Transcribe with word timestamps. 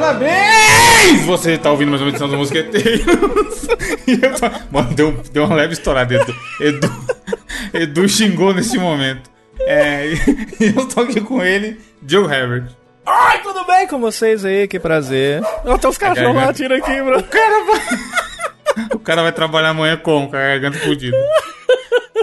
Parabéns! 0.00 1.26
Você 1.26 1.58
tá 1.58 1.70
ouvindo 1.70 1.90
mais 1.90 2.00
uma 2.00 2.08
edição 2.08 2.26
do 2.26 2.38
Mosqueteiros. 2.38 3.04
Tô- 4.40 4.50
Mano, 4.70 4.94
deu, 4.94 5.12
deu 5.30 5.44
uma 5.44 5.54
leve 5.54 5.74
estourada. 5.74 6.14
Edu, 6.14 6.34
Edu, 6.58 7.06
Edu 7.74 8.08
xingou 8.08 8.54
nesse 8.54 8.78
momento. 8.78 9.30
É, 9.60 10.06
e 10.58 10.72
eu 10.74 10.88
tô 10.88 11.02
aqui 11.02 11.20
com 11.20 11.44
ele, 11.44 11.78
Joe 12.08 12.24
Herbert. 12.24 12.70
Ai, 13.04 13.42
tudo 13.42 13.62
bem 13.66 13.86
com 13.86 14.00
vocês 14.00 14.42
aí? 14.42 14.66
Que 14.66 14.80
prazer. 14.80 15.42
Tem 15.78 15.90
uns 15.90 15.98
cachorros 15.98 16.34
latindo 16.34 16.72
aqui, 16.72 17.02
bro. 17.02 17.18
O 17.18 17.22
cara 17.24 17.64
vai, 17.66 18.86
o 18.96 18.98
cara 19.00 19.22
vai 19.22 19.32
trabalhar 19.32 19.68
amanhã 19.68 19.98
com, 19.98 20.26
com 20.28 20.34
a 20.36 20.40
garganta 20.40 20.78
fodida. 20.78 21.16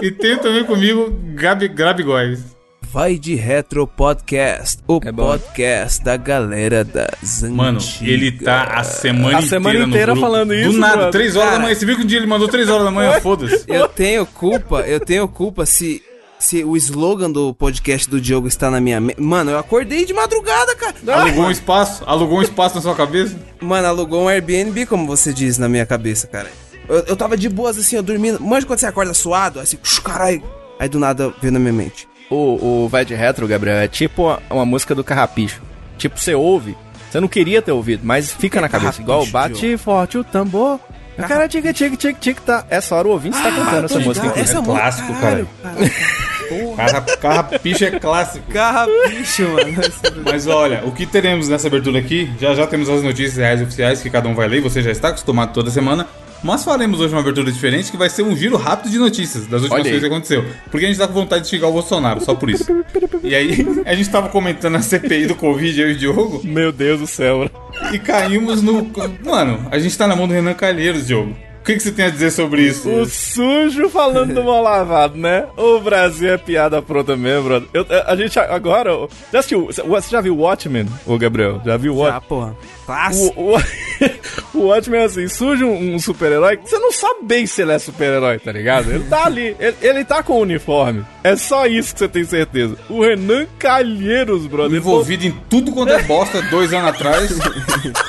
E 0.02 0.10
tem 0.10 0.36
também 0.36 0.64
comigo 0.64 1.16
Gabi, 1.34 1.68
Gabi 1.68 2.02
Góes. 2.02 2.57
Vai 2.90 3.18
de 3.18 3.34
Retro 3.34 3.86
Podcast, 3.86 4.78
o 4.88 4.98
É 5.04 5.12
podcast 5.12 6.02
da 6.02 6.16
galera 6.16 6.84
das 6.84 7.42
Mano, 7.42 7.78
antigas. 7.78 8.08
ele 8.08 8.32
tá 8.32 8.64
a 8.64 8.82
semana 8.84 9.38
A 9.38 9.42
semana 9.42 9.74
inteira 9.74 9.86
no 9.86 9.88
inteira 9.88 10.12
grupo. 10.12 10.20
falando 10.26 10.54
isso, 10.54 10.72
Do 10.72 10.78
nada, 10.78 10.94
brother. 10.96 11.12
3 11.12 11.36
horas 11.36 11.44
da 11.48 11.50
Cara. 11.52 11.62
manhã. 11.64 11.74
Você 11.74 11.86
viu 11.86 11.96
que 11.96 12.02
um 12.02 12.06
dia 12.06 12.18
ele 12.18 12.26
mandou 12.26 12.48
3 12.48 12.68
horas 12.68 12.84
da 12.84 12.90
manhã? 12.90 13.20
Foda-se. 13.20 13.64
Eu 13.68 13.88
tenho 13.88 14.24
culpa, 14.24 14.80
eu 14.82 15.00
tenho 15.00 15.28
culpa 15.28 15.66
se, 15.66 16.02
se 16.38 16.64
o 16.64 16.76
slogan 16.78 17.30
do 17.30 17.52
podcast 17.52 18.08
do 18.08 18.18
Diogo 18.20 18.48
está 18.48 18.70
na 18.70 18.80
minha 18.80 19.00
mente. 19.00 19.20
Mano, 19.20 19.50
eu 19.50 19.58
acordei 19.58 20.06
de 20.06 20.14
madrugada, 20.14 20.74
cara. 20.74 20.94
Alugou 21.08 21.44
um 21.44 21.50
espaço? 21.50 22.02
Alugou 22.06 22.38
um 22.38 22.42
espaço 22.42 22.76
na 22.76 22.80
sua 22.80 22.94
cabeça? 22.94 23.36
Mano, 23.60 23.86
alugou 23.86 24.22
um 24.24 24.28
Airbnb, 24.28 24.86
como 24.86 25.06
você 25.06 25.32
diz, 25.32 25.58
na 25.58 25.68
minha 25.68 25.84
cabeça, 25.84 26.26
cara. 26.26 26.50
Eu, 26.88 27.00
eu 27.08 27.16
tava 27.16 27.36
de 27.36 27.50
boas 27.50 27.76
assim, 27.76 27.96
eu 27.96 28.02
dormindo. 28.02 28.40
Manja 28.40 28.66
quando 28.66 28.78
você 28.78 28.86
acorda 28.86 29.12
suado, 29.12 29.60
assim, 29.60 29.76
caralho. 30.02 30.42
Aí 30.80 30.88
do 30.88 30.98
nada 30.98 31.34
veio 31.42 31.52
na 31.52 31.58
minha 31.58 31.72
mente. 31.72 32.08
O, 32.30 32.84
o 32.84 32.88
Vai 32.88 33.04
de 33.04 33.14
Retro, 33.14 33.46
Gabriel, 33.48 33.78
é 33.78 33.88
tipo 33.88 34.24
uma, 34.24 34.42
uma 34.50 34.66
música 34.66 34.94
do 34.94 35.02
Carrapicho. 35.02 35.62
Tipo, 35.96 36.18
você 36.18 36.34
ouve, 36.34 36.76
você 37.10 37.20
não 37.20 37.28
queria 37.28 37.62
ter 37.62 37.72
ouvido, 37.72 38.02
mas 38.04 38.32
fica 38.32 38.60
na 38.60 38.68
cabeça. 38.68 39.00
Igual 39.00 39.26
bate 39.26 39.76
forte 39.76 40.18
o 40.18 40.24
tambor. 40.24 40.78
O 41.18 41.22
cara 41.26 41.48
tica, 41.48 41.72
tica, 41.72 41.96
tica, 41.96 42.18
tica, 42.20 42.40
tá. 42.40 42.64
Essa 42.70 42.94
hora 42.94 43.08
o 43.08 43.10
ouvinte 43.10 43.36
está 43.36 43.50
cantando 43.50 43.86
essa 43.86 43.98
música. 43.98 44.26
essa 44.28 44.58
É 44.58 44.60
música, 44.60 44.62
clássico, 44.62 45.14
caralho, 45.14 45.48
Carra, 46.76 47.00
carrapicho 47.20 47.84
é 47.84 47.90
clássico. 47.98 48.50
Carrapicho, 48.52 49.48
mano. 49.48 49.74
Mas 50.24 50.46
olha, 50.46 50.82
o 50.84 50.92
que 50.92 51.04
teremos 51.06 51.48
nessa 51.48 51.66
abertura 51.66 51.98
aqui, 51.98 52.30
já 52.40 52.54
já 52.54 52.66
temos 52.66 52.88
as 52.88 53.02
notícias 53.02 53.36
reais 53.36 53.60
oficiais 53.60 54.00
que 54.00 54.08
cada 54.08 54.28
um 54.28 54.34
vai 54.34 54.46
ler, 54.48 54.60
você 54.62 54.80
já 54.80 54.90
está 54.90 55.08
acostumado 55.08 55.52
toda 55.52 55.70
semana. 55.70 56.06
Mas 56.42 56.64
faremos 56.64 57.00
hoje 57.00 57.12
uma 57.12 57.20
abertura 57.20 57.50
diferente 57.50 57.90
que 57.90 57.96
vai 57.96 58.08
ser 58.08 58.22
um 58.22 58.36
giro 58.36 58.56
rápido 58.56 58.90
de 58.90 58.98
notícias 58.98 59.46
das 59.46 59.62
últimas 59.62 59.82
coisas 59.82 60.00
que 60.00 60.06
aconteceu. 60.06 60.44
Porque 60.70 60.86
a 60.86 60.88
gente 60.88 60.98
tá 60.98 61.06
com 61.06 61.14
vontade 61.14 61.44
de 61.44 61.50
xingar 61.50 61.68
o 61.68 61.72
Bolsonaro, 61.72 62.20
só 62.24 62.34
por 62.34 62.48
isso. 62.48 62.64
E 63.22 63.34
aí, 63.34 63.66
a 63.84 63.94
gente 63.94 64.08
tava 64.08 64.28
comentando 64.28 64.76
a 64.76 64.82
CPI 64.82 65.26
do 65.26 65.34
Covid, 65.34 65.80
eu 65.80 65.90
e 65.90 65.92
o 65.94 65.96
Diogo, 65.96 66.40
Meu 66.44 66.70
Deus 66.70 67.00
do 67.00 67.06
céu, 67.06 67.40
bro. 67.40 67.92
e 67.92 67.98
caímos 67.98 68.62
no. 68.62 68.88
Mano, 69.24 69.66
a 69.70 69.78
gente 69.78 69.96
tá 69.98 70.06
na 70.06 70.14
mão 70.14 70.28
do 70.28 70.34
Renan 70.34 70.54
Calheiros, 70.54 71.06
Diogo. 71.06 71.34
O 71.68 71.70
que, 71.70 71.76
que 71.76 71.82
você 71.82 71.92
tem 71.92 72.06
a 72.06 72.10
dizer 72.10 72.30
sobre 72.30 72.62
isso? 72.62 72.88
O 72.88 73.04
sujo 73.04 73.90
falando 73.90 74.32
do 74.32 74.42
mal 74.42 74.62
lavado, 74.62 75.18
né? 75.18 75.44
O 75.54 75.78
Brasil 75.80 76.32
é 76.32 76.38
piada 76.38 76.80
pronta 76.80 77.14
mesmo, 77.14 77.42
brother. 77.44 77.68
Eu- 77.74 77.84
a 78.06 78.16
gente 78.16 78.38
agora. 78.38 78.90
Já 79.30 79.40
assistiu? 79.40 79.66
Você 79.70 80.10
já 80.10 80.22
viu 80.22 80.34
Watchmen, 80.38 80.86
ô 81.04 81.18
Gabriel? 81.18 81.60
Já 81.62 81.76
viu 81.76 81.94
Watchmen? 81.94 82.16
Ah, 82.16 82.20
porra. 82.22 82.56
Clássico. 82.86 83.38
O, 83.38 83.58
o, 83.58 83.60
o 84.64 84.66
Watchmen 84.68 85.00
é 85.02 85.04
assim, 85.04 85.28
surge 85.28 85.62
um, 85.62 85.94
um 85.94 85.98
super-herói 85.98 86.56
que 86.56 86.70
você 86.70 86.78
não 86.78 86.90
sabe 86.90 87.18
bem 87.24 87.46
se 87.46 87.60
ele 87.60 87.72
é 87.72 87.78
super-herói, 87.78 88.38
tá 88.38 88.50
ligado? 88.50 88.90
Ele 88.90 89.04
tá 89.04 89.26
ali, 89.26 89.54
ele, 89.60 89.76
ele 89.82 90.04
tá 90.06 90.22
com 90.22 90.32
o 90.38 90.40
uniforme. 90.40 91.04
É 91.22 91.36
só 91.36 91.66
isso 91.66 91.92
que 91.92 91.98
você 91.98 92.08
tem 92.08 92.24
certeza. 92.24 92.78
O 92.88 93.02
Renan 93.02 93.46
Calheiros, 93.58 94.46
brother. 94.46 94.74
Envolvido 94.78 95.26
em 95.26 95.32
tudo 95.50 95.70
quanto 95.72 95.92
é 95.92 96.02
bosta 96.04 96.40
dois 96.40 96.72
anos 96.72 96.88
atrás. 96.88 97.30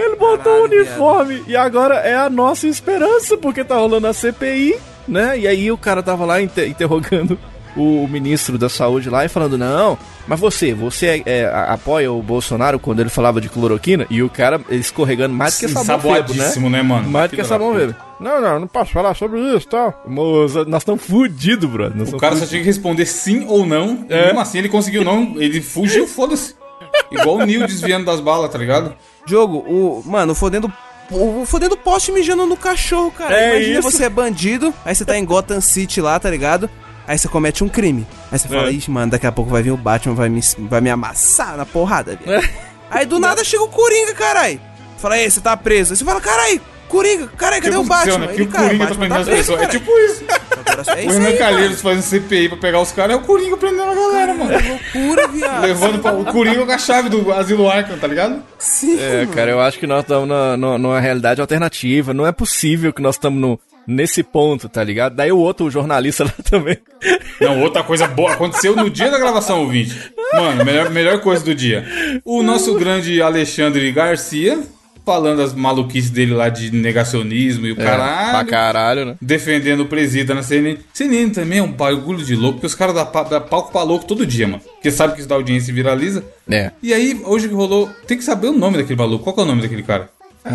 ele 0.00 0.16
botou 0.16 0.52
o 0.60 0.64
uniforme 0.64 1.42
e 1.46 1.56
agora 1.56 1.96
é 1.96 2.16
a 2.16 2.30
nossa 2.30 2.66
esperança, 2.66 3.36
porque 3.36 3.62
tá 3.64 3.76
rolando 3.76 4.06
a 4.06 4.12
CPI, 4.12 4.76
né? 5.08 5.38
E 5.38 5.46
aí 5.46 5.70
o 5.70 5.78
cara 5.78 6.02
tava 6.02 6.24
lá 6.24 6.40
inter- 6.40 6.68
interrogando 6.68 7.38
o 7.76 8.06
ministro 8.08 8.58
da 8.58 8.68
saúde 8.68 9.08
lá 9.08 9.24
e 9.24 9.28
falando, 9.28 9.56
não, 9.56 9.96
mas 10.26 10.40
você, 10.40 10.74
você 10.74 11.06
é- 11.06 11.22
é, 11.42 11.44
apoia 11.68 12.10
o 12.12 12.20
Bolsonaro 12.20 12.80
quando 12.80 12.98
ele 13.00 13.08
falava 13.08 13.40
de 13.40 13.48
cloroquina? 13.48 14.06
E 14.10 14.22
o 14.24 14.28
cara 14.28 14.60
escorregando 14.70 15.34
mais 15.34 15.56
do 15.56 15.66
que 15.68 15.72
sabão 15.72 16.12
febo, 16.14 16.34
né? 16.34 16.52
Né, 16.68 16.82
mano? 16.82 17.08
Mais 17.08 17.30
do 17.30 17.36
que 17.36 17.44
sabão 17.44 17.72
bebo. 17.74 17.94
Não, 18.18 18.40
não, 18.40 18.60
não 18.60 18.66
posso 18.66 18.90
falar 18.92 19.14
sobre 19.14 19.38
isso 19.40 19.66
e 19.66 19.70
tal. 19.70 20.02
Moça, 20.06 20.64
nós 20.64 20.82
estamos 20.82 21.04
fudidos, 21.04 21.70
brother. 21.70 21.96
Nós 21.96 22.12
O 22.12 22.16
cara 22.16 22.32
só 22.34 22.40
fudidos. 22.40 22.50
tinha 22.50 22.60
que 22.62 22.66
responder 22.66 23.06
sim 23.06 23.44
ou 23.48 23.64
não. 23.64 24.04
E 24.10 24.12
É. 24.12 24.26
mesmo 24.26 24.40
assim 24.40 24.58
ele 24.58 24.68
conseguiu 24.68 25.04
não. 25.04 25.34
Ele 25.36 25.60
fugiu, 25.60 26.06
foda-se. 26.08 26.54
Igual 27.10 27.36
o 27.36 27.46
Neil 27.46 27.66
desviando 27.66 28.04
das 28.04 28.20
balas, 28.20 28.50
tá 28.50 28.58
ligado? 28.58 28.94
Jogo, 29.30 29.58
o. 29.58 30.02
Mano, 30.04 30.32
o 30.32 30.34
fodendo. 30.34 30.70
O 31.12 31.44
fodendo 31.46 31.76
poste 31.76 32.12
mijando 32.12 32.46
no 32.46 32.56
cachorro, 32.56 33.10
cara. 33.10 33.34
É 33.36 33.50
Imagina 33.56 33.78
isso. 33.80 33.90
você 33.90 34.04
é 34.04 34.08
bandido, 34.08 34.72
aí 34.84 34.94
você 34.94 35.04
tá 35.04 35.16
em 35.18 35.24
Gotham 35.24 35.60
City 35.60 36.00
lá, 36.00 36.18
tá 36.20 36.30
ligado? 36.30 36.70
Aí 37.06 37.18
você 37.18 37.26
comete 37.26 37.64
um 37.64 37.68
crime. 37.68 38.06
Aí 38.30 38.38
você 38.38 38.46
fala, 38.46 38.68
É. 38.68 38.72
ixi, 38.72 38.90
mano, 38.92 39.10
daqui 39.10 39.26
a 39.26 39.32
pouco 39.32 39.50
vai 39.50 39.60
vir 39.62 39.72
o 39.72 39.76
Batman, 39.76 40.14
vai 40.14 40.28
me, 40.28 40.40
vai 40.68 40.80
me 40.80 40.88
amassar 40.90 41.56
na 41.56 41.66
porrada, 41.66 42.16
velho. 42.24 42.48
Aí 42.88 43.04
do 43.06 43.18
nada 43.18 43.42
chega 43.42 43.62
o 43.64 43.68
Coringa, 43.68 44.14
caralho. 44.14 44.60
Fala, 44.98 45.16
aí, 45.16 45.28
você 45.28 45.40
tá 45.40 45.56
preso. 45.56 45.92
Aí 45.92 45.96
você 45.96 46.04
fala, 46.04 46.20
caralho, 46.20 46.60
Coringa, 46.90 47.28
caralho, 47.36 47.62
cadê 47.62 47.76
o 47.76 47.80
aconteceu, 47.82 48.18
Batman? 48.18 48.26
né? 48.26 48.32
Que 48.34 48.40
Ele, 48.40 48.48
o 48.48 48.52
cara, 48.52 48.64
Coringa 48.64 48.84
tá 48.84 48.88
Batman 48.90 49.06
prendendo 49.08 49.30
as 49.30 49.36
pessoas. 49.38 49.62
É 49.62 49.66
tipo 49.66 49.90
isso. 50.00 50.24
É 50.96 51.04
O 51.06 51.10
Renan 51.12 51.36
Calheiros 51.36 51.80
fazendo 51.80 52.02
CPI 52.02 52.48
pra 52.48 52.58
pegar 52.58 52.80
os 52.80 52.90
caras 52.92 53.16
é 53.16 53.18
o 53.18 53.22
Coringa 53.22 53.56
prendendo 53.56 53.90
a 53.90 53.94
galera, 53.94 54.34
mano. 54.34 54.50
cara. 54.50 54.64
Loucura, 54.68 55.28
viado. 55.28 55.62
Levando 55.62 55.98
pra, 56.00 56.12
o 56.12 56.24
Coringa 56.24 56.66
com 56.66 56.72
a 56.72 56.78
chave 56.78 57.08
do 57.08 57.32
asilo 57.32 57.68
Arkham, 57.70 57.96
tá 57.98 58.06
ligado? 58.06 58.42
Sim, 58.58 58.98
É, 59.00 59.26
cara, 59.32 59.50
eu 59.52 59.60
acho 59.60 59.78
que 59.78 59.86
nós 59.86 60.00
estamos 60.02 60.28
na- 60.28 60.56
na- 60.56 60.78
numa 60.78 61.00
realidade 61.00 61.40
alternativa. 61.40 62.12
Não 62.12 62.26
é 62.26 62.32
possível 62.32 62.92
que 62.92 63.00
nós 63.02 63.14
estamos 63.14 63.40
no- 63.40 63.58
nesse 63.86 64.22
ponto, 64.22 64.68
tá 64.68 64.82
ligado? 64.82 65.14
Daí 65.14 65.30
o 65.32 65.38
outro 65.38 65.66
o 65.66 65.70
jornalista 65.70 66.24
lá 66.24 66.32
também. 66.50 66.76
Não, 67.40 67.60
outra 67.62 67.82
coisa 67.84 68.06
boa. 68.08 68.32
Aconteceu 68.32 68.74
no 68.74 68.90
dia 68.90 69.10
da 69.10 69.18
gravação, 69.18 69.60
ouvinte. 69.60 69.96
Mano, 70.34 70.64
melhor, 70.64 70.90
melhor 70.90 71.20
coisa 71.20 71.44
do 71.44 71.54
dia. 71.54 71.84
O 72.24 72.42
nosso 72.42 72.74
grande 72.74 73.20
Alexandre 73.22 73.90
Garcia, 73.92 74.60
falando 75.04 75.40
as 75.42 75.54
maluquices 75.54 76.10
dele 76.10 76.32
lá 76.34 76.48
de 76.48 76.70
negacionismo 76.70 77.66
e 77.66 77.72
o 77.72 77.76
pra 77.76 77.84
caralho. 77.84 78.48
caralho, 78.48 79.04
né? 79.06 79.16
defendendo 79.20 79.80
o 79.80 79.86
presida 79.86 80.34
na 80.34 80.42
CNN. 80.42 80.78
CNN 80.92 81.30
também 81.30 81.58
é 81.58 81.62
um 81.62 81.72
bagulho 81.72 82.24
de 82.24 82.34
louco, 82.36 82.54
porque 82.54 82.66
os 82.66 82.74
caras 82.74 82.94
dão 82.94 83.04
dá 83.28 83.40
palco 83.40 83.72
pra 83.72 83.82
louco 83.82 84.04
todo 84.06 84.26
dia, 84.26 84.46
mano. 84.46 84.62
Porque 84.62 84.90
sabe 84.90 85.14
que 85.14 85.20
isso 85.20 85.28
dá 85.28 85.34
audiência 85.34 85.72
viraliza. 85.74 86.24
É. 86.50 86.70
E 86.82 86.92
aí, 86.94 87.20
hoje 87.24 87.48
que 87.48 87.54
rolou, 87.54 87.88
tem 88.06 88.16
que 88.18 88.24
saber 88.24 88.48
o 88.48 88.52
nome 88.52 88.76
daquele 88.78 88.98
maluco. 88.98 89.24
Qual 89.24 89.34
que 89.34 89.40
é 89.40 89.44
o 89.44 89.46
nome 89.46 89.62
daquele 89.62 89.82
cara? 89.82 90.08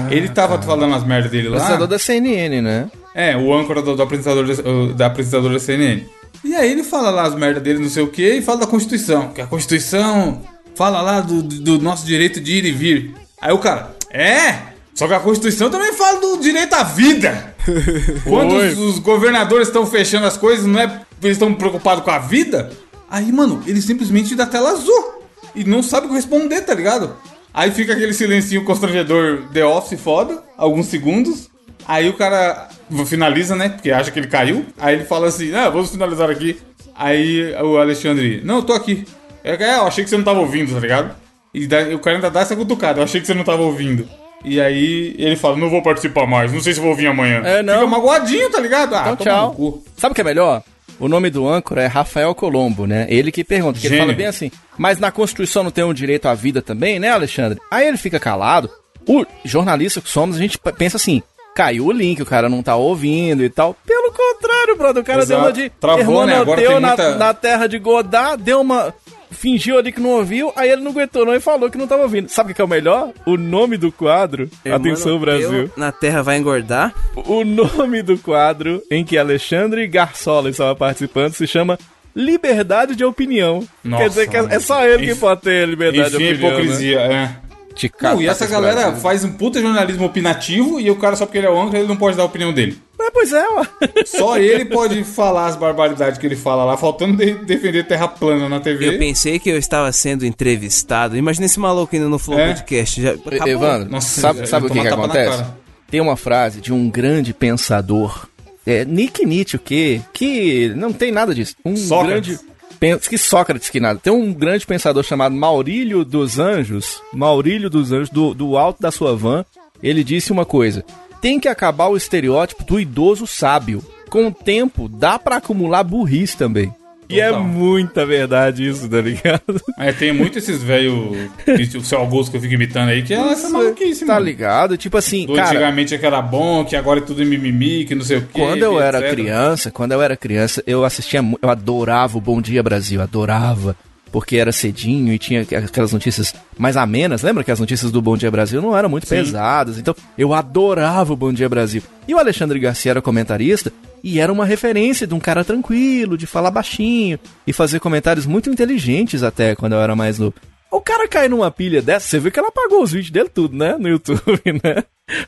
Ele 0.09 0.27
tava 0.29 0.59
falando 0.61 0.95
as 0.95 1.03
merdas 1.05 1.29
dele 1.29 1.47
lá. 1.47 1.57
Apresentador 1.57 1.87
da 1.87 1.99
CNN, 1.99 2.61
né? 2.61 2.89
É, 3.13 3.37
o 3.37 3.53
âncora 3.53 3.81
do, 3.83 3.95
do 3.95 4.01
apresentador 4.01 4.45
da, 4.47 4.69
o- 4.69 4.93
da 4.93 5.05
apresentadora 5.05 5.53
da 5.53 5.59
CNN. 5.59 6.03
E 6.43 6.55
aí 6.55 6.71
ele 6.71 6.83
fala 6.83 7.09
lá 7.11 7.23
as 7.23 7.35
merdas 7.35 7.61
dele, 7.61 7.79
não 7.79 7.89
sei 7.89 8.03
o 8.03 8.07
que, 8.07 8.27
e 8.35 8.41
fala 8.41 8.61
da 8.61 8.67
Constituição. 8.67 9.29
Que 9.29 9.41
a 9.41 9.47
Constituição 9.47 10.41
fala 10.75 11.01
lá 11.01 11.21
do- 11.21 11.41
do 11.43 11.79
nosso 11.79 12.05
direito 12.05 12.41
de 12.41 12.53
ir 12.53 12.65
e 12.65 12.71
vir. 12.71 13.13
Aí 13.39 13.53
o 13.53 13.59
cara, 13.59 13.94
é? 14.15 14.73
Só 14.93 15.07
que 15.07 15.13
a 15.13 15.19
Constituição 15.19 15.69
também 15.69 15.93
fala 15.93 16.19
do 16.21 16.37
direito 16.37 16.73
à 16.73 16.83
vida. 16.83 17.53
Quando 18.23 18.55
os, 18.55 18.77
os 18.77 18.99
governadores 18.99 19.67
estão 19.67 19.85
fechando 19.85 20.25
as 20.25 20.37
coisas, 20.37 20.65
não 20.65 20.79
é 20.79 20.87
porque 20.87 21.27
eles 21.27 21.35
estão 21.35 21.53
preocupados 21.53 22.03
com 22.03 22.11
a 22.11 22.19
vida? 22.19 22.71
Aí, 23.09 23.31
mano, 23.31 23.61
ele 23.67 23.81
simplesmente 23.81 24.35
dá 24.35 24.45
tela 24.45 24.71
azul. 24.71 25.15
E 25.53 25.63
não 25.63 25.83
sabe 25.83 26.07
responder, 26.07 26.61
tá 26.61 26.73
ligado? 26.73 27.15
Aí 27.53 27.71
fica 27.71 27.93
aquele 27.93 28.13
silencinho 28.13 28.65
constrangedor 28.65 29.43
The 29.53 29.65
Office 29.65 29.99
foda, 29.99 30.43
alguns 30.57 30.87
segundos. 30.87 31.49
Aí 31.87 32.09
o 32.09 32.13
cara 32.13 32.69
finaliza, 33.05 33.55
né? 33.55 33.69
Porque 33.69 33.91
acha 33.91 34.11
que 34.11 34.19
ele 34.19 34.27
caiu. 34.27 34.65
Aí 34.77 34.95
ele 34.95 35.05
fala 35.05 35.27
assim: 35.27 35.53
Ah, 35.53 35.69
vamos 35.69 35.89
finalizar 35.89 36.29
aqui. 36.29 36.59
Aí 36.93 37.53
o 37.61 37.77
Alexandre, 37.77 38.41
não, 38.43 38.57
eu 38.57 38.63
tô 38.63 38.73
aqui. 38.73 39.05
É, 39.43 39.53
é, 39.53 39.75
eu 39.77 39.87
achei 39.87 40.03
que 40.03 40.09
você 40.09 40.17
não 40.17 40.23
tava 40.23 40.39
ouvindo, 40.39 40.73
tá 40.73 40.79
ligado? 40.79 41.15
E 41.55 41.67
daí, 41.67 41.93
o 41.95 41.99
cara 41.99 42.17
ainda 42.17 42.29
dá 42.29 42.41
essa 42.41 42.55
cutucada, 42.55 42.99
eu 42.99 43.03
achei 43.03 43.21
que 43.21 43.27
você 43.27 43.33
não 43.33 43.43
tava 43.43 43.61
ouvindo. 43.61 44.07
E 44.43 44.59
aí 44.61 45.15
ele 45.17 45.35
fala, 45.35 45.55
não 45.57 45.69
vou 45.69 45.81
participar 45.81 46.27
mais, 46.27 46.51
não 46.53 46.59
sei 46.61 46.73
se 46.73 46.79
vou 46.79 46.93
vir 46.95 47.07
amanhã. 47.07 47.41
É, 47.43 47.63
não. 47.63 47.75
Fica 47.75 47.87
magoadinho, 47.87 48.49
tá 48.51 48.59
ligado? 48.59 48.93
Ah, 48.93 49.09
Então 49.13 49.15
tchau. 49.17 49.83
Sabe 49.97 50.11
o 50.11 50.15
que 50.15 50.21
é 50.21 50.23
melhor? 50.23 50.61
O 50.99 51.07
nome 51.07 51.29
do 51.29 51.47
âncora 51.47 51.81
é 51.81 51.87
Rafael 51.87 52.33
Colombo, 52.35 52.85
né? 52.85 53.05
Ele 53.09 53.31
que 53.31 53.43
pergunta, 53.43 53.79
que 53.79 53.87
ele 53.87 53.97
fala 53.97 54.13
bem 54.13 54.27
assim, 54.27 54.51
mas 54.77 54.99
na 54.99 55.11
Constituição 55.11 55.63
não 55.63 55.71
tem 55.71 55.83
um 55.83 55.93
direito 55.93 56.27
à 56.27 56.33
vida 56.33 56.61
também, 56.61 56.99
né, 56.99 57.09
Alexandre? 57.09 57.59
Aí 57.71 57.87
ele 57.87 57.97
fica 57.97 58.19
calado. 58.19 58.69
O 59.07 59.25
jornalista 59.43 59.99
que 60.01 60.09
somos, 60.09 60.35
a 60.35 60.39
gente 60.39 60.57
pensa 60.77 60.97
assim, 60.97 61.21
caiu 61.55 61.85
o 61.87 61.91
link, 61.91 62.21
o 62.21 62.25
cara 62.25 62.47
não 62.49 62.61
tá 62.63 62.75
ouvindo 62.75 63.43
e 63.43 63.49
tal. 63.49 63.75
Pelo 63.85 64.11
contrário, 64.11 64.77
brother, 64.77 65.01
o 65.01 65.05
cara 65.05 65.21
Exato. 65.23 65.41
deu 65.41 65.47
uma 65.49 65.53
de 65.53 65.69
Travou, 65.69 66.25
né? 66.25 66.37
Agora 66.37 66.61
tem 66.61 66.79
na, 66.79 66.87
muita- 66.89 67.15
na 67.15 67.33
terra 67.33 67.67
de 67.67 67.79
Godard, 67.79 68.41
deu 68.43 68.61
uma... 68.61 68.93
Fingiu 69.31 69.77
ali 69.77 69.91
que 69.91 69.99
não 69.99 70.11
ouviu, 70.11 70.51
aí 70.55 70.69
ele 70.69 70.81
não 70.81 70.91
aguentou 70.91 71.25
não 71.25 71.33
e 71.35 71.39
falou 71.39 71.69
que 71.69 71.77
não 71.77 71.87
tava 71.87 72.03
ouvindo. 72.03 72.29
Sabe 72.29 72.47
o 72.47 72.53
que 72.53 72.55
que 72.55 72.61
é 72.61 72.65
o 72.65 72.67
melhor? 72.67 73.11
O 73.25 73.37
nome 73.37 73.77
do 73.77 73.91
quadro, 73.91 74.49
atenção 74.65 75.13
Mano, 75.13 75.19
Brasil, 75.25 75.53
eu 75.63 75.71
na 75.75 75.91
Terra 75.91 76.21
vai 76.21 76.37
engordar. 76.37 76.93
o 77.15 77.43
nome 77.43 78.01
do 78.01 78.17
quadro 78.17 78.81
em 78.89 79.03
que 79.03 79.17
Alexandre 79.17 79.85
Garçola 79.87 80.49
estava 80.49 80.75
participando 80.75 81.33
se 81.33 81.45
chama 81.47 81.77
Liberdade 82.15 82.95
de 82.95 83.03
Opinião. 83.03 83.67
Nossa, 83.83 84.03
Quer 84.03 84.09
dizer 84.09 84.29
que 84.29 84.37
é, 84.37 84.45
é 84.55 84.59
só 84.59 84.85
ele 84.87 85.05
que 85.05 85.11
Enfim- 85.11 85.19
pode 85.19 85.41
ter 85.41 85.67
liberdade 85.67 86.09
de 86.11 86.15
opinião. 86.15 86.39
Né? 86.39 86.47
hipocrisia, 86.47 86.99
é. 87.01 87.35
Te 87.75 87.91
Não, 88.01 88.21
e 88.21 88.27
essa 88.27 88.47
galera 88.47 88.81
Brasil. 88.83 89.01
faz 89.01 89.23
um 89.25 89.33
puta 89.33 89.61
jornalismo 89.61 90.05
opinativo 90.05 90.79
e 90.79 90.89
o 90.89 90.95
cara, 90.95 91.15
só 91.15 91.25
porque 91.25 91.37
ele 91.39 91.47
é 91.47 91.49
o 91.49 91.59
âncora, 91.61 91.79
ele 91.79 91.87
não 91.87 91.97
pode 91.97 92.15
dar 92.15 92.23
a 92.23 92.25
opinião 92.25 92.53
dele. 92.53 92.79
Mas, 92.97 93.09
pois 93.13 93.33
é, 93.33 93.45
ó. 93.49 93.65
Só 94.05 94.37
ele 94.37 94.63
pode 94.65 95.03
falar 95.03 95.47
as 95.47 95.55
barbaridades 95.57 96.17
que 96.17 96.25
ele 96.25 96.35
fala 96.37 96.63
lá, 96.63 96.77
faltando 96.77 97.17
de- 97.17 97.33
defender 97.45 97.85
terra 97.85 98.07
plana 98.07 98.47
na 98.47 98.59
TV. 98.61 98.87
Eu 98.95 98.97
pensei 98.97 99.37
que 99.37 99.49
eu 99.49 99.57
estava 99.57 99.91
sendo 99.91 100.25
entrevistado. 100.25 101.17
Imagina 101.17 101.45
esse 101.45 101.59
maluco 101.59 101.93
indo 101.95 102.07
no 102.09 102.17
Flow 102.17 102.39
É. 102.39 102.47
Podcast. 102.53 103.01
Já, 103.01 103.11
acabou. 103.11 103.47
Evandro, 103.47 103.89
Nossa, 103.91 104.21
sabe, 104.21 104.47
sabe 104.47 104.67
o 104.67 104.69
que, 104.69 104.79
que 104.79 104.87
acontece? 104.87 105.43
Tem 105.91 105.99
uma 105.99 106.15
frase 106.15 106.61
de 106.61 106.71
um 106.73 106.89
grande 106.89 107.33
pensador, 107.33 108.27
é, 108.65 108.83
Nick 108.85 109.25
Nietzsche, 109.25 109.57
que, 109.59 110.01
que 110.13 110.69
não 110.75 110.91
tem 110.93 111.11
nada 111.11 111.35
disso. 111.35 111.55
Um 111.65 111.75
Sócrates. 111.75 112.37
grande... 112.37 112.54
pen- 112.79 112.99
Que 112.99 113.17
Sócrates 113.17 113.69
que 113.69 113.79
nada. 113.79 113.99
Tem 114.01 114.11
um 114.13 114.33
grande 114.33 114.65
pensador 114.65 115.03
chamado 115.03 115.35
Maurílio 115.35 116.03
dos 116.05 116.39
Anjos, 116.39 117.01
Maurílio 117.13 117.69
dos 117.69 117.91
Anjos, 117.91 118.09
do, 118.09 118.33
do 118.33 118.57
alto 118.57 118.81
da 118.81 118.91
sua 118.91 119.15
van, 119.15 119.45
ele 119.81 120.03
disse 120.03 120.31
uma 120.31 120.45
coisa. 120.45 120.83
Tem 121.21 121.39
que 121.39 121.47
acabar 121.47 121.87
o 121.87 121.97
estereótipo 121.97 122.63
do 122.63 122.79
idoso 122.79 123.25
sábio. 123.25 123.83
Com 124.09 124.27
o 124.27 124.31
tempo, 124.31 124.87
dá 124.87 125.17
pra 125.17 125.37
acumular 125.37 125.83
burrice 125.83 126.37
também. 126.37 126.73
E 127.09 127.19
é 127.19 127.31
muita 127.31 128.05
verdade 128.05 128.67
isso, 128.67 128.89
tá 128.89 128.99
ligado? 129.01 129.61
É, 129.77 129.91
tem 129.91 130.11
muito 130.11 130.37
esses 130.39 130.61
velho 130.63 131.29
o 131.75 131.81
seu 131.81 131.99
Augusto 131.99 132.31
que 132.31 132.37
eu 132.37 132.41
fico 132.41 132.53
imitando 132.53 132.89
aí, 132.89 133.01
que 133.03 133.13
é 133.13 133.17
essa 133.17 133.49
maluquice, 133.49 134.05
Tá 134.05 134.13
mano. 134.13 134.25
ligado? 134.25 134.77
Tipo 134.77 134.97
assim, 134.97 135.25
Do 135.25 135.33
cara... 135.35 135.49
antigamente 135.49 135.93
é 135.93 135.97
que 135.97 136.05
era 136.05 136.21
bom, 136.21 136.63
que 136.65 136.75
agora 136.75 136.99
é 136.99 137.03
tudo 137.03 137.23
mimimi, 137.25 137.85
que 137.85 137.93
não 137.95 138.03
sei 138.03 138.17
o 138.17 138.21
quê. 138.21 138.39
Quando 138.39 138.63
eu 138.63 138.79
era 138.81 138.99
etc. 138.99 139.11
criança, 139.11 139.71
quando 139.71 139.91
eu 139.91 140.01
era 140.01 140.17
criança, 140.17 140.63
eu 140.65 140.83
assistia, 140.83 141.21
eu 141.41 141.49
adorava 141.49 142.17
o 142.17 142.21
Bom 142.21 142.41
Dia 142.41 142.61
Brasil, 142.63 143.01
adorava. 143.01 143.75
Porque 144.15 144.37
era 144.37 144.53
cedinho 144.53 145.11
e 145.11 145.19
tinha 145.19 145.41
aquelas 145.41 145.91
notícias 145.91 146.33
mais 146.57 146.77
amenas. 146.77 147.21
Lembra 147.21 147.43
que 147.43 147.51
as 147.51 147.59
notícias 147.59 147.91
do 147.91 148.01
Bom 148.01 148.15
Dia 148.15 148.31
Brasil 148.31 148.61
não 148.61 148.77
eram 148.77 148.87
muito 148.87 149.05
pesadas? 149.05 149.77
Então, 149.77 149.93
eu 150.17 150.33
adorava 150.33 151.11
o 151.11 151.17
Bom 151.17 151.33
Dia 151.33 151.49
Brasil. 151.49 151.81
E 152.07 152.15
o 152.15 152.17
Alexandre 152.17 152.57
Garcia 152.57 152.91
era 152.91 153.01
comentarista 153.01 153.73
e 154.01 154.21
era 154.21 154.31
uma 154.31 154.45
referência 154.45 155.05
de 155.05 155.13
um 155.13 155.19
cara 155.19 155.43
tranquilo, 155.43 156.17
de 156.17 156.25
falar 156.25 156.49
baixinho 156.49 157.19
e 157.45 157.51
fazer 157.51 157.81
comentários 157.81 158.25
muito 158.25 158.49
inteligentes 158.49 159.21
até 159.21 159.53
quando 159.53 159.73
eu 159.73 159.81
era 159.81 159.97
mais 159.97 160.17
novo. 160.17 160.35
O 160.71 160.79
cara 160.79 161.09
cai 161.09 161.27
numa 161.27 161.51
pilha 161.51 161.81
dessa, 161.81 162.07
você 162.07 162.17
viu 162.17 162.31
que 162.31 162.39
ela 162.39 162.47
apagou 162.47 162.83
os 162.83 162.93
vídeos 162.93 163.11
dele 163.11 163.27
tudo, 163.27 163.57
né? 163.57 163.75
No 163.77 163.89
YouTube, 163.89 164.41
né? 164.63 164.81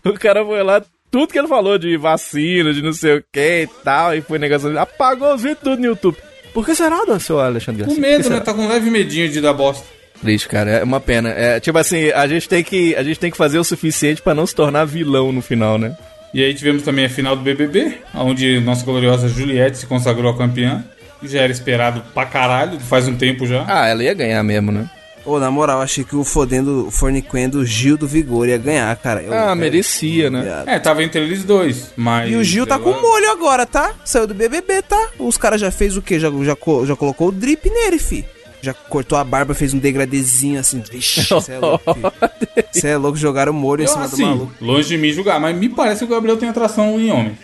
O 0.06 0.14
cara 0.14 0.46
foi 0.46 0.64
lá, 0.64 0.82
tudo 1.12 1.28
que 1.28 1.38
ele 1.38 1.50
falou 1.50 1.78
de 1.78 1.98
vacina, 1.98 2.74
de 2.74 2.82
não 2.82 2.94
sei 2.94 3.18
o 3.18 3.24
que 3.34 3.64
e 3.64 3.68
tal, 3.84 4.16
e 4.16 4.22
foi 4.22 4.40
negócio, 4.40 4.80
apagou 4.80 5.36
os 5.36 5.42
vídeos 5.42 5.60
tudo 5.62 5.82
no 5.82 5.88
YouTube. 5.88 6.18
Por 6.58 6.66
que 6.66 6.74
será, 6.74 6.98
seu 7.20 7.40
Alexandre 7.40 7.84
Com 7.84 7.90
Garcia? 7.90 8.02
medo, 8.02 8.24
Por 8.24 8.30
que 8.32 8.34
né? 8.34 8.40
Tá 8.40 8.52
com 8.52 8.64
um 8.64 8.68
leve 8.68 8.90
medinho 8.90 9.30
de 9.30 9.40
dar 9.40 9.54
bosta. 9.54 9.86
Triste, 10.20 10.48
cara, 10.48 10.72
é 10.72 10.84
uma 10.84 11.00
pena. 11.00 11.30
É, 11.30 11.60
tipo 11.60 11.78
assim, 11.78 12.10
a 12.10 12.26
gente 12.26 12.50
tem 12.50 12.64
que, 12.64 12.96
a 12.96 13.04
gente 13.04 13.20
tem 13.20 13.30
que 13.30 13.38
fazer 13.38 13.60
o 13.60 13.64
suficiente 13.64 14.24
pra 14.24 14.34
não 14.34 14.48
se 14.48 14.56
tornar 14.56 14.84
vilão 14.84 15.32
no 15.32 15.40
final, 15.40 15.78
né? 15.78 15.96
E 16.34 16.44
aí 16.44 16.56
tivemos 16.56 16.82
também 16.82 17.06
a 17.06 17.10
final 17.12 17.36
do 17.36 17.44
BBB, 17.44 18.00
onde 18.16 18.60
nossa 18.60 18.84
gloriosa 18.84 19.30
Juliette 19.30 19.78
se 19.78 19.86
consagrou 19.86 20.32
a 20.32 20.36
campeã. 20.36 20.84
Já 21.22 21.42
era 21.42 21.52
esperado 21.52 22.02
pra 22.12 22.26
caralho, 22.26 22.80
faz 22.80 23.08
um 23.08 23.16
tempo 23.16 23.46
já. 23.46 23.64
Ah, 23.68 23.88
ela 23.88 24.04
ia 24.04 24.16
ganhar 24.16 24.42
mesmo, 24.42 24.72
né? 24.72 24.90
Ô, 25.28 25.40
na 25.40 25.52
moral, 25.52 25.82
achei 25.82 26.06
que 26.06 26.16
o 26.16 26.24
fodendo, 26.24 26.88
forniquendo 26.90 27.66
Gil 27.66 27.98
do 27.98 28.08
Vigor 28.08 28.48
ia 28.48 28.58
ganhar, 28.58 28.96
cara. 28.96 29.22
Eu- 29.22 29.34
Ah, 29.34 29.50
eu- 29.50 29.56
merecia, 29.58 30.30
né? 30.30 30.42
Viado. 30.42 30.68
É, 30.70 30.80
tava 30.80 31.04
entre 31.04 31.20
eles 31.22 31.44
dois, 31.44 31.92
mas... 31.98 32.32
E 32.32 32.36
o 32.36 32.44
Gil 32.44 32.66
tá 32.66 32.80
com 32.80 32.90
agora- 32.92 33.02
molho 33.02 33.32
agora, 33.32 33.66
tá? 33.66 33.94
Saiu 34.06 34.26
do 34.26 34.34
BBB, 34.34 34.82
tá? 34.84 35.10
Os 35.20 35.38
caras 35.38 35.60
já 35.60 35.70
fez 35.70 35.98
o 35.98 36.02
quê? 36.02 36.18
Já, 36.18 36.30
já, 36.30 36.56
já 36.86 36.96
colocou 36.96 37.28
o 37.28 37.32
drip 37.32 37.70
nele, 37.70 38.00
fi. 38.00 38.24
Já 38.62 38.74
cortou 38.74 39.18
a 39.18 39.24
barba, 39.24 39.54
fez 39.54 39.74
um 39.74 39.78
degradezinho 39.80 40.60
assim. 40.60 40.82
Vixe, 40.90 41.22
cê 41.42 41.52
é 41.54 41.60
louco, 41.60 41.94
fi. 41.94 42.80
Cê 42.80 42.88
é 42.88 42.98
louco, 42.98 43.18
jogaram 43.18 43.52
molho 43.54 43.82
em 43.82 43.84
Eu, 43.86 43.90
cima 43.90 44.08
do 44.08 44.14
assim, 44.14 44.24
maluco. 44.26 44.52
longe 44.62 44.88
de 44.88 44.98
mim 44.98 45.12
julgar, 45.12 45.40
mas 45.42 45.56
me 45.56 45.68
parece 45.70 46.00
que 46.00 46.06
o 46.06 46.16
Gabriel 46.16 46.38
tem 46.38 46.50
atração 46.50 47.00
em 47.00 47.12
homem. 47.12 47.38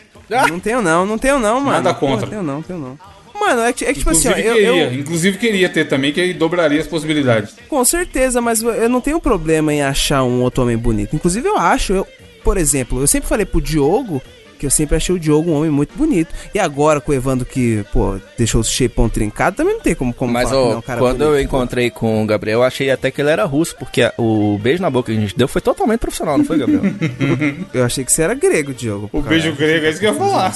Não 0.50 0.60
tenho 0.60 0.82
não, 0.82 1.06
não 1.06 1.18
tenho 1.18 1.38
não, 1.38 1.60
mano. 1.60 1.72
Nada 1.72 1.94
contra. 1.94 2.28
tenho 2.28 2.42
não, 2.42 2.62
tenho 2.62 2.80
não. 2.80 2.98
Mano, 3.48 3.62
é 3.62 3.74
que, 3.74 3.84
é 3.86 3.94
tipo 3.94 4.10
assim, 4.10 4.28
ó, 4.30 4.32
Inclusive 4.32 4.48
eu, 4.48 4.56
queria, 4.56 4.84
eu- 4.86 4.94
inclusive 4.94 5.38
queria 5.38 5.70
ter 5.70 5.86
também, 5.86 6.12
que 6.14 6.22
aí 6.22 6.34
dobraria 6.34 6.80
as 6.80 6.88
possibilidades. 6.88 7.56
Com 7.68 7.84
certeza, 7.84 8.40
mas 8.42 8.62
eu 8.62 8.88
não 8.90 9.02
tenho 9.02 9.20
problema 9.20 9.74
em 9.74 9.82
achar 9.82 10.24
um 10.24 10.42
outro 10.42 10.64
homem 10.64 10.78
bonito. 10.78 11.16
Inclusive, 11.16 11.48
eu 11.48 11.58
acho, 11.58 11.94
eu, 11.94 12.08
por 12.44 12.58
exemplo, 12.58 13.02
eu 13.02 13.08
sempre 13.08 13.28
falei 13.28 13.46
pro 13.46 13.62
Diogo 13.62 14.22
que 14.64 14.68
eu 14.68 14.72
sempre 14.72 14.96
achei 14.96 15.14
o 15.14 15.20
Diogo 15.20 15.52
um 15.52 15.56
homem 15.58 15.70
muito 15.70 15.94
bonito. 15.98 16.34
E 16.54 16.60
agora 16.60 17.02
com 17.02 17.12
o 17.12 17.16
Evandro 17.16 17.46
que, 17.46 17.84
pô, 17.92 18.18
deixou 18.38 18.62
o 18.62 18.64
shapeão 18.64 19.10
trincado, 19.10 19.58
também 19.58 19.74
não 19.74 19.82
tem 19.82 19.94
como, 19.94 20.14
como 20.14 20.32
Mas, 20.32 20.50
falar 20.50 20.62
que 20.62 20.66
ó, 20.66 20.70
não 20.70 20.74
é 20.74 20.78
um 20.78 20.82
cara 20.82 21.00
quando 21.02 21.18
bonito. 21.20 21.34
eu 21.36 21.42
encontrei 21.42 21.90
com 21.90 22.24
o 22.24 22.26
Gabriel, 22.26 22.60
eu 22.60 22.64
achei 22.64 22.90
até 22.90 23.12
que 23.12 23.22
ele 23.22 23.30
era 23.30 23.44
russo, 23.44 23.76
porque 23.78 24.02
a- 24.04 24.14
o 24.18 24.58
beijo 24.62 24.82
na 24.82 24.90
boca 24.90 25.12
que 25.12 25.18
a 25.18 25.22
gente 25.22 25.36
deu 25.38 25.48
foi 25.48 25.62
totalmente 25.62 26.00
profissional, 26.00 26.38
não 26.38 26.46
foi, 26.46 26.58
Gabriel? 26.58 26.82
Eu 27.74 27.84
achei 27.86 28.04
que 28.06 28.12
você 28.12 28.22
era 28.22 28.34
grego, 28.34 28.74
Diogo. 28.74 29.10
O 29.12 29.18
cara. 29.22 29.30
beijo 29.30 29.54
grego 29.56 29.86
é 29.86 29.90
isso 29.90 30.00
que 30.00 30.06
eu 30.06 30.12
ia 30.14 30.18
falar. 30.18 30.54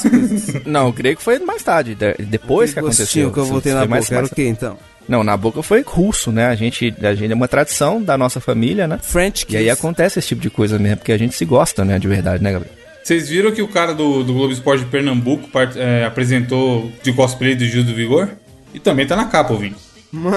não, 0.65 0.92
creio 0.92 1.18
que 1.18 1.24
foi 1.24 1.39
mais 1.39 1.62
tarde, 1.63 1.95
de- 1.95 2.13
depois 2.25 2.71
que 2.74 2.80
Aquele 2.80 2.94
aconteceu. 2.94 3.31
que 3.31 3.38
eu 3.39 3.45
voltei 3.45 3.74
na 3.74 3.86
mais- 3.86 4.06
boca, 4.06 4.13
era 4.15 4.21
mais- 4.21 4.31
o 4.31 4.36
quê, 4.36 4.48
então? 4.48 4.77
Não, 5.07 5.24
na 5.24 5.38
boca 5.38 5.62
foi 5.63 5.81
russo, 5.86 6.31
né? 6.31 6.48
A 6.48 6.56
gente, 6.56 6.94
a 7.01 7.13
gente 7.15 7.31
é 7.31 7.36
uma 7.36 7.48
tradição 7.48 8.01
da 8.01 8.18
nossa 8.18 8.39
família, 8.42 8.88
né? 8.88 9.00
French 9.01 9.45
E 9.50 9.56
aí 9.56 9.63
kiss. 9.65 9.74
acontece 9.80 10.19
esse 10.19 10.27
tipo 10.30 10.42
de 10.42 10.50
coisa 10.50 10.77
mesmo, 10.77 10.98
porque 10.98 11.13
a 11.13 11.18
gente 11.18 11.33
se 11.33 11.45
gosta, 11.45 11.86
né? 11.86 11.98
De 11.98 12.07
verdade, 12.07 12.44
né, 12.44 12.51
Gabriel? 12.51 12.75
Vocês 13.07 13.30
viram 13.30 13.54
que 13.54 13.62
o 13.62 13.69
cara 13.69 13.94
do, 13.94 14.21
do 14.21 14.33
Globo 14.33 14.51
Esporte 14.51 14.83
de 14.83 14.89
Pernambuco 14.89 15.48
part- 15.48 15.77
é, 15.77 16.04
apresentou 16.04 16.92
de 17.01 17.13
cosplay 17.13 17.56
do 17.56 17.63
Gil 17.63 17.86
do 17.86 17.94
Vigor? 17.95 18.27
E 18.74 18.81
também 18.81 19.07
tá 19.07 19.15
na 19.15 19.24
capa, 19.24 19.54
ouvinte. 19.54 19.77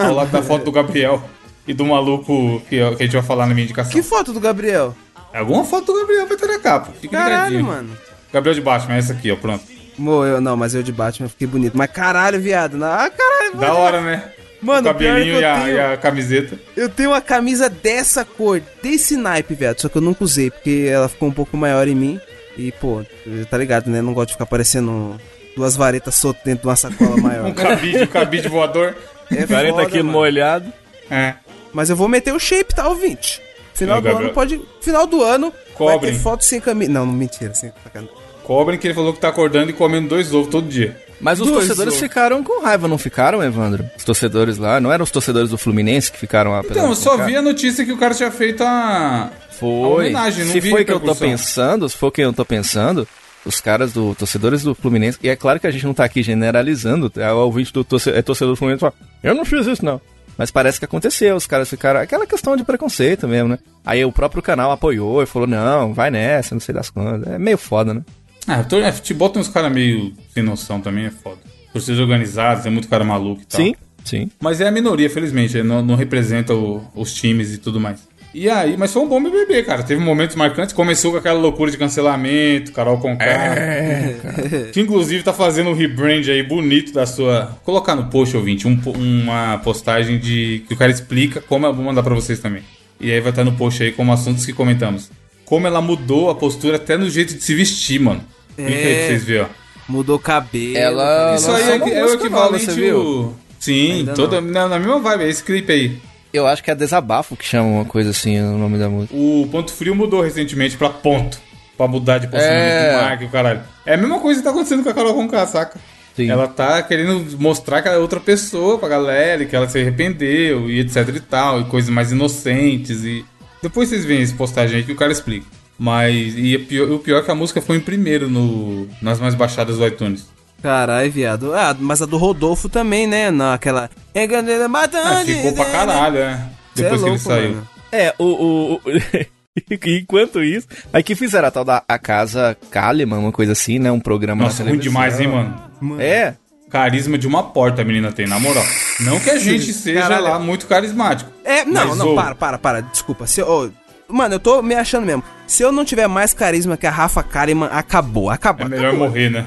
Ao 0.04 0.14
lado 0.14 0.30
da 0.30 0.40
foto 0.40 0.66
do 0.66 0.70
Gabriel 0.70 1.20
e 1.66 1.74
do 1.74 1.84
maluco 1.84 2.62
que, 2.68 2.76
que 2.76 2.80
a 2.80 2.92
gente 3.02 3.14
vai 3.14 3.22
falar 3.22 3.48
na 3.48 3.54
minha 3.54 3.64
indicação. 3.64 3.90
Que 3.90 4.04
foto 4.04 4.32
do 4.32 4.38
Gabriel? 4.38 4.94
Alguma 5.34 5.64
foto 5.64 5.86
do 5.92 5.98
Gabriel 5.98 6.26
vai 6.28 6.36
estar 6.36 6.46
na 6.46 6.60
capa. 6.60 6.92
Fica 7.00 7.16
Caralho, 7.16 7.56
ligadinho. 7.56 7.64
mano. 7.64 7.90
Gabriel 8.32 8.54
de 8.54 8.60
Batman, 8.60 8.94
essa 8.98 9.14
aqui, 9.14 9.32
ó, 9.32 9.34
pronto. 9.36 9.64
Mo, 9.98 10.24
eu, 10.24 10.40
não, 10.40 10.56
mas 10.56 10.72
eu 10.72 10.84
de 10.84 10.92
Batman 10.92 11.28
fiquei 11.28 11.48
bonito. 11.48 11.76
Mas 11.76 11.90
caralho, 11.90 12.38
viado. 12.40 12.76
não- 12.78 12.86
Ah, 12.86 13.10
caralho, 13.10 13.56
Da 13.56 13.66
mano. 13.66 13.80
hora, 13.80 14.00
né? 14.00 14.24
Mano, 14.62 14.86
o 14.86 14.90
é 14.90 14.92
cabelinho 14.92 15.40
e 15.40 15.44
a, 15.44 15.54
tenho- 15.60 15.76
e 15.76 15.80
a 15.80 15.96
camiseta. 15.96 16.56
Eu 16.76 16.88
tenho 16.88 17.10
uma 17.10 17.20
camisa 17.20 17.68
dessa 17.68 18.24
cor, 18.24 18.62
desse 18.80 19.16
naipe, 19.16 19.54
viado. 19.54 19.80
Só 19.80 19.88
que 19.88 19.96
eu 19.98 20.02
nunca 20.02 20.22
usei, 20.22 20.52
porque 20.52 20.86
ela 20.88 21.08
ficou 21.08 21.28
um 21.28 21.32
pouco 21.32 21.56
maior 21.56 21.88
em 21.88 21.96
mim. 21.96 22.20
E, 22.56 22.72
pô, 22.72 23.02
tá 23.48 23.56
ligado, 23.56 23.88
né? 23.90 24.02
Não 24.02 24.12
gosto 24.12 24.28
de 24.28 24.34
ficar 24.34 24.46
parecendo 24.46 25.18
duas 25.56 25.76
varetas 25.76 26.14
soltas 26.14 26.42
dentro 26.44 26.62
de 26.62 26.68
uma 26.68 26.76
sacola 26.76 27.16
Um 27.16 27.20
maior. 27.20 27.54
cabide, 27.54 28.02
um 28.02 28.06
cabide 28.06 28.48
voador. 28.48 28.96
É 29.30 29.46
40 29.46 29.74
foda, 29.74 29.86
quilos 29.86 30.06
mano. 30.06 30.18
molhado. 30.18 30.72
É. 31.10 31.34
Mas 31.72 31.88
eu 31.88 31.96
vou 31.96 32.08
meter 32.08 32.32
o 32.34 32.38
shape, 32.38 32.74
tá, 32.74 32.88
ouvinte? 32.88 33.40
Final 33.74 34.00
do 34.00 34.04
Gabriel. 34.04 34.26
ano 34.26 34.34
pode. 34.34 34.60
Final 34.80 35.06
do 35.06 35.22
ano 35.22 35.52
vai 35.78 35.98
ter 36.00 36.14
foto 36.14 36.44
sem 36.44 36.60
camisa. 36.60 36.90
Não, 36.90 37.06
não 37.06 37.12
mentira, 37.12 37.54
sem 37.54 37.72
sacanagem. 37.82 38.14
Cobrem 38.44 38.78
que 38.78 38.86
ele 38.88 38.94
falou 38.94 39.12
que 39.14 39.20
tá 39.20 39.28
acordando 39.28 39.70
e 39.70 39.72
comendo 39.72 40.08
dois 40.08 40.34
ovos 40.34 40.48
todo 40.50 40.68
dia. 40.68 41.00
Mas 41.20 41.40
os 41.40 41.46
Dois, 41.46 41.66
torcedores 41.66 41.98
ficaram 41.98 42.42
com 42.42 42.62
raiva, 42.62 42.88
não 42.88 42.96
ficaram, 42.96 43.42
Evandro? 43.42 43.84
Os 43.96 44.04
torcedores 44.04 44.56
lá, 44.56 44.80
não 44.80 44.90
eram 44.90 45.02
os 45.02 45.10
torcedores 45.10 45.50
do 45.50 45.58
Fluminense 45.58 46.10
que 46.10 46.18
ficaram 46.18 46.54
apesar 46.54 46.80
Então, 46.80 46.88
eu 46.88 46.96
só 46.96 47.16
vi 47.18 47.36
a 47.36 47.42
notícia 47.42 47.84
que 47.84 47.92
o 47.92 47.98
cara 47.98 48.14
tinha 48.14 48.30
feito 48.30 48.62
a. 48.62 49.24
a 49.24 49.30
Foi. 49.52 50.06
homenagem, 50.06 50.46
não 50.46 50.52
Se 50.52 50.60
foi 50.62 50.84
que 50.84 50.92
eu 50.92 51.00
tô 51.00 51.14
pensando, 51.14 51.88
se 51.88 51.96
for 51.96 52.06
o 52.06 52.10
que 52.12 52.22
eu 52.22 52.32
tô 52.32 52.44
pensando, 52.44 53.06
os 53.44 53.60
caras 53.60 53.92
do 53.92 54.14
torcedores 54.14 54.62
do 54.62 54.74
Fluminense, 54.74 55.18
e 55.22 55.28
é 55.28 55.36
claro 55.36 55.60
que 55.60 55.66
a 55.66 55.70
gente 55.70 55.84
não 55.84 55.92
tá 55.92 56.04
aqui 56.04 56.22
generalizando, 56.22 57.12
é, 57.16 57.30
o 57.32 57.36
ouvinte 57.36 57.72
do 57.72 57.84
torce, 57.84 58.10
é 58.10 58.22
torcedor 58.22 58.54
do 58.54 58.56
Fluminense 58.56 58.80
fala, 58.80 58.94
eu 59.22 59.34
não 59.34 59.44
fiz 59.44 59.66
isso 59.66 59.84
não. 59.84 60.00
Mas 60.38 60.50
parece 60.50 60.78
que 60.78 60.86
aconteceu, 60.86 61.36
os 61.36 61.46
caras 61.46 61.68
ficaram. 61.68 62.00
Aquela 62.00 62.26
questão 62.26 62.56
de 62.56 62.64
preconceito 62.64 63.28
mesmo, 63.28 63.50
né? 63.50 63.58
Aí 63.84 64.02
o 64.06 64.10
próprio 64.10 64.42
canal 64.42 64.70
apoiou 64.70 65.22
e 65.22 65.26
falou: 65.26 65.46
não, 65.46 65.92
vai 65.92 66.10
nessa, 66.10 66.54
não 66.54 66.60
sei 66.60 66.74
das 66.74 66.88
quantas. 66.88 67.30
É 67.30 67.38
meio 67.38 67.58
foda, 67.58 67.92
né? 67.92 68.02
Ah, 68.52 68.64
tô- 68.64 68.78
é, 68.80 68.90
futebol 68.92 69.28
tem 69.30 69.40
uns 69.40 69.48
caras 69.48 69.72
meio 69.72 70.12
sem 70.34 70.42
noção 70.42 70.80
também, 70.80 71.06
é 71.06 71.10
foda. 71.10 71.38
Torcidas 71.72 72.00
organizadas, 72.00 72.64
tem 72.64 72.72
muito 72.72 72.88
cara 72.88 73.04
maluco 73.04 73.42
e 73.42 73.46
tal. 73.46 73.60
Sim, 73.60 73.74
sim. 74.04 74.30
Mas 74.40 74.60
é 74.60 74.66
a 74.66 74.70
minoria, 74.72 75.08
felizmente, 75.08 75.62
não, 75.62 75.82
não 75.82 75.94
representa 75.94 76.54
o- 76.54 76.82
os 76.94 77.14
times 77.14 77.54
e 77.54 77.58
tudo 77.58 77.78
mais. 77.78 78.08
E 78.32 78.48
aí, 78.48 78.76
mas 78.76 78.92
foi 78.92 79.02
um 79.02 79.08
bom 79.08 79.20
BBB, 79.20 79.64
cara. 79.64 79.82
Teve 79.82 80.00
momentos 80.00 80.36
marcantes. 80.36 80.72
Começou 80.72 81.10
com 81.10 81.16
aquela 81.18 81.38
loucura 81.40 81.68
de 81.70 81.76
cancelamento, 81.76 82.70
Carol 82.72 82.98
Conká. 82.98 83.24
É, 83.24 84.70
Que 84.72 84.80
inclusive 84.80 85.22
tá 85.24 85.32
fazendo 85.32 85.70
um 85.70 85.74
rebrand 85.74 86.28
aí 86.28 86.40
bonito 86.42 86.92
da 86.92 87.06
sua. 87.06 87.46
Vou 87.46 87.58
colocar 87.64 87.96
no 87.96 88.06
post, 88.06 88.36
ouvinte, 88.36 88.68
um 88.68 88.78
uma 88.94 89.58
postagem 89.58 90.18
de. 90.18 90.62
que 90.68 90.74
o 90.74 90.76
cara 90.76 90.92
explica 90.92 91.40
como. 91.40 91.66
eu 91.66 91.74
Vou 91.74 91.84
mandar 91.84 92.04
pra 92.04 92.14
vocês 92.14 92.38
também. 92.38 92.62
E 93.00 93.10
aí 93.10 93.20
vai 93.20 93.30
estar 93.30 93.42
no 93.44 93.52
post 93.52 93.82
aí 93.82 93.90
como 93.90 94.12
assuntos 94.12 94.46
que 94.46 94.52
comentamos. 94.52 95.10
Como 95.44 95.66
ela 95.66 95.80
mudou 95.80 96.30
a 96.30 96.34
postura 96.36 96.76
até 96.76 96.96
no 96.96 97.10
jeito 97.10 97.34
de 97.34 97.42
se 97.42 97.52
vestir, 97.54 98.00
mano. 98.00 98.20
Clica 98.66 98.88
aí 98.88 98.94
pra 98.96 99.06
vocês 99.06 99.24
verem, 99.24 99.42
ó. 99.42 99.46
Mudou 99.88 100.16
o 100.16 100.20
cabelo. 100.20 100.76
Ela- 100.76 101.34
Isso 101.36 101.50
lançou 101.50 101.54
aí 101.54 101.70
é, 101.70 101.74
é 101.98 102.02
o 102.02 102.02
nova, 102.06 102.14
equivalente. 102.14 102.64
você 102.66 102.72
viu? 102.72 102.98
o- 103.00 103.36
Sim, 103.58 103.92
Ainda 103.92 104.14
toda, 104.14 104.40
na, 104.40 104.68
na 104.68 104.78
mesma 104.78 104.98
vibe, 105.00 105.24
é 105.24 105.28
esse 105.28 105.42
clipe 105.44 105.70
aí. 105.72 105.98
Eu 106.32 106.46
acho 106.46 106.62
que 106.62 106.70
é 106.70 106.74
desabafo 106.74 107.36
que 107.36 107.44
chama 107.44 107.68
uma 107.68 107.84
coisa 107.84 108.10
assim, 108.10 108.40
o 108.40 108.56
nome 108.56 108.78
da 108.78 108.88
música. 108.88 109.14
O 109.14 109.48
Ponto 109.50 109.72
Frio 109.72 109.94
mudou 109.94 110.22
recentemente 110.22 110.76
pra 110.76 110.88
ponto. 110.88 111.38
Pra 111.76 111.88
mudar 111.88 112.18
de 112.18 112.28
posicionamento 112.28 112.72
É. 112.72 113.02
marca 113.02 113.24
e 113.24 113.26
o 113.26 113.30
caralho. 113.30 113.60
É 113.84 113.94
a 113.94 113.96
mesma 113.96 114.18
coisa 114.20 114.38
que 114.40 114.44
tá 114.44 114.50
acontecendo 114.50 114.82
com 114.82 114.90
a 114.90 114.94
Carol 114.94 115.14
Conká, 115.14 115.46
saca? 115.46 115.80
Sim. 116.14 116.30
Ela 116.30 116.46
tá 116.46 116.82
querendo 116.82 117.26
mostrar 117.38 117.80
que 117.82 117.88
ela 117.88 117.96
é 117.96 118.00
outra 118.00 118.20
pessoa 118.20 118.78
pra 118.78 118.88
galera, 118.88 119.42
e 119.42 119.46
que 119.46 119.56
ela 119.56 119.68
se 119.68 119.78
arrependeu 119.78 120.70
e 120.70 120.80
etc 120.80 121.08
e 121.16 121.20
tal, 121.20 121.60
e 121.60 121.64
coisas 121.64 121.90
mais 121.90 122.12
inocentes 122.12 123.02
e... 123.04 123.24
Depois 123.62 123.88
vocês 123.88 124.04
veem 124.04 124.22
essa 124.22 124.34
postagem 124.34 124.76
aí 124.78 124.82
que 124.84 124.92
o 124.92 124.96
cara 124.96 125.12
explica. 125.12 125.46
Mas, 125.82 126.34
e 126.36 126.56
o 126.56 126.66
pior, 126.66 126.90
o 126.90 126.98
pior 126.98 127.18
é 127.20 127.22
que 127.22 127.30
a 127.30 127.34
música 127.34 127.62
foi 127.62 127.78
em 127.78 127.80
primeiro 127.80 128.28
no, 128.28 128.86
nas 129.00 129.18
mais 129.18 129.34
baixadas 129.34 129.78
do 129.78 129.86
iTunes. 129.86 130.26
Caralho, 130.62 131.10
viado. 131.10 131.54
Ah, 131.54 131.74
mas 131.80 132.02
a 132.02 132.06
do 132.06 132.18
Rodolfo 132.18 132.68
também, 132.68 133.06
né? 133.06 133.30
Naquela. 133.30 133.88
Ah, 134.14 135.24
ficou 135.24 135.54
pra 135.54 135.64
caralho, 135.64 136.16
né? 136.18 136.50
Cê 136.74 136.82
é 136.82 136.84
Depois 136.84 137.00
que 137.00 137.06
ele 137.06 137.10
louco, 137.16 137.24
saiu. 137.24 137.50
mano. 137.52 137.68
É, 137.90 138.14
o. 138.18 138.24
o, 138.24 138.74
o- 138.74 138.80
Enquanto 139.86 140.42
isso, 140.44 140.68
aí 140.92 141.02
que 141.02 141.14
fizeram 141.14 141.48
a 141.48 141.50
tal 141.50 141.64
da 141.64 141.82
a 141.88 141.98
Casa 141.98 142.56
Kalimann, 142.70 143.18
uma 143.20 143.32
coisa 143.32 143.52
assim, 143.52 143.78
né? 143.78 143.90
Um 143.90 143.98
programa 144.00 144.44
Nossa, 144.44 144.62
ruim 144.62 144.78
demais, 144.78 145.18
hein, 145.18 145.28
mano? 145.28 146.00
É, 146.00 146.34
Carisma 146.70 147.18
de 147.18 147.26
uma 147.26 147.42
porta 147.42 147.82
a 147.82 147.84
menina 147.84 148.12
tem, 148.12 148.28
na 148.28 148.38
moral. 148.38 148.62
Não 149.00 149.18
que 149.18 149.28
a 149.28 149.38
gente 149.40 149.72
seja 149.72 150.02
Caralho. 150.02 150.24
lá 150.24 150.38
muito 150.38 150.66
carismático. 150.68 151.28
É, 151.44 151.64
não, 151.64 151.88
Mas, 151.88 151.98
não, 151.98 152.12
ô, 152.12 152.14
para, 152.14 152.34
para, 152.36 152.58
para. 152.58 152.80
Desculpa. 152.80 153.26
Se, 153.26 153.40
eu- 153.40 153.48
ô, 153.48 153.70
mano, 154.12 154.34
eu 154.34 154.40
tô 154.40 154.62
me 154.62 154.74
achando 154.74 155.06
mesmo. 155.06 155.22
Se 155.46 155.62
eu 155.62 155.72
não 155.72 155.84
tiver 155.84 156.06
mais 156.06 156.32
carisma 156.32 156.76
que 156.76 156.86
a 156.86 156.90
Rafa 156.90 157.22
Kalimann, 157.22 157.68
acabou, 157.72 158.30
acabou. 158.30 158.66
É 158.66 158.68
melhor 158.68 158.88
acabou. 158.90 159.08
morrer, 159.08 159.30
né? 159.30 159.46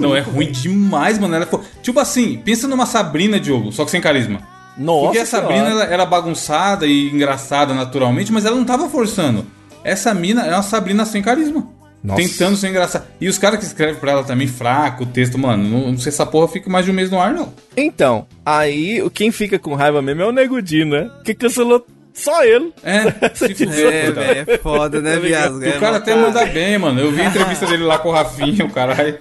Não, 0.00 0.14
é 0.14 0.20
ruim 0.20 0.50
demais, 0.50 1.18
mano. 1.18 1.34
Ela 1.34 1.46
foi... 1.46 1.60
Tipo 1.82 2.00
assim, 2.00 2.38
pensa 2.44 2.66
numa 2.68 2.86
Sabrina, 2.86 3.38
Diogo, 3.40 3.72
só 3.72 3.84
que 3.84 3.90
sem 3.90 4.00
carisma. 4.00 4.40
nossa. 4.76 5.04
Porque 5.06 5.18
a 5.18 5.26
Sabrina 5.26 5.68
ela 5.70 5.84
era 5.84 6.04
bagunçada 6.06 6.86
e 6.86 7.10
engraçada 7.10 7.72
naturalmente, 7.74 8.32
mas 8.32 8.44
ela 8.44 8.56
não 8.56 8.64
tava 8.64 8.88
forçando. 8.88 9.46
Essa 9.84 10.12
mina 10.14 10.42
é 10.46 10.52
uma 10.52 10.62
Sabrina 10.62 11.04
sem 11.04 11.22
carisma. 11.22 11.68
Nossa. 12.04 12.20
Tentando 12.22 12.56
ser 12.56 12.68
engraçada. 12.68 13.06
E 13.20 13.28
os 13.28 13.36
caras 13.38 13.58
que 13.58 13.64
escrevem 13.64 13.96
pra 13.96 14.12
ela 14.12 14.22
também, 14.24 14.46
fraco, 14.46 15.02
o 15.02 15.06
texto, 15.06 15.36
mano, 15.38 15.64
não, 15.64 15.80
não 15.92 15.98
sei 15.98 16.02
se 16.12 16.20
essa 16.20 16.26
porra 16.26 16.46
fica 16.46 16.70
mais 16.70 16.84
de 16.84 16.90
um 16.90 16.94
mês 16.94 17.10
no 17.10 17.18
ar, 17.20 17.32
não. 17.32 17.52
Então, 17.76 18.26
aí 18.44 19.02
o- 19.02 19.10
quem 19.10 19.32
fica 19.32 19.58
com 19.58 19.74
raiva 19.74 20.00
mesmo 20.00 20.22
é 20.22 20.26
o 20.26 20.30
Negudinho, 20.32 20.86
né? 20.86 21.10
Que 21.24 21.34
cancelou 21.34 21.84
só 22.16 22.42
ele. 22.44 22.72
É, 22.82 23.02
se 23.36 23.54
fuder, 23.54 24.14
É, 24.18 24.44
é 24.54 24.58
foda, 24.58 25.00
né, 25.00 25.16
viado? 25.18 25.58
O 25.58 25.80
cara 25.80 25.98
até 25.98 26.14
manda 26.16 26.44
bem, 26.46 26.78
mano. 26.78 26.98
Eu 27.00 27.12
vi 27.12 27.20
a 27.20 27.26
entrevista 27.30 27.66
dele 27.66 27.84
lá 27.84 27.98
com 27.98 28.08
o 28.08 28.12
Rafinha, 28.12 28.64
o 28.64 28.70
caralho. 28.70 29.18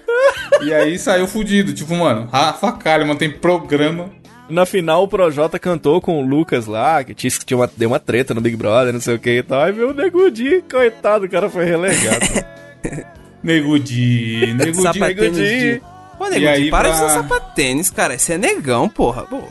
E 0.63 0.73
aí 0.73 0.97
saiu 0.97 1.27
fudido. 1.27 1.73
Tipo, 1.73 1.93
mano, 1.95 2.27
Rafa 2.31 2.71
Kalimann 2.71 3.17
tem 3.17 3.29
programa. 3.29 4.09
Na 4.47 4.65
final, 4.65 5.03
o 5.03 5.07
Projota 5.07 5.57
cantou 5.57 5.99
com 5.99 6.23
o 6.23 6.25
Lucas 6.25 6.67
lá, 6.67 7.03
que 7.03 7.13
disse 7.15 7.39
que 7.39 7.45
tinha 7.45 7.57
uma, 7.57 7.69
deu 7.75 7.89
uma 7.89 7.99
treta 7.99 8.31
no 8.33 8.41
Big 8.41 8.55
Brother, 8.55 8.93
não 8.93 9.01
sei 9.01 9.15
o 9.15 9.19
que 9.19 9.37
e 9.39 9.43
tal. 9.43 9.59
Aí 9.61 9.71
veio 9.71 9.89
o 9.89 9.93
Negudinho, 9.93 10.61
coitado, 10.71 11.25
o 11.25 11.29
cara 11.29 11.49
foi 11.49 11.65
relegado. 11.65 12.45
Negudi, 13.43 14.53
Negudi, 14.53 14.81
Sapatênis 14.81 15.37
Negudi. 15.37 15.59
de... 15.59 15.81
Ô, 16.19 16.25
E 16.27 16.29
nego, 16.29 16.47
aí, 16.47 16.69
para 16.69 16.89
de 16.89 16.95
pra- 16.97 17.05
usar 17.07 17.13
sapatênis, 17.21 17.89
cara. 17.89 18.13
Esse 18.15 18.33
é 18.33 18.37
negão, 18.37 18.87
porra. 18.87 19.23
Pô, 19.23 19.41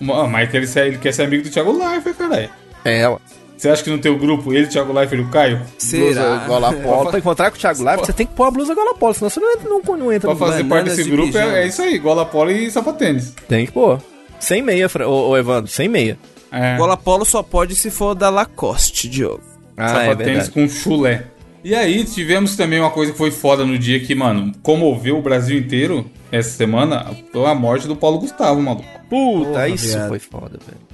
Mano, 0.00 0.28
mas 0.28 0.50
que 0.50 0.56
ele, 0.56 0.66
ele 0.76 0.98
quer 0.98 1.12
ser 1.12 1.22
amigo 1.24 1.42
do 1.44 1.50
Thiago 1.50 1.72
Leifert, 1.76 2.16
caralho. 2.16 2.50
É, 2.84 3.08
ué. 3.08 3.18
Você 3.56 3.68
acha 3.68 3.82
que 3.84 3.90
no 3.90 3.98
teu 3.98 4.16
grupo 4.18 4.54
ele, 4.54 4.66
Thiago 4.68 4.90
Leifert 4.90 5.20
e 5.20 5.24
o 5.24 5.28
Caio? 5.28 5.58
Blusa 5.58 6.14
será? 6.14 6.36
gola 6.46 6.72
polo. 6.72 7.10
Pra 7.10 7.18
encontrar 7.18 7.50
com 7.50 7.56
o 7.58 7.60
Thiago 7.60 7.82
Leifert, 7.84 8.06
você 8.06 8.12
tem 8.14 8.26
que 8.26 8.32
pôr 8.34 8.44
a 8.44 8.50
blusa 8.50 8.74
gola 8.74 8.94
polo, 8.94 9.12
senão 9.12 9.28
você 9.28 9.38
não 9.38 9.52
entra, 9.52 9.68
não, 9.68 9.96
não 9.98 10.12
entra 10.12 10.34
Pra 10.34 10.46
no 10.46 10.52
fazer 10.52 10.64
parte 10.64 10.84
desse 10.86 11.04
de 11.04 11.10
grupo 11.10 11.36
é, 11.36 11.62
é 11.64 11.66
isso 11.66 11.82
aí, 11.82 11.98
gola 11.98 12.24
polo 12.24 12.50
e 12.50 12.70
sapatênis. 12.70 13.34
Tem 13.46 13.66
que 13.66 13.72
pôr. 13.72 14.00
Sem 14.38 14.62
meia, 14.62 14.88
Fra- 14.88 15.06
ô, 15.06 15.28
ô 15.28 15.36
Evandro, 15.36 15.70
sem 15.70 15.88
meia. 15.88 16.18
É, 16.50 16.76
Gola 16.78 16.96
polo 16.96 17.24
só 17.26 17.42
pode 17.42 17.74
se 17.76 17.90
for 17.90 18.14
da 18.14 18.30
Lacoste, 18.30 19.08
Diogo. 19.08 19.42
Ah, 19.76 19.84
é 19.84 19.88
sapatênis 19.88 20.48
verdade. 20.48 20.50
com 20.52 20.68
chulé. 20.68 21.26
E 21.62 21.74
aí 21.74 22.02
tivemos 22.04 22.56
também 22.56 22.80
uma 22.80 22.90
coisa 22.90 23.12
que 23.12 23.18
foi 23.18 23.30
foda 23.30 23.64
no 23.66 23.78
dia 23.78 24.00
que, 24.00 24.14
mano, 24.14 24.50
comoveu 24.62 25.18
o 25.18 25.22
Brasil 25.22 25.58
inteiro 25.58 26.06
essa 26.32 26.48
semana, 26.56 27.06
foi 27.30 27.44
a 27.44 27.54
morte 27.54 27.86
do 27.86 27.94
Paulo 27.94 28.18
Gustavo, 28.18 28.60
maluco. 28.62 28.84
Puta, 29.10 29.50
Porra, 29.50 29.68
isso 29.68 29.88
viado. 29.88 30.08
foi 30.08 30.18
foda, 30.18 30.58
velho. 30.66 30.89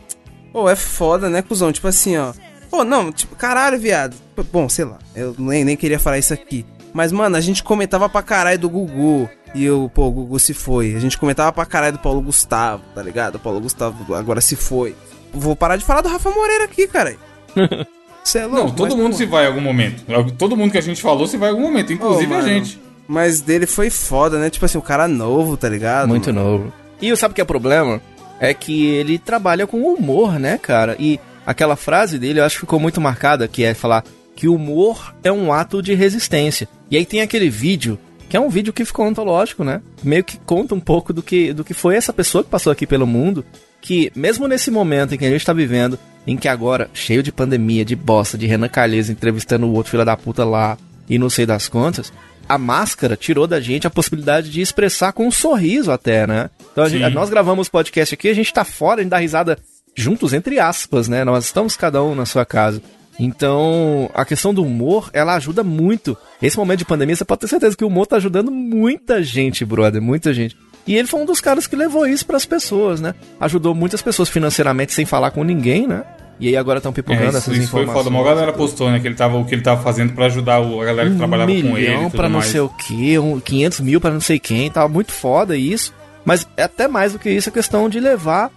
Pô, 0.57 0.71
é 0.71 0.75
foda, 0.75 1.29
né, 1.29 1.43
cuzão? 1.43 1.71
Tipo 1.71 1.87
assim, 1.87 2.17
ó. 2.17 2.33
Pô, 2.71 2.83
não, 2.83 3.13
tipo, 3.13 3.37
caralho, 3.37 3.79
viado. 3.79 4.17
Bom, 4.51 4.71
sei 4.71 4.87
lá, 4.87 4.97
eu 5.15 5.35
nem, 5.39 5.63
nem 5.63 5.77
queria 5.77 5.99
falar 5.99 6.17
isso 6.17 6.33
aqui. 6.33 6.65
Mas, 6.95 7.13
mano, 7.13 7.37
a 7.37 7.43
gente 7.43 7.63
comentava 7.63 8.09
pra 8.09 8.23
caralho 8.23 8.59
do 8.59 8.71
Gugu. 8.71 9.29
E 9.55 9.69
o, 9.69 9.91
pô, 9.91 10.07
o 10.07 10.11
Gugu 10.11 10.41
se 10.41 10.55
foi. 10.55 10.95
A 10.95 10.99
gente 10.99 11.19
comentava 11.19 11.53
pra 11.53 11.67
caralho 11.67 11.93
do 11.93 11.99
Paulo 11.99 12.23
Gustavo, 12.23 12.83
tá 12.95 13.03
ligado? 13.03 13.35
O 13.35 13.39
Paulo 13.39 13.61
Gustavo 13.61 14.15
agora 14.15 14.41
se 14.41 14.57
foi. 14.57 14.95
Vou 15.31 15.55
parar 15.55 15.77
de 15.77 15.85
falar 15.85 16.01
do 16.01 16.09
Rafa 16.09 16.31
Moreira 16.31 16.65
aqui, 16.65 16.87
cara. 16.87 17.15
Você 18.25 18.39
é 18.39 18.47
louco. 18.47 18.69
Não, 18.69 18.75
todo 18.75 18.89
mas, 18.89 18.99
mundo 18.99 19.11
pô, 19.11 19.19
se 19.19 19.27
vai 19.27 19.45
em 19.45 19.49
algum 19.49 19.61
momento. 19.61 20.05
Todo 20.39 20.57
mundo 20.57 20.73
que 20.73 20.79
a 20.79 20.83
gente 20.83 21.03
falou 21.03 21.27
se 21.27 21.37
vai 21.37 21.51
em 21.51 21.53
algum 21.53 21.65
momento, 21.65 21.93
inclusive 21.93 22.33
Ô, 22.33 22.39
a 22.39 22.41
gente. 22.41 22.81
Mas 23.07 23.43
dele 23.43 23.67
foi 23.67 23.91
foda, 23.91 24.39
né? 24.39 24.49
Tipo 24.49 24.65
assim, 24.65 24.79
o 24.79 24.83
cara 24.83 25.07
novo, 25.07 25.55
tá 25.55 25.69
ligado? 25.69 26.09
Muito 26.09 26.33
mano? 26.33 26.49
novo. 26.51 26.73
E 27.03 27.15
sabe 27.15 27.33
o 27.33 27.35
que 27.35 27.43
é 27.43 27.45
o 27.45 27.47
problema? 27.47 28.01
É 28.39 28.53
que 28.53 28.87
ele 28.87 29.19
trabalha 29.19 29.67
com 29.67 29.83
humor, 29.83 30.39
né, 30.39 30.59
cara? 30.59 30.97
E 30.99 31.19
aquela 31.47 31.77
frase 31.77 32.19
dele 32.19 32.41
eu 32.41 32.45
acho 32.45 32.57
que 32.57 32.61
ficou 32.61 32.81
muito 32.81 33.01
marcada, 33.01 33.49
que 33.49 33.65
é 33.65 33.75
falar 33.75 34.05
que 34.35 34.49
o 34.49 34.55
humor 34.55 35.15
é 35.25 35.33
um 35.33 35.53
ato 35.53 35.83
de 35.83 35.95
resistência. 35.95 36.69
E 36.91 36.97
aí 36.97 37.07
tem 37.07 37.23
aquele 37.23 37.49
vídeo, 37.49 37.99
que 38.29 38.37
é 38.37 38.41
um 38.41 38.51
vídeo 38.51 38.73
que 38.73 38.85
ficou 38.85 39.07
ontológico, 39.07 39.65
né? 39.65 39.81
Meio 40.03 40.23
que 40.23 40.39
conta 40.39 40.75
um 40.75 40.81
pouco 40.81 41.13
do 41.13 41.23
que, 41.23 41.53
do 41.53 41.65
que 41.65 41.73
foi 41.73 41.97
essa 41.97 42.13
pessoa 42.13 42.45
que 42.45 42.51
passou 42.51 42.71
aqui 42.71 42.87
pelo 42.87 43.07
mundo, 43.07 43.45
que 43.81 44.13
mesmo 44.15 44.47
nesse 44.47 44.71
momento 44.71 45.15
em 45.15 45.19
que 45.19 45.25
a 45.25 45.31
gente 45.31 45.47
tá 45.47 45.55
vivendo, 45.55 45.99
em 46.27 46.37
que 46.37 46.49
agora, 46.49 46.91
cheio 46.93 47.23
de 47.23 47.33
pandemia, 47.33 47.85
de 47.85 47.97
bosta, 47.97 48.37
de 48.37 48.47
Renan 48.47 48.69
Calheiros 48.69 49.09
entrevistando 49.09 49.67
o 49.67 49.73
outro 49.73 49.93
filho 49.93 50.05
da 50.05 50.17
puta 50.17 50.45
lá, 50.45 50.77
e 51.09 51.19
não 51.19 51.31
sei 51.31 51.47
das 51.47 51.69
contas, 51.69 52.13
a 52.49 52.59
máscara 52.59 53.17
tirou 53.17 53.47
da 53.47 53.61
gente 53.61 53.87
a 53.87 53.91
possibilidade 53.91 54.51
de 54.51 54.61
expressar 54.61 55.13
com 55.13 55.27
um 55.27 55.31
sorriso 55.31 55.91
até, 55.91 56.27
né? 56.27 56.51
Então 56.77 56.85
a 56.85 56.89
gente- 56.91 57.15
nós 57.15 57.31
gravamos 57.31 57.71
podcast 57.71 58.13
aqui, 58.15 58.29
a 58.29 58.35
gente 58.35 58.53
tá 58.53 58.63
fora, 58.65 59.01
a 59.01 59.03
gente 59.03 59.11
dá 59.11 59.17
risada 59.17 59.59
juntos, 59.97 60.35
entre 60.35 60.61
aspas, 60.61 61.09
né? 61.09 61.25
Nós 61.25 61.47
estamos 61.47 61.75
cada 61.75 62.03
um 62.03 62.15
na 62.15 62.27
sua 62.27 62.45
casa. 62.45 62.83
Então, 63.19 64.11
a 64.15 64.25
questão 64.27 64.53
do 64.53 64.63
humor, 64.63 65.09
ela 65.13 65.35
ajuda 65.35 65.65
muito. 65.65 66.17
Esse 66.41 66.57
momento 66.59 66.81
de 66.81 66.85
pandemia, 66.85 67.17
você 67.17 67.25
pode 67.25 67.41
ter 67.41 67.49
certeza 67.49 67.77
que 67.77 67.83
o 67.85 67.89
humor 67.89 68.07
tá 68.07 68.17
ajudando 68.17 68.51
muita 68.51 69.23
gente, 69.23 69.65
brother, 69.65 70.03
muita 70.03 70.35
gente. 70.35 70.55
E 70.87 70.95
ele 70.95 71.09
foi 71.09 71.19
um 71.21 71.25
dos 71.25 71.41
caras 71.41 71.67
que 71.67 71.75
levou 71.75 72.07
isso 72.07 72.27
pras 72.27 72.45
pessoas, 72.45 73.01
né? 73.01 73.15
Ajudou 73.41 73.75
muitas 73.75 74.03
pessoas 74.03 74.29
financeiramente 74.29 74.93
sem 74.93 75.05
falar 75.07 75.31
com 75.31 75.43
ninguém, 75.43 75.87
né? 75.87 76.05
E 76.39 76.49
aí 76.49 76.57
agora 76.57 76.77
estão 76.79 76.91
É, 76.91 76.95
pipocando 76.95 77.29
isso, 77.29 77.37
essas 77.39 77.57
isso 77.57 77.71
foi 77.71 77.83
informações. 77.85 78.05
foda. 78.05 78.15
Uma 78.17 78.23
galera 78.23 78.53
postou, 78.53 78.91
né, 78.91 79.01
que 79.01 79.09
ele 79.09 79.15
tava, 79.15 79.39
o 79.39 79.47
que 79.47 79.55
ele 79.55 79.63
tava 79.63 79.83
fazendo 79.83 80.13
pra 80.13 80.27
ajudar 80.27 80.61
o- 80.61 80.81
a 80.83 80.85
galera 80.85 81.09
que 81.11 81.17
trabalhava 81.17 81.51
um 81.51 81.63
com 81.63 81.79
ele. 81.79 81.87
e 81.87 81.91
milhão 81.97 82.11
pra 82.11 82.29
não 82.29 82.41
mais. 82.41 82.51
sei 82.51 82.61
o 82.61 82.69
que, 82.69 83.19
um, 83.19 83.41
500 83.41 83.81
mil 83.81 83.99
pra 83.99 84.11
não 84.11 84.21
sei 84.21 84.39
quem, 84.39 84.71
tava 84.71 84.87
muito 84.89 85.11
foda 85.13 85.57
isso. 85.57 85.95
Mas 86.27 86.47
é 86.57 86.65
até 86.65 86.89
mais 86.89 87.13
do 87.13 87.21
que 87.21 87.31
isso 87.31 87.49
a 87.49 87.53
questão 87.53 87.89
de 87.89 88.01
levar 88.01 88.51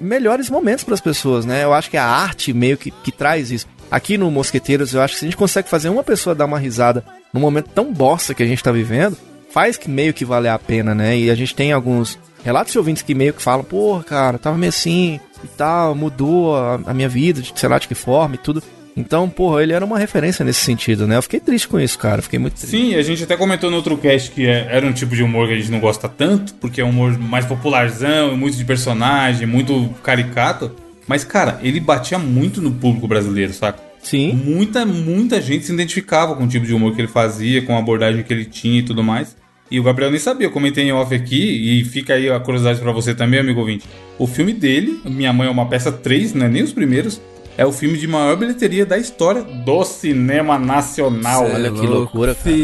melhores 0.00 0.48
momentos 0.48 0.84
pras 0.84 1.00
pessoas, 1.00 1.44
né? 1.44 1.64
Eu 1.64 1.74
acho 1.74 1.90
que 1.90 1.96
a 1.96 2.04
arte 2.04 2.52
meio 2.52 2.78
que, 2.78 2.90
que 2.90 3.10
traz 3.10 3.50
isso. 3.50 3.66
Aqui 3.90 4.16
no 4.16 4.30
Mosqueteiros, 4.30 4.94
eu 4.94 5.02
acho 5.02 5.14
que 5.14 5.20
se 5.20 5.24
a 5.26 5.28
gente 5.28 5.36
consegue 5.36 5.68
fazer 5.68 5.88
uma 5.88 6.04
pessoa 6.04 6.34
dar 6.34 6.44
uma 6.44 6.58
risada 6.58 7.04
num 7.32 7.40
momento 7.40 7.68
tão 7.74 7.92
bosta 7.92 8.32
que 8.32 8.42
a 8.42 8.46
gente 8.46 8.62
tá 8.62 8.70
vivendo, 8.70 9.16
faz 9.50 9.76
que 9.76 9.90
meio 9.90 10.14
que 10.14 10.24
valer 10.24 10.50
a 10.50 10.58
pena, 10.58 10.94
né? 10.94 11.18
E 11.18 11.28
a 11.28 11.34
gente 11.34 11.54
tem 11.54 11.72
alguns 11.72 12.16
relatos 12.44 12.72
de 12.72 12.78
ouvintes 12.78 13.02
que 13.02 13.14
meio 13.14 13.34
que 13.34 13.42
falam, 13.42 13.64
pô, 13.64 14.00
cara, 14.06 14.38
tava 14.38 14.56
meio 14.56 14.70
assim 14.70 15.18
e 15.42 15.48
tal, 15.48 15.96
mudou 15.96 16.56
a, 16.56 16.74
a 16.86 16.94
minha 16.94 17.08
vida, 17.08 17.42
sei 17.54 17.68
lá 17.68 17.78
de 17.78 17.88
que 17.88 17.94
forma 17.94 18.36
e 18.36 18.38
tudo. 18.38 18.62
Então, 18.96 19.28
porra, 19.28 19.62
ele 19.62 19.72
era 19.74 19.84
uma 19.84 19.98
referência 19.98 20.44
nesse 20.44 20.60
sentido, 20.60 21.06
né? 21.06 21.16
Eu 21.16 21.22
fiquei 21.22 21.38
triste 21.38 21.68
com 21.68 21.78
isso, 21.78 21.98
cara. 21.98 22.22
Fiquei 22.22 22.38
muito 22.38 22.54
triste. 22.54 22.70
Sim, 22.70 22.94
a 22.94 23.02
gente 23.02 23.22
até 23.24 23.36
comentou 23.36 23.70
no 23.70 23.76
outro 23.76 23.96
cast 23.98 24.30
que 24.30 24.46
é- 24.46 24.66
era 24.70 24.86
um 24.86 24.92
tipo 24.92 25.14
de 25.14 25.22
humor 25.22 25.48
que 25.48 25.54
a 25.54 25.56
gente 25.56 25.70
não 25.70 25.80
gosta 25.80 26.08
tanto, 26.08 26.54
porque 26.54 26.80
é 26.80 26.84
um 26.84 26.88
humor 26.90 27.18
mais 27.18 27.44
popularzão, 27.44 28.36
muito 28.36 28.56
de 28.56 28.64
personagem, 28.64 29.46
muito 29.46 29.90
caricato. 30.02 30.70
Mas, 31.06 31.24
cara, 31.24 31.60
ele 31.62 31.78
batia 31.78 32.18
muito 32.18 32.62
no 32.62 32.72
público 32.72 33.06
brasileiro, 33.06 33.52
saca? 33.52 33.78
Sim. 34.02 34.32
Muita, 34.32 34.86
muita 34.86 35.40
gente 35.42 35.66
se 35.66 35.72
identificava 35.72 36.34
com 36.34 36.44
o 36.44 36.48
tipo 36.48 36.64
de 36.64 36.72
humor 36.72 36.94
que 36.94 37.00
ele 37.00 37.08
fazia, 37.08 37.60
com 37.62 37.76
a 37.76 37.78
abordagem 37.78 38.22
que 38.22 38.32
ele 38.32 38.44
tinha 38.44 38.78
e 38.78 38.82
tudo 38.82 39.02
mais. 39.04 39.36
E 39.70 39.78
o 39.80 39.82
Gabriel 39.82 40.10
nem 40.12 40.20
sabia, 40.20 40.46
eu 40.46 40.50
comentei 40.52 40.84
em 40.84 40.92
off 40.92 41.12
aqui, 41.12 41.80
e 41.80 41.84
fica 41.84 42.14
aí 42.14 42.30
a 42.30 42.38
curiosidade 42.38 42.80
pra 42.80 42.92
você 42.92 43.14
também, 43.14 43.40
amigo 43.40 43.58
ouvinte. 43.60 43.84
O 44.16 44.26
filme 44.26 44.52
dele, 44.52 45.00
Minha 45.04 45.32
Mãe 45.32 45.48
é 45.48 45.50
uma 45.50 45.66
Peça 45.68 45.90
3, 45.90 46.32
não 46.34 46.46
é 46.46 46.48
nem 46.48 46.62
os 46.62 46.72
primeiros, 46.72 47.20
é 47.56 47.64
o 47.64 47.72
filme 47.72 47.96
de 47.98 48.06
maior 48.06 48.36
bilheteria 48.36 48.84
da 48.84 48.98
história 48.98 49.42
do 49.42 49.84
cinema 49.84 50.58
nacional. 50.58 51.46
Cê 51.46 51.52
é 51.52 51.54
Olha 51.54 51.70
que 51.70 51.78
louco, 51.78 52.18
loucura, 52.18 52.34
cara. 52.34 52.56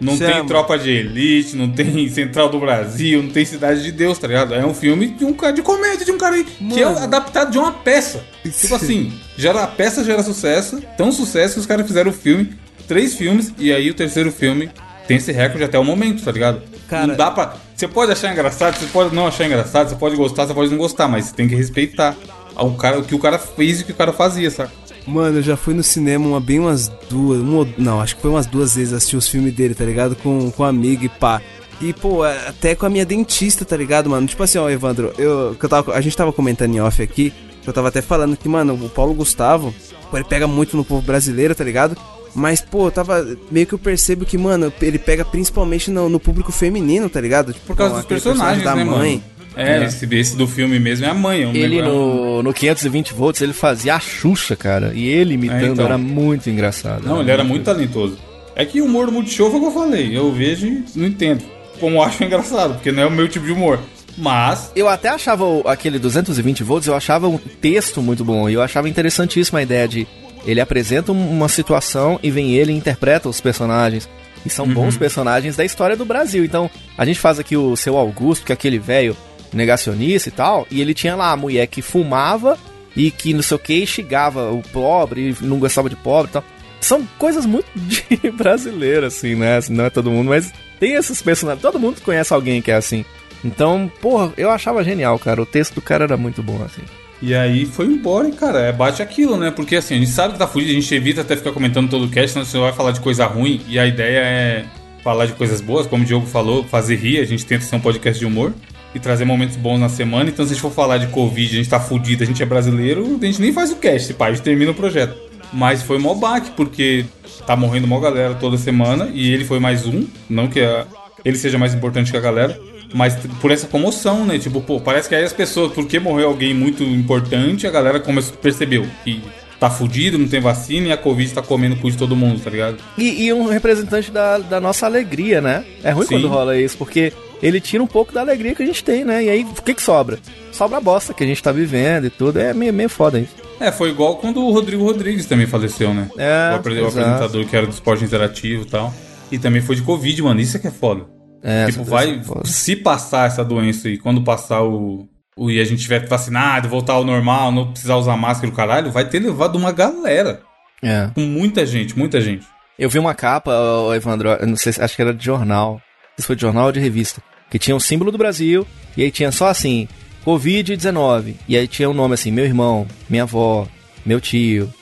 Não 0.00 0.16
Chama. 0.16 0.32
tem 0.34 0.46
Tropa 0.46 0.76
de 0.76 0.90
Elite, 0.90 1.56
não 1.56 1.70
tem 1.70 2.08
Central 2.10 2.48
do 2.48 2.58
Brasil, 2.58 3.22
não 3.22 3.30
tem 3.30 3.44
Cidade 3.44 3.82
de 3.82 3.92
Deus, 3.92 4.18
tá 4.18 4.26
ligado? 4.26 4.54
É 4.54 4.64
um 4.66 4.74
filme 4.74 5.06
de 5.06 5.24
um 5.24 5.32
cara 5.32 5.52
de 5.52 5.62
comédia, 5.62 6.04
de 6.04 6.10
um 6.10 6.18
cara 6.18 6.34
aí, 6.34 6.44
que 6.44 6.80
é 6.82 6.84
adaptado 6.84 7.50
de 7.52 7.58
uma 7.58 7.72
peça. 7.72 8.24
Tipo 8.42 8.74
assim, 8.74 9.12
gera, 9.36 9.62
a 9.62 9.66
peça 9.66 10.02
gera 10.02 10.22
sucesso, 10.22 10.82
tão 10.96 11.12
sucesso 11.12 11.54
que 11.54 11.60
os 11.60 11.66
caras 11.66 11.86
fizeram 11.86 12.10
o 12.10 12.14
filme, 12.14 12.52
três 12.88 13.14
filmes, 13.14 13.52
e 13.58 13.72
aí 13.72 13.88
o 13.88 13.94
terceiro 13.94 14.32
filme 14.32 14.68
tem 15.06 15.16
esse 15.16 15.30
recorde 15.32 15.64
até 15.64 15.78
o 15.78 15.84
momento, 15.84 16.24
tá 16.24 16.32
ligado? 16.32 16.60
Cara- 16.88 17.06
não 17.06 17.16
dá 17.16 17.30
pra. 17.30 17.54
Você 17.74 17.88
pode 17.88 18.12
achar 18.12 18.32
engraçado, 18.32 18.76
você 18.76 18.86
pode 18.86 19.14
não 19.14 19.26
achar 19.26 19.46
engraçado, 19.46 19.88
você 19.88 19.96
pode 19.96 20.16
gostar, 20.16 20.46
você 20.46 20.54
pode 20.54 20.70
não 20.70 20.78
gostar, 20.78 21.08
mas 21.08 21.26
você 21.26 21.34
tem 21.34 21.48
que 21.48 21.54
respeitar 21.54 22.16
o, 22.62 22.74
cara, 22.74 22.98
o 22.98 23.04
que 23.04 23.14
o 23.14 23.18
cara 23.18 23.38
fez 23.38 23.80
e 23.80 23.82
o 23.82 23.86
que 23.86 23.92
o 23.92 23.96
cara 23.96 24.12
fazia, 24.12 24.50
sabe? 24.50 24.70
Mano, 25.06 25.38
eu 25.38 25.42
já 25.42 25.56
fui 25.56 25.74
no 25.74 25.82
cinema 25.82 26.26
uma, 26.26 26.40
bem 26.40 26.58
umas 26.60 26.88
duas. 27.10 27.40
Uma, 27.40 27.68
não, 27.76 28.00
acho 28.00 28.16
que 28.16 28.22
foi 28.22 28.30
umas 28.30 28.46
duas 28.46 28.74
vezes 28.74 28.92
assistir 28.92 29.16
os 29.16 29.28
filmes 29.28 29.52
dele, 29.52 29.74
tá 29.74 29.84
ligado? 29.84 30.16
Com, 30.16 30.50
com 30.50 30.64
amigo 30.64 31.04
e 31.04 31.08
pá. 31.08 31.42
E, 31.80 31.92
pô, 31.92 32.22
até 32.22 32.74
com 32.74 32.86
a 32.86 32.90
minha 32.90 33.04
dentista, 33.04 33.64
tá 33.64 33.76
ligado, 33.76 34.08
mano? 34.08 34.26
Tipo 34.26 34.42
assim, 34.42 34.58
ó, 34.58 34.70
Evandro, 34.70 35.12
eu, 35.18 35.54
que 35.58 35.64
eu 35.64 35.68
tava, 35.68 35.92
a 35.92 36.00
gente 36.00 36.16
tava 36.16 36.32
comentando 36.32 36.74
em 36.74 36.80
off 36.80 37.02
aqui, 37.02 37.32
que 37.62 37.68
eu 37.68 37.72
tava 37.74 37.88
até 37.88 38.00
falando 38.00 38.36
que, 38.36 38.48
mano, 38.48 38.74
o 38.74 38.88
Paulo 38.88 39.12
Gustavo, 39.12 39.74
pô, 40.10 40.16
ele 40.16 40.24
pega 40.24 40.46
muito 40.46 40.76
no 40.76 40.84
povo 40.84 41.02
brasileiro, 41.02 41.54
tá 41.54 41.64
ligado? 41.64 41.96
Mas, 42.34 42.60
pô, 42.60 42.86
eu 42.86 42.90
tava. 42.90 43.24
Meio 43.50 43.66
que 43.66 43.74
eu 43.74 43.78
percebo 43.78 44.24
que, 44.24 44.36
mano, 44.36 44.72
ele 44.80 44.98
pega 44.98 45.24
principalmente 45.24 45.90
no, 45.90 46.08
no 46.08 46.18
público 46.18 46.50
feminino, 46.50 47.08
tá 47.08 47.20
ligado? 47.20 47.52
Tipo, 47.52 47.66
Por 47.66 47.76
causa 47.76 47.94
ó, 47.94 47.96
dos 47.98 48.06
personagens, 48.06 48.62
personagem 48.62 48.84
né, 48.84 48.92
da 48.92 48.98
mãe. 48.98 49.16
mano? 49.16 49.33
É, 49.56 49.84
Esse, 49.84 50.06
esse 50.14 50.36
do 50.36 50.46
filme 50.48 50.78
mesmo 50.80 51.06
é 51.06 51.10
a 51.10 51.14
mãe. 51.14 51.42
é 51.42 51.46
um 51.46 51.54
Ele 51.54 51.80
no, 51.80 52.42
no 52.42 52.52
520 52.52 53.12
volts, 53.14 53.40
ele 53.40 53.52
fazia 53.52 53.94
a 53.94 54.00
Xuxa, 54.00 54.56
cara. 54.56 54.92
E 54.94 55.06
ele 55.06 55.34
imitando 55.34 55.62
É, 55.62 55.66
então. 55.68 55.84
era 55.86 55.96
muito 55.98 56.50
engraçado. 56.50 57.06
Não, 57.06 57.20
ele 57.20 57.30
era 57.30 57.44
muito 57.44 57.64
talentoso. 57.64 58.18
É 58.56 58.64
que 58.64 58.80
o 58.80 58.84
humor 58.84 59.06
do 59.06 59.12
Multishow 59.12 59.50
foi 59.50 59.58
o 59.58 59.62
que 59.62 59.68
eu 59.68 59.72
falei. 59.82 60.16
Eu 60.16 60.32
vejo 60.32 60.66
e 60.66 60.84
não 60.96 61.06
entendo. 61.06 61.42
Como 61.80 61.96
eu 61.96 62.02
acho 62.02 62.22
engraçado, 62.24 62.74
porque 62.74 62.90
não 62.92 63.02
é 63.02 63.06
o 63.06 63.10
meu 63.10 63.28
tipo 63.28 63.46
de 63.46 63.52
humor. 63.52 63.80
Mas, 64.16 64.70
Eu 64.76 64.88
até 64.88 65.08
achava 65.08 65.44
aquele 65.66 65.98
220 65.98 66.62
volts, 66.62 66.86
eu 66.86 66.94
achava 66.94 67.26
um 67.28 67.36
texto 67.36 68.00
muito 68.00 68.24
bom. 68.24 68.48
E 68.48 68.54
eu 68.54 68.62
achava 68.62 68.88
interessantíssima 68.88 69.58
a 69.58 69.62
ideia 69.62 69.88
de 69.88 70.06
ele 70.46 70.60
apresenta 70.60 71.10
um- 71.10 71.30
uma 71.30 71.48
situação 71.48 72.18
e 72.22 72.30
vem 72.30 72.54
ele 72.54 72.70
e 72.72 72.76
interpreta 72.76 73.28
os 73.28 73.40
personagens. 73.40 74.08
E 74.46 74.50
são 74.50 74.68
bons 74.68 74.96
personagens 74.96 75.56
da 75.56 75.64
história 75.64 75.96
do 75.96 76.04
Brasil. 76.04 76.44
Então, 76.44 76.70
a 76.98 77.04
gente 77.04 77.18
faz 77.18 77.38
aqui 77.40 77.56
o 77.56 77.74
seu 77.76 77.96
Augusto, 77.96 78.44
que 78.44 78.52
é 78.52 78.54
aquele 78.54 78.78
velho 78.78 79.16
negacionista 79.54 80.28
e 80.28 80.32
tal, 80.32 80.66
e 80.70 80.80
ele 80.80 80.94
tinha 80.94 81.14
lá 81.16 81.32
a 81.32 81.36
mulher 81.36 81.66
que 81.66 81.82
fumava 81.82 82.58
e 82.96 83.10
que 83.10 83.34
não 83.34 83.42
sei 83.42 83.56
o 83.56 83.60
que, 83.60 83.86
xingava 83.86 84.50
o 84.52 84.62
pobre, 84.62 85.36
não 85.40 85.58
gostava 85.58 85.88
de 85.88 85.96
pobre 85.96 86.30
e 86.30 86.32
tal. 86.34 86.44
São 86.80 87.06
coisas 87.18 87.46
muito 87.46 87.66
de 87.74 88.30
brasileiro, 88.30 89.06
assim, 89.06 89.34
né? 89.34 89.56
Assim, 89.56 89.72
Não 89.72 89.84
é 89.84 89.90
todo 89.90 90.10
mundo, 90.10 90.28
mas 90.28 90.52
tem 90.78 90.92
esses 90.94 91.22
personagens. 91.22 91.62
Todo 91.62 91.80
mundo 91.80 92.00
conhece 92.02 92.32
alguém 92.34 92.60
que 92.60 92.70
é 92.70 92.74
assim. 92.74 93.04
Então, 93.42 93.90
porra, 94.00 94.32
eu 94.36 94.50
achava 94.50 94.84
genial, 94.84 95.18
cara. 95.18 95.40
O 95.42 95.46
texto 95.46 95.74
do 95.74 95.82
cara 95.82 96.04
era 96.04 96.16
muito 96.16 96.42
bom, 96.42 96.62
assim. 96.62 96.82
e 97.22 97.34
aí 97.34 97.64
foi 97.64 97.86
embora, 97.86 98.28
e 98.28 98.32
cara, 98.32 98.58
é 98.60 98.72
bate 98.72 99.02
aquilo, 99.02 99.36
né? 99.36 99.50
Porque 99.50 99.76
assim, 99.76 99.94
a 99.94 99.98
gente 99.98 100.10
sabe 100.10 100.34
que 100.34 100.38
tá 100.38 100.46
fudido, 100.46 100.72
a 100.72 100.74
gente 100.74 100.94
evita 100.94 101.22
até 101.22 101.36
ficar 101.36 101.52
comentando 101.52 101.88
todo 101.88 102.04
o 102.04 102.10
cast, 102.10 102.32
senão 102.32 102.44
você 102.44 102.58
vai 102.58 102.72
falar 102.72 102.90
de 102.92 103.00
coisa 103.00 103.24
ruim, 103.26 103.62
e 103.66 103.78
a 103.78 103.86
ideia 103.86 104.18
é 104.18 104.64
falar 105.02 105.26
de 105.26 105.32
coisas 105.32 105.60
boas, 105.60 105.86
como 105.86 106.02
o 106.02 106.06
Diogo 106.06 106.26
falou, 106.26 106.64
fazer 106.64 106.96
rir, 106.96 107.18
a 107.18 107.24
gente 107.24 107.44
tenta 107.46 107.64
ser 107.64 107.76
um 107.76 107.80
podcast 107.80 108.18
de 108.18 108.26
humor 108.26 108.52
e 108.94 109.00
trazer 109.00 109.24
momentos 109.24 109.56
bons 109.56 109.78
na 109.80 109.88
semana. 109.88 110.30
Então, 110.30 110.44
se 110.44 110.52
a 110.52 110.54
gente 110.54 110.62
for 110.62 110.70
falar 110.72 110.98
de 110.98 111.08
Covid, 111.08 111.52
a 111.54 111.56
gente 111.56 111.68
tá 111.68 111.80
fudido, 111.80 112.22
a 112.22 112.26
gente 112.26 112.42
é 112.42 112.46
brasileiro, 112.46 113.18
a 113.20 113.24
gente 113.26 113.40
nem 113.40 113.52
faz 113.52 113.70
o 113.72 113.76
cast, 113.76 114.14
pá, 114.14 114.26
a 114.26 114.32
gente 114.32 114.42
termina 114.42 114.70
o 114.70 114.74
projeto. 114.74 115.14
Mas 115.52 115.82
foi 115.82 115.98
mó 115.98 116.14
baque, 116.14 116.50
porque 116.52 117.04
tá 117.46 117.54
morrendo 117.56 117.86
mó 117.86 117.98
galera 118.00 118.34
toda 118.34 118.56
semana, 118.56 119.10
e 119.12 119.32
ele 119.32 119.44
foi 119.44 119.58
mais 119.58 119.86
um, 119.86 120.06
não 120.28 120.46
que 120.48 120.60
a- 120.60 120.86
ele 121.24 121.36
seja 121.36 121.58
mais 121.58 121.74
importante 121.74 122.10
que 122.10 122.16
a 122.16 122.20
galera, 122.20 122.58
mas 122.92 123.16
por 123.40 123.50
essa 123.50 123.66
comoção, 123.66 124.24
né? 124.24 124.38
Tipo, 124.38 124.60
pô, 124.60 124.80
parece 124.80 125.08
que 125.08 125.14
aí 125.14 125.24
as 125.24 125.32
pessoas, 125.32 125.72
porque 125.72 125.98
morreu 125.98 126.28
alguém 126.28 126.54
muito 126.54 126.82
importante, 126.82 127.66
a 127.66 127.70
galera 127.70 127.98
começou, 128.00 128.36
percebeu 128.36 128.86
que 129.04 129.20
tá 129.58 129.70
fudido, 129.70 130.18
não 130.18 130.28
tem 130.28 130.40
vacina 130.40 130.88
e 130.88 130.92
a 130.92 130.96
Covid 130.96 131.32
tá 131.32 131.40
comendo 131.42 131.74
o 131.76 131.78
cu 131.78 131.90
de 131.90 131.96
todo 131.96 132.14
mundo, 132.14 132.40
tá 132.40 132.50
ligado? 132.50 132.76
E, 132.98 133.24
e 133.26 133.32
um 133.32 133.46
representante 133.48 134.10
da, 134.10 134.38
da 134.38 134.60
nossa 134.60 134.86
alegria, 134.86 135.40
né? 135.40 135.64
É 135.82 135.90
ruim 135.90 136.06
Sim. 136.06 136.14
quando 136.16 136.28
rola 136.28 136.56
isso, 136.58 136.76
porque 136.76 137.12
ele 137.42 137.60
tira 137.60 137.82
um 137.82 137.86
pouco 137.86 138.12
da 138.12 138.20
alegria 138.20 138.54
que 138.54 138.62
a 138.62 138.66
gente 138.66 138.82
tem, 138.84 139.04
né? 139.04 139.22
E 139.24 139.28
aí, 139.30 139.44
o 139.44 139.62
que 139.62 139.74
que 139.74 139.82
sobra? 139.82 140.18
Sobra 140.52 140.78
a 140.78 140.80
bosta 140.80 141.12
que 141.14 141.22
a 141.24 141.26
gente 141.26 141.42
tá 141.42 141.52
vivendo 141.52 142.06
e 142.06 142.10
tudo. 142.10 142.38
É 142.38 142.52
meio, 142.54 142.72
meio 142.72 142.88
foda 142.88 143.18
isso. 143.18 143.34
É, 143.60 143.70
foi 143.70 143.90
igual 143.90 144.16
quando 144.16 144.44
o 144.44 144.50
Rodrigo 144.52 144.82
Rodrigues 144.84 145.26
também 145.26 145.46
faleceu, 145.46 145.92
né? 145.94 146.08
É, 146.18 146.52
o, 146.52 146.56
apre- 146.56 146.80
o 146.80 146.86
apresentador 146.88 147.44
que 147.46 147.56
era 147.56 147.66
do 147.66 147.72
esporte 147.72 148.04
interativo 148.04 148.62
e 148.62 148.66
tal. 148.66 148.92
E 149.30 149.38
também 149.38 149.62
foi 149.62 149.76
de 149.76 149.82
Covid, 149.82 150.22
mano. 150.22 150.40
Isso 150.40 150.56
é 150.56 150.60
que 150.60 150.66
é 150.66 150.70
foda. 150.70 151.06
É, 151.42 151.66
tipo, 151.66 151.82
essa- 151.82 151.90
vai. 151.90 152.22
foda. 152.22 152.46
Se 152.46 152.74
passar 152.76 153.26
essa 153.26 153.44
doença 153.44 153.88
e 153.88 153.98
quando 153.98 154.22
passar 154.22 154.62
o. 154.62 155.08
o 155.36 155.50
e 155.50 155.60
a 155.60 155.64
gente 155.64 155.82
tiver 155.82 156.06
vacinado, 156.06 156.68
voltar 156.68 156.94
ao 156.94 157.04
normal, 157.04 157.52
não 157.52 157.70
precisar 157.72 157.96
usar 157.96 158.16
máscara 158.16 158.52
o 158.52 158.54
caralho, 158.56 158.90
vai 158.90 159.04
ter 159.08 159.18
levado 159.20 159.56
uma 159.56 159.70
galera. 159.72 160.40
É. 160.82 161.10
Com 161.14 161.22
muita 161.22 161.64
gente, 161.64 161.96
muita 161.98 162.20
gente. 162.20 162.46
Eu 162.78 162.90
vi 162.90 162.98
uma 162.98 163.14
capa, 163.14 163.52
Evandro, 163.94 164.30
não 164.46 164.56
sei, 164.56 164.72
se- 164.72 164.82
acho 164.82 164.96
que 164.96 165.02
era 165.02 165.14
de 165.14 165.24
jornal. 165.24 165.80
Se 166.18 166.26
foi 166.26 166.36
de 166.36 166.42
jornal 166.42 166.66
ou 166.66 166.72
de 166.72 166.80
revista. 166.80 167.22
Que 167.50 167.58
tinha 167.58 167.76
o 167.76 167.80
símbolo 167.80 168.10
do 168.10 168.18
Brasil, 168.18 168.66
e 168.96 169.02
aí 169.02 169.10
tinha 169.10 169.30
só 169.30 169.46
assim, 169.48 169.86
Covid-19. 170.26 171.34
E 171.48 171.56
aí 171.56 171.66
tinha 171.68 171.88
o 171.88 171.94
nome 171.94 172.14
assim, 172.14 172.30
meu 172.30 172.44
irmão, 172.44 172.86
minha 173.08 173.22
avó, 173.24 173.66
meu 174.04 174.20
tio, 174.20 174.72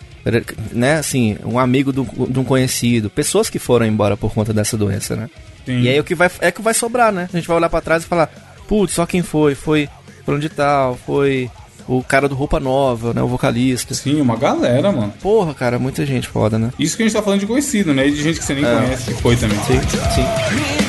né, 0.73 0.95
assim, 0.97 1.37
um 1.45 1.59
amigo 1.59 1.93
do- 1.93 2.05
de 2.29 2.39
um 2.39 2.45
conhecido. 2.45 3.11
Pessoas 3.11 3.51
que 3.51 3.59
foram 3.59 3.87
embora 3.87 4.17
por 4.17 4.33
conta 4.33 4.53
dessa 4.53 4.77
doença, 4.77 5.17
né? 5.17 5.29
Sim. 5.67 5.81
E 5.83 5.89
aí 5.89 5.99
o 6.01 6.05
que 6.05 6.15
vai, 6.15 6.31
é 6.41 6.51
que 6.51 6.63
vai 6.63 6.75
sobrar, 6.75 7.13
né? 7.13 7.29
A 7.33 7.37
gente 7.37 7.47
vai 7.49 7.57
olhar 7.57 7.69
pra 7.69 7.81
trás 7.81 8.03
e 8.03 8.07
falar, 8.07 8.29
putz, 8.69 8.95
só 8.95 9.05
quem 9.07 9.23
foi? 9.23 9.55
Foi 9.55 9.89
fulano 10.25 10.41
de 10.43 10.49
tal, 10.49 10.97
foi 11.07 11.51
o 11.89 12.03
cara 12.03 12.29
do 12.29 12.35
Roupa 12.35 12.59
Nova, 12.61 13.13
né, 13.13 13.23
o 13.23 13.27
vocalista. 13.29 13.93
Sim, 13.95 14.21
uma 14.21 14.37
galera, 14.37 14.91
mano. 14.93 15.13
Porra, 15.21 15.53
cara, 15.55 15.79
muita 15.79 16.07
gente 16.07 16.29
foda, 16.29 16.59
né? 16.59 16.71
Isso 16.79 16.97
que 16.97 17.03
a 17.03 17.07
gente 17.07 17.15
tá 17.15 17.23
falando 17.23 17.41
de 17.41 17.47
conhecido, 17.47 17.93
né? 17.93 18.07
E 18.09 18.13
de 18.13 18.23
gente 18.23 18.39
que 18.39 18.45
você 18.45 18.55
nem 18.55 18.65
É. 18.65 18.75
conhece 18.77 19.13
que 19.15 19.21
foi 19.23 19.37
também. 19.37 19.59
Sim, 19.65 19.81
sim. 20.15 20.82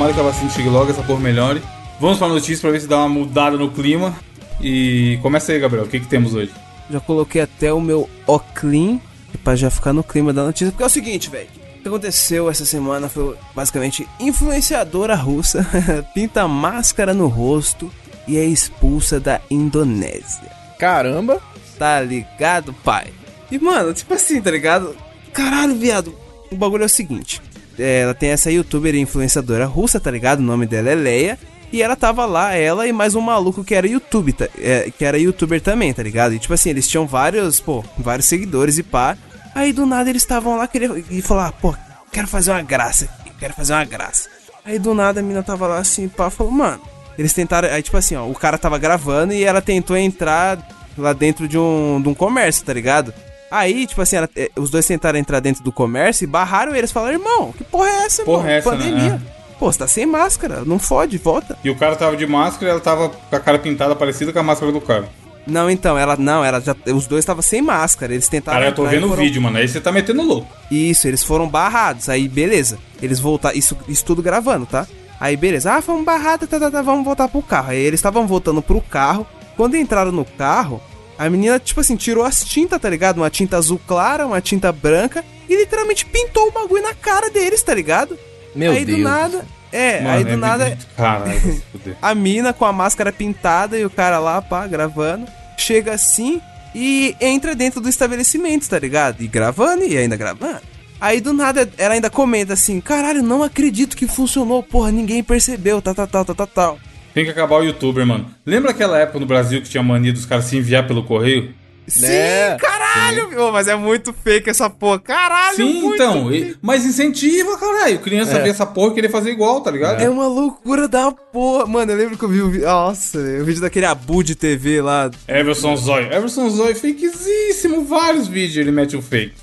Tomara 0.00 0.14
que 0.14 0.20
a 0.20 0.22
vacina 0.22 0.50
chegue 0.50 0.68
logo, 0.70 0.90
essa 0.90 1.02
porra 1.02 1.20
melhore. 1.20 1.60
Vamos 2.00 2.16
pra 2.16 2.26
notícia 2.26 2.62
pra 2.62 2.70
ver 2.70 2.80
se 2.80 2.86
dá 2.86 2.96
uma 3.00 3.08
mudada 3.10 3.58
no 3.58 3.70
clima. 3.70 4.16
E 4.58 5.18
começa 5.20 5.52
aí, 5.52 5.60
Gabriel. 5.60 5.84
O 5.84 5.88
que, 5.88 6.00
que 6.00 6.06
temos 6.06 6.34
hoje? 6.34 6.50
Já 6.90 6.98
coloquei 7.00 7.42
até 7.42 7.70
o 7.70 7.82
meu 7.82 8.08
Oclean 8.26 8.98
pra 9.44 9.54
já 9.56 9.68
ficar 9.68 9.92
no 9.92 10.02
clima 10.02 10.32
da 10.32 10.42
notícia. 10.42 10.72
Porque 10.72 10.82
é 10.82 10.86
o 10.86 10.90
seguinte, 10.90 11.28
velho. 11.28 11.48
O 11.76 11.82
que 11.82 11.88
aconteceu 11.88 12.48
essa 12.48 12.64
semana 12.64 13.10
foi 13.10 13.36
basicamente 13.54 14.08
influenciadora 14.18 15.14
russa 15.14 15.66
pinta 16.14 16.48
máscara 16.48 17.12
no 17.12 17.26
rosto 17.26 17.92
e 18.26 18.38
é 18.38 18.44
expulsa 18.44 19.20
da 19.20 19.38
Indonésia. 19.50 20.50
Caramba! 20.78 21.42
Tá 21.78 22.00
ligado, 22.00 22.72
pai? 22.72 23.12
E 23.50 23.58
mano, 23.58 23.92
tipo 23.92 24.14
assim, 24.14 24.40
tá 24.40 24.50
ligado? 24.50 24.96
Caralho, 25.34 25.74
viado. 25.74 26.14
O 26.50 26.56
bagulho 26.56 26.84
é 26.84 26.86
o 26.86 26.88
seguinte: 26.88 27.42
ela 27.78 28.14
tem 28.14 28.30
essa 28.30 28.50
youtuber 28.50 28.94
influenciadora 28.94 29.64
russa, 29.66 29.98
tá 30.00 30.10
ligado? 30.10 30.40
O 30.40 30.42
nome 30.42 30.66
dela 30.66 30.90
é 30.90 30.94
Leia. 30.94 31.38
E 31.72 31.82
ela 31.82 31.94
tava 31.94 32.26
lá, 32.26 32.54
ela 32.54 32.86
e 32.88 32.92
mais 32.92 33.14
um 33.14 33.20
maluco 33.20 33.62
que 33.62 33.74
era 33.76 33.86
YouTube, 33.86 34.32
tá- 34.32 34.48
é, 34.58 34.90
que 34.96 35.04
era 35.04 35.16
youtuber 35.18 35.60
também, 35.60 35.92
tá 35.94 36.02
ligado? 36.02 36.34
E 36.34 36.38
tipo 36.40 36.52
assim, 36.52 36.70
eles 36.70 36.88
tinham 36.88 37.06
vários, 37.06 37.60
pô, 37.60 37.84
vários 37.96 38.26
seguidores 38.26 38.76
e 38.76 38.82
pá. 38.82 39.16
Aí 39.54 39.72
do 39.72 39.86
nada 39.86 40.10
eles 40.10 40.22
estavam 40.22 40.56
lá 40.56 40.66
querendo 40.66 40.98
e 41.10 41.22
falar, 41.22 41.52
pô, 41.52 41.74
quero 42.12 42.26
fazer 42.26 42.50
uma 42.50 42.62
graça 42.62 43.08
quero 43.40 43.54
fazer 43.54 43.72
uma 43.72 43.84
graça. 43.84 44.28
Aí 44.64 44.78
do 44.78 44.92
nada 44.92 45.20
a 45.20 45.22
mina 45.22 45.42
tava 45.42 45.66
lá 45.66 45.78
assim, 45.78 46.08
pá, 46.08 46.28
falou, 46.28 46.52
mano. 46.52 46.80
Eles 47.18 47.32
tentaram, 47.32 47.68
aí 47.70 47.82
tipo 47.82 47.96
assim, 47.96 48.14
ó, 48.14 48.26
o 48.26 48.34
cara 48.34 48.58
tava 48.58 48.76
gravando 48.78 49.32
e 49.32 49.42
ela 49.44 49.62
tentou 49.62 49.96
entrar 49.96 50.58
lá 50.96 51.12
dentro 51.14 51.48
de 51.48 51.56
um, 51.58 52.00
de 52.02 52.08
um 52.08 52.14
comércio, 52.14 52.64
tá 52.64 52.72
ligado? 52.72 53.14
Aí, 53.50 53.86
tipo 53.86 54.00
assim, 54.00 54.16
ela- 54.16 54.30
eh, 54.36 54.50
os 54.56 54.70
dois 54.70 54.86
tentaram 54.86 55.18
entrar 55.18 55.40
dentro 55.40 55.62
do 55.64 55.72
comércio 55.72 56.24
e 56.24 56.26
barraram 56.26 56.74
eles. 56.74 56.92
Falaram, 56.92 57.14
irmão, 57.14 57.52
que 57.52 57.64
porra 57.64 57.88
é 57.88 58.04
essa, 58.06 58.24
Porra 58.24 58.42
irmão? 58.42 58.52
é 58.52 58.58
essa, 58.58 58.70
né? 58.70 58.76
Pandemia. 58.78 59.22
É. 59.36 59.40
Pô, 59.58 59.70
você 59.70 59.78
tá 59.78 59.86
sem 59.88 60.06
máscara, 60.06 60.62
não 60.64 60.78
fode, 60.78 61.18
volta. 61.18 61.58
E 61.62 61.68
o 61.68 61.76
cara 61.76 61.94
tava 61.96 62.16
de 62.16 62.26
máscara 62.26 62.66
e 62.66 62.70
ela 62.70 62.80
tava 62.80 63.08
com 63.10 63.36
a 63.36 63.40
cara 63.40 63.58
pintada 63.58 63.94
parecida 63.94 64.32
com 64.32 64.38
a 64.38 64.42
máscara 64.42 64.72
do 64.72 64.80
cara. 64.80 65.08
Não, 65.46 65.70
então, 65.70 65.98
ela 65.98 66.16
não, 66.16 66.44
ela 66.44 66.60
já. 66.60 66.74
Os 66.94 67.06
dois 67.06 67.22
estavam 67.22 67.42
sem 67.42 67.60
máscara, 67.60 68.12
eles 68.14 68.28
tentaram. 68.28 68.58
Cara, 68.58 68.70
eu 68.70 68.74
tô 68.74 68.84
vendo 68.84 69.06
o 69.06 69.08
foram- 69.08 69.22
vídeo, 69.22 69.42
mano. 69.42 69.58
Aí 69.58 69.66
você 69.68 69.80
tá 69.80 69.90
metendo 69.90 70.22
louco. 70.22 70.46
Isso, 70.70 71.08
eles 71.08 71.22
foram 71.24 71.48
barrados. 71.48 72.08
Aí, 72.08 72.28
beleza. 72.28 72.78
Eles 73.02 73.18
voltaram. 73.18 73.56
Isso, 73.56 73.76
isso 73.88 74.04
tudo 74.04 74.22
gravando, 74.22 74.64
tá? 74.66 74.86
Aí, 75.18 75.36
beleza. 75.36 75.74
Ah, 75.74 75.82
fomos 75.82 76.04
barrados, 76.04 76.48
tá, 76.48 76.58
tá, 76.60 76.70
tá, 76.70 76.80
vamos 76.82 77.04
voltar 77.04 77.26
pro 77.28 77.42
carro. 77.42 77.70
Aí 77.70 77.78
eles 77.78 77.98
estavam 77.98 78.26
voltando 78.26 78.62
pro 78.62 78.80
carro. 78.80 79.26
Quando 79.56 79.76
entraram 79.76 80.12
no 80.12 80.24
carro, 80.24 80.80
A 81.20 81.28
menina, 81.28 81.58
tipo 81.58 81.78
assim, 81.80 81.96
tirou 81.96 82.24
as 82.24 82.42
tintas, 82.42 82.80
tá 82.80 82.88
ligado? 82.88 83.18
Uma 83.18 83.28
tinta 83.28 83.58
azul 83.58 83.78
clara, 83.86 84.26
uma 84.26 84.40
tinta 84.40 84.72
branca, 84.72 85.22
e 85.46 85.54
literalmente 85.54 86.06
pintou 86.06 86.48
o 86.48 86.50
bagulho 86.50 86.82
na 86.82 86.94
cara 86.94 87.28
deles, 87.28 87.62
tá 87.62 87.74
ligado? 87.74 88.18
Meu 88.54 88.72
aí 88.72 88.86
Deus. 88.86 88.96
do 88.98 89.04
nada. 89.04 89.44
É, 89.70 90.00
Mano, 90.00 90.14
aí 90.16 90.24
do 90.24 90.30
é 90.30 90.36
nada 90.36 90.66
muito- 90.66 90.86
Caralho, 90.96 91.62
a 92.00 92.14
mina 92.14 92.54
com 92.54 92.64
a 92.64 92.72
máscara 92.72 93.12
pintada 93.12 93.78
e 93.78 93.84
o 93.84 93.90
cara 93.90 94.18
lá, 94.18 94.40
pá, 94.40 94.66
gravando. 94.66 95.26
Chega 95.58 95.92
assim 95.92 96.40
e 96.74 97.14
entra 97.20 97.54
dentro 97.54 97.82
do 97.82 97.88
estabelecimento, 97.90 98.66
tá 98.66 98.78
ligado? 98.78 99.20
E 99.20 99.28
gravando 99.28 99.84
e 99.84 99.98
ainda 99.98 100.16
gravando. 100.16 100.62
Aí 100.98 101.20
do 101.20 101.34
nada 101.34 101.70
ela 101.76 101.94
ainda 101.94 102.08
comenta 102.08 102.54
assim: 102.54 102.80
caralho, 102.80 103.22
não 103.22 103.42
acredito 103.42 103.94
que 103.96 104.06
funcionou, 104.08 104.62
porra, 104.62 104.90
ninguém 104.90 105.22
percebeu, 105.22 105.82
tal, 105.82 105.94
tal, 105.94 106.06
tal, 106.06 106.24
tal, 106.24 106.46
tal. 106.46 106.78
Tem 107.14 107.24
que 107.24 107.30
acabar 107.30 107.56
o 107.56 107.64
youtuber, 107.64 108.06
mano. 108.06 108.26
Lembra 108.46 108.70
aquela 108.70 108.98
época 108.98 109.18
no 109.18 109.26
Brasil 109.26 109.60
que 109.60 109.68
tinha 109.68 109.82
mania 109.82 110.12
dos 110.12 110.24
caras 110.26 110.44
se 110.44 110.56
enviar 110.56 110.86
pelo 110.86 111.02
correio? 111.02 111.52
Sim, 111.88 112.02
Né? 112.06 112.56
caralho, 112.56 113.28
meu, 113.30 113.50
mas 113.50 113.66
é 113.66 113.74
muito 113.74 114.12
fake 114.12 114.48
essa 114.48 114.70
porra, 114.70 115.00
caralho, 115.00 115.56
Sim, 115.56 115.80
muito 115.80 115.94
então. 115.96 116.32
e- 116.32 116.54
mas 116.62 116.84
incentiva, 116.86 117.58
caralho. 117.58 117.98
Criança 117.98 118.38
É. 118.38 118.42
vê 118.42 118.50
essa 118.50 118.64
porra 118.64 118.92
e 118.92 118.94
querer 118.94 119.08
fazer 119.08 119.30
igual, 119.32 119.60
tá 119.60 119.72
ligado? 119.72 120.00
É 120.00 120.08
uma 120.08 120.28
loucura 120.28 120.86
da 120.86 121.10
porra. 121.10 121.66
Mano, 121.66 121.90
eu 121.90 121.96
lembro 121.96 122.16
que 122.16 122.24
eu 122.24 122.28
vi 122.28 122.42
o 122.42 122.50
vídeo. 122.50 122.66
Nossa, 122.66 123.18
o 123.18 123.44
vídeo 123.44 123.60
daquele 123.60 123.86
Abu 123.86 124.22
de 124.22 124.36
TV 124.36 124.80
lá. 124.80 125.10
Everson 125.26 125.74
Zóio. 125.74 126.12
Everson 126.12 126.48
Zóio, 126.50 126.76
fakezíssimo. 126.76 127.84
Vários 127.84 128.28
vídeos 128.28 128.56
ele 128.58 128.70
mete 128.70 128.96
o 128.96 129.02
fake. 129.02 129.34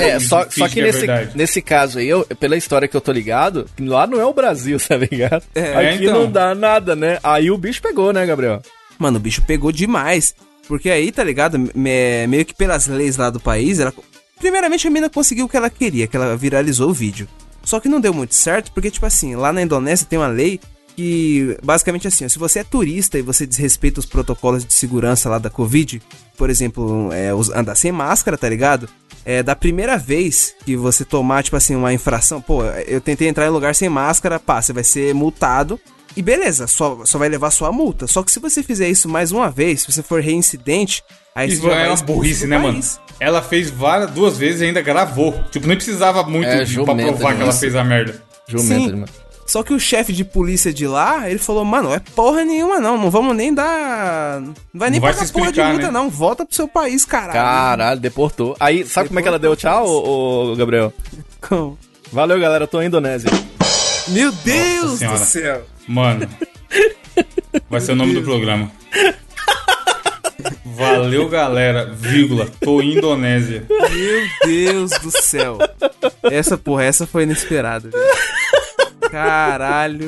É, 0.00 0.18
só, 0.20 0.46
só 0.48 0.68
que 0.68 0.80
é 0.80 0.84
nesse, 0.84 0.98
verdade. 1.00 1.30
nesse 1.34 1.60
caso 1.62 1.98
aí, 1.98 2.08
eu, 2.08 2.24
pela 2.38 2.56
história 2.56 2.86
que 2.88 2.96
eu 2.96 3.00
tô 3.00 3.10
ligado, 3.12 3.66
lá 3.80 4.06
não 4.06 4.20
é 4.20 4.24
o 4.24 4.32
Brasil, 4.32 4.78
tá 4.86 4.96
ligado? 4.96 5.42
É, 5.54 5.90
Aqui 5.94 6.04
então. 6.04 6.22
não 6.22 6.30
dá 6.30 6.54
nada, 6.54 6.94
né? 6.94 7.18
Aí 7.22 7.50
o 7.50 7.58
bicho 7.58 7.82
pegou, 7.82 8.12
né, 8.12 8.24
Gabriel? 8.24 8.62
Mano, 8.98 9.16
o 9.16 9.20
bicho 9.20 9.42
pegou 9.42 9.72
demais. 9.72 10.34
Porque 10.68 10.88
aí, 10.88 11.12
tá 11.12 11.22
ligado? 11.22 11.58
Me- 11.74 12.26
meio 12.26 12.44
que 12.44 12.54
pelas 12.54 12.86
leis 12.86 13.16
lá 13.16 13.28
do 13.30 13.38
país, 13.40 13.78
ela. 13.80 13.92
Primeiramente 14.38 14.86
a 14.86 14.90
mina 14.90 15.10
conseguiu 15.10 15.46
o 15.46 15.48
que 15.48 15.56
ela 15.56 15.68
queria, 15.70 16.06
que 16.06 16.16
ela 16.16 16.36
viralizou 16.36 16.88
o 16.90 16.92
vídeo. 16.94 17.28
Só 17.62 17.80
que 17.80 17.88
não 17.88 18.00
deu 18.00 18.12
muito 18.14 18.34
certo, 18.34 18.72
porque, 18.72 18.90
tipo 18.90 19.04
assim, 19.06 19.34
lá 19.36 19.52
na 19.52 19.62
Indonésia 19.62 20.06
tem 20.08 20.18
uma 20.18 20.28
lei 20.28 20.60
que, 20.96 21.56
basicamente 21.62 22.06
assim, 22.06 22.24
ó, 22.24 22.28
se 22.28 22.38
você 22.38 22.60
é 22.60 22.64
turista 22.64 23.18
e 23.18 23.22
você 23.22 23.46
desrespeita 23.46 24.00
os 24.00 24.06
protocolos 24.06 24.64
de 24.64 24.72
segurança 24.72 25.28
lá 25.28 25.38
da 25.38 25.50
Covid, 25.50 26.00
por 26.36 26.50
exemplo, 26.50 27.10
é, 27.12 27.30
andar 27.54 27.74
sem 27.74 27.90
máscara, 27.90 28.38
tá 28.38 28.48
ligado? 28.48 28.88
É, 29.24 29.42
da 29.42 29.56
primeira 29.56 29.96
vez 29.96 30.54
que 30.64 30.76
você 30.76 31.04
tomar, 31.04 31.42
tipo 31.42 31.56
assim, 31.56 31.74
uma 31.74 31.92
infração, 31.92 32.40
pô, 32.40 32.64
eu 32.86 33.00
tentei 33.00 33.26
entrar 33.26 33.46
em 33.46 33.50
lugar 33.50 33.74
sem 33.74 33.88
máscara, 33.88 34.38
pá, 34.38 34.60
você 34.60 34.72
vai 34.72 34.84
ser 34.84 35.14
multado. 35.14 35.80
E 36.16 36.22
beleza, 36.22 36.66
só, 36.66 37.00
só 37.04 37.18
vai 37.18 37.28
levar 37.28 37.50
sua 37.50 37.72
multa. 37.72 38.06
Só 38.06 38.22
que 38.22 38.30
se 38.30 38.38
você 38.38 38.62
fizer 38.62 38.88
isso 38.88 39.08
mais 39.08 39.32
uma 39.32 39.50
vez, 39.50 39.80
se 39.80 39.92
você 39.92 40.02
for 40.02 40.20
reincidente, 40.20 41.02
aí 41.34 41.48
Isso 41.48 41.62
você 41.62 41.70
já 41.70 41.80
é 41.80 41.88
uma 41.88 41.96
burrice, 41.96 42.46
né, 42.46 42.56
mano? 42.58 42.80
Ela 43.18 43.42
fez 43.42 43.70
várias, 43.70 44.10
duas 44.10 44.36
vezes 44.36 44.60
e 44.60 44.66
ainda 44.66 44.80
gravou. 44.80 45.32
Tipo, 45.50 45.66
nem 45.66 45.76
precisava 45.76 46.22
muito 46.22 46.48
É, 46.48 46.64
pra 46.64 46.94
provar 46.94 47.34
que 47.34 47.42
ela 47.42 47.52
fez 47.52 47.74
a 47.74 47.82
merda. 47.82 48.22
Jumento, 48.46 48.90
Sim. 48.90 48.92
mano. 48.92 49.23
Só 49.46 49.62
que 49.62 49.74
o 49.74 49.78
chefe 49.80 50.12
de 50.12 50.24
polícia 50.24 50.72
de 50.72 50.86
lá, 50.86 51.28
ele 51.28 51.38
falou, 51.38 51.64
mano, 51.64 51.92
é 51.92 51.98
porra 52.00 52.44
nenhuma 52.44 52.80
não, 52.80 52.96
não 52.96 53.10
vamos 53.10 53.36
nem 53.36 53.52
dar... 53.52 54.40
Não 54.40 54.54
vai 54.72 54.90
nem 54.90 54.98
Não 54.98 55.06
vai 55.06 55.12
pagar 55.14 55.26
se 55.26 55.32
porra 55.32 55.44
de 55.52 55.60
explicar, 55.60 55.70
multa 55.72 55.86
né? 55.86 55.92
não, 55.92 56.08
volta 56.10 56.46
pro 56.46 56.54
seu 56.56 56.66
país, 56.66 57.04
caralho. 57.04 57.32
Caralho, 57.34 58.00
deportou. 58.00 58.56
Aí, 58.58 58.84
sabe 58.86 59.08
como 59.08 59.20
é 59.20 59.22
que 59.22 59.28
ela 59.28 59.38
deu 59.38 59.54
tchau, 59.54 59.86
ô, 59.86 60.52
ô, 60.52 60.56
Gabriel? 60.56 60.92
Com- 61.46 61.76
Valeu, 62.10 62.40
galera, 62.40 62.64
eu 62.64 62.68
tô 62.68 62.80
em 62.80 62.86
Indonésia. 62.86 63.30
Meu 64.08 64.32
Deus 64.32 65.00
do 65.00 65.18
céu. 65.18 65.62
Mano. 65.86 66.28
Vai 67.68 67.80
ser 67.80 67.92
o 67.92 67.96
nome 67.96 68.14
do 68.14 68.22
programa. 68.22 68.70
Valeu, 70.64 71.28
galera. 71.28 71.86
Vírgula. 71.94 72.48
Tô 72.60 72.80
em 72.80 72.96
Indonésia. 72.96 73.64
Meu 73.68 74.26
Deus 74.46 74.90
do 75.02 75.10
céu. 75.10 75.58
Essa 76.24 76.56
porra, 76.58 76.84
essa 76.84 77.06
foi 77.06 77.22
inesperada. 77.22 77.88
velho. 77.90 78.04
Caralho. 79.14 80.06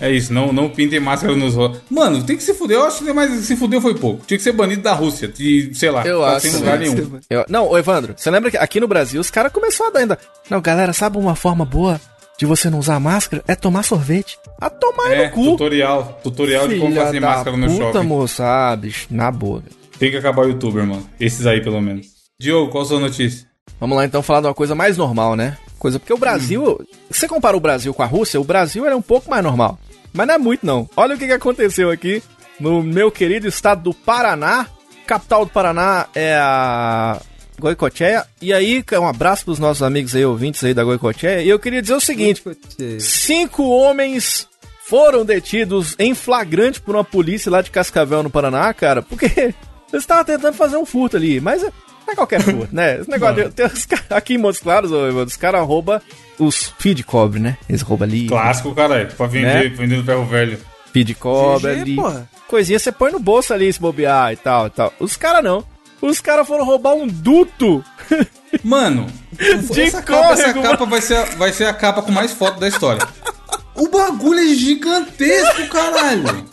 É 0.00 0.10
isso, 0.10 0.32
não, 0.32 0.50
não 0.50 0.70
pintem 0.70 0.98
máscara 0.98 1.36
nos 1.36 1.54
rostos. 1.54 1.82
Mano, 1.90 2.22
tem 2.24 2.34
que 2.36 2.42
se 2.42 2.54
fuder. 2.54 2.78
Eu 2.78 2.84
acho 2.86 3.04
que 3.04 3.12
mais 3.12 3.30
se 3.44 3.54
fudeu 3.54 3.82
foi 3.82 3.94
pouco. 3.94 4.24
Tinha 4.26 4.38
que 4.38 4.42
ser 4.42 4.52
banido 4.52 4.80
da 4.80 4.94
Rússia. 4.94 5.28
De, 5.28 5.74
sei 5.74 5.90
lá, 5.90 6.06
Eu 6.06 6.20
tá 6.22 6.36
acho, 6.36 6.48
sem 6.48 6.58
lugar 6.58 6.78
nenhum. 6.78 7.20
Eu- 7.28 7.44
não, 7.50 7.68
ô 7.68 7.76
Evandro, 7.76 8.14
você 8.16 8.30
lembra 8.30 8.50
que 8.50 8.56
aqui 8.56 8.80
no 8.80 8.88
Brasil 8.88 9.20
os 9.20 9.30
caras 9.30 9.52
começaram 9.52 9.90
a 9.90 9.92
dar 9.92 10.00
ainda. 10.00 10.18
Não, 10.48 10.60
galera, 10.62 10.94
sabe 10.94 11.18
uma 11.18 11.34
forma 11.34 11.66
boa 11.66 12.00
de 12.38 12.46
você 12.46 12.70
não 12.70 12.78
usar 12.78 12.98
máscara? 12.98 13.44
É 13.46 13.54
tomar 13.54 13.82
sorvete. 13.82 14.38
A 14.58 14.70
tomar 14.70 15.12
É, 15.12 15.26
no 15.26 15.32
cu. 15.32 15.44
tutorial. 15.50 16.18
Tutorial 16.22 16.66
de 16.66 16.76
como 16.78 16.92
Filha 16.92 17.04
fazer 17.04 17.20
máscara 17.20 17.56
no 17.58 17.66
puta, 17.66 17.84
shopping. 17.92 18.06
moça, 18.06 18.44
ah, 18.46 18.76
bicho, 18.76 19.06
na 19.10 19.30
boa. 19.30 19.60
velho. 19.60 19.74
Tem 19.98 20.10
que 20.10 20.16
acabar 20.16 20.46
o 20.46 20.48
youtuber, 20.48 20.86
mano. 20.86 21.06
Esses 21.20 21.46
aí, 21.46 21.60
pelo 21.60 21.78
menos. 21.78 22.06
Diogo, 22.40 22.70
qual 22.72 22.84
a 22.84 22.86
sua 22.86 23.00
notícia? 23.00 23.46
Vamos 23.78 23.98
lá 23.98 24.06
então 24.06 24.22
falar 24.22 24.40
de 24.40 24.46
uma 24.46 24.54
coisa 24.54 24.74
mais 24.74 24.96
normal, 24.96 25.36
né? 25.36 25.58
Coisa 25.80 25.98
porque 25.98 26.12
o 26.12 26.18
Brasil, 26.18 26.78
você 27.10 27.26
compara 27.26 27.56
o 27.56 27.60
Brasil 27.60 27.94
com 27.94 28.02
a 28.02 28.06
Rússia, 28.06 28.38
o 28.38 28.44
Brasil 28.44 28.84
era 28.84 28.94
um 28.94 29.00
pouco 29.00 29.30
mais 29.30 29.42
normal. 29.42 29.78
Mas 30.12 30.26
não 30.26 30.34
é 30.34 30.38
muito 30.38 30.66
não. 30.66 30.86
Olha 30.94 31.14
o 31.14 31.18
que, 31.18 31.26
que 31.26 31.32
aconteceu 31.32 31.90
aqui 31.90 32.22
no 32.60 32.82
meu 32.82 33.10
querido 33.10 33.48
estado 33.48 33.82
do 33.84 33.94
Paraná. 33.94 34.66
Capital 35.06 35.46
do 35.46 35.50
Paraná 35.50 36.06
é 36.14 36.36
a 36.36 37.18
Goicocheia. 37.58 38.26
E 38.42 38.52
aí, 38.52 38.84
um 38.92 39.06
abraço 39.06 39.46
pros 39.46 39.58
nossos 39.58 39.82
amigos 39.82 40.14
aí, 40.14 40.22
ouvintes 40.22 40.62
aí 40.62 40.74
da 40.74 40.84
Goicocheia. 40.84 41.40
E 41.40 41.48
eu 41.48 41.58
queria 41.58 41.80
dizer 41.80 41.94
o 41.94 42.00
seguinte: 42.00 42.42
cinco 42.98 43.62
homens 43.66 44.46
foram 44.84 45.24
detidos 45.24 45.96
em 45.98 46.14
flagrante 46.14 46.78
por 46.78 46.94
uma 46.94 47.04
polícia 47.04 47.50
lá 47.50 47.62
de 47.62 47.70
Cascavel, 47.70 48.22
no 48.22 48.28
Paraná, 48.28 48.74
cara, 48.74 49.00
porque 49.00 49.24
eles 49.90 50.02
estavam 50.02 50.24
tentando 50.24 50.54
fazer 50.54 50.76
um 50.76 50.84
furto 50.84 51.16
ali, 51.16 51.40
mas 51.40 51.64
é 51.64 51.72
não 52.10 52.12
é 52.12 52.16
qualquer 52.16 52.40
furto, 52.42 52.68
né? 52.74 53.00
Esse 53.00 53.08
negócio 53.10 53.44
de, 53.44 53.50
tem 53.50 53.66
os 53.66 53.86
aqui 54.10 54.34
em 54.34 54.38
Montes 54.38 54.60
Claros, 54.60 54.90
ô, 54.90 55.08
os 55.22 55.36
caras 55.36 55.64
roubam 55.66 56.00
os 56.38 56.72
feed 56.78 56.96
de 56.96 57.04
cobre, 57.04 57.38
né? 57.40 57.56
Eles 57.68 57.82
roubam 57.82 58.08
ali. 58.08 58.26
Clássico, 58.26 58.74
caralho. 58.74 59.08
Pra 59.08 59.26
vender, 59.26 59.70
Né? 59.70 59.76
vender 59.76 59.96
no 59.98 60.04
ferro 60.04 60.24
velho. 60.26 60.58
Feed 60.92 61.06
de 61.06 61.14
cobre 61.14 61.72
GG, 61.74 61.80
ali. 61.82 61.96
porra. 61.96 62.28
Coisinha 62.48 62.78
você 62.78 62.90
põe 62.90 63.12
no 63.12 63.20
bolso 63.20 63.54
ali, 63.54 63.72
se 63.72 63.80
bobear 63.80 64.32
e 64.32 64.36
tal 64.36 64.66
e 64.66 64.70
tal. 64.70 64.92
Os 64.98 65.16
caras 65.16 65.44
não. 65.44 65.64
Os 66.02 66.20
caras 66.20 66.46
foram 66.48 66.64
roubar 66.64 66.94
um 66.94 67.06
duto. 67.06 67.84
Mano, 68.64 69.06
De 69.72 69.82
essa, 69.82 70.02
capa, 70.02 70.32
essa 70.32 70.52
córrego, 70.52 70.62
capa 70.62 70.84
vai 70.86 71.00
ser, 71.00 71.16
a, 71.16 71.24
vai 71.36 71.52
ser 71.52 71.64
a 71.66 71.72
capa 71.74 72.02
com 72.02 72.10
mais 72.10 72.32
foto 72.32 72.58
da 72.58 72.66
história. 72.66 73.06
O 73.76 73.88
bagulho 73.88 74.40
é 74.40 74.54
gigantesco, 74.54 75.68
caralho. 75.68 76.44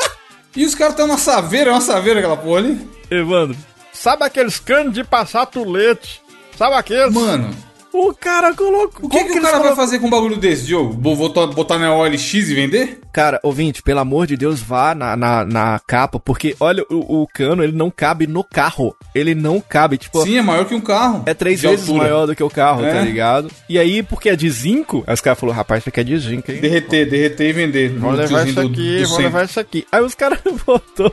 E 0.56 0.65
os 0.65 0.76
caras 0.76 0.93
estão 0.93 1.08
na 1.08 1.17
saveira, 1.17 1.70
é 1.72 1.74
uma 1.74 1.82
saveira 1.82 2.20
aquela 2.20 2.38
porra 2.38 2.60
ali. 2.60 2.88
Evandro, 3.10 3.58
sabe 3.97 4.23
aqueles 4.23 4.60
canos 4.60 4.93
de 4.93 5.03
passar 5.03 5.45
tulete? 5.45 6.21
Sabe 6.57 6.75
aqueles? 6.75 7.13
Mano, 7.13 7.49
O 7.93 8.13
cara 8.13 8.53
colocou. 8.53 9.05
o 9.05 9.10
que, 9.10 9.23
que 9.23 9.39
o 9.39 9.41
cara 9.41 9.60
vai 9.60 9.75
fazer 9.75 9.97
com 9.99 10.07
um 10.07 10.10
bagulho 10.10 10.36
desse, 10.38 10.65
Diogo? 10.65 10.93
Bo- 10.93 11.15
Botar, 11.15 11.47
botar 11.47 11.79
na 11.79 11.93
OLX 11.95 12.33
e 12.33 12.53
vender? 12.53 12.99
Cara, 13.13 13.39
ouvinte, 13.43 13.81
pelo 13.81 13.99
amor 13.99 14.27
de 14.27 14.38
Deus, 14.38 14.60
vá 14.60 14.93
na, 14.93 15.15
na, 15.15 15.43
na 15.45 15.79
capa, 15.88 16.19
porque 16.19 16.55
olha, 16.60 16.83
o, 16.91 17.23
o 17.23 17.27
cano, 17.27 17.63
ele 17.63 17.71
não 17.73 17.89
cabe 17.89 18.27
no 18.27 18.43
carro. 18.43 18.95
Ele 19.15 19.33
não 19.33 19.60
cabe, 19.60 19.97
tipo, 19.97 20.21
Sim, 20.23 20.38
é 20.38 20.41
maior 20.43 20.65
que 20.65 20.75
um 20.75 20.81
carro. 20.81 21.23
é 21.25 21.33
três 21.33 21.60
de 21.60 21.67
vezes 21.67 21.88
altura. 21.88 22.03
maior 22.03 22.25
do 22.27 22.36
que 22.36 22.43
o 22.43 22.49
carro, 22.49 22.86
É. 22.86 22.93
tá 22.93 23.01
ligado? 23.01 23.49
E 23.67 23.79
aí, 23.79 24.03
porque 24.03 24.29
é 24.29 24.36
de 24.36 24.47
zinco, 24.49 25.03
aí 25.07 25.13
os 25.15 25.21
caras 25.21 25.39
falaram, 25.39 25.57
rapaz, 25.57 25.81
isso 25.81 25.89
aqui 25.89 25.99
é 26.01 26.03
de 26.03 26.19
zinco, 26.19 26.51
hein? 26.51 26.60
Derreter, 26.62 27.10
derreter 27.10 27.49
e 27.49 27.53
vender. 27.53 27.89
Vou 27.97 28.12
No 28.12 28.17
levar 28.17 28.47
isso 28.47 28.60
aqui, 28.60 29.05
centro. 29.07 29.17
levar 29.23 29.45
isso 29.45 29.60
aqui. 29.60 29.88
Aí 29.91 30.01
os 30.03 30.13
caras 30.13 30.39
botou 30.65 31.12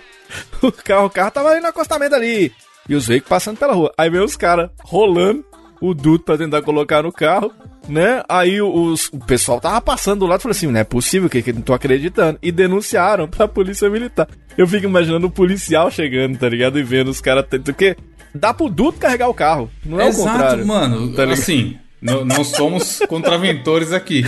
o 0.63 0.73
carro, 0.73 1.07
o 1.07 1.11
carro 1.11 1.31
tava 1.31 1.51
ali 1.51 1.61
no 1.61 1.69
acostamento 1.69 2.15
ali. 2.15 2.53
E 2.89 2.95
os 2.95 3.07
veículos 3.07 3.29
passando 3.31 3.57
pela 3.59 3.73
rua. 3.75 3.93
Aí 3.97 4.11
veio 4.11 4.25
os 4.25 4.37
caras 4.37 4.71
rolando 4.83 5.45
o 5.81 5.93
duto 5.95 6.25
pra 6.25 6.39
tentar 6.39 6.63
colocar 6.63 7.03
no 7.03 7.13
carro, 7.13 7.53
né? 7.89 8.23
Aí 8.29 8.61
os, 8.63 9.09
o 9.13 9.19
pessoal 9.19 9.61
tava 9.61 9.81
passando 9.81 10.21
do 10.21 10.27
lado 10.27 10.41
e 10.41 10.43
falou 10.43 10.53
assim: 10.55 10.67
não 10.67 10.81
é 10.81 10.85
possível, 10.85 11.29
que, 11.29 11.43
que 11.43 11.53
não 11.53 11.63
tô 11.63 11.73
acreditando. 11.75 12.39
E 12.43 12.51
denunciaram 12.53 13.29
pra 13.29 13.49
polícia 13.49 13.89
militar. 13.91 14.29
Eu 14.57 14.67
fico 14.67 14.87
imaginando 14.87 15.27
o 15.27 15.31
policial 15.31 15.91
chegando, 15.91 16.39
tá 16.39 16.49
ligado? 16.49 16.79
E 16.79 16.83
vendo 16.83 17.09
os 17.09 17.21
caras. 17.21 17.45
Porque 17.65 17.97
dá 18.35 18.53
pro 18.55 18.69
duto 18.69 18.99
carregar 18.99 19.29
o 19.29 19.35
carro. 19.35 19.71
Não 19.85 20.01
é 20.01 20.05
o 20.05 20.09
Exato, 20.09 20.31
contrário. 20.31 20.67
mano. 20.67 21.13
Tá 21.15 21.25
assim, 21.25 21.77
não, 22.01 22.25
não 22.25 22.45
somos 22.45 23.01
contraventores 23.09 23.93
aqui. 23.93 24.23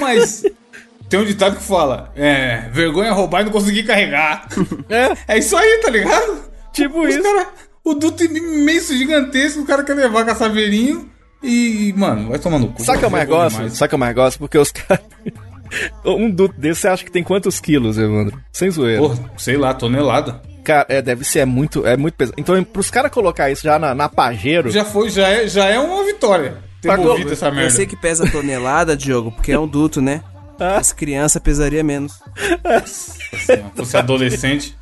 Mas 0.00 0.44
tem 1.08 1.18
um 1.20 1.24
ditado 1.24 1.56
que 1.56 1.62
fala: 1.62 2.12
é, 2.14 2.68
vergonha 2.72 3.12
roubar 3.12 3.40
e 3.40 3.44
não 3.44 3.52
conseguir 3.52 3.84
carregar. 3.84 4.46
É, 4.88 5.34
É 5.34 5.38
isso 5.38 5.56
aí, 5.56 5.80
tá 5.82 5.90
ligado? 5.90 6.50
tipo 6.72 7.00
Os 7.00 7.10
isso. 7.14 7.22
cara, 7.22 7.48
o 7.84 7.94
duto 7.94 8.24
imenso, 8.24 8.96
gigantesco, 8.96 9.60
o 9.60 9.66
cara 9.66 9.82
quer 9.82 9.94
levar 9.94 10.24
com 10.24 10.30
a 10.30 10.34
saveirinho 10.34 11.10
e, 11.42 11.92
mano, 11.96 12.28
vai 12.28 12.38
tomar 12.38 12.58
no 12.58 12.68
cu. 12.68 12.84
Sabe 12.84 12.98
o 12.98 13.00
que 13.00 13.06
eu 13.06 13.10
mais 13.10 13.28
gosto? 13.28 13.70
Sabe 13.70 13.86
o 13.86 13.88
que 13.88 13.94
eu 13.94 13.98
mais 13.98 14.14
gosto? 14.14 14.38
Porque 14.38 14.58
os 14.58 14.70
caras. 14.70 15.04
um 16.04 16.30
duto 16.30 16.54
desse, 16.58 16.82
você 16.82 16.88
acha 16.88 17.04
que 17.04 17.10
tem 17.10 17.24
quantos 17.24 17.58
quilos, 17.58 17.98
Evandro? 17.98 18.38
Sem 18.52 18.70
zoeira. 18.70 19.00
Porra, 19.00 19.18
sei 19.36 19.56
lá, 19.56 19.74
tonelada. 19.74 20.40
Cara, 20.62 20.86
é, 20.88 21.02
deve 21.02 21.24
ser 21.24 21.40
é 21.40 21.44
muito, 21.44 21.84
é 21.84 21.96
muito 21.96 22.14
pesado. 22.14 22.36
Então, 22.38 22.62
pros 22.62 22.90
caras 22.90 23.10
colocar 23.10 23.50
isso 23.50 23.64
já 23.64 23.78
na, 23.78 23.94
na 23.94 24.08
Pajero. 24.08 24.70
Já 24.70 24.84
foi, 24.84 25.10
já 25.10 25.28
é, 25.28 25.48
já 25.48 25.66
é 25.66 25.78
uma 25.78 26.04
vitória. 26.04 26.58
Ter 26.80 26.88
Pagou. 26.88 27.06
movido 27.06 27.32
essa 27.32 27.46
Eu 27.46 27.54
merda. 27.54 27.70
sei 27.70 27.86
que 27.86 27.96
pesa 27.96 28.30
tonelada, 28.30 28.96
Diogo, 28.96 29.32
porque 29.32 29.50
é 29.50 29.58
um 29.58 29.66
duto, 29.66 30.00
né? 30.00 30.22
Ah. 30.60 30.76
As 30.76 30.92
crianças 30.92 31.42
pesaria 31.42 31.82
menos. 31.82 32.20
Ó, 32.64 33.70
fosse 33.76 33.96
adolescente. 33.96 34.76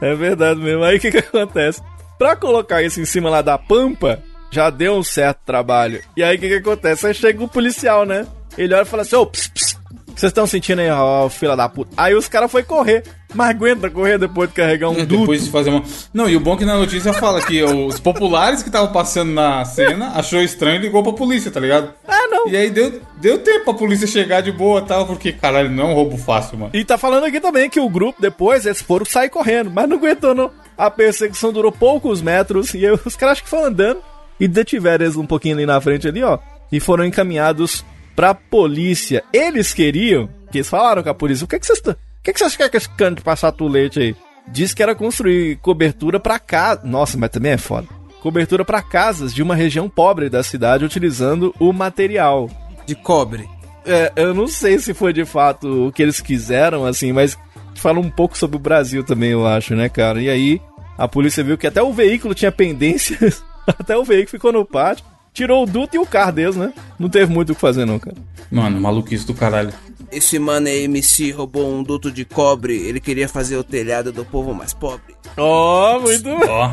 É 0.00 0.14
verdade 0.14 0.60
mesmo. 0.60 0.82
Aí 0.84 0.96
o 0.96 1.00
que 1.00 1.10
que 1.10 1.18
acontece? 1.18 1.82
Pra 2.18 2.36
colocar 2.36 2.82
isso 2.82 3.00
em 3.00 3.04
cima 3.04 3.28
lá 3.28 3.42
da 3.42 3.58
pampa, 3.58 4.22
já 4.50 4.70
deu 4.70 4.94
um 4.94 5.02
certo 5.02 5.38
trabalho. 5.44 6.02
E 6.16 6.22
aí 6.22 6.36
o 6.36 6.40
que 6.40 6.48
que 6.48 6.54
acontece? 6.54 7.06
Aí 7.06 7.14
chega 7.14 7.42
o 7.42 7.48
policial, 7.48 8.04
né? 8.04 8.26
Ele 8.56 8.74
olha 8.74 8.82
e 8.82 8.86
fala 8.86 9.02
assim, 9.02 9.16
ô, 9.16 9.26
ps, 9.26 9.48
ps, 9.48 9.78
vocês 10.16 10.30
estão 10.30 10.46
sentindo 10.46 10.80
aí, 10.80 10.90
ó, 10.90 11.28
fila 11.28 11.54
da 11.54 11.68
puta. 11.68 11.92
Aí 11.94 12.14
os 12.14 12.26
caras 12.26 12.50
foi 12.50 12.62
correr. 12.62 13.02
Mas 13.34 13.50
aguenta 13.50 13.90
correr 13.90 14.18
depois 14.18 14.48
de 14.48 14.54
carregar 14.54 14.88
um 14.88 14.94
duto. 14.94 15.18
Depois 15.18 15.44
de 15.44 15.50
fazer 15.50 15.68
uma. 15.68 15.82
Não, 16.14 16.26
e 16.26 16.36
o 16.36 16.40
bom 16.40 16.54
é 16.54 16.58
que 16.58 16.64
na 16.64 16.78
notícia 16.78 17.12
fala 17.12 17.42
que 17.42 17.62
os 17.62 18.00
populares 18.00 18.62
que 18.62 18.70
estavam 18.70 18.90
passando 18.92 19.30
na 19.30 19.62
cena 19.64 20.12
achou 20.14 20.40
estranho 20.40 20.76
e 20.76 20.78
ligou 20.78 21.02
pra 21.02 21.12
polícia, 21.12 21.50
tá 21.50 21.60
ligado? 21.60 21.92
Ah, 22.08 22.28
não. 22.30 22.48
E 22.48 22.56
aí 22.56 22.70
deu, 22.70 22.98
deu 23.20 23.38
tempo 23.40 23.66
pra 23.66 23.74
polícia 23.74 24.06
chegar 24.06 24.40
de 24.40 24.52
boa 24.52 24.80
e 24.80 24.84
tal, 24.84 25.06
porque, 25.06 25.32
caralho, 25.32 25.68
não 25.68 25.84
é 25.84 25.86
um 25.88 25.94
roubo 25.94 26.16
fácil, 26.16 26.56
mano. 26.56 26.70
E 26.72 26.82
tá 26.82 26.96
falando 26.96 27.24
aqui 27.24 27.38
também 27.40 27.68
que 27.68 27.80
o 27.80 27.90
grupo, 27.90 28.22
depois, 28.22 28.64
eles 28.64 28.80
foram 28.80 29.04
sair 29.04 29.28
correndo, 29.28 29.70
mas 29.70 29.86
não 29.86 29.98
aguentou, 29.98 30.34
não. 30.34 30.50
A 30.76 30.90
perseguição 30.90 31.52
durou 31.52 31.72
poucos 31.72 32.20
metros 32.20 32.74
e 32.74 32.86
os 33.04 33.16
caras 33.16 33.34
acho 33.34 33.44
que 33.44 33.50
foram 33.50 33.66
andando 33.66 34.00
e 34.38 34.46
detiveram 34.46 35.04
eles 35.04 35.16
um 35.16 35.26
pouquinho 35.26 35.56
ali 35.56 35.66
na 35.66 35.80
frente 35.80 36.06
ali, 36.06 36.22
ó. 36.22 36.38
E 36.70 36.80
foram 36.80 37.04
encaminhados 37.04 37.84
pra 38.14 38.34
polícia. 38.34 39.22
Eles 39.32 39.72
queriam, 39.72 40.28
que 40.50 40.58
eles 40.58 40.68
falaram 40.68 41.02
com 41.02 41.10
a 41.10 41.14
polícia, 41.14 41.44
o 41.44 41.48
que 41.48 41.58
que 41.58 41.66
vocês 41.66 41.78
estão... 41.78 41.94
O 41.94 41.96
que 42.26 42.32
que 42.32 42.38
vocês 42.40 42.56
querem 42.56 42.70
com 42.72 42.76
esse 42.76 42.88
cano 42.88 43.16
de 43.16 43.22
passar 43.22 43.52
tulete 43.52 44.00
aí? 44.00 44.16
Diz 44.48 44.74
que 44.74 44.82
era 44.82 44.96
construir 44.96 45.56
cobertura 45.58 46.18
pra 46.18 46.40
casa. 46.40 46.80
Nossa, 46.84 47.16
mas 47.16 47.30
também 47.30 47.52
é 47.52 47.58
foda. 47.58 47.86
Cobertura 48.20 48.64
pra 48.64 48.82
casas 48.82 49.32
de 49.32 49.42
uma 49.42 49.54
região 49.54 49.88
pobre 49.88 50.28
da 50.28 50.42
cidade 50.42 50.84
utilizando 50.84 51.54
o 51.60 51.72
material. 51.72 52.50
De 52.84 52.96
cobre. 52.96 53.48
É, 53.84 54.12
eu 54.16 54.34
não 54.34 54.48
sei 54.48 54.80
se 54.80 54.92
foi 54.92 55.12
de 55.12 55.24
fato 55.24 55.86
o 55.86 55.92
que 55.92 56.02
eles 56.02 56.20
quiseram, 56.20 56.84
assim, 56.84 57.12
mas 57.12 57.38
fala 57.80 58.00
um 58.00 58.10
pouco 58.10 58.36
sobre 58.36 58.56
o 58.56 58.60
Brasil 58.60 59.04
também, 59.04 59.30
eu 59.30 59.46
acho, 59.46 59.74
né, 59.74 59.88
cara? 59.88 60.20
E 60.20 60.28
aí, 60.28 60.60
a 60.96 61.06
polícia 61.06 61.44
viu 61.44 61.58
que 61.58 61.66
até 61.66 61.82
o 61.82 61.92
veículo 61.92 62.34
tinha 62.34 62.52
pendências, 62.52 63.44
até 63.66 63.96
o 63.96 64.04
veículo 64.04 64.30
ficou 64.30 64.52
no 64.52 64.64
pátio, 64.64 65.04
tirou 65.32 65.62
o 65.62 65.66
duto 65.66 65.96
e 65.96 65.98
o 65.98 66.06
carro 66.06 66.32
deles, 66.32 66.56
né? 66.56 66.72
Não 66.98 67.08
teve 67.08 67.32
muito 67.32 67.52
o 67.52 67.54
que 67.54 67.60
fazer, 67.60 67.84
não, 67.84 67.98
cara. 67.98 68.16
Mano, 68.50 68.80
maluquice 68.80 69.26
do 69.26 69.34
caralho. 69.34 69.72
Esse 70.12 70.38
mano 70.38 70.68
aí, 70.68 70.84
MC, 70.84 71.30
roubou 71.32 71.68
um 71.70 71.82
duto 71.82 72.10
de 72.10 72.24
cobre. 72.24 72.74
Ele 72.76 73.00
queria 73.00 73.28
fazer 73.28 73.56
o 73.56 73.64
telhado 73.64 74.12
do 74.12 74.24
povo 74.24 74.54
mais 74.54 74.72
pobre. 74.72 75.14
Oh, 75.36 75.98
muito 76.00 76.22
bom. 76.22 76.40
Ó. 76.48 76.70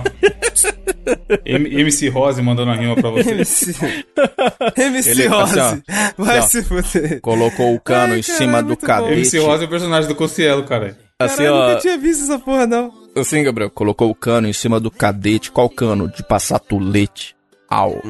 M- 1.46 1.82
MC 1.82 2.08
Rose 2.10 2.42
mandando 2.42 2.72
a 2.72 2.76
rima 2.76 2.96
pra 2.96 3.10
você. 3.10 3.32
MC, 3.32 3.76
MC 4.78 5.10
Ele, 5.12 5.28
Rose. 5.28 5.60
assim, 5.60 5.82
Vai 6.18 6.38
assim, 6.38 6.60
ó. 6.60 6.62
se 6.62 6.64
fuder. 6.64 7.22
Colocou 7.22 7.74
o 7.76 7.80
cano 7.80 8.14
Ai, 8.14 8.20
em 8.20 8.22
caralho, 8.24 8.38
cima 8.38 8.64
do 8.64 8.78
cadete. 8.78 9.14
MC 9.14 9.40
Rose 9.40 9.64
é 9.64 9.68
o 9.68 9.70
personagem 9.70 10.08
do 10.08 10.16
Cossielo, 10.16 10.64
cara. 10.64 10.98
Assim, 11.20 11.38
Caralho, 11.38 11.48
eu 11.48 11.54
ó. 11.56 11.68
nunca 11.70 11.82
tinha 11.82 11.98
visto 11.98 12.24
essa 12.24 12.40
porra, 12.40 12.66
não. 12.68 12.92
Assim, 13.16 13.44
Gabriel, 13.44 13.70
colocou 13.70 14.10
o 14.10 14.16
cano 14.16 14.48
em 14.48 14.54
cima 14.54 14.80
do 14.80 14.90
cadete. 14.90 15.52
Qual 15.52 15.70
cano? 15.70 16.08
De 16.08 16.24
passar 16.24 16.60
tulete. 16.60 17.36
Au. 17.70 18.02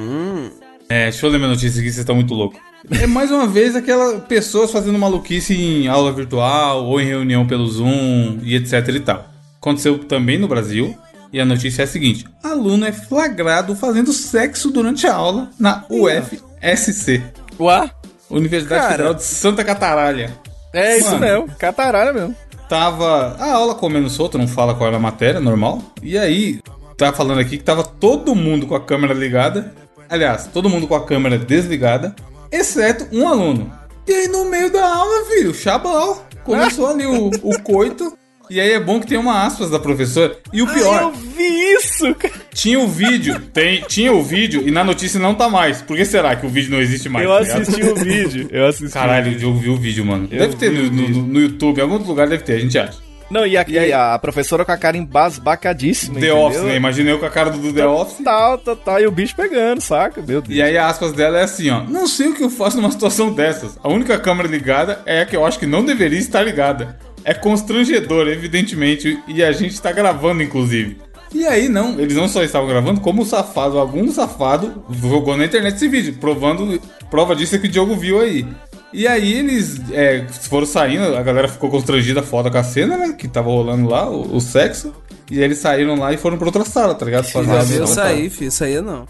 É, 0.89 1.03
deixa 1.09 1.25
eu 1.25 1.29
ler 1.31 1.37
minha 1.37 1.49
notícia 1.49 1.79
aqui, 1.79 1.89
vocês 1.89 1.97
estão 1.99 2.15
muito 2.15 2.33
loucos. 2.33 2.59
É 2.91 3.07
mais 3.07 3.31
uma 3.31 3.47
vez 3.47 3.75
aquela 3.75 4.19
pessoas 4.19 4.71
fazendo 4.71 4.99
maluquice 4.99 5.53
em 5.53 5.87
aula 5.87 6.11
virtual 6.11 6.85
ou 6.85 6.99
em 6.99 7.05
reunião 7.05 7.47
pelo 7.47 7.67
Zoom 7.67 8.39
e 8.43 8.55
etc 8.55 8.87
e 8.89 8.99
tal. 8.99 9.25
Aconteceu 9.59 9.99
também 9.99 10.37
no 10.37 10.47
Brasil 10.47 10.95
e 11.31 11.39
a 11.39 11.45
notícia 11.45 11.83
é 11.83 11.85
a 11.85 11.87
seguinte: 11.87 12.25
aluno 12.43 12.85
é 12.85 12.91
flagrado 12.91 13.75
fazendo 13.75 14.11
sexo 14.11 14.69
durante 14.69 15.07
a 15.07 15.13
aula 15.15 15.49
na 15.57 15.85
UFSC, 15.89 17.23
Ué? 17.59 17.89
Universidade 18.29 18.81
Cara. 18.81 18.91
Federal 18.91 19.13
de 19.13 19.23
Santa 19.23 19.63
Cataralha. 19.63 20.31
É 20.73 20.97
isso 20.97 21.11
Mano. 21.11 21.19
mesmo, 21.19 21.47
cataralho 21.57 22.13
mesmo. 22.13 22.35
Tava 22.67 23.35
a 23.39 23.53
aula 23.53 23.75
comendo 23.75 24.09
solto, 24.09 24.37
não 24.37 24.47
fala 24.47 24.73
qual 24.73 24.87
era 24.87 24.97
a 24.97 24.99
matéria, 24.99 25.39
normal. 25.39 25.81
E 26.01 26.17
aí, 26.17 26.59
tá 26.97 27.13
falando 27.13 27.39
aqui 27.39 27.57
que 27.57 27.63
tava 27.63 27.83
todo 27.83 28.33
mundo 28.33 28.65
com 28.65 28.75
a 28.75 28.81
câmera 28.81 29.13
ligada. 29.13 29.73
Aliás, 30.09 30.47
todo 30.51 30.69
mundo 30.69 30.87
com 30.87 30.95
a 30.95 31.05
câmera 31.05 31.37
desligada, 31.37 32.15
exceto 32.57 33.07
um 33.11 33.27
aluno. 33.27 33.71
E 34.07 34.11
aí, 34.13 34.27
no 34.27 34.45
meio 34.45 34.69
da 34.71 34.85
aula, 34.85 35.25
filho, 35.25 35.53
chablau. 35.53 36.25
Começou 36.43 36.87
ali 36.87 37.05
o, 37.05 37.27
o 37.41 37.59
coito. 37.61 38.17
E 38.49 38.59
aí 38.59 38.71
é 38.73 38.79
bom 38.79 38.99
que 38.99 39.07
tem 39.07 39.17
uma 39.17 39.45
aspas 39.45 39.69
da 39.69 39.79
professora. 39.79 40.37
E 40.51 40.61
o 40.61 40.67
pior, 40.67 41.03
Eu 41.03 41.11
vi 41.13 41.47
isso, 41.75 42.13
cara. 42.13 42.33
tinha 42.53 42.77
o 42.77 42.87
vídeo, 42.87 43.39
tem, 43.53 43.81
tinha 43.87 44.11
o 44.11 44.21
vídeo 44.21 44.67
e 44.67 44.69
na 44.69 44.83
notícia 44.83 45.17
não 45.19 45.33
tá 45.33 45.47
mais. 45.47 45.81
Por 45.81 45.95
que 45.95 46.03
será 46.03 46.35
que 46.35 46.45
o 46.45 46.49
vídeo 46.49 46.69
não 46.69 46.81
existe 46.81 47.07
mais? 47.07 47.25
Eu 47.25 47.31
tá 47.31 47.37
assisti 47.57 47.81
o 47.81 47.95
vídeo. 47.95 48.49
Eu 48.51 48.67
assisti. 48.67 48.91
Caralho, 48.93 49.31
o 49.31 49.35
Diogo 49.35 49.57
viu 49.59 49.73
o 49.73 49.77
vídeo, 49.77 50.05
mano. 50.05 50.27
Eu 50.29 50.39
deve 50.39 50.55
ter 50.57 50.69
vi 50.69 50.89
no, 50.89 51.09
no- 51.09 51.21
no 51.27 51.39
YouTube, 51.39 51.77
em 51.77 51.81
algum 51.81 51.93
outro 51.93 52.09
lugar 52.09 52.27
deve 52.27 52.43
ter, 52.43 52.53
a 52.53 52.59
gente 52.59 52.77
acha. 52.77 52.97
Não, 53.33 53.47
e 53.47 53.57
a, 53.57 53.65
e 53.67 53.91
a 53.91 54.19
professora 54.19 54.63
com 54.63 54.71
a 54.71 54.77
cara 54.77 54.95
embasbacadíssima. 54.95 56.13
The 56.13 56.27
entendeu? 56.27 56.37
Office, 56.37 56.61
né? 56.61 56.75
Imaginei 56.75 57.13
eu 57.13 57.19
com 57.19 57.25
a 57.25 57.31
cara 57.31 57.49
do 57.49 57.73
The 57.73 57.87
Office. 57.87 58.23
Tal, 58.23 58.59
tal, 58.59 58.75
tal. 58.75 59.01
E 59.01 59.07
o 59.07 59.11
bicho 59.11 59.35
pegando, 59.35 59.81
saca? 59.81 60.21
Meu 60.21 60.39
Deus. 60.39 60.55
E 60.55 60.61
aí 60.61 60.77
a 60.77 60.87
aspas 60.87 61.13
dela 61.13 61.39
é 61.39 61.43
assim, 61.43 61.67
ó. 61.71 61.81
Não 61.81 62.05
sei 62.05 62.27
o 62.27 62.35
que 62.35 62.43
eu 62.43 62.49
faço 62.51 62.77
numa 62.77 62.91
situação 62.91 63.33
dessas. 63.33 63.75
A 63.83 63.89
única 63.89 64.19
câmera 64.19 64.47
ligada 64.47 65.01
é 65.07 65.21
a 65.21 65.25
que 65.25 65.35
eu 65.35 65.43
acho 65.43 65.57
que 65.57 65.65
não 65.65 65.83
deveria 65.83 66.19
estar 66.19 66.43
ligada. 66.43 66.99
É 67.25 67.33
constrangedor, 67.33 68.27
evidentemente, 68.27 69.19
e 69.27 69.43
a 69.43 69.51
gente 69.51 69.81
tá 69.81 69.91
gravando, 69.91 70.43
inclusive. 70.43 70.97
E 71.33 71.47
aí, 71.47 71.67
não, 71.67 71.99
eles 71.99 72.15
não 72.15 72.27
só 72.27 72.43
estavam 72.43 72.67
gravando, 72.67 73.01
como 73.01 73.23
o 73.23 73.25
safado, 73.25 73.79
algum 73.79 74.11
safado, 74.11 74.83
jogou 74.91 75.35
na 75.35 75.45
internet 75.45 75.75
esse 75.75 75.87
vídeo, 75.87 76.17
provando, 76.19 76.79
prova 77.09 77.35
disso 77.35 77.55
é 77.55 77.57
que 77.57 77.65
o 77.65 77.69
Diogo 77.69 77.95
viu 77.95 78.21
aí. 78.21 78.45
E 78.93 79.07
aí 79.07 79.33
eles 79.33 79.81
é, 79.91 80.25
foram 80.29 80.67
saindo, 80.67 81.17
a 81.17 81.23
galera 81.23 81.47
ficou 81.47 81.69
constrangida 81.69 82.21
foda 82.21 82.51
com 82.51 82.57
a 82.57 82.63
cena, 82.63 82.95
né? 82.95 83.15
Que 83.17 83.27
tava 83.27 83.47
rolando 83.49 83.89
lá, 83.89 84.07
o, 84.09 84.35
o 84.35 84.39
sexo. 84.39 84.93
E 85.31 85.39
aí 85.39 85.43
eles 85.43 85.57
saíram 85.57 85.95
lá 85.95 86.13
e 86.13 86.17
foram 86.17 86.37
pra 86.37 86.45
outra 86.45 86.63
sala, 86.63 86.93
tá 86.93 87.05
ligado? 87.05 87.25
Fazer 87.25 87.49
a 87.51 87.55
Eu 87.55 87.83
ação, 87.83 87.87
saí, 87.87 88.29
filho. 88.29 88.51
Saía 88.51 88.81
não. 88.81 89.07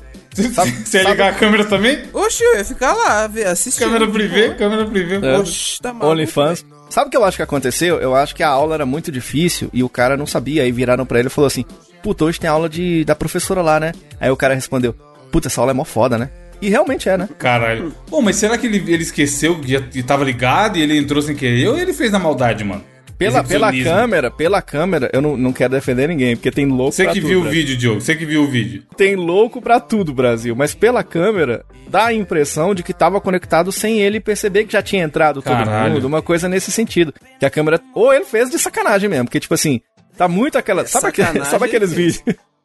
tá? 0.55 0.63
Você 0.85 0.99
ia 0.99 1.09
ligar 1.09 1.33
a 1.33 1.35
câmera 1.35 1.65
também? 1.65 1.99
Oxe, 2.13 2.43
eu 2.43 2.55
ia 2.57 2.63
ficar 2.63 2.93
lá, 2.93 3.27
ver, 3.27 3.47
assistir. 3.47 3.83
Câmera 3.83 4.07
privê, 4.07 4.53
câmera 4.55 4.85
privê. 4.85 5.15
É. 5.25 5.37
Oxe, 5.37 5.81
tá 5.81 5.91
maluco. 5.91 6.11
OnlyFans. 6.11 6.65
Sabe 6.89 7.07
o 7.07 7.09
que 7.09 7.17
eu 7.17 7.25
acho 7.25 7.37
que 7.37 7.43
aconteceu? 7.43 7.99
Eu 7.99 8.15
acho 8.15 8.35
que 8.35 8.43
a 8.43 8.49
aula 8.49 8.75
era 8.75 8.85
muito 8.85 9.11
difícil 9.11 9.69
e 9.73 9.83
o 9.83 9.89
cara 9.89 10.15
não 10.15 10.27
sabia. 10.27 10.63
Aí 10.63 10.71
viraram 10.71 11.05
pra 11.05 11.19
ele 11.19 11.27
e 11.27 11.31
falou 11.31 11.47
assim: 11.47 11.65
Puta, 12.01 12.23
hoje 12.23 12.39
tem 12.39 12.49
aula 12.49 12.69
de, 12.69 13.03
da 13.03 13.15
professora 13.15 13.61
lá, 13.61 13.79
né? 13.79 13.91
Aí 14.19 14.29
o 14.29 14.37
cara 14.37 14.53
respondeu: 14.53 14.93
Puta, 15.31 15.47
essa 15.47 15.59
aula 15.59 15.71
é 15.71 15.73
mó 15.73 15.83
foda, 15.83 16.17
né? 16.17 16.29
E 16.65 16.69
realmente 16.69 17.09
é, 17.09 17.17
né? 17.17 17.27
Caralho. 17.37 17.93
Bom, 18.09 18.21
mas 18.21 18.35
será 18.37 18.57
que 18.57 18.67
ele, 18.67 18.77
ele 18.91 19.03
esqueceu 19.03 19.59
que 19.59 20.01
tava 20.03 20.23
ligado 20.23 20.77
e 20.77 20.81
ele 20.81 20.97
entrou 20.97 21.21
sem 21.21 21.35
querer? 21.35 21.67
Ou 21.67 21.77
ele 21.77 21.93
fez 21.93 22.11
na 22.11 22.19
maldade, 22.19 22.63
mano? 22.63 22.83
Pela, 23.17 23.43
pela 23.43 23.71
câmera, 23.71 24.31
pela 24.31 24.61
câmera, 24.61 25.09
eu 25.13 25.21
não, 25.21 25.37
não 25.37 25.53
quero 25.53 25.71
defender 25.73 26.07
ninguém, 26.09 26.35
porque 26.35 26.51
tem 26.51 26.65
louco 26.65 26.91
Você 26.93 27.03
pra 27.03 27.13
que 27.13 27.21
tudo, 27.21 27.29
viu 27.29 27.39
o 27.39 27.41
Brasil. 27.43 27.61
vídeo, 27.61 27.77
Diogo. 27.77 28.01
Você 28.01 28.15
que 28.15 28.25
viu 28.25 28.41
o 28.43 28.47
vídeo. 28.47 28.83
Tem 28.97 29.15
louco 29.15 29.61
pra 29.61 29.79
tudo, 29.79 30.13
Brasil. 30.13 30.55
Mas 30.55 30.73
pela 30.73 31.03
câmera, 31.03 31.63
dá 31.87 32.05
a 32.07 32.13
impressão 32.13 32.73
de 32.73 32.81
que 32.83 32.91
tava 32.93 33.21
conectado 33.21 33.71
sem 33.71 34.01
ele 34.01 34.19
perceber 34.19 34.65
que 34.65 34.73
já 34.73 34.81
tinha 34.81 35.03
entrado 35.03 35.41
todo 35.41 35.53
Caralho. 35.53 35.93
mundo. 35.93 36.05
Uma 36.07 36.21
coisa 36.21 36.49
nesse 36.49 36.71
sentido. 36.71 37.13
Que 37.39 37.45
a 37.45 37.49
câmera. 37.49 37.79
Ou 37.93 38.11
ele 38.13 38.25
fez 38.25 38.49
de 38.49 38.57
sacanagem 38.57 39.07
mesmo. 39.09 39.25
Porque, 39.25 39.39
tipo 39.39 39.53
assim, 39.53 39.79
tá 40.17 40.27
muito 40.27 40.57
aquela. 40.57 40.85
Sabe, 40.85 41.07
aquele- 41.07 41.27
sacanagem 41.27 41.51
sabe 41.51 41.65
aqueles 41.65 41.91
ele 41.93 42.01
vídeos. 42.11 42.23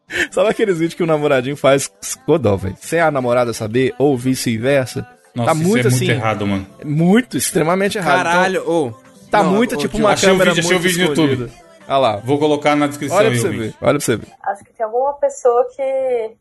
sabe 0.31 0.49
aqueles 0.49 0.79
vídeos 0.79 0.95
que 0.95 1.03
o 1.03 1.07
namoradinho 1.07 1.57
faz 1.57 1.91
codó, 2.25 2.57
velho? 2.57 2.77
Sem 2.81 3.01
a 3.01 3.11
namorada 3.11 3.53
saber, 3.53 3.95
ou 3.99 4.17
vice-versa. 4.17 5.07
Nossa, 5.35 5.51
tá 5.51 5.55
muito 5.55 5.87
é 5.87 5.89
assim. 5.89 6.07
muito 6.07 6.11
errado, 6.11 6.47
mano. 6.47 6.67
Muito, 6.85 7.37
extremamente 7.37 7.99
errado. 7.99 8.21
Então, 8.21 8.33
Caralho, 8.33 8.71
ô. 8.71 8.93
tá 9.31 9.43
Não, 9.43 9.53
muito 9.53 9.75
ô, 9.75 9.79
tipo 9.79 9.97
uma 9.99 10.11
achei 10.11 10.29
o 10.29 10.33
câmera 10.33 10.53
vídeo, 10.53 10.65
achei 10.65 10.77
o 10.77 10.81
muito 10.81 10.93
vídeo 10.93 11.05
no 11.05 11.11
YouTube. 11.11 11.53
Olha 11.87 11.99
lá. 11.99 12.17
Vou 12.17 12.39
colocar 12.39 12.77
na 12.77 12.87
descrição 12.87 13.17
Olha 13.17 13.29
aí 13.29 13.35
pra 13.35 13.41
você 13.41 13.49
o 13.49 13.59
ver. 13.59 13.75
Olha 13.81 13.93
pra 13.93 14.01
você 14.01 14.17
ver. 14.17 14.29
Acho 14.43 14.65
que 14.65 14.73
tem 14.73 14.85
alguma 14.85 15.15
pessoa 15.15 15.69
que. 15.75 16.37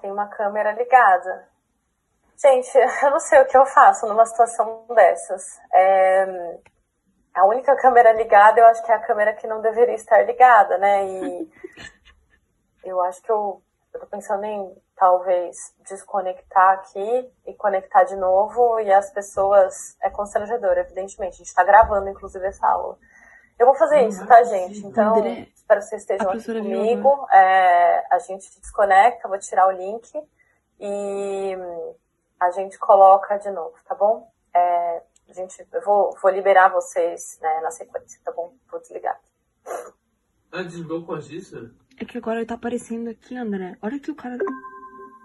Tem 0.00 0.12
uma 0.12 0.26
câmera 0.26 0.72
ligada. 0.72 1.48
Gente, 2.40 2.70
eu 3.02 3.10
não 3.10 3.18
sei 3.20 3.40
o 3.40 3.46
que 3.46 3.56
eu 3.56 3.66
faço 3.66 4.06
numa 4.06 4.24
situação 4.24 4.84
dessas. 4.94 5.42
É, 5.74 6.58
A 7.38 7.46
única 7.46 7.76
câmera 7.76 8.12
ligada, 8.12 8.60
eu 8.60 8.66
acho 8.66 8.84
que 8.84 8.90
é 8.90 8.94
a 8.94 9.00
câmera 9.00 9.32
que 9.32 9.46
não 9.46 9.60
deveria 9.60 9.94
estar 9.94 10.22
ligada, 10.22 10.76
né? 10.78 11.06
E 11.06 11.52
eu 12.84 13.00
acho 13.02 13.22
que 13.22 13.30
eu, 13.30 13.62
eu 13.94 14.00
tô 14.00 14.06
pensando 14.06 14.44
em 14.44 14.76
talvez 14.96 15.56
desconectar 15.88 16.74
aqui 16.74 17.32
e 17.46 17.54
conectar 17.54 18.02
de 18.04 18.16
novo 18.16 18.80
e 18.80 18.92
as 18.92 19.12
pessoas 19.12 19.96
é 20.02 20.10
constrangedor, 20.10 20.76
evidentemente. 20.78 21.34
A 21.34 21.38
gente 21.38 21.54
tá 21.54 21.62
gravando, 21.62 22.08
inclusive, 22.08 22.44
essa 22.44 22.66
aula. 22.66 22.98
Eu 23.58 23.66
vou 23.66 23.74
fazer 23.74 24.06
isso, 24.06 24.26
tá, 24.26 24.42
gente? 24.42 24.84
Então, 24.86 25.16
André, 25.16 25.48
espero 25.54 25.80
que 25.80 25.86
vocês 25.86 26.02
estejam 26.02 26.30
aqui 26.30 26.44
comigo. 26.44 27.26
É, 27.32 28.04
a 28.10 28.18
gente 28.18 28.48
desconecta, 28.60 29.28
vou 29.28 29.38
tirar 29.38 29.66
o 29.68 29.72
link 29.72 30.10
e 30.80 31.56
a 32.38 32.50
gente 32.50 32.78
coloca 32.78 33.36
de 33.36 33.50
novo, 33.50 33.74
tá 33.84 33.94
bom? 33.94 34.28
É, 34.54 35.02
gente, 35.38 35.64
eu 35.72 35.82
vou, 35.82 36.16
vou 36.20 36.30
liberar 36.30 36.68
vocês 36.68 37.38
né, 37.40 37.60
na 37.62 37.70
sequência, 37.70 38.20
tá 38.24 38.32
bom? 38.32 38.52
Vou 38.70 38.80
desligar. 38.80 39.18
Ah, 40.50 40.62
desligou 40.62 41.04
com 41.04 41.18
disso? 41.18 41.70
É 41.96 42.04
que 42.04 42.18
agora 42.18 42.38
ele 42.38 42.46
tá 42.46 42.54
aparecendo 42.54 43.08
aqui, 43.08 43.36
André. 43.36 43.76
Olha 43.82 43.98
que 43.98 44.10
o 44.10 44.14
cara. 44.14 44.38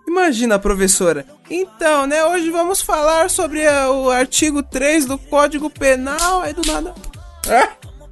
Imagina 0.08 0.56
a 0.56 0.60
professora. 0.60 1.26
Então, 1.50 2.06
né, 2.06 2.26
hoje 2.26 2.50
vamos 2.52 2.82
falar 2.82 3.30
sobre 3.30 3.66
ah, 3.68 3.92
o 3.92 4.10
artigo 4.10 4.62
3 4.62 5.06
do 5.06 5.18
Código 5.18 5.70
Penal. 5.70 6.42
Aí 6.42 6.54
do 6.54 6.62
nada. 6.66 6.94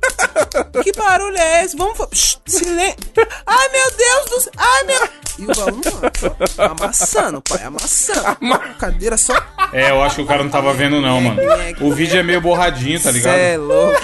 que 0.84 0.92
barulho 0.94 1.38
é 1.38 1.64
esse? 1.66 1.78
Vamos. 1.78 1.98
Shh, 2.14 2.38
Silêncio. 2.46 2.98
Ai, 3.46 3.70
meu 3.70 3.92
Deus 3.98 4.26
do 4.30 4.42
céu. 4.42 4.54
Ai, 4.58 4.84
meu. 4.86 5.10
E 5.40 5.46
o 5.46 5.62
aluno 5.62 5.82
ó, 6.58 6.64
amassando, 6.64 7.42
pai, 7.42 7.64
amassando. 7.64 8.38
Cadeira 8.78 9.18
só. 9.18 9.34
É, 9.74 9.92
eu 9.92 10.02
acho 10.04 10.16
que 10.18 10.22
o 10.22 10.26
cara 10.26 10.44
não 10.44 10.52
tava 10.52 10.74
vendo, 10.74 11.02
não, 11.02 11.22
mano. 11.22 11.42
O 11.80 11.94
vídeo 11.94 12.20
é 12.20 12.24
meio 12.24 12.42
borradinho, 12.42 13.00
tá 13.02 13.12
Cê 13.12 13.18
ligado? 13.18 13.38
é 13.38 13.58
louco. 13.58 14.02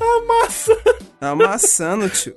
Amassando. 0.00 0.96
Amassando, 1.20 2.08
tio. 2.08 2.34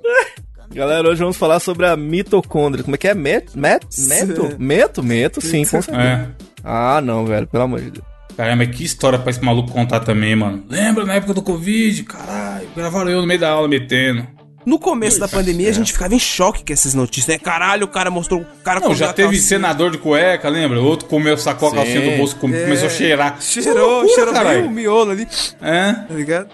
Galera, 0.70 1.08
hoje 1.08 1.20
vamos 1.20 1.36
falar 1.36 1.60
sobre 1.60 1.86
a 1.86 1.96
mitocôndria. 1.96 2.84
Como 2.84 2.94
é 2.94 2.98
que 2.98 3.08
é? 3.08 3.14
Met, 3.14 3.56
met, 3.56 3.86
meto? 4.00 4.56
Meto? 4.58 5.02
Meto, 5.02 5.40
sim, 5.40 5.64
com 5.64 5.80
certeza. 5.80 5.98
É. 5.98 6.28
Ah, 6.62 7.00
não, 7.00 7.24
velho, 7.24 7.46
pelo 7.46 7.64
amor 7.64 7.80
de 7.80 7.90
Deus. 7.92 8.13
Caramba, 8.36 8.66
que 8.66 8.82
história 8.84 9.18
pra 9.18 9.30
esse 9.30 9.42
maluco 9.44 9.70
contar 9.70 10.00
também, 10.00 10.34
mano. 10.34 10.64
Lembra 10.68 11.04
na 11.04 11.14
época 11.14 11.34
do 11.34 11.42
Covid? 11.42 12.02
Caralho, 12.04 12.68
gravaram 12.76 13.10
eu 13.10 13.20
no 13.20 13.26
meio 13.26 13.38
da 13.40 13.50
aula 13.50 13.68
metendo. 13.68 14.26
No 14.66 14.78
começo 14.78 15.20
da 15.20 15.28
pandemia, 15.28 15.68
a 15.68 15.72
gente 15.72 15.92
ficava 15.92 16.14
em 16.14 16.18
choque 16.18 16.64
com 16.66 16.72
essas 16.72 16.94
notícias, 16.94 17.26
né? 17.26 17.38
Caralho, 17.38 17.84
o 17.84 17.88
cara 17.88 18.10
mostrou. 18.10 18.40
O 18.40 18.46
cara 18.64 18.80
Não, 18.80 18.94
já 18.94 19.12
teve 19.12 19.28
calcinha. 19.28 19.46
senador 19.46 19.90
de 19.90 19.98
cueca, 19.98 20.48
lembra? 20.48 20.80
Outro 20.80 21.06
comeu, 21.06 21.36
sacou 21.36 21.68
a 21.68 21.74
calcinha 21.74 22.00
do 22.00 22.16
bolso, 22.16 22.34
com- 22.36 22.50
começou 22.50 22.86
a 22.86 22.90
cheirar. 22.90 23.36
É. 23.38 23.40
Cheirou, 23.42 23.90
Loucura, 24.00 24.14
cheirou 24.14 24.32
bem 24.32 24.42
caralho. 24.42 24.66
o 24.66 24.70
miolo 24.70 25.10
ali, 25.10 25.28
É. 25.60 25.92
tá 25.92 26.14
ligado? 26.14 26.48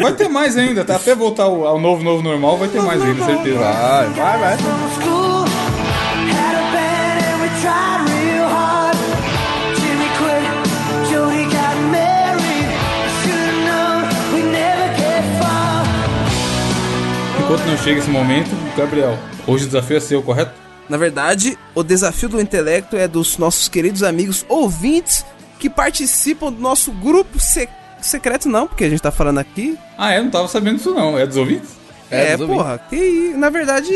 Vai 0.00 0.12
ter 0.12 0.28
mais 0.28 0.56
ainda, 0.56 0.84
tá? 0.84 0.94
Até 0.94 1.12
voltar 1.16 1.42
ao, 1.44 1.66
ao 1.66 1.80
novo, 1.80 2.04
novo 2.04 2.22
normal, 2.22 2.56
vai 2.56 2.68
ter 2.68 2.80
mais 2.80 3.02
ainda, 3.02 3.24
certeza. 3.24 3.58
Vai, 3.58 4.08
vai, 4.10 4.38
vai. 4.38 4.56
Enquanto 17.50 17.66
não 17.66 17.76
chega 17.78 17.98
esse 17.98 18.08
momento, 18.08 18.48
Gabriel, 18.76 19.18
hoje 19.44 19.64
o 19.64 19.66
desafio 19.66 19.96
é 19.96 20.00
seu, 20.00 20.22
correto? 20.22 20.52
Na 20.88 20.96
verdade, 20.96 21.58
o 21.74 21.82
desafio 21.82 22.28
do 22.28 22.40
intelecto 22.40 22.94
é 22.94 23.08
dos 23.08 23.38
nossos 23.38 23.68
queridos 23.68 24.04
amigos 24.04 24.46
ouvintes 24.48 25.26
que 25.58 25.68
participam 25.68 26.52
do 26.52 26.60
nosso 26.60 26.92
grupo 26.92 27.40
se- 27.40 27.68
secreto, 28.00 28.48
não, 28.48 28.68
porque 28.68 28.84
a 28.84 28.88
gente 28.88 29.02
tá 29.02 29.10
falando 29.10 29.38
aqui. 29.38 29.76
Ah, 29.98 30.12
é? 30.12 30.22
Não 30.22 30.30
tava 30.30 30.46
sabendo 30.46 30.76
disso 30.76 30.94
não. 30.94 31.18
É 31.18 31.26
dos 31.26 31.36
ouvintes? 31.36 31.70
É, 32.08 32.34
É, 32.34 32.36
dos 32.36 32.46
porra, 32.46 32.78
que 32.88 33.34
na 33.36 33.50
verdade, 33.50 33.90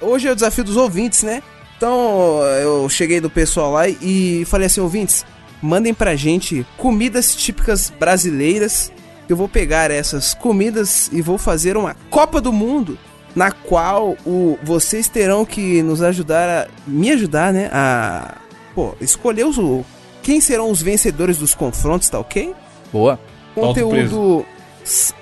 hoje 0.00 0.26
é 0.26 0.32
o 0.32 0.34
desafio 0.34 0.64
dos 0.64 0.76
ouvintes, 0.76 1.22
né? 1.22 1.44
Então, 1.76 2.40
eu 2.60 2.88
cheguei 2.88 3.20
do 3.20 3.30
pessoal 3.30 3.70
lá 3.70 3.86
e 3.88 4.44
falei 4.46 4.66
assim, 4.66 4.80
ouvintes, 4.80 5.24
mandem 5.62 5.94
pra 5.94 6.16
gente 6.16 6.66
comidas 6.76 7.36
típicas 7.36 7.88
brasileiras. 8.00 8.90
Eu 9.30 9.36
vou 9.36 9.48
pegar 9.48 9.92
essas 9.92 10.34
comidas 10.34 11.08
e 11.12 11.22
vou 11.22 11.38
fazer 11.38 11.76
uma 11.76 11.94
Copa 12.10 12.40
do 12.40 12.52
Mundo 12.52 12.98
na 13.34 13.52
qual 13.52 14.16
o, 14.26 14.58
vocês 14.60 15.08
terão 15.08 15.44
que 15.44 15.82
nos 15.82 16.02
ajudar 16.02 16.48
a 16.48 16.68
me 16.84 17.12
ajudar, 17.12 17.52
né, 17.52 17.70
a 17.72 18.38
pô, 18.74 18.94
escolher 19.00 19.46
os 19.46 19.56
quem 20.20 20.40
serão 20.40 20.68
os 20.68 20.82
vencedores 20.82 21.38
dos 21.38 21.54
confrontos, 21.54 22.08
tá 22.08 22.18
OK? 22.18 22.52
Boa. 22.92 23.20
Conteúdo 23.54 24.44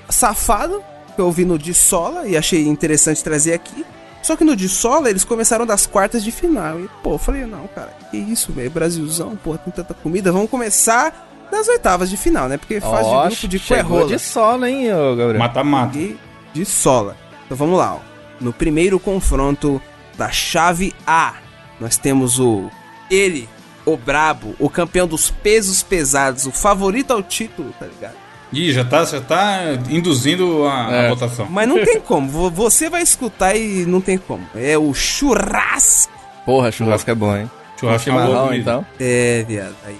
safado 0.08 0.82
que 1.14 1.20
eu 1.20 1.30
vi 1.30 1.44
no 1.44 1.58
de 1.58 1.74
Sola 1.74 2.26
e 2.26 2.34
achei 2.34 2.66
interessante 2.66 3.22
trazer 3.22 3.52
aqui. 3.52 3.84
Só 4.22 4.36
que 4.36 4.44
no 4.44 4.56
de 4.56 4.68
Sola 4.68 5.10
eles 5.10 5.24
começaram 5.24 5.66
das 5.66 5.86
quartas 5.86 6.24
de 6.24 6.32
final. 6.32 6.80
E, 6.80 6.88
pô, 7.02 7.12
eu 7.12 7.18
falei, 7.18 7.44
não, 7.44 7.66
cara, 7.68 7.92
que 8.10 8.16
isso, 8.16 8.52
velho, 8.52 8.70
Brasilzão, 8.70 9.36
pô, 9.36 9.56
tem 9.58 9.72
tanta 9.72 9.94
comida. 9.94 10.32
Vamos 10.32 10.50
começar 10.50 11.27
das 11.50 11.68
oitavas 11.68 12.08
de 12.10 12.16
final, 12.16 12.48
né? 12.48 12.56
Porque 12.56 12.80
faz 12.80 13.06
de 13.06 13.12
grupo 13.12 13.48
de 13.48 13.58
chegou 13.58 14.06
de 14.06 14.18
sola, 14.18 14.68
hein, 14.70 14.92
ô, 14.92 15.16
Gabriel. 15.16 15.38
Mata-mata. 15.38 15.96
e 15.98 16.16
de 16.52 16.64
Sola. 16.64 17.16
Então 17.46 17.56
vamos 17.56 17.78
lá, 17.78 17.94
ó. 17.94 17.98
No 18.40 18.52
primeiro 18.52 18.98
confronto 19.00 19.80
da 20.16 20.30
chave 20.30 20.94
A, 21.06 21.34
nós 21.80 21.96
temos 21.96 22.38
o 22.40 22.70
ele, 23.10 23.48
o 23.84 23.96
brabo, 23.96 24.54
o 24.58 24.68
campeão 24.70 25.06
dos 25.06 25.30
pesos 25.30 25.82
pesados, 25.82 26.46
o 26.46 26.52
favorito 26.52 27.12
ao 27.12 27.22
título, 27.22 27.72
tá 27.78 27.86
ligado? 27.86 28.14
Ih, 28.52 28.72
já 28.72 28.84
tá, 28.84 29.04
já 29.04 29.20
tá 29.20 29.58
induzindo 29.90 30.64
a, 30.66 30.86
a 30.88 30.92
É. 31.04 31.08
votação. 31.10 31.46
Mas 31.50 31.68
não 31.68 31.84
tem 31.84 32.00
como, 32.00 32.28
vo- 32.28 32.50
você 32.50 32.88
vai 32.88 33.02
escutar 33.02 33.54
e 33.54 33.84
não 33.86 34.00
tem 34.00 34.16
como. 34.16 34.46
É 34.54 34.76
o 34.78 34.94
churrasco. 34.94 36.12
Porra, 36.46 36.72
churrasco 36.72 37.10
é 37.10 37.14
bom, 37.14 37.36
hein? 37.36 37.50
Churrasco 37.78 38.08
é 38.10 38.12
comida. 38.12 38.56
então. 38.56 38.86
É, 38.98 39.44
viado. 39.46 39.74
Aí, 39.86 39.98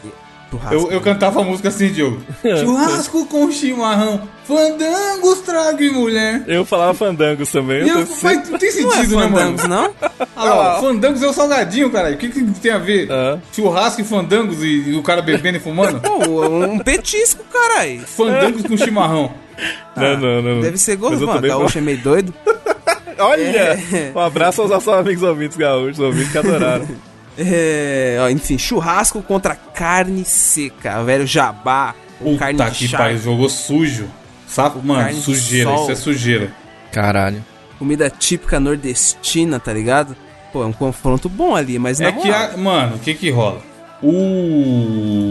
churrasco. 0.50 0.74
Eu, 0.74 0.92
eu 0.92 1.00
cantava 1.00 1.40
a 1.40 1.44
música 1.44 1.68
assim, 1.68 1.88
Diogo. 1.92 2.20
Churrasco 2.42 3.26
com 3.26 3.50
chimarrão, 3.50 4.28
fandangos, 4.44 5.40
trago 5.40 5.82
e 5.82 5.90
mulher. 5.90 6.42
Eu 6.46 6.64
falava 6.64 6.94
fandangos 6.94 7.50
também. 7.50 7.87
Eu 7.87 8.00
eu, 8.00 8.08
mas 8.22 8.48
não 8.48 8.58
tem 8.58 8.82
Não 8.82 8.92
é 8.92 8.96
sentido, 8.96 9.16
né, 9.20 9.26
mano? 9.26 9.68
não? 9.68 9.94
Olha 10.37 10.54
lá, 10.54 10.78
ó, 10.78 10.80
fandangos 10.82 11.22
é 11.22 11.26
o 11.28 11.32
salgadinho, 11.32 11.90
caralho. 11.90 12.14
O 12.14 12.18
que, 12.18 12.28
que 12.28 12.42
tem 12.61 12.72
a 12.72 12.78
ver? 12.78 13.11
Ah. 13.11 13.38
Churrasco 13.52 14.00
e 14.00 14.04
fandangos 14.04 14.62
e, 14.62 14.90
e 14.90 14.94
o 14.96 15.02
cara 15.02 15.20
bebendo 15.22 15.58
e 15.58 15.61
fumando? 15.61 16.00
Pô, 16.02 16.46
um 16.46 16.78
petisco, 16.78 17.44
caralho. 17.52 18.00
Fandangos 18.00 18.62
com 18.62 18.76
chimarrão. 18.76 19.32
Não, 19.96 20.16
não, 20.16 20.42
não. 20.42 20.61
Deve 20.61 20.78
ser 20.78 20.96
gostoso, 20.96 21.26
mano. 21.26 21.38
também 21.38 21.50
Gaúcho 21.50 21.78
é 21.78 21.80
meio 21.80 21.98
doido. 21.98 22.32
Olha! 23.18 23.42
É. 23.42 24.12
Um 24.14 24.20
abraço 24.20 24.62
aos 24.62 24.70
nossos 24.70 24.88
amigos 24.88 25.22
ouvintes 25.24 25.56
gaúchos, 25.56 25.98
ouvintes 25.98 26.30
que 26.30 26.38
adoraram. 26.38 26.87
É, 27.38 28.18
ó, 28.20 28.29
enfim, 28.29 28.59
churrasco 28.59 29.22
contra 29.22 29.55
carne 29.55 30.24
seca, 30.24 31.05
velho 31.05 31.24
jabá, 31.24 31.94
ou 32.20 32.37
carne 32.37 32.59
Puta 32.59 32.70
de 32.70 32.88
que 32.88 32.96
pariu, 32.96 33.18
jogou 33.18 33.48
sujo. 33.48 34.09
Sapo, 34.46 34.83
mano, 34.83 35.03
Carne 35.05 35.20
sujeira, 35.20 35.72
isso 35.74 35.92
é 35.92 35.94
sujeira. 35.94 36.53
Caralho. 36.90 37.44
Comida 37.79 38.11
típica 38.11 38.59
nordestina, 38.59 39.61
tá 39.61 39.72
ligado? 39.72 40.16
Pô, 40.53 40.62
é 40.62 40.66
um 40.66 40.72
confronto 40.72 41.29
bom 41.29 41.55
ali, 41.55 41.79
mas 41.79 42.01
É 42.01 42.05
na 42.07 42.12
que, 42.12 42.31
a, 42.31 42.57
mano, 42.57 42.96
o 42.96 42.98
que 42.98 43.14
que 43.14 43.31
rola? 43.31 43.62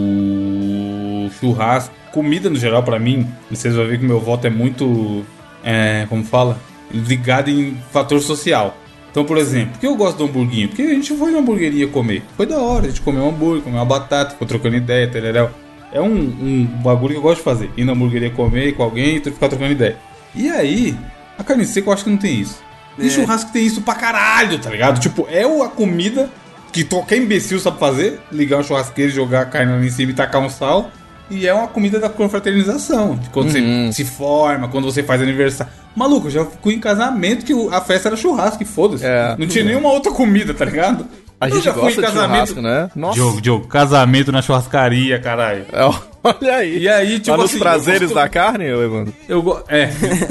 O 0.01 1.29
churrasco, 1.39 1.93
comida 2.13 2.49
no 2.49 2.55
geral 2.55 2.83
pra 2.83 2.99
mim, 2.99 3.27
vocês 3.49 3.75
vão 3.75 3.87
ver 3.87 3.97
que 3.99 4.05
o 4.05 4.07
meu 4.07 4.19
voto 4.19 4.45
é 4.47 4.49
muito, 4.49 5.25
é, 5.63 6.05
como 6.07 6.23
fala, 6.23 6.57
ligado 6.91 7.49
em 7.49 7.75
fator 7.91 8.21
social. 8.21 8.77
Então, 9.17 9.25
por 9.25 9.39
exemplo, 9.39 9.71
por 9.71 9.79
que 9.79 9.87
eu 9.87 9.95
gosto 9.95 10.17
do 10.19 10.25
hamburguinho? 10.25 10.67
Porque 10.67 10.83
a 10.83 10.89
gente 10.89 11.17
foi 11.17 11.31
na 11.31 11.39
hamburgueria 11.39 11.87
comer. 11.87 12.21
Foi 12.35 12.45
da 12.45 12.59
hora, 12.59 12.85
a 12.85 12.89
gente 12.89 13.01
comeu 13.01 13.23
um 13.23 13.29
hambúrguer, 13.29 13.63
comeu 13.63 13.79
uma 13.79 13.85
batata, 13.85 14.33
ficou 14.33 14.47
trocando 14.47 14.75
ideia, 14.75 15.07
tereréu. 15.07 15.49
É 15.91 15.99
um, 15.99 16.13
um 16.13 16.65
bagulho 16.83 17.13
que 17.13 17.17
eu 17.17 17.23
gosto 17.23 17.37
de 17.39 17.43
fazer. 17.43 17.71
Ir 17.75 17.83
na 17.83 17.93
hamburgueria 17.93 18.29
comer 18.29 18.75
com 18.75 18.83
alguém 18.83 19.15
e 19.15 19.19
ficar 19.19 19.49
trocando 19.49 19.71
ideia. 19.71 19.97
E 20.35 20.47
aí, 20.49 20.95
a 21.35 21.43
carne 21.43 21.65
seca 21.65 21.89
eu 21.89 21.93
acho 21.93 22.03
que 22.03 22.11
não 22.11 22.17
tem 22.17 22.41
isso. 22.41 22.61
E 22.95 23.07
É. 23.07 23.09
churrasco 23.09 23.51
tem 23.51 23.65
isso 23.65 23.81
pra 23.81 23.95
caralho, 23.95 24.59
tá 24.59 24.69
ligado? 24.69 24.99
Tipo, 24.99 25.25
é 25.31 25.41
a 25.41 25.67
comida 25.67 26.29
que 26.71 26.83
qualquer 26.83 27.17
imbecil 27.17 27.59
sabe 27.59 27.79
fazer. 27.79 28.19
Ligar 28.31 28.59
um 28.59 28.63
churrasqueiro, 28.63 29.11
jogar 29.11 29.41
a 29.41 29.45
carne 29.45 29.73
ali 29.73 29.87
em 29.87 29.89
cima 29.89 30.11
e 30.11 30.13
tacar 30.13 30.43
um 30.43 30.49
sal. 30.49 30.91
E 31.29 31.45
é 31.47 31.53
uma 31.53 31.67
comida 31.67 31.99
da 31.99 32.09
confraternização. 32.09 33.15
De 33.15 33.29
quando 33.29 33.53
Uhum. 33.53 33.87
você 33.91 34.03
se 34.03 34.05
forma, 34.05 34.67
quando 34.67 34.85
você 34.85 35.03
faz 35.03 35.21
aniversário. 35.21 35.71
Maluco, 35.95 36.27
eu 36.27 36.31
já 36.31 36.45
fui 36.45 36.75
em 36.75 36.79
casamento 36.79 37.43
que 37.45 37.53
a 37.71 37.81
festa 37.81 38.09
era 38.09 38.15
churrasco 38.15 38.61
e 38.61 38.65
foda-se. 38.65 39.05
É. 39.05 39.35
Não 39.37 39.47
tinha 39.47 39.63
nenhuma 39.65 39.89
outra 39.91 40.11
comida, 40.11 40.53
tá 40.53 40.63
ligado? 40.63 41.05
A 41.39 41.47
Eu 41.49 41.55
gente 41.55 41.65
já 41.65 41.73
fui 41.73 41.81
gosta 41.83 42.01
em 42.01 42.03
de 42.05 42.11
churrasco, 42.11 42.61
né? 42.61 42.89
Nossa. 42.95 43.13
Diogo, 43.13 43.41
Diogo, 43.41 43.67
casamento 43.67 44.31
na 44.31 44.41
churrascaria, 44.41 45.19
caralho. 45.19 45.65
É, 45.71 45.83
Olha 46.23 46.55
aí. 46.55 46.79
E 46.79 46.89
aí, 46.89 47.19
tipo 47.19 47.31
Lá 47.31 47.37
nos 47.37 47.51
assim, 47.51 47.59
prazeres 47.59 48.01
eu 48.01 48.07
gosto- 48.09 48.15
da 48.15 48.27
carne, 48.29 48.65
Evandro? 48.65 49.13
Eu 49.29 49.41
go... 49.41 49.59
É, 49.69 49.85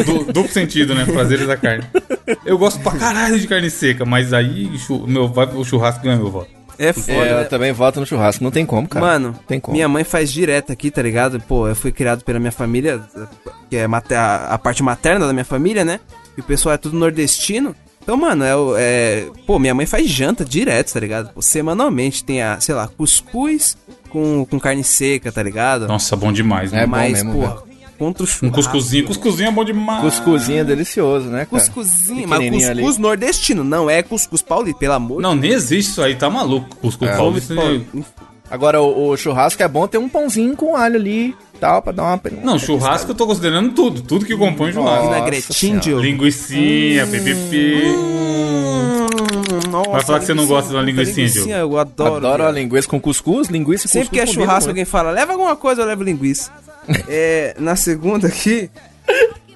du- 0.04 0.24
duplo 0.32 0.48
sentido, 0.52 0.94
né? 0.94 1.04
Prazeres 1.06 1.46
da 1.46 1.56
carne. 1.56 1.84
Eu 2.44 2.58
gosto 2.58 2.80
pra 2.80 2.92
caralho 2.92 3.38
de 3.38 3.46
carne 3.46 3.70
seca, 3.70 4.04
mas 4.04 4.32
aí 4.32 4.68
meu, 5.06 5.28
vai, 5.28 5.46
o 5.46 5.64
churrasco 5.64 6.02
ganha 6.02 6.16
meu 6.16 6.30
voto. 6.30 6.48
É 6.78 6.92
foda, 6.92 7.12
É, 7.12 7.34
né? 7.34 7.42
eu 7.42 7.48
também 7.48 7.72
voto 7.72 8.00
no 8.00 8.06
churrasco. 8.06 8.42
Não 8.44 8.50
tem 8.50 8.64
como, 8.66 8.88
cara. 8.88 9.04
Mano, 9.04 9.38
tem 9.46 9.58
como. 9.60 9.74
minha 9.74 9.88
mãe 9.88 10.04
faz 10.04 10.32
direto 10.32 10.72
aqui, 10.72 10.90
tá 10.90 11.02
ligado? 11.02 11.40
Pô, 11.40 11.66
eu 11.68 11.74
fui 11.76 11.90
criado 11.92 12.24
pela 12.24 12.38
minha 12.38 12.52
família, 12.52 13.00
que 13.70 13.76
é 13.76 13.84
a, 13.86 14.36
a 14.54 14.58
parte 14.58 14.82
materna 14.82 15.26
da 15.26 15.32
minha 15.32 15.44
família, 15.44 15.84
né? 15.84 16.00
E 16.36 16.40
o 16.40 16.44
pessoal 16.44 16.74
é 16.74 16.78
tudo 16.78 16.96
nordestino. 16.98 17.74
Então, 18.02 18.16
mano, 18.16 18.44
é, 18.44 18.54
o- 18.54 18.74
é. 18.76 19.26
Pô, 19.46 19.58
minha 19.58 19.74
mãe 19.74 19.84
faz 19.86 20.08
janta 20.08 20.44
direto, 20.44 20.92
tá 20.92 21.00
ligado? 21.00 21.30
Pô, 21.32 21.42
semanalmente 21.42 22.22
tem 22.22 22.40
a, 22.42 22.60
sei 22.60 22.74
lá, 22.74 22.86
cuscuz 22.86 23.76
com, 24.10 24.44
com 24.44 24.60
carne 24.60 24.84
seca, 24.84 25.32
tá 25.32 25.42
ligado? 25.42 25.88
Nossa, 25.88 26.14
bom 26.14 26.32
demais, 26.32 26.70
né? 26.70 26.82
É 26.82 26.86
bom 26.86 26.92
Mas, 26.92 27.12
mesmo, 27.14 27.32
porra, 27.32 27.62
contra 27.96 28.22
o 28.22 28.26
Um 28.26 28.28
churrasco. 28.28 28.54
cuscuzinho. 28.62 29.06
Cuscuzinho 29.06 29.48
é 29.48 29.52
bom 29.52 29.64
demais. 29.64 30.00
Cuscuzinho 30.02 30.60
é 30.60 30.64
delicioso, 30.64 31.26
né, 31.26 31.44
cara? 31.44 31.46
Cuscuzinho, 31.46 32.28
mas 32.28 32.38
Pequenininho 32.38 32.70
ali. 32.70 32.82
cuscuz 32.82 32.98
nordestino, 32.98 33.64
não 33.64 33.88
é 33.90 34.02
cuscuz 34.02 34.42
paulista, 34.42 34.78
pelo 34.78 34.92
amor 34.94 35.20
Não, 35.22 35.34
nem 35.34 35.50
existe 35.52 35.90
isso 35.90 36.02
aí, 36.02 36.14
tá 36.14 36.28
maluco. 36.30 36.76
Cuscuz 36.76 37.10
É. 37.10 37.16
paulista. 37.16 37.54
Agora, 38.48 38.80
o, 38.80 39.08
o 39.10 39.16
churrasco 39.16 39.60
é 39.62 39.66
bom 39.66 39.88
ter 39.88 39.98
um 39.98 40.08
pãozinho 40.08 40.54
com 40.54 40.76
alho 40.76 40.94
ali. 40.96 41.34
tal, 41.58 41.82
pra 41.82 41.90
dar 41.90 42.02
uma... 42.04 42.20
Não, 42.44 42.58
churrasco 42.58 43.10
eu 43.10 43.14
tô 43.14 43.26
considerando 43.26 43.72
tudo. 43.72 44.02
Tudo 44.02 44.24
que 44.24 44.36
compõe 44.36 44.72
churrasco. 44.72 45.06
Vinagretinho, 45.08 45.80
Diogo. 45.80 46.02
Linguicinha, 46.02 47.06
PPP. 47.08 47.82
Hum, 47.96 49.06
nossa, 49.70 49.90
Vai 49.90 50.02
falar 50.04 50.18
que 50.20 50.26
você 50.26 50.34
não 50.34 50.46
gosta 50.46 50.70
de 50.70 50.76
uma 50.76 50.82
linguicinha, 50.82 51.28
Diogo. 51.28 51.50
eu 51.50 51.78
adoro. 51.78 52.14
Adoro 52.16 52.46
a 52.46 52.50
linguiça 52.52 52.86
com 52.88 53.00
cuscuz, 53.00 53.48
linguiça 53.48 53.86
e 53.86 53.90
Sempre 53.90 54.10
que 54.10 54.20
é 54.20 54.26
cuscuz 54.26 54.44
churrasco, 54.44 54.70
alguém 54.70 54.84
fala, 54.84 55.10
leva 55.10 55.32
alguma 55.32 55.56
coisa, 55.56 55.82
eu 55.82 55.86
levo 55.86 56.02
linguiça. 56.04 56.52
É, 57.08 57.54
na 57.58 57.76
segunda 57.76 58.28
aqui. 58.28 58.70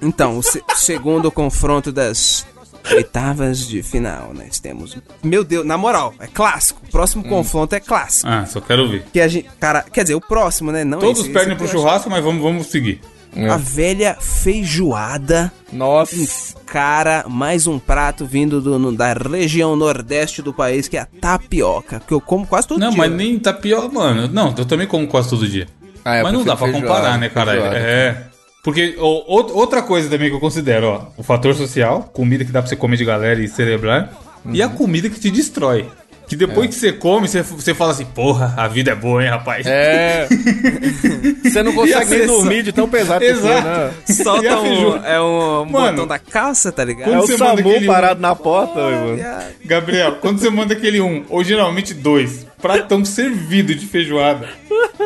Então, 0.01 0.37
o 0.37 0.43
se- 0.43 0.63
segundo 0.75 1.31
confronto 1.31 1.91
das 1.91 2.45
oitavas 2.91 3.67
de 3.67 3.83
final, 3.83 4.33
nós 4.33 4.59
temos. 4.59 4.97
Meu 5.23 5.43
Deus, 5.43 5.65
na 5.65 5.77
moral, 5.77 6.13
é 6.19 6.25
clássico. 6.27 6.81
O 6.87 6.89
próximo 6.91 7.23
confronto 7.23 7.75
é 7.75 7.79
clássico. 7.79 8.27
Ah, 8.27 8.45
só 8.47 8.59
quero 8.59 8.89
ver. 8.89 9.03
Que 9.13 9.19
a 9.21 9.27
gente. 9.27 9.49
Cara, 9.59 9.83
quer 9.83 10.01
dizer, 10.03 10.15
o 10.15 10.21
próximo, 10.21 10.71
né? 10.71 10.83
Não 10.83 10.99
Todos 10.99 11.21
esse- 11.21 11.29
perdem 11.31 11.55
esse 11.55 11.63
pro 11.63 11.71
churrasco, 11.71 12.09
mas 12.09 12.23
vamos, 12.23 12.41
vamos 12.41 12.67
seguir. 12.67 12.99
acho- 13.35 13.51
A 13.51 13.57
velha 13.57 14.17
feijoada. 14.19 15.51
Nossa. 15.71 16.55
Cara, 16.65 17.25
mais 17.27 17.67
um 17.67 17.77
prato 17.77 18.25
vindo 18.25 18.61
do- 18.61 18.79
no- 18.79 18.91
da 18.91 19.13
região 19.13 19.75
nordeste 19.75 20.41
do 20.41 20.53
país, 20.53 20.87
que 20.87 20.97
é 20.97 21.01
a 21.01 21.05
tapioca. 21.19 22.01
Que 22.07 22.13
eu 22.13 22.21
como 22.21 22.47
quase 22.47 22.67
todo 22.67 22.79
Não, 22.79 22.89
dia. 22.89 22.97
mas 22.97 23.11
nem 23.11 23.37
tapioca, 23.37 23.89
mano. 23.89 24.27
Não, 24.31 24.53
eu 24.57 24.65
também 24.65 24.87
como 24.87 25.07
quase 25.07 25.29
todo 25.29 25.47
dia. 25.47 25.67
Ah, 26.03 26.17
eu 26.17 26.23
mas 26.23 26.33
não 26.33 26.43
dá 26.43 26.55
pra 26.55 26.67
prefiro 26.67 26.85
comparar, 26.87 27.01
feijoada, 27.01 27.17
né, 27.19 27.29
cara? 27.29 27.51
feijoada. 27.51 27.77
É. 27.77 28.17
Porque 28.63 28.95
outra 28.99 29.81
coisa 29.81 30.07
também 30.09 30.29
que 30.29 30.35
eu 30.35 30.39
considero, 30.39 30.87
ó, 30.87 31.01
o 31.17 31.23
fator 31.23 31.55
social, 31.55 32.09
comida 32.13 32.45
que 32.45 32.51
dá 32.51 32.61
pra 32.61 32.69
você 32.69 32.75
comer 32.75 32.97
de 32.97 33.05
galera 33.05 33.41
e 33.41 33.47
celebrar, 33.47 34.11
e 34.51 34.61
a 34.61 34.67
Uhum. 34.67 34.73
comida 34.75 35.09
que 35.09 35.19
te 35.19 35.31
destrói. 35.31 35.87
Que 36.27 36.35
depois 36.37 36.69
que 36.69 36.75
você 36.75 36.93
come, 36.93 37.27
você, 37.27 37.41
você 37.41 37.73
fala 37.73 37.91
assim, 37.91 38.05
porra, 38.05 38.53
a 38.55 38.65
vida 38.67 38.91
é 38.91 38.95
boa, 38.95 39.21
hein, 39.21 39.29
rapaz? 39.29 39.65
É. 39.67 40.29
Você 41.43 41.61
não 41.61 41.73
consegue 41.73 42.09
nem 42.19 42.25
dormir 42.27 42.63
de 42.63 42.71
tão 42.71 42.87
pesado 42.87 43.19
que 43.19 43.33
foi, 43.35 43.49
Exato. 43.51 43.67
né? 43.67 43.91
Solta 44.05 44.57
um, 44.59 44.61
feijoada? 44.61 45.07
é 45.09 45.19
um 45.21 45.65
Mano, 45.65 45.89
botão 45.91 46.07
da 46.07 46.17
calça, 46.19 46.71
tá 46.71 46.85
ligado? 46.85 47.11
É 47.13 47.19
o 47.19 47.27
Samu 47.27 47.85
parado 47.85 48.21
na 48.21 48.33
porta, 48.33 48.75
mano. 48.79 49.19
Gabriel, 49.65 50.19
quando 50.21 50.39
você 50.39 50.49
manda 50.49 50.73
aquele 50.73 51.01
um, 51.01 51.25
ou 51.29 51.43
geralmente 51.43 51.93
dois, 51.93 52.45
pratão 52.61 53.03
servido 53.03 53.73
de 53.75 53.85
feijoada. 53.87 54.49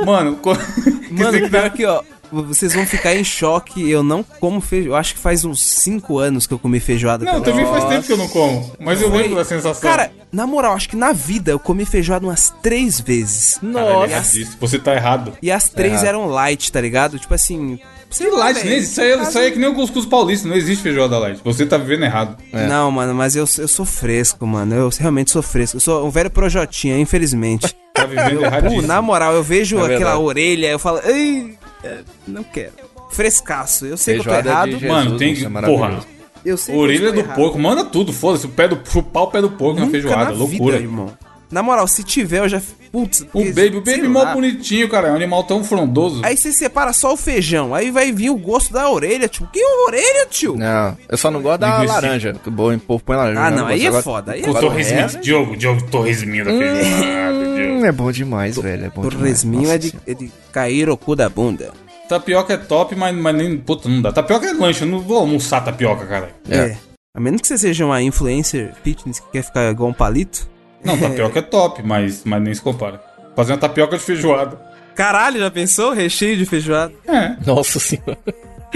Mano, 0.05 0.35
co- 0.37 0.55
que 1.07 1.13
Mano, 1.13 1.49
pior 1.49 1.69
que, 1.71 1.85
ó, 1.85 2.01
vocês 2.31 2.73
vão 2.73 2.85
ficar 2.85 3.15
em 3.15 3.23
choque. 3.23 3.89
Eu 3.89 4.03
não 4.03 4.23
como 4.23 4.59
feijoada. 4.59 4.89
Eu 4.95 4.95
acho 4.99 5.13
que 5.13 5.19
faz 5.19 5.45
uns 5.45 5.63
5 5.63 6.17
anos 6.19 6.45
que 6.47 6.53
eu 6.53 6.59
comi 6.59 6.79
feijoada. 6.79 7.23
Não, 7.23 7.41
também 7.41 7.65
faz 7.65 7.85
tempo 7.85 8.03
que 8.05 8.11
eu 8.11 8.17
não 8.17 8.27
como. 8.27 8.71
Mas 8.79 9.01
eu 9.01 9.09
lembro 9.09 9.35
da 9.35 9.45
sensação. 9.45 9.81
Cara, 9.81 10.11
na 10.31 10.45
moral, 10.45 10.73
acho 10.73 10.89
que 10.89 10.95
na 10.95 11.13
vida 11.13 11.51
eu 11.51 11.59
comi 11.59 11.85
feijoada 11.85 12.25
umas 12.25 12.53
três 12.61 12.99
vezes. 12.99 13.59
Caralho, 13.61 14.11
é 14.13 14.19
disso. 14.19 14.57
Você 14.59 14.77
tá 14.79 14.93
errado. 14.95 15.33
E 15.41 15.51
as 15.51 15.69
três 15.69 16.03
eram 16.03 16.25
light, 16.27 16.71
tá 16.71 16.81
ligado? 16.81 17.17
Tipo 17.19 17.33
assim. 17.33 17.79
Sei 18.17 18.31
lá, 18.31 18.39
Light, 18.45 18.55
velho. 18.55 18.69
nem 18.69 18.77
existe. 18.77 18.91
Isso 18.93 19.01
aí, 19.01 19.11
é- 19.11 19.21
isso 19.23 19.39
aí 19.39 19.47
é 19.47 19.51
que 19.51 19.59
nem 19.59 19.69
o 19.69 19.73
cuscuz 19.75 20.05
paulista, 20.05 20.47
não 20.47 20.55
existe 20.55 20.81
feijoada 20.83 21.17
light. 21.19 21.39
Você 21.43 21.65
tá 21.65 21.77
vivendo 21.77 22.03
errado. 22.03 22.37
Não, 22.51 22.89
mano, 22.91 23.13
mas 23.13 23.35
eu, 23.35 23.45
eu 23.57 23.67
sou 23.67 23.85
fresco, 23.85 24.45
mano. 24.47 24.73
Eu 24.75 24.89
realmente 24.97 25.31
sou 25.31 25.41
fresco. 25.41 25.77
Eu 25.77 25.81
sou 25.81 26.05
um 26.05 26.09
velho 26.09 26.29
projotinha, 26.29 26.97
infelizmente. 26.97 27.75
Tá 27.93 28.05
vivendo 28.05 28.43
erradíssimo. 28.43 28.81
na 28.83 29.01
moral, 29.01 29.33
eu 29.33 29.43
vejo 29.43 29.77
É 29.77 29.81
aquela 29.81 29.97
verdade. 29.97 30.17
orelha, 30.23 30.67
eu 30.67 30.79
falo, 30.79 30.99
ei, 31.05 31.57
é, 31.83 31.99
não 32.27 32.43
quero. 32.43 32.71
Frescaço. 33.11 33.85
Eu 33.85 33.97
sei 33.97 34.15
que 34.15 34.19
eu 34.21 34.23
Feijoada 34.23 34.43
tô 34.43 34.49
errado. 34.49 34.65
de 34.65 34.71
Jesus, 34.79 34.91
Mano, 34.91 35.17
tem 35.17 35.31
isso 35.33 35.49
que. 35.49 35.57
é 35.57 35.61
porra. 35.61 35.99
Eu 36.45 36.57
sei 36.57 36.73
que 36.73 36.79
eu 36.79 36.83
Orelha 36.83 37.11
do 37.11 37.19
errado. 37.19 37.35
porco, 37.35 37.57
manda 37.57 37.83
tudo, 37.85 38.11
foda-se. 38.13 38.45
O 38.45 38.49
pé 38.49 38.67
do, 38.67 38.79
chupar 38.89 39.23
o 39.23 39.27
pé 39.27 39.41
do 39.41 39.49
porco 39.49 39.75
na 39.79 39.85
Nunca 39.85 39.91
feijoada, 39.91 40.25
na 40.25 40.29
loucura. 40.31 40.77
Vida, 40.77 40.89
irmão. 40.89 41.13
Na 41.49 41.63
moral, 41.63 41.87
se 41.87 42.03
tiver, 42.03 42.39
eu 42.39 42.49
já. 42.49 42.61
Putz, 42.95 43.19
o 43.21 43.25
porque, 43.25 43.51
baby, 43.51 43.75
o 43.77 43.81
baby 43.83 44.07
mó 44.07 44.23
lá. 44.23 44.33
bonitinho, 44.33 44.87
cara. 44.87 45.09
É 45.09 45.11
um 45.11 45.15
animal 45.15 45.43
tão 45.43 45.61
frondoso. 45.65 46.21
Aí 46.23 46.37
você 46.37 46.53
separa 46.53 46.93
só 46.93 47.11
o 47.11 47.17
feijão, 47.17 47.75
aí 47.75 47.91
vai 47.91 48.09
vir 48.13 48.29
o 48.29 48.37
gosto 48.37 48.71
da 48.71 48.89
orelha, 48.89 49.27
tio. 49.27 49.45
Que 49.51 49.59
orelha, 49.85 50.25
tio? 50.29 50.55
Não, 50.55 50.97
eu 51.09 51.17
só 51.17 51.29
não 51.29 51.41
gosto 51.41 51.59
da 51.59 51.73
Linguiça. 51.79 51.93
laranja. 51.93 52.35
Bom 52.47 52.79
povo 52.79 53.03
põe 53.03 53.17
laranja. 53.17 53.41
Ah, 53.43 53.49
eu 53.51 53.57
não, 53.57 53.67
aí 53.67 53.73
gosto. 53.79 53.83
é 53.83 53.87
Agora- 53.89 54.03
foda. 54.03 54.31
Aí 54.31 54.39
é 54.39 54.43
Com 54.45 54.53
foda. 54.53 54.61
torresminho. 54.67 55.21
Diogo, 55.21 55.57
Diogo, 55.57 55.81
torresminho 55.91 56.45
da 56.45 56.51
feijoada, 56.51 57.55
Diogo. 57.55 57.73
Hum, 57.81 57.85
é 57.85 57.91
bom 57.91 58.11
demais, 58.13 58.57
velho. 58.57 58.85
É 58.85 58.89
bom 58.89 59.01
Torresminho 59.01 59.63
demais. 59.63 59.75
é 59.75 59.77
de, 59.89 59.93
é 60.07 60.13
de 60.13 60.31
cair 60.53 60.89
o 60.89 60.95
cu 60.95 61.17
da 61.17 61.27
bunda. 61.27 61.73
Tapioca 62.07 62.53
é 62.53 62.57
top, 62.57 62.95
mas, 62.95 63.13
mas 63.13 63.35
nem. 63.35 63.57
Puta, 63.57 63.89
não 63.89 64.01
dá. 64.01 64.13
Tapioca 64.13 64.45
é 64.47 64.53
lanche, 64.53 64.83
eu 64.83 64.87
não 64.87 64.99
vou 64.99 65.17
almoçar 65.17 65.59
tapioca, 65.65 66.05
cara. 66.05 66.29
É. 66.49 66.77
A 67.13 67.19
menos 67.19 67.41
que 67.41 67.47
você 67.47 67.57
seja 67.57 67.85
uma 67.85 68.01
influencer 68.01 68.73
fitness 68.83 69.19
que 69.19 69.31
quer 69.31 69.43
ficar 69.43 69.69
igual 69.71 69.89
um 69.89 69.93
palito. 69.93 70.47
Não, 70.85 70.97
tapioca 70.97 71.39
é 71.39 71.41
top, 71.41 71.83
mas, 71.83 72.23
mas 72.23 72.41
nem 72.41 72.53
se 72.53 72.61
compara. 72.61 73.01
Fazer 73.35 73.53
uma 73.53 73.59
tapioca 73.59 73.97
de 73.97 74.03
feijoada. 74.03 74.59
Caralho, 74.95 75.39
já 75.39 75.51
pensou? 75.51 75.93
Recheio 75.93 76.37
de 76.37 76.45
feijoada. 76.45 76.93
É. 77.07 77.35
Nossa 77.45 77.79
senhora. 77.79 78.17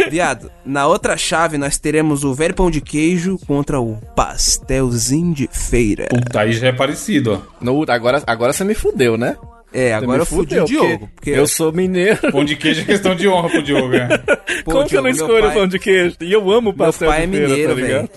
Viado, 0.09 0.51
na 0.65 0.87
outra 0.87 1.17
chave 1.17 1.57
nós 1.57 1.77
teremos 1.77 2.23
o 2.23 2.33
velho 2.33 2.53
pão 2.53 2.71
de 2.71 2.79
queijo 2.79 3.37
contra 3.45 3.81
o 3.81 3.97
pastelzinho 4.15 5.33
de 5.33 5.49
feira. 5.51 6.07
Puta, 6.09 6.41
aí 6.41 6.53
já 6.53 6.67
é 6.67 6.71
parecido, 6.71 7.33
ó. 7.33 7.63
No, 7.63 7.83
agora, 7.89 8.23
agora 8.25 8.53
você 8.53 8.63
me 8.63 8.73
fudeu, 8.73 9.17
né? 9.17 9.35
É, 9.71 9.93
agora 9.93 10.21
eu 10.21 10.25
fudi 10.25 10.59
o 10.59 10.65
Diogo. 10.65 11.09
Porque, 11.15 11.29
Eu 11.29 11.45
sou 11.45 11.71
mineiro. 11.71 12.17
Pão 12.31 12.43
de 12.43 12.55
queijo 12.55 12.81
é 12.81 12.85
questão 12.85 13.13
de 13.15 13.27
honra 13.27 13.49
pro 13.49 13.61
Diogo, 13.61 13.89
né? 13.89 14.07
pô, 14.65 14.71
Como 14.71 14.87
que 14.87 14.97
eu 14.97 15.01
Diogo, 15.01 15.03
não 15.03 15.03
meu 15.03 15.11
escolho 15.11 15.43
pai- 15.45 15.53
pão 15.53 15.67
de 15.67 15.79
queijo? 15.79 16.15
E 16.21 16.31
eu 16.33 16.41
amo 16.51 16.61
Meu 16.69 16.73
pastel 16.73 17.07
pai 17.09 17.23
é 17.23 17.25
de 17.27 17.31
feira, 17.37 17.47
mineiro, 17.49 17.75
tá 17.75 17.81
ligado? 17.81 18.09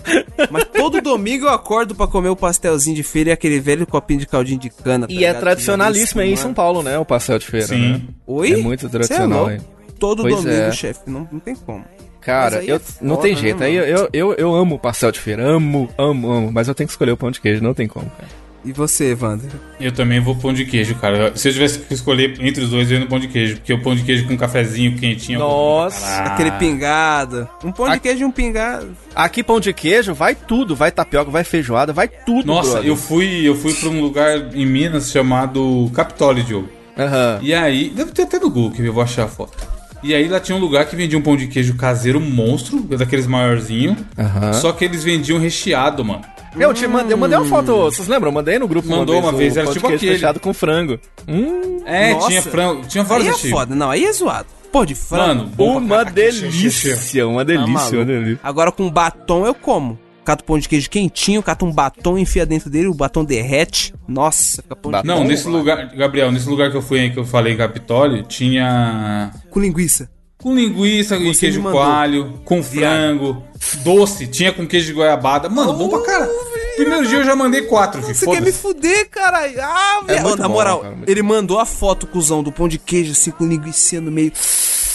Mas 0.51 0.63
todo 0.65 0.99
domingo 1.01 1.45
eu 1.45 1.49
acordo 1.51 1.93
pra 1.93 2.07
comer 2.07 2.29
o 2.29 2.35
pastelzinho 2.35 2.95
de 2.95 3.03
feira 3.03 3.29
e 3.29 3.33
aquele 3.33 3.59
velho 3.59 3.85
copinho 3.85 4.19
de 4.19 4.25
caldinho 4.25 4.59
de 4.59 4.69
cana. 4.69 5.05
tá 5.07 5.13
E 5.13 5.17
é 5.17 5.19
ligado? 5.27 5.39
tradicionalíssimo 5.41 6.21
aí 6.21 6.31
em 6.33 6.35
São 6.35 6.53
Paulo, 6.53 6.81
né? 6.81 6.97
O 6.97 7.05
pastel 7.05 7.37
de 7.37 7.45
feira, 7.45 7.67
Sim. 7.67 7.91
né? 7.93 8.01
Oi? 8.25 8.53
É 8.53 8.57
muito 8.57 8.81
Cê 8.81 8.89
tradicional, 8.89 9.51
hein? 9.51 9.59
Todo 9.99 10.23
Pois 10.23 10.35
domingo, 10.35 10.51
é. 10.59 10.71
chefe. 10.71 11.01
Não, 11.05 11.27
não 11.31 11.39
tem 11.39 11.55
como. 11.55 11.85
Cara, 12.19 12.59
aí 12.59 12.69
eu, 12.69 12.77
é 12.77 12.81
não 13.01 13.15
foda, 13.15 13.27
tem 13.27 13.35
né, 13.35 13.41
jeito. 13.41 13.63
Aí 13.63 13.75
eu, 13.75 13.83
eu, 13.85 14.09
eu, 14.13 14.33
eu 14.35 14.55
amo 14.55 14.79
pastel 14.79 15.11
de 15.11 15.19
feira. 15.19 15.43
Amo, 15.45 15.89
amo, 15.97 16.31
amo. 16.31 16.51
Mas 16.51 16.67
eu 16.67 16.73
tenho 16.73 16.87
que 16.87 16.93
escolher 16.93 17.11
o 17.11 17.17
pão 17.17 17.29
de 17.29 17.39
queijo. 17.39 17.61
Não 17.61 17.73
tem 17.73 17.85
como, 17.87 18.09
cara. 18.09 18.27
E 18.65 18.71
você, 18.71 19.13
Wander? 19.19 19.49
Eu 19.79 19.91
também 19.91 20.19
vou 20.21 20.35
pão 20.35 20.53
de 20.53 20.63
queijo, 20.65 20.95
cara. 20.95 21.35
Se 21.35 21.49
eu 21.49 21.53
tivesse 21.53 21.79
que 21.79 21.93
escolher 21.93 22.37
entre 22.39 22.63
os 22.63 22.69
dois, 22.69 22.89
eu 22.89 22.95
ia 22.97 23.03
no 23.03 23.09
pão 23.09 23.19
de 23.19 23.27
queijo. 23.27 23.55
Porque 23.57 23.73
o 23.73 23.81
pão 23.81 23.93
de 23.93 24.03
queijo 24.03 24.25
com 24.25 24.33
um 24.33 24.37
cafezinho 24.37 24.97
quentinho. 24.97 25.39
pra 25.39 25.47
Nossa. 25.47 26.23
Aquele 26.23 26.51
pingado. 26.51 27.47
Um 27.63 27.71
pão 27.71 27.87
de 27.89 27.95
Ah. 27.95 27.99
queijo 27.99 28.21
e 28.21 28.25
um 28.25 28.31
pingado. 28.31 28.95
Aqui 29.13 29.43
pão 29.43 29.59
de 29.59 29.73
queijo, 29.73 30.13
vai 30.13 30.33
tudo. 30.33 30.75
Vai 30.75 30.91
tapioca, 30.91 31.29
vai 31.29 31.43
feijoada, 31.43 31.91
vai 31.91 32.07
tudo, 32.07 32.47
Nossa, 32.47 32.71
brother. 32.73 32.89
eu 32.89 32.95
fui, 32.95 33.45
eu 33.47 33.55
fui 33.55 33.73
pra 33.73 33.89
um 33.89 33.99
lugar 34.01 34.55
em 34.55 34.65
Minas 34.65 35.11
chamado 35.11 35.91
Capitólio, 35.93 36.43
Diogo. 36.43 36.69
Aham. 36.97 37.39
E 37.41 37.53
aí, 37.53 37.89
deve 37.89 38.11
ter 38.11 38.21
até 38.23 38.39
no 38.39 38.49
Google 38.49 38.71
que 38.71 38.81
eu 38.85 38.93
vou 38.93 39.03
achar 39.03 39.23
a 39.25 39.27
foto. 39.27 39.57
E 40.03 40.13
aí 40.13 40.27
lá 40.27 40.39
tinha 40.39 40.55
um 40.57 40.59
lugar 40.59 40.85
que 40.85 40.95
vendia 40.95 41.17
um 41.17 41.21
pão 41.21 41.35
de 41.37 41.47
queijo 41.47 41.75
caseiro 41.75 42.19
monstro, 42.19 42.81
daqueles 42.81 43.25
maiorzinho. 43.25 43.95
Aham. 44.17 44.53
Só 44.53 44.71
que 44.73 44.83
eles 44.85 45.03
vendiam 45.03 45.39
recheado, 45.39 46.03
mano. 46.03 46.21
Eu 46.59 46.71
te 46.73 46.85
mandei, 46.87 47.13
eu 47.13 47.17
mandei 47.17 47.37
uma 47.37 47.47
foto, 47.47 47.75
vocês 47.85 48.07
lembram? 48.07 48.29
Eu 48.29 48.33
mandei 48.33 48.59
no 48.59 48.67
grupo 48.67 48.87
Mandou 48.87 49.17
uma 49.19 49.31
vez, 49.31 49.55
o 49.55 49.59
era 49.59 49.65
pão 49.65 49.73
tipo 49.73 49.87
aquele. 49.87 50.13
fechado 50.13 50.39
com 50.39 50.53
frango. 50.53 50.99
Hum, 51.27 51.81
É, 51.85 52.13
Nossa. 52.13 52.27
tinha 52.27 52.41
frango, 52.43 52.85
tinha 52.87 53.03
Aí 53.03 53.07
vários 53.09 53.27
é 53.27 53.31
recheios. 53.31 53.57
foda. 53.57 53.73
Não, 53.75 53.89
aí 53.89 54.05
é 54.05 54.13
zoado. 54.13 54.47
Pô, 54.71 54.85
de 54.85 54.93
frango. 54.95 55.49
Mano, 55.57 55.77
uma 55.77 56.03
delícia, 56.03 57.27
uma 57.27 57.43
Tá 57.45 57.51
delícia, 57.53 57.97
uma 57.99 58.05
delícia. 58.05 58.39
Agora 58.43 58.71
com 58.71 58.89
batom 58.89 59.45
eu 59.47 59.53
como. 59.53 59.97
Cato 60.23 60.43
pão 60.43 60.57
de 60.57 60.69
queijo 60.69 60.89
quentinho, 60.89 61.43
cato 61.43 61.65
um 61.65 61.71
batom, 61.71 62.17
enfia 62.17 62.45
dentro 62.45 62.69
dele, 62.69 62.87
o 62.87 62.93
batom 62.93 63.25
derrete. 63.25 63.93
Nossa, 64.07 64.61
fica 64.61 64.75
pão 64.75 64.91
de 64.91 64.97
Batom? 64.97 65.07
Não, 65.07 65.23
nesse 65.23 65.47
lugar, 65.47 65.87
Gabriel, 65.95 66.31
nesse 66.31 66.47
lugar 66.47 66.71
que 66.71 66.77
eu 66.77 66.81
fui 66.81 66.99
aí, 66.99 67.11
que 67.11 67.19
eu 67.19 67.25
falei 67.25 67.53
em 67.53 67.57
Capitólio, 67.57 68.23
tinha 68.23 69.31
com 69.49 69.59
linguiça. 69.59 70.09
com 70.37 70.55
linguiça, 70.55 71.17
com 71.17 71.25
Você 71.33 71.39
queijo 71.41 71.59
me 71.59 71.65
mandou. 71.65 71.81
coalho, 71.81 72.41
com 72.45 72.63
frango, 72.63 73.43
doce, 73.83 74.27
tinha 74.27 74.51
com 74.53 74.65
queijo 74.67 74.87
de 74.87 74.93
goiabada. 74.93 75.49
Mano, 75.49 75.73
bom 75.73 75.89
pra 75.89 76.01
cara. 76.01 76.29
Primeiro 76.75 77.07
dia 77.07 77.19
eu 77.19 77.23
já 77.23 77.35
mandei 77.35 77.61
quatro, 77.63 78.01
filho. 78.01 78.15
Você 78.15 78.25
quer 78.25 78.41
me 78.41 78.51
fuder, 78.51 79.07
caralho? 79.09 79.61
Ah, 79.61 80.01
velho. 80.07 80.23
muito 80.23 80.41
Na 80.41 80.49
moral, 80.49 80.79
cara. 80.79 80.97
ele 81.05 81.21
mandou 81.21 81.59
a 81.59 81.65
foto, 81.65 82.07
cuzão, 82.07 82.41
do 82.41 82.51
pão 82.51 82.67
de 82.67 82.77
queijo, 82.79 83.11
assim, 83.11 83.29
com 83.29 83.45
linguiça 83.45 84.01
no 84.01 84.09
meio. 84.11 84.31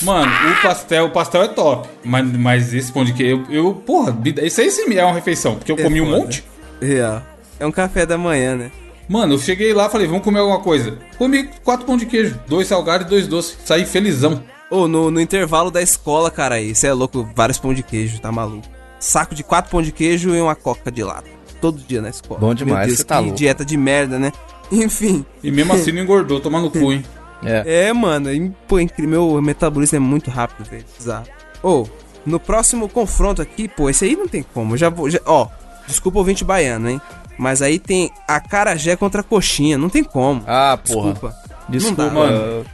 Mano, 0.03 0.31
o 0.53 0.63
pastel, 0.63 1.07
o 1.07 1.11
pastel 1.11 1.43
é 1.43 1.49
top. 1.49 1.89
Mas, 2.05 2.27
mas 2.33 2.75
esse 2.75 2.93
pão 2.93 3.05
de 3.05 3.13
queijo, 3.13 3.45
eu, 3.51 3.65
eu 3.67 3.75
porra, 3.75 4.17
isso 4.43 4.61
aí 4.61 4.71
sim 4.71 4.95
é 4.95 5.05
uma 5.05 5.15
refeição, 5.15 5.57
porque 5.57 5.73
eu 5.73 5.77
É 5.79 5.83
comi 5.83 6.01
um 6.01 6.07
foda. 6.07 6.19
monte. 6.19 6.45
Real. 6.81 7.23
É 7.59 7.67
um 7.67 7.73
café 7.73 8.07
da 8.07 8.17
manhã, 8.17 8.55
né? 8.55 8.71
Mano, 9.09 9.35
eu 9.35 9.39
cheguei 9.39 9.73
lá, 9.73 9.89
falei, 9.89 10.07
vamos 10.07 10.23
comer 10.23 10.39
alguma 10.39 10.61
coisa. 10.61 10.99
Comi 11.17 11.49
quatro 11.65 11.85
pão 11.87 11.97
de 11.97 12.07
queijo, 12.07 12.39
dois 12.47 12.69
salgados 12.69 13.07
e 13.07 13.11
dois 13.11 13.27
doces. 13.27 13.57
Saí 13.65 13.85
felizão. 13.85 14.43
Ô, 14.71 14.87
no, 14.87 15.11
no 15.11 15.21
intervalo 15.21 15.71
da 15.71 15.81
escola, 15.83 16.31
cara, 16.31 16.57
aí, 16.57 16.75
você 16.75 16.87
é 16.89 16.93
louco, 16.93 17.29
vários 17.35 17.59
pão 17.59 17.73
de 17.75 17.83
queijo, 17.83 18.21
tá 18.21 18.31
maluco. 18.31 18.69
Saco 19.01 19.35
de 19.35 19.43
quatro 19.43 19.71
pão 19.71 19.81
de 19.83 19.91
queijo 19.91 20.35
e 20.35 20.41
uma 20.41 20.55
coca 20.55 20.93
de 20.93 21.03
lata. 21.03 21.29
Todo 21.61 21.81
dia 21.81 22.01
na 22.03 22.11
escola. 22.11 22.39
Bom 22.39 22.55
demais, 22.55 22.79
Meu 22.81 22.87
Deus, 22.89 22.99
você 22.99 23.05
tá 23.05 23.17
que 23.17 23.23
louco. 23.23 23.37
dieta 23.37 23.65
de 23.65 23.77
merda, 23.77 24.19
né? 24.19 24.31
Enfim. 24.71 25.25
E 25.43 25.51
mesmo 25.51 25.73
assim 25.73 25.91
não 25.91 26.03
engordou, 26.03 26.39
tomar 26.39 26.61
no 26.61 26.71
cu, 26.71 26.93
hein? 26.93 27.05
É. 27.45 27.87
É, 27.89 27.93
mano, 27.93 28.55
pô, 28.67 28.79
incrível, 28.81 29.31
meu 29.33 29.43
metabolismo 29.43 29.97
é 29.97 30.01
muito 30.01 30.31
rápido, 30.31 30.67
velho. 30.69 30.85
Bizarro. 30.99 31.27
Ô, 31.63 31.87
no 32.27 32.39
próximo 32.41 32.89
confronto 32.89 33.41
aqui, 33.41 33.69
pô, 33.69 33.89
esse 33.89 34.05
aí 34.05 34.17
não 34.17 34.27
tem 34.29 34.43
como. 34.43 34.75
Eu 34.75 34.79
já 34.79 34.89
vou. 34.89 35.09
já- 35.09 35.21
ó, 35.25 35.47
desculpa 35.87 36.19
o 36.19 36.21
ouvinte 36.21 36.45
baiano, 36.45 36.89
hein? 36.91 37.01
Mas 37.39 37.63
aí 37.63 37.79
tem 37.79 38.11
a 38.27 38.41
Carajé 38.41 38.97
contra 38.97 39.21
a 39.21 39.25
Coxinha. 39.25 39.79
Não 39.79 39.89
tem 39.89 40.03
como. 40.03 40.43
Ah, 40.47 40.77
porra. 40.85 41.13
Desculpa. 41.13 41.37
Desculpa, 41.69 42.03
Não 42.03 42.09
dá, 42.09 42.15
mano. 42.15 42.65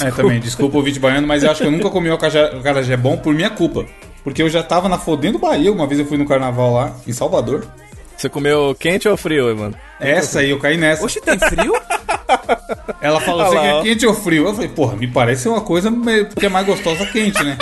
É, 0.00 0.10
também, 0.10 0.40
desculpa 0.40 0.74
o 0.76 0.78
ouvinte 0.78 0.98
baiano, 0.98 1.26
mas 1.26 1.42
eu 1.42 1.50
acho 1.50 1.60
que 1.60 1.66
eu 1.66 1.70
nunca 1.70 1.90
comi 1.90 2.08
o 2.08 2.14
acarajé 2.14 2.96
bom 2.96 3.18
por 3.18 3.34
minha 3.34 3.50
culpa. 3.50 3.84
Porque 4.24 4.42
eu 4.42 4.48
já 4.48 4.62
tava 4.62 4.88
na 4.88 4.96
Fodendo 4.96 5.38
Bahia, 5.38 5.70
uma 5.70 5.86
vez 5.86 6.00
eu 6.00 6.06
fui 6.06 6.16
no 6.16 6.24
carnaval 6.26 6.72
lá, 6.72 6.96
em 7.06 7.12
Salvador. 7.12 7.66
Você 8.16 8.28
comeu 8.28 8.74
quente 8.78 9.08
ou 9.08 9.16
frio, 9.16 9.54
mano? 9.56 9.74
Essa 10.00 10.40
aí, 10.40 10.50
eu 10.50 10.58
caí 10.58 10.76
nessa. 10.76 11.04
Oxe, 11.04 11.20
tem 11.20 11.38
frio? 11.38 11.74
Ela 13.00 13.20
falou, 13.20 13.42
Olha 13.46 13.50
você 13.50 13.56
quer 13.56 13.82
quente 13.82 14.06
ou 14.06 14.14
frio? 14.14 14.46
Eu 14.46 14.54
falei, 14.54 14.68
porra, 14.68 14.96
me 14.96 15.06
parece 15.06 15.48
uma 15.48 15.60
coisa 15.60 15.92
que 16.38 16.46
é 16.46 16.48
mais 16.48 16.66
gostosa 16.66 17.04
quente, 17.06 17.42
né? 17.42 17.58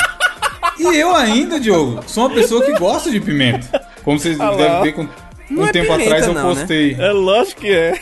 E 0.78 0.96
eu 0.96 1.14
ainda, 1.14 1.58
Diogo, 1.60 2.00
sou 2.06 2.26
uma 2.26 2.34
pessoa 2.34 2.64
que 2.64 2.72
gosta 2.78 3.10
de 3.10 3.20
pimenta. 3.20 3.84
Como 4.04 4.18
vocês 4.18 4.36
lá, 4.36 4.54
devem 4.54 4.82
ver, 4.82 4.92
com, 4.92 5.08
Não 5.50 5.62
um 5.64 5.66
é 5.66 5.72
tempo 5.72 5.86
pimenta, 5.92 6.04
atrás 6.04 6.26
eu 6.26 6.34
não, 6.34 6.42
né? 6.42 6.48
postei. 6.54 6.96
É 6.98 7.12
lógico 7.12 7.60
que 7.60 7.72
é. 7.72 8.00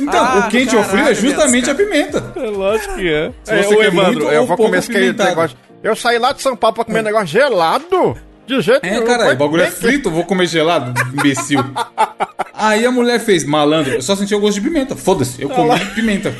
Então, 0.00 0.24
Ah, 0.24 0.44
o 0.46 0.50
quente 0.50 0.76
ou 0.76 0.84
frio 0.84 1.08
é 1.08 1.14
justamente 1.14 1.70
a 1.70 1.74
pimenta. 1.74 2.32
É 2.36 2.40
lógico 2.48 2.94
que 2.94 3.12
é. 3.12 3.32
Se 3.44 3.52
é 3.54 3.62
você 3.62 3.74
ô, 3.74 3.78
quer 3.78 3.86
Evandro, 3.86 4.12
muito 4.12 4.32
eu 4.32 4.40
ou 4.42 4.46
vou 4.46 4.56
pouco 4.56 4.70
comer 4.70 4.78
esse 4.78 4.92
negócio. 4.92 5.56
Eu 5.82 5.94
saí 5.94 6.18
lá 6.18 6.32
de 6.32 6.42
São 6.42 6.56
Paulo 6.56 6.74
pra 6.74 6.84
comer 6.84 7.02
negócio 7.02 7.26
gelado. 7.28 8.16
De 8.48 8.60
jeito 8.62 8.84
É, 8.84 8.90
nenhum. 8.92 9.04
cara, 9.04 9.24
Foi 9.26 9.34
o 9.34 9.36
bagulho 9.36 9.62
é 9.62 9.70
frito, 9.70 10.08
eu 10.08 10.12
vou 10.12 10.24
comer 10.24 10.46
gelado, 10.46 10.92
imbecil. 11.12 11.60
Aí 12.54 12.84
a 12.84 12.90
mulher 12.90 13.20
fez, 13.20 13.44
malandro, 13.44 13.92
eu 13.94 14.02
só 14.02 14.16
senti 14.16 14.34
o 14.34 14.40
gosto 14.40 14.60
de 14.60 14.68
pimenta. 14.68 14.96
Foda-se, 14.96 15.40
eu 15.40 15.48
comi 15.48 15.78
pimenta. 15.94 16.34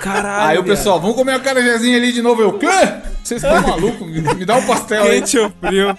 Caralho. 0.00 0.48
Aí 0.50 0.58
o 0.58 0.64
pessoal, 0.64 0.98
vamos 0.98 1.14
comer 1.16 1.32
a 1.34 1.40
carajézinha 1.40 1.96
ali 1.98 2.10
de 2.12 2.22
novo. 2.22 2.40
Eu, 2.40 2.54
quê? 2.54 2.66
Vocês 3.22 3.42
estão 3.42 3.60
malucos? 3.68 4.08
Me, 4.08 4.20
me 4.34 4.44
dá 4.46 4.56
um 4.56 4.62
pastel 4.66 5.02
aí. 5.02 5.20
Quente 5.20 5.38
ou 5.38 5.52
frio? 5.60 5.94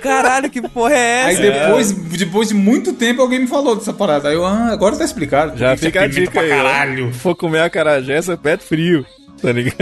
Caralho, 0.00 0.48
que 0.48 0.62
porra 0.62 0.94
é 0.94 1.24
Aí 1.24 1.32
essa? 1.34 1.42
depois, 1.42 1.92
depois 1.92 2.48
de 2.48 2.54
muito 2.54 2.92
tempo, 2.92 3.20
alguém 3.22 3.40
me 3.40 3.48
falou 3.48 3.74
dessa 3.74 3.92
parada. 3.92 4.28
Aí 4.28 4.34
eu, 4.36 4.46
ah, 4.46 4.68
agora 4.70 4.94
tá 4.96 5.04
explicado. 5.04 5.58
Já 5.58 5.76
fica 5.76 6.02
a 6.02 6.06
dica 6.06 6.40
aí. 6.40 6.48
caralho. 6.48 7.12
Se 7.12 7.18
for 7.18 7.34
comer 7.34 7.62
acarajé, 7.62 8.22
você 8.22 8.36
pede 8.36 8.62
frio. 8.62 9.04
Tá 9.40 9.52
ligado? 9.52 9.76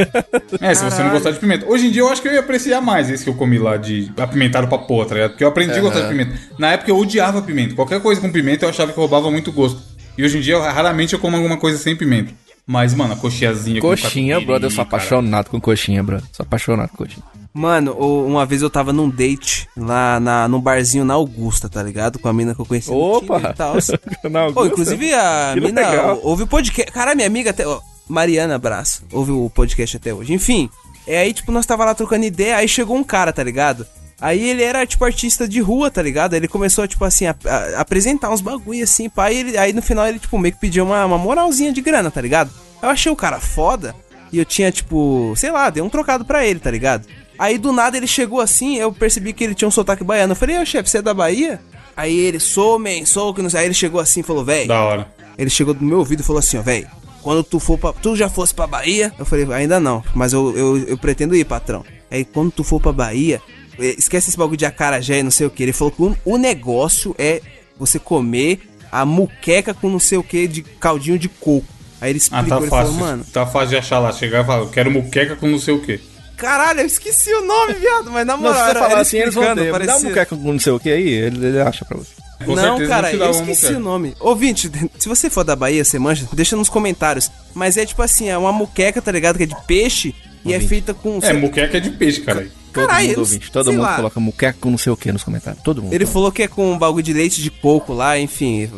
É, 0.61 0.74
se 0.74 0.84
você 0.84 1.02
não 1.02 1.11
gostar 1.11 1.30
de 1.32 1.38
pimenta. 1.38 1.66
Hoje 1.66 1.86
em 1.86 1.90
dia 1.90 2.02
eu 2.02 2.09
acho 2.09 2.22
que 2.22 2.28
eu 2.28 2.32
ia 2.32 2.40
apreciar 2.40 2.80
mais 2.80 3.11
esse 3.11 3.24
que 3.24 3.30
eu 3.30 3.34
comi 3.34 3.59
lá 3.59 3.76
de 3.76 4.12
apimentado 4.16 4.68
pra 4.68 4.78
porra, 4.78 5.06
tá 5.06 5.14
ligado? 5.14 5.30
Porque 5.30 5.44
eu 5.44 5.48
aprendi 5.48 5.72
a 5.78 5.80
gostar 5.80 6.00
de 6.02 6.09
pimenta. 6.09 6.38
Na 6.59 6.72
época 6.72 6.90
eu 6.90 6.96
odiava 6.98 7.42
pimenta. 7.42 7.74
Qualquer 7.74 8.00
coisa 8.00 8.20
com 8.20 8.30
pimenta 8.30 8.64
eu 8.64 8.70
achava 8.70 8.92
que 8.92 8.98
roubava 8.98 9.30
muito 9.30 9.50
gosto. 9.52 9.80
E 10.16 10.24
hoje 10.24 10.38
em 10.38 10.40
dia, 10.40 10.54
eu, 10.54 10.61
raramente 10.62 11.12
eu 11.14 11.18
como 11.20 11.36
alguma 11.36 11.56
coisa 11.56 11.78
sem 11.78 11.94
pimenta. 11.94 12.32
Mas, 12.66 12.92
mano, 12.92 13.14
a 13.14 13.16
coxinhazinha 13.16 13.80
com 13.80 13.88
Coxinha, 13.88 14.40
brother. 14.40 14.66
Eu 14.66 14.70
sou 14.70 14.84
cara. 14.84 14.96
apaixonado 15.02 15.48
com 15.48 15.61
coxinha, 15.61 16.02
brother. 16.02 16.26
Sou 16.32 16.44
apaixonado 16.44 16.90
com 16.90 16.96
coxinha. 16.98 17.22
Mano, 17.54 17.92
uma 17.92 18.44
vez 18.44 18.61
eu 18.62 18.68
tava 18.68 18.92
num 18.92 19.09
date 19.09 19.66
lá 19.76 20.20
na, 20.20 20.46
num 20.46 20.61
barzinho 20.61 21.04
na 21.04 21.14
Augusta, 21.14 21.68
tá 21.68 21.82
ligado? 21.82 22.18
Com 22.18 22.28
a 22.28 22.32
mina 22.32 22.54
que 22.54 22.61
eu 22.61 22.66
conheci. 22.66 22.90
no 22.90 22.98
Opa! 22.98 23.36
Tinder 23.36 23.50
e 23.50 23.54
tal. 23.54 23.74
Na 24.30 24.40
Pô, 24.40 24.61
Augusta. 24.61 24.66
inclusive 24.68 25.14
a 25.14 25.52
Que 25.54 25.61
mina 25.61 25.88
legal. 25.88 26.20
ouve 26.22 26.42
o 26.42 26.46
podcast. 26.46 26.92
Cara, 26.92 27.14
minha 27.14 27.26
amiga 27.26 27.50
até. 27.50 27.66
ó, 27.66 27.80
Mariana 28.09 28.54
Abraço. 28.56 29.02
Ouve 29.12 29.32
o 29.32 29.50
podcast 29.50 29.96
até 29.96 30.12
hoje. 30.12 30.32
Enfim. 30.32 30.68
É 31.06 31.18
aí, 31.18 31.32
tipo, 31.32 31.50
nós 31.52 31.64
tava 31.64 31.84
lá 31.84 31.94
trocando 31.94 32.24
ideia, 32.26 32.56
aí 32.56 32.68
chegou 32.68 32.96
um 32.96 33.02
cara, 33.04 33.32
tá 33.32 33.42
ligado? 33.42 33.86
Aí 34.20 34.46
ele 34.50 34.62
era, 34.62 34.84
tipo, 34.84 35.04
artista 35.04 35.46
de 35.48 35.61
rua, 35.61 35.90
tá 35.90 36.02
ligado? 36.02 36.34
Ele 36.34 36.46
começou, 36.48 36.86
tipo 36.86 37.04
assim, 37.04 37.26
a, 37.26 37.34
a- 37.46 37.80
apresentar 37.80 38.30
uns 38.30 38.40
bagulho 38.40 38.82
assim, 38.84 39.09
pá. 39.09 39.32
Ele, 39.32 39.56
aí 39.56 39.72
no 39.72 39.80
final 39.80 40.06
ele, 40.06 40.18
tipo, 40.18 40.36
meio 40.38 40.52
que 40.54 40.61
pediu 40.61 40.84
uma, 40.84 41.06
uma 41.06 41.16
moralzinha 41.16 41.72
de 41.72 41.80
grana, 41.80 42.11
tá 42.11 42.20
ligado? 42.20 42.50
Eu 42.82 42.88
achei 42.90 43.11
o 43.11 43.16
cara 43.16 43.40
foda. 43.40 43.94
E 44.30 44.38
eu 44.38 44.44
tinha, 44.44 44.70
tipo, 44.70 45.32
sei 45.36 45.50
lá, 45.50 45.70
dei 45.70 45.82
um 45.82 45.88
trocado 45.88 46.24
pra 46.24 46.44
ele, 46.46 46.59
tá 46.61 46.70
ligado? 46.70 47.06
Aí 47.38 47.56
do 47.56 47.72
nada 47.72 47.96
ele 47.96 48.06
chegou 48.06 48.40
assim, 48.40 48.76
eu 48.76 48.92
percebi 48.92 49.32
que 49.32 49.42
ele 49.44 49.54
tinha 49.54 49.68
um 49.68 49.70
sotaque 49.70 50.04
baiano. 50.04 50.32
Eu 50.32 50.36
falei, 50.36 50.59
ô 50.59 50.66
chefe, 50.66 50.90
você 50.90 50.98
é 50.98 51.02
da 51.02 51.14
Bahia? 51.14 51.59
Aí 51.96 52.14
ele, 52.18 52.38
sou, 52.38 52.78
man, 52.78 53.06
sou, 53.06 53.32
que 53.32 53.40
não 53.40 53.48
sei. 53.48 53.61
Aí 53.61 53.66
ele 53.66 53.74
chegou 53.74 54.00
assim 54.00 54.20
e 54.20 54.24
falou, 54.24 54.44
véi. 54.44 54.66
Da 54.66 54.82
hora. 54.82 55.09
Ele 55.38 55.48
chegou 55.48 55.72
do 55.72 55.82
meu 55.84 55.98
ouvido 55.98 56.20
e 56.20 56.24
falou 56.24 56.40
assim, 56.40 56.59
ó, 56.59 56.62
véi, 56.62 56.86
quando 57.29 57.45
tu 57.45 57.61
for 57.61 57.76
pra. 57.76 57.93
Tu 57.93 58.16
já 58.16 58.26
fosse 58.31 58.55
pra 58.55 58.66
Bahia? 58.66 59.12
Eu 59.18 59.26
falei, 59.26 59.47
ainda 59.53 59.79
não, 59.79 60.03
mas 60.14 60.33
eu, 60.33 60.57
eu, 60.57 60.79
eu 60.89 60.97
pretendo 60.97 61.37
ir, 61.37 61.45
patrão. 61.45 61.85
Aí 62.11 62.24
quando 62.24 62.51
tu 62.51 62.64
for 62.64 62.81
pra 62.81 62.91
Bahia, 62.91 63.39
eh, 63.79 63.95
esquece 63.99 64.31
esse 64.31 64.39
bagulho 64.39 64.57
de 64.57 64.64
acarajé 64.64 65.18
e 65.18 65.22
não 65.22 65.31
sei 65.31 65.47
o 65.47 65.51
que. 65.51 65.62
Ele 65.62 65.74
falou 65.74 65.93
que 65.93 66.18
o, 66.24 66.39
negócio 66.39 67.14
é 67.18 67.43
você 67.79 67.99
comer 67.99 68.61
a 68.91 69.05
muqueca 69.05 69.74
com 69.74 69.91
não 69.91 69.99
sei 69.99 70.16
o 70.16 70.22
que 70.22 70.49
de 70.49 70.62
caldinho 70.62 71.18
de 71.18 71.29
coco. 71.29 71.66
Aí 72.01 72.12
ele 72.12 72.18
Ah, 72.18 72.22
explicou, 72.41 72.49
tá 72.49 72.57
ele 72.62 72.70
fácil. 72.70 72.93
falou, 72.95 73.07
mano, 73.07 73.24
Tá 73.31 73.45
fácil 73.47 73.68
de 73.68 73.76
achar 73.76 73.99
lá. 73.99 74.11
Chegar 74.11 74.43
e 74.43 74.47
falar, 74.47 74.62
eu 74.62 74.68
quero 74.70 74.91
muqueca 74.91 75.37
com 75.37 75.47
não 75.49 75.59
sei 75.59 75.74
o 75.74 75.83
quê. 75.83 76.01
caralho, 76.37 76.81
eu 76.81 76.87
esqueci 76.87 77.31
o 77.35 77.45
nome, 77.45 77.74
viado, 77.74 78.11
mas 78.11 78.26
na 78.26 78.37
Não, 78.37 78.43
moral, 78.43 78.55
se 78.59 78.66
você 78.68 78.74
falar 78.74 78.91
ele 78.93 79.01
assim, 79.03 79.18
eles 79.18 79.35
vão 79.35 79.45
ter. 79.55 79.55
Me 79.61 79.66
dá 79.66 79.72
parecia- 79.72 80.09
muqueca 80.09 80.35
com 80.37 80.53
não 80.53 80.59
sei 80.59 80.72
o 80.72 80.81
que 80.81 80.91
aí, 80.91 81.09
ele, 81.09 81.47
ele 81.47 81.61
acha 81.61 81.85
pra 81.85 81.99
você. 81.99 82.12
Com 82.45 82.55
não, 82.55 82.86
cara, 82.86 83.11
te 83.11 83.16
eu 83.16 83.30
esqueci 83.30 83.74
o 83.74 83.80
nome. 83.80 84.14
Ouvinte, 84.20 84.70
se 84.99 85.09
você 85.09 85.28
for 85.28 85.45
da 85.45 85.57
Bahia, 85.57 85.84
você 85.84 85.99
manja, 85.99 86.26
deixa 86.32 86.57
nos 86.57 86.68
comentários. 86.68 87.30
Mas 87.53 87.76
é 87.76 87.84
tipo 87.84 88.01
assim, 88.01 88.28
é 88.28 88.39
uma 88.39 88.53
muqueca, 88.53 89.03
tá 89.03 89.11
ligado? 89.11 89.36
Que 89.36 89.43
é 89.43 89.47
de 89.47 89.57
peixe 89.66 90.14
e 90.45 90.55
é 90.55 90.61
feita 90.61 90.95
com. 90.95 91.18
É, 91.22 91.32
muqueca 91.32 91.76
é 91.76 91.80
de 91.80 91.91
peixe, 91.91 92.20
cara. 92.20 92.49
Todo 92.72 92.86
Caralho, 92.86 93.09
mundo 93.09 93.18
ouvinte. 93.18 93.51
Todo 93.51 93.72
mundo 93.72 93.82
lá. 93.82 93.97
coloca 93.97 94.20
muqueca 94.20 94.59
com 94.61 94.70
não 94.70 94.78
sei 94.78 94.93
o 94.93 94.97
que 94.97 95.11
nos 95.11 95.24
comentários. 95.24 95.62
Todo 95.62 95.82
mundo. 95.82 95.93
Ele 95.93 96.07
falou 96.07 96.30
que 96.30 96.43
é 96.43 96.49
com 96.49 96.72
um 96.72 96.78
bagulho 96.78 97.03
de 97.03 97.12
leite 97.12 97.43
de 97.43 97.51
coco 97.51 97.93
lá, 97.93 98.18
enfim. 98.18 98.70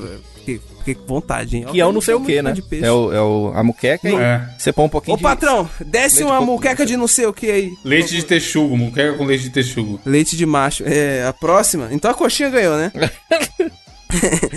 Com 0.45 1.07
vontade, 1.07 1.59
hein? 1.59 1.67
Que 1.71 1.81
é 1.81 1.85
o 1.85 1.89
Eu 1.89 1.93
não 1.93 2.01
sei 2.01 2.15
o 2.15 2.21
que, 2.25 2.41
né? 2.43 2.51
fã 2.51 2.55
de 2.55 2.63
peixe. 2.63 2.85
É, 2.87 2.91
o, 2.91 3.13
é 3.13 3.21
o, 3.21 3.53
a 3.55 3.63
muqueca 3.63 4.09
e 4.09 4.15
É. 4.15 4.49
você 4.59 4.73
põe 4.73 4.87
um 4.87 4.89
pouquinho 4.89 5.15
Ô 5.15 5.17
de... 5.19 5.23
patrão, 5.23 5.69
desce 5.85 6.17
Leite 6.21 6.31
uma 6.31 6.41
de 6.41 6.47
muqueca 6.47 6.87
de 6.87 6.97
não 6.97 7.07
sei 7.07 7.27
o 7.27 7.33
que 7.33 7.51
aí. 7.51 7.73
Leite 7.85 8.15
de 8.17 8.25
texugo, 8.25 8.77
muqueca 8.77 9.13
com 9.17 9.25
leite 9.25 9.45
de 9.45 9.51
texugo. 9.51 10.01
Leite 10.05 10.37
de 10.37 10.47
macho. 10.47 10.83
É, 10.87 11.25
a 11.27 11.33
próxima. 11.33 11.89
Então 11.93 12.11
a 12.11 12.15
coxinha 12.15 12.49
ganhou, 12.51 12.77
né? 12.77 12.91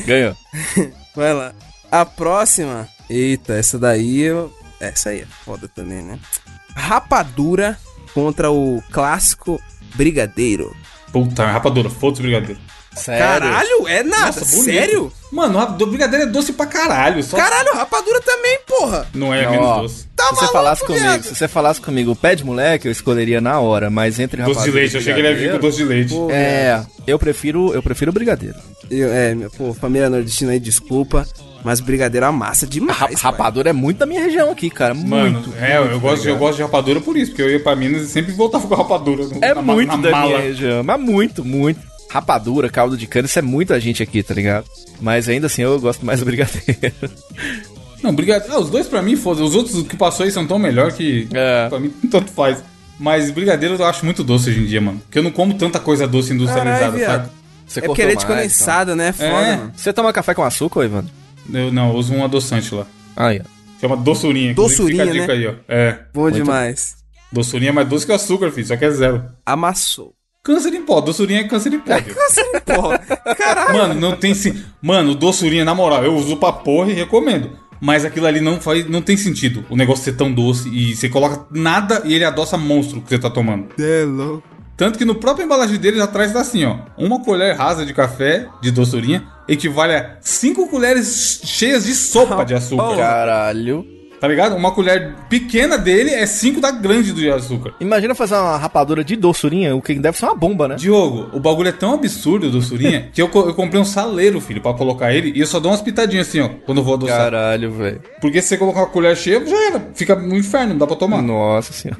Ganhou. 0.07 0.35
Vai 1.15 1.33
lá. 1.33 1.53
A 1.91 2.05
próxima. 2.05 2.87
Eita, 3.09 3.53
essa 3.53 3.77
daí 3.77 4.21
eu. 4.21 4.51
Essa 4.79 5.09
aí 5.09 5.19
é 5.21 5.25
foda 5.45 5.67
também, 5.67 6.01
né? 6.01 6.17
Rapadura 6.75 7.77
contra 8.13 8.49
o 8.51 8.81
clássico 8.91 9.61
Brigadeiro. 9.95 10.75
Puta, 11.11 11.45
rapadura, 11.45 11.89
foda-se 11.89 12.23
brigadeiro. 12.23 12.59
Sério? 12.95 13.23
Caralho, 13.25 13.87
é 13.87 14.03
nada, 14.03 14.25
Nossa, 14.27 14.45
sério? 14.45 15.11
Mano, 15.31 15.57
rapadura, 15.57 15.89
brigadeiro 15.89 16.25
é 16.25 16.27
doce 16.27 16.53
pra 16.53 16.65
caralho. 16.67 17.23
Só... 17.23 17.35
Caralho, 17.35 17.73
rapadura 17.73 18.21
também, 18.21 18.59
porra. 18.67 19.07
Não 19.13 19.33
é 19.33 19.43
Não, 19.43 19.51
menos 19.51 19.65
ó, 19.67 19.81
doce. 19.81 20.07
Tá 20.15 20.25
se 20.25 20.29
você 20.29 20.35
maluco, 20.35 20.53
falasse 20.53 20.85
comigo, 20.85 21.03
viado? 21.03 21.23
se 21.23 21.35
você 21.35 21.47
falasse 21.47 21.81
comigo 21.81 22.15
pé 22.15 22.35
de 22.35 22.43
moleque, 22.45 22.87
eu 22.87 22.91
escolheria 22.91 23.41
na 23.41 23.59
hora, 23.59 23.89
mas 23.89 24.19
entre 24.19 24.43
Doce 24.43 24.51
de 24.51 24.57
rapadura 24.59 24.77
e 24.77 24.81
leite, 24.81 24.93
eu 24.95 25.01
achei 25.01 25.13
que 25.13 25.19
ele 25.19 25.27
ia 25.29 25.35
vir 25.35 25.51
com 25.53 25.59
doce 25.59 25.77
de 25.77 25.83
leite. 25.85 26.13
Pô, 26.13 26.29
É, 26.31 26.83
eu 27.07 27.17
prefiro, 27.17 27.73
eu 27.73 27.81
prefiro 27.81 28.11
o 28.11 28.13
brigadeiro. 28.13 28.55
Eu, 28.91 29.09
é, 29.11 29.35
pô, 29.57 29.73
família 29.73 30.07
nordestina 30.09 30.51
aí, 30.51 30.59
desculpa, 30.59 31.25
mas 31.63 31.79
brigadeiro 31.79 32.27
amassa 32.27 32.65
A 32.65 32.69
demais. 32.69 32.97
ra- 32.99 33.07
pai. 33.07 33.15
rapadura 33.17 33.69
é 33.71 33.73
muito 33.73 33.97
da 33.97 34.05
minha 34.05 34.21
região 34.21 34.51
aqui, 34.51 34.69
cara. 34.69 34.93
Mano, 34.93 35.39
muito. 35.41 35.53
é, 35.59 35.77
eu, 35.77 35.99
gosto, 35.99 36.21
de- 36.21 36.29
eu 36.29 36.37
gosto 36.37 36.57
de 36.57 36.61
rapadura 36.61 37.01
por 37.01 37.17
isso, 37.17 37.31
porque 37.31 37.41
eu 37.41 37.49
ia 37.49 37.59
pra 37.59 37.75
Minas 37.75 38.03
e 38.03 38.07
sempre 38.07 38.33
voltava 38.33 38.67
com 38.67 38.75
rapadura. 38.75 39.23
É 39.41 39.53
na 39.55 39.61
muito 39.63 39.89
na 39.89 39.97
da 39.97 40.11
mala. 40.11 40.27
minha 40.27 40.39
região, 40.41 40.83
mas 40.83 40.99
muito, 41.01 41.43
muito. 41.43 41.79
Rapadura, 42.13 42.69
caldo 42.69 42.95
de 42.95 43.07
cana, 43.07 43.25
isso 43.25 43.39
é 43.39 43.41
muita 43.41 43.79
gente 43.79 44.03
aqui, 44.03 44.21
tá 44.21 44.35
ligado? 44.35 44.65
Mas 45.01 45.27
ainda 45.27 45.47
assim 45.47 45.63
eu 45.63 45.79
gosto 45.79 46.05
mais 46.05 46.19
do 46.19 46.25
brigadeiro. 46.25 46.77
Não, 48.03 48.13
brigadeiro. 48.13 48.53
Ah, 48.53 48.59
os 48.59 48.69
dois 48.69 48.85
pra 48.85 49.01
mim, 49.01 49.15
foda 49.15 49.41
Os 49.43 49.55
outros 49.55 49.87
que 49.87 49.97
passou 49.97 50.23
aí 50.25 50.31
são 50.31 50.45
tão 50.45 50.59
melhor 50.59 50.91
que. 50.91 51.27
É. 51.33 51.67
Pra 51.69 51.79
mim, 51.79 51.89
tanto 52.11 52.29
faz. 52.31 52.63
Mas 52.99 53.31
brigadeiro 53.31 53.73
eu 53.75 53.85
acho 53.85 54.05
muito 54.05 54.23
doce 54.23 54.51
hoje 54.51 54.59
em 54.59 54.65
dia, 54.65 54.79
mano. 54.79 54.99
Porque 54.99 55.17
eu 55.17 55.23
não 55.23 55.31
como 55.31 55.55
tanta 55.55 55.79
coisa 55.79 56.07
doce 56.07 56.31
industrializada, 56.33 56.91
viado. 56.95 57.09
sabe? 57.23 57.29
Você 57.65 57.79
É 57.79 57.83
porque 57.83 58.01
é 58.03 58.05
leite 58.05 58.25
condensado, 58.27 58.95
né? 58.95 59.11
Foda, 59.11 59.27
É. 59.27 59.31
mano. 59.31 59.53
então. 59.53 59.71
Você 59.75 59.91
toma 59.91 60.13
café 60.13 60.35
com 60.35 60.43
açúcar, 60.43 60.83
Ivan? 60.85 61.05
Eu 61.51 61.71
não, 61.73 61.89
eu 61.89 61.95
uso 61.95 62.13
um 62.13 62.23
adoçante 62.23 62.75
lá. 62.75 62.85
Aí, 63.15 63.41
ó. 63.43 63.49
Chama 63.81 63.97
doçurinha. 63.97 64.53
Doçurinha, 64.53 65.03
Fica 65.07 65.17
a 65.17 65.21
dica 65.21 65.33
né? 65.35 65.39
aí, 65.39 65.47
ó. 65.47 65.53
É. 65.67 65.99
Bom 66.13 66.29
demais. 66.29 66.95
Doçurinha 67.31 67.71
é 67.71 67.73
mais 67.73 67.87
doce 67.89 68.05
que 68.05 68.11
o 68.11 68.15
açúcar, 68.15 68.51
filho. 68.51 68.67
Só 68.67 68.77
que 68.77 68.85
é 68.85 68.91
zero. 68.91 69.23
Amassou. 69.43 70.13
Câncer 70.43 70.73
em 70.73 70.81
pó. 70.81 70.99
Doçurinha 70.99 71.39
é 71.39 71.43
câncer 71.45 71.73
em 71.73 71.79
pó. 71.79 71.97
viu? 71.97 72.13
Porra, 72.65 72.99
caralho. 72.99 73.73
Mano, 73.77 73.93
não 73.93 74.17
tem 74.17 74.33
sim. 74.33 74.61
Mano, 74.81 75.15
doçurinha, 75.15 75.63
na 75.63 75.73
moral, 75.73 76.03
eu 76.03 76.13
uso 76.13 76.35
pra 76.35 76.51
porra 76.51 76.91
e 76.91 76.93
recomendo. 76.93 77.51
Mas 77.79 78.03
aquilo 78.03 78.27
ali 78.27 78.41
não 78.41 78.59
faz, 78.59 78.87
não 78.89 79.01
tem 79.01 79.15
sentido. 79.15 79.65
O 79.69 79.77
negócio 79.77 80.03
ser 80.03 80.17
tão 80.17 80.33
doce 80.33 80.67
e 80.67 80.95
você 80.95 81.07
coloca 81.07 81.45
nada 81.49 82.01
e 82.03 82.13
ele 82.13 82.25
adoça 82.25 82.57
monstro 82.57 82.99
que 83.01 83.07
você 83.07 83.17
tá 83.19 83.29
tomando. 83.29 83.69
É 83.79 84.03
louco. 84.03 84.43
Tanto 84.75 84.97
que 84.97 85.05
no 85.05 85.15
próprio 85.15 85.45
embalagem 85.45 85.77
dele 85.77 85.97
já 85.97 86.07
traz 86.07 86.35
assim, 86.35 86.65
ó. 86.65 86.77
Uma 86.97 87.23
colher 87.23 87.55
rasa 87.55 87.85
de 87.85 87.93
café 87.93 88.47
de 88.61 88.69
doçurinha 88.69 89.25
equivale 89.47 89.93
a 89.93 90.17
5 90.19 90.67
colheres 90.67 91.41
cheias 91.45 91.85
de 91.85 91.93
sopa 91.93 92.43
de 92.43 92.53
açúcar. 92.53 92.97
Caralho. 92.97 93.85
Tá 94.23 94.29
ligado? 94.29 94.55
Uma 94.55 94.71
colher 94.71 95.15
pequena 95.29 95.77
dele 95.77 96.11
é 96.11 96.25
5 96.25 96.61
da 96.61 96.71
grande 96.71 97.11
do 97.11 97.19
de 97.19 97.29
açúcar. 97.29 97.73
Imagina 97.81 98.15
fazer 98.15 98.35
uma 98.35 98.55
rapadura 98.55 99.03
de 99.03 99.17
doçurinha, 99.17 99.75
o 99.75 99.81
que 99.81 99.95
deve 99.95 100.17
ser 100.17 100.27
uma 100.27 100.33
bomba, 100.33 100.65
né? 100.65 100.75
Diogo, 100.75 101.29
o 101.33 101.41
bagulho 101.41 101.67
é 101.67 101.73
tão 101.73 101.93
absurdo, 101.93 102.49
doçurinha, 102.49 103.09
que 103.13 103.21
eu, 103.21 103.27
co- 103.27 103.47
eu 103.47 103.53
comprei 103.53 103.81
um 103.81 103.83
saleiro, 103.83 104.39
filho, 104.39 104.61
pra 104.61 104.73
colocar 104.73 105.11
ele, 105.13 105.33
e 105.35 105.41
eu 105.41 105.45
só 105.45 105.59
dou 105.59 105.69
umas 105.71 105.81
pitadinhas 105.81 106.29
assim, 106.29 106.39
ó, 106.39 106.47
quando 106.65 106.77
eu 106.77 106.85
vou 106.85 106.93
adoçar. 106.93 107.17
Caralho, 107.17 107.69
velho. 107.73 108.01
Porque 108.21 108.41
se 108.41 108.47
você 108.47 108.57
colocar 108.57 108.79
uma 108.79 108.87
colher 108.87 109.17
cheia, 109.17 109.45
já 109.45 109.67
era. 109.67 109.87
Fica 109.93 110.15
no 110.15 110.37
inferno, 110.37 110.69
não 110.69 110.77
dá 110.77 110.87
pra 110.87 110.95
tomar. 110.95 111.21
Nossa 111.21 111.73
senhora. 111.73 111.99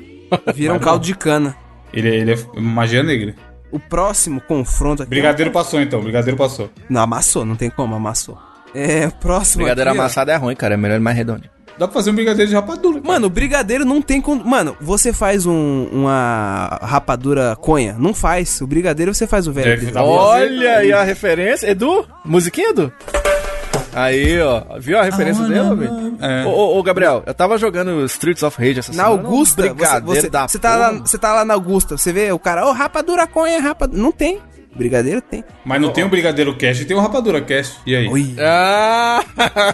Vira 0.55 0.74
um 0.74 0.80
caldo 0.80 1.05
de 1.05 1.13
cana. 1.15 1.53
Ele, 1.93 2.07
é- 2.07 2.15
ele 2.19 2.32
é 2.32 2.38
magia 2.61 3.03
negra. 3.03 3.36
O 3.69 3.80
próximo 3.80 4.39
confronto 4.39 5.03
aqui. 5.03 5.09
Brigadeiro 5.09 5.51
passou 5.51 5.82
então, 5.82 5.99
brigadeiro 6.01 6.38
passou. 6.38 6.69
Não, 6.89 7.01
amassou, 7.01 7.43
não 7.43 7.57
tem 7.57 7.69
como, 7.69 7.95
amassou. 7.95 8.38
É, 8.74 9.07
o 9.07 9.11
próximo. 9.11 9.63
Brigadeiro 9.65 9.89
aqui, 9.89 9.99
ó. 9.99 10.01
amassado 10.01 10.32
é 10.32 10.36
ruim, 10.38 10.55
cara. 10.55 10.76
É 10.76 10.78
melhor 10.78 10.99
mais 11.01 11.17
redondo. 11.17 11.43
Dá 11.78 11.88
pra 11.88 11.93
fazer 11.93 12.11
um 12.11 12.15
brigadeiro 12.15 12.49
de 12.49 12.55
rapadura. 12.55 13.01
cara. 13.01 13.13
Mano, 13.13 13.28
o 13.28 13.30
brigadeiro 13.30 13.84
não 13.86 14.01
tem. 14.01 14.21
Con... 14.21 14.36
Mano, 14.36 14.78
você 14.80 15.11
faz 15.11 15.45
um- 15.45 15.88
uma 15.91 16.80
rapadura 16.82 17.55
conha? 17.59 17.95
Não 17.97 18.13
faz. 18.13 18.61
O 18.61 18.67
brigadeiro 18.67 19.13
você 19.13 19.26
faz 19.26 19.47
o 19.47 19.51
velho. 19.51 19.86
Dar 19.88 19.91
pra 19.91 20.03
Olha 20.03 20.78
aí 20.78 20.93
a 20.93 21.03
referência. 21.03 21.67
Edu, 21.69 22.05
musiquinha, 22.24 22.69
Edu? 22.69 22.91
Aí, 23.95 24.41
ó. 24.41 24.63
Viu 24.80 24.97
a 24.99 25.03
referência 25.03 25.43
dele, 25.43 25.76
velho? 25.76 26.17
É. 26.19 26.45
Ô, 26.45 26.49
ô, 26.49 26.80
ô, 26.80 26.84
Gabriel, 26.84 27.21
eu 27.26 27.34
tava 27.34 27.57
jogando 27.57 28.03
Streets 28.05 28.41
of 28.43 28.57
Rage 28.59 28.80
essa 28.80 28.91
Na 28.93 29.03
semana. 29.05 29.21
Augusta, 29.28 29.61
um 29.61 29.65
você, 29.65 29.74
brigadeiro 29.74 30.05
você, 30.21 30.30
você 30.47 30.59
tá 30.59 30.76
lá, 30.76 30.91
você 30.93 31.17
tá 31.17 31.34
lá 31.34 31.45
na 31.45 31.53
Augusta, 31.53 31.97
você 31.97 32.11
vê 32.11 32.32
o 32.32 32.39
cara, 32.39 32.65
ô, 32.67 32.71
rapadura 32.71 33.28
conha, 33.28 33.59
rapadura. 33.61 34.01
Não 34.01 34.11
tem. 34.11 34.39
Brigadeiro 34.76 35.21
tem. 35.21 35.43
Mas 35.63 35.80
não 35.82 35.91
tem 35.91 36.03
um 36.03 36.09
brigadeiro 36.09 36.55
cash 36.57 36.82
e 36.82 36.86
tem 36.86 36.97
um 36.97 36.99
rapadura 36.99 37.39
cash. 37.41 37.78
E 37.86 37.95
aí? 37.95 38.07
Oi. 38.07 38.36
Ah! 38.39 39.24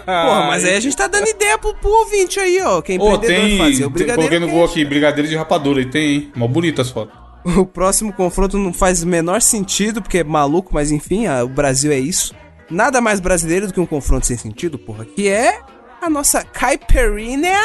Porra, 0.04 0.46
mas 0.48 0.64
aí 0.64 0.76
a 0.76 0.80
gente 0.80 0.96
tá 0.96 1.06
dando 1.06 1.28
ideia 1.28 1.56
pro, 1.58 1.74
pro 1.74 1.90
ouvinte 1.90 2.38
aí, 2.38 2.60
ó. 2.62 2.82
Quem 2.82 2.96
empreendedor 2.96 3.26
tem. 3.26 3.58
fazer 3.58 3.72
o 3.76 3.78
tem 3.78 3.88
brigadeiro. 3.90 4.16
coloquei 4.16 4.38
no 4.38 4.46
Google 4.48 4.62
cash. 4.62 4.70
aqui, 4.72 4.84
brigadeiro 4.84 5.28
de 5.28 5.36
rapadura. 5.36 5.80
E 5.80 5.86
tem, 5.86 6.10
hein? 6.14 6.32
Mó 6.36 6.46
bonito 6.46 6.80
as 6.80 6.90
fotos. 6.90 7.18
O 7.56 7.64
próximo 7.64 8.12
confronto 8.12 8.58
não 8.58 8.72
faz 8.72 9.02
o 9.02 9.06
menor 9.06 9.40
sentido, 9.40 10.02
porque 10.02 10.18
é 10.18 10.24
maluco, 10.24 10.74
mas 10.74 10.90
enfim, 10.92 11.26
a- 11.26 11.42
o 11.44 11.48
Brasil 11.48 11.90
é 11.90 11.98
isso. 11.98 12.34
Nada 12.70 13.00
mais 13.00 13.18
brasileiro 13.20 13.66
do 13.66 13.72
que 13.72 13.80
um 13.80 13.86
confronto 13.86 14.26
sem 14.26 14.36
sentido, 14.36 14.78
porra. 14.78 15.04
Que 15.06 15.28
é 15.28 15.60
a 16.02 16.10
nossa 16.10 16.44
caipirinha 16.44 17.58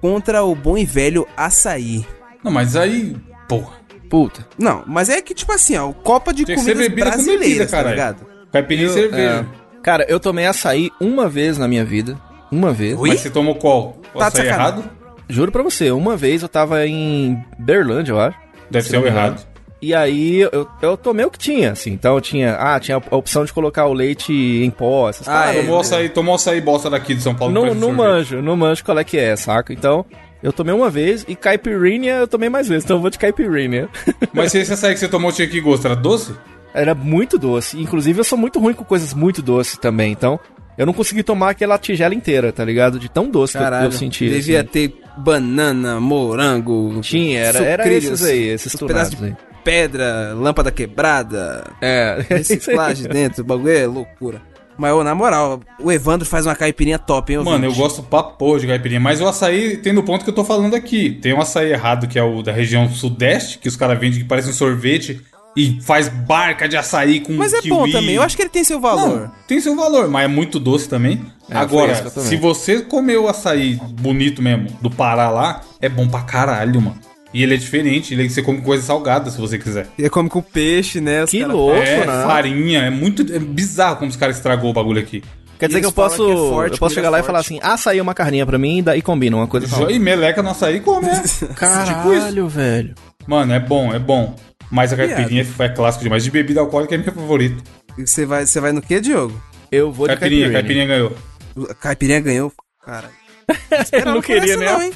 contra 0.00 0.44
o 0.44 0.54
bom 0.54 0.78
e 0.78 0.84
velho 0.84 1.26
açaí. 1.36 2.06
Não, 2.44 2.52
mas 2.52 2.76
aí. 2.76 3.16
Porra. 3.48 3.72
Puta. 4.08 4.46
Não, 4.58 4.82
mas 4.86 5.08
é 5.08 5.20
que, 5.20 5.34
tipo 5.34 5.52
assim, 5.52 5.76
ó, 5.76 5.92
Copa 5.92 6.32
de 6.32 6.44
Tinha 6.44 6.56
comidas 6.56 6.78
bebida 6.88 7.04
com 7.10 7.16
brasileiras, 7.16 7.42
bebida, 7.58 7.66
tá 7.66 7.82
ligado? 7.90 8.26
Caipirinha 8.52 8.86
e 8.88 8.90
É. 8.90 8.94
cerveja. 8.94 9.46
Cara, 9.82 10.04
eu 10.08 10.18
tomei 10.18 10.46
açaí 10.46 10.90
uma 11.00 11.28
vez 11.28 11.58
na 11.58 11.68
minha 11.68 11.84
vida. 11.84 12.16
Uma 12.50 12.72
vez. 12.72 12.98
Mas 12.98 13.20
você 13.20 13.30
tomou 13.30 13.54
qual? 13.56 13.98
O 14.14 14.18
Tá 14.18 14.26
açaí 14.28 14.46
errado? 14.46 14.84
Juro 15.28 15.50
pra 15.50 15.62
você, 15.62 15.90
uma 15.90 16.16
vez 16.16 16.42
eu 16.42 16.48
tava 16.48 16.86
em 16.86 17.36
Berlândia, 17.58 18.12
eu 18.12 18.20
acho. 18.20 18.38
Deve 18.70 18.84
Se 18.84 18.90
ser 18.90 18.98
o 18.98 19.06
errado. 19.06 19.44
E 19.82 19.94
aí 19.94 20.40
eu, 20.40 20.66
eu 20.80 20.96
tomei 20.96 21.24
o 21.26 21.30
que 21.30 21.38
tinha, 21.38 21.72
assim. 21.72 21.92
Então 21.92 22.14
eu 22.14 22.20
tinha. 22.20 22.54
Ah, 22.56 22.80
tinha 22.80 22.96
a 23.10 23.16
opção 23.16 23.44
de 23.44 23.52
colocar 23.52 23.86
o 23.86 23.92
leite 23.92 24.32
em 24.32 24.70
pó, 24.70 25.08
essas 25.10 25.28
Ah, 25.28 25.32
paradas. 25.32 25.56
é. 25.56 25.60
Tomou 25.62 25.80
açaí, 25.80 26.08
tomou 26.08 26.34
açaí 26.34 26.60
bosta 26.60 26.88
daqui 26.88 27.14
de 27.14 27.22
São 27.22 27.34
Paulo. 27.34 27.52
Não, 27.52 27.74
não 27.74 27.92
manjo, 27.92 28.40
não 28.40 28.56
manjo 28.56 28.82
qual 28.84 28.98
é 28.98 29.04
que 29.04 29.18
é, 29.18 29.36
saca? 29.36 29.72
Então, 29.72 30.04
eu 30.42 30.52
tomei 30.52 30.74
uma 30.74 30.90
vez 30.90 31.24
e 31.26 31.34
caipirinha 31.34 32.14
eu 32.16 32.28
tomei 32.28 32.48
mais 32.48 32.68
vezes, 32.68 32.84
então 32.84 32.96
eu 32.96 33.00
vou 33.00 33.10
de 33.10 33.18
caipirinha. 33.18 33.88
Mas 34.32 34.54
esse 34.54 34.72
açaí 34.72 34.94
que 34.94 35.00
você 35.00 35.08
tomou 35.08 35.32
tinha 35.32 35.48
que 35.48 35.60
gosto? 35.60 35.86
Era 35.86 35.96
doce? 35.96 36.32
Era 36.74 36.94
muito 36.94 37.38
doce. 37.38 37.80
Inclusive, 37.80 38.20
eu 38.20 38.24
sou 38.24 38.36
muito 38.38 38.58
ruim 38.60 38.74
com 38.74 38.84
coisas 38.84 39.14
muito 39.14 39.40
doces 39.40 39.78
também, 39.78 40.12
então 40.12 40.38
eu 40.76 40.84
não 40.84 40.92
consegui 40.92 41.22
tomar 41.22 41.50
aquela 41.50 41.78
tigela 41.78 42.14
inteira, 42.14 42.52
tá 42.52 42.62
ligado? 42.64 42.98
De 42.98 43.08
tão 43.08 43.30
doce 43.30 43.52
que 43.54 43.58
eu- 43.58 43.62
Caralho, 43.62 43.90
senti. 43.92 44.28
devia 44.28 44.60
assim. 44.60 44.68
ter 44.68 45.00
banana, 45.16 45.98
morango. 45.98 47.00
Tinha, 47.00 47.40
era, 47.40 47.58
era 47.64 47.88
esses 47.88 48.22
aí, 48.22 48.42
esses 48.48 48.76
pedaços 48.76 49.18
de 49.18 49.24
aí. 49.24 49.36
pedra, 49.64 50.34
lâmpada 50.34 50.70
quebrada, 50.70 51.64
É, 51.80 52.22
reciclagem 52.28 53.08
dentro, 53.08 53.42
o 53.42 53.46
bagulho 53.46 53.70
é 53.72 53.86
loucura. 53.86 54.42
Mas, 54.78 54.92
ô, 54.92 55.02
na 55.02 55.14
moral, 55.14 55.60
o 55.80 55.90
Evandro 55.90 56.26
faz 56.26 56.46
uma 56.46 56.54
caipirinha 56.54 56.98
top, 56.98 57.32
hein, 57.32 57.42
Mano, 57.42 57.64
eu 57.64 57.74
gosto 57.74 58.02
pra 58.02 58.22
porra 58.22 58.60
de 58.60 58.66
caipirinha. 58.66 59.00
Mas 59.00 59.20
o 59.20 59.26
açaí 59.26 59.76
tem 59.78 59.92
no 59.92 60.02
ponto 60.02 60.24
que 60.24 60.30
eu 60.30 60.34
tô 60.34 60.44
falando 60.44 60.74
aqui. 60.74 61.10
Tem 61.10 61.32
um 61.32 61.40
açaí 61.40 61.72
errado, 61.72 62.06
que 62.06 62.18
é 62.18 62.22
o 62.22 62.42
da 62.42 62.52
região 62.52 62.88
sudeste, 62.90 63.58
que 63.58 63.68
os 63.68 63.76
caras 63.76 63.98
vendem 63.98 64.18
que 64.20 64.24
parece 64.24 64.50
um 64.50 64.52
sorvete 64.52 65.20
e 65.56 65.80
faz 65.80 66.08
barca 66.08 66.68
de 66.68 66.76
açaí 66.76 67.20
com 67.20 67.32
Mas 67.32 67.54
é 67.54 67.62
kiwi. 67.62 67.70
bom 67.74 67.90
também, 67.90 68.14
eu 68.16 68.22
acho 68.22 68.36
que 68.36 68.42
ele 68.42 68.50
tem 68.50 68.62
seu 68.62 68.78
valor. 68.78 69.20
Não, 69.20 69.30
tem 69.48 69.58
seu 69.58 69.74
valor, 69.74 70.06
mas 70.08 70.24
é 70.26 70.28
muito 70.28 70.60
doce 70.60 70.86
também. 70.86 71.24
É, 71.48 71.56
Agora, 71.56 71.94
tomei. 72.10 72.28
se 72.28 72.36
você 72.36 72.82
comer 72.82 73.16
o 73.16 73.26
açaí 73.26 73.76
bonito 73.98 74.42
mesmo, 74.42 74.68
do 74.82 74.90
Pará 74.90 75.30
lá, 75.30 75.62
é 75.80 75.88
bom 75.88 76.06
pra 76.06 76.20
caralho, 76.20 76.80
mano. 76.82 76.98
E 77.36 77.42
ele 77.42 77.52
é 77.52 77.56
diferente, 77.58 78.14
ele 78.14 78.30
você 78.30 78.40
come 78.40 78.62
coisa 78.62 78.82
salgada 78.82 79.30
se 79.30 79.38
você 79.38 79.58
quiser. 79.58 79.86
E 79.98 80.08
come 80.08 80.26
com 80.30 80.40
peixe, 80.40 81.02
né? 81.02 81.22
os 81.22 81.30
Que 81.30 81.40
cara- 81.40 81.52
louco, 81.52 81.76
é, 81.82 81.98
né? 82.06 82.22
farinha, 82.24 82.78
é 82.84 82.88
muito 82.90 83.30
é 83.30 83.38
bizarro 83.38 83.96
como 83.96 84.10
os 84.10 84.16
caras 84.16 84.36
estragou 84.36 84.70
o 84.70 84.72
bagulho 84.72 84.98
aqui. 84.98 85.22
Quer 85.58 85.66
dizer 85.66 85.80
que 85.80 85.86
eu 85.86 85.92
posso, 85.92 86.24
que 86.24 86.32
é 86.32 86.34
forte, 86.34 86.72
eu 86.72 86.78
posso 86.78 86.94
chegar 86.94 87.10
lá 87.10 87.18
e 87.18 87.20
forte. 87.20 87.26
falar 87.26 87.40
assim, 87.40 87.58
ah, 87.62 87.76
saiu 87.76 88.02
uma 88.02 88.14
carninha 88.14 88.46
pra 88.46 88.56
mim 88.56 88.78
e 88.78 88.82
daí 88.82 89.02
combina 89.02 89.36
uma 89.36 89.46
coisa 89.46 89.68
com. 89.68 89.90
E 89.90 89.98
meleca 89.98 90.42
no 90.42 90.48
açaí 90.48 90.80
come, 90.80 91.08
é. 91.08 91.14
tipo 91.20 91.24
isso. 91.26 91.46
Caralho, 91.48 92.48
velho. 92.48 92.94
Mano, 93.26 93.52
é 93.52 93.60
bom, 93.60 93.92
é 93.94 93.98
bom. 93.98 94.34
Mas 94.70 94.94
a 94.94 94.96
caipirinha 94.96 95.46
é 95.58 95.68
clássico 95.68 96.04
demais. 96.04 96.24
De 96.24 96.30
bebida 96.30 96.60
alcoólica 96.60 96.94
é 96.94 96.98
minha 96.98 97.12
favorita. 97.12 97.62
E 97.98 98.06
Você 98.06 98.24
vai, 98.24 98.46
você 98.46 98.60
vai 98.60 98.72
no 98.72 98.80
que, 98.80 98.98
Diogo? 98.98 99.38
Eu 99.70 99.92
vou 99.92 100.08
de 100.08 100.16
Caipirinha, 100.16 100.50
caipirinha. 100.52 100.86
caipirinha 100.86 101.12
ganhou. 101.56 101.70
A 101.70 101.74
caipirinha 101.74 102.20
ganhou. 102.20 102.52
Cara. 102.82 103.10
não 104.04 104.20
queria 104.20 104.56
nem 104.56 104.68
não, 104.68 104.82
hein? 104.82 104.92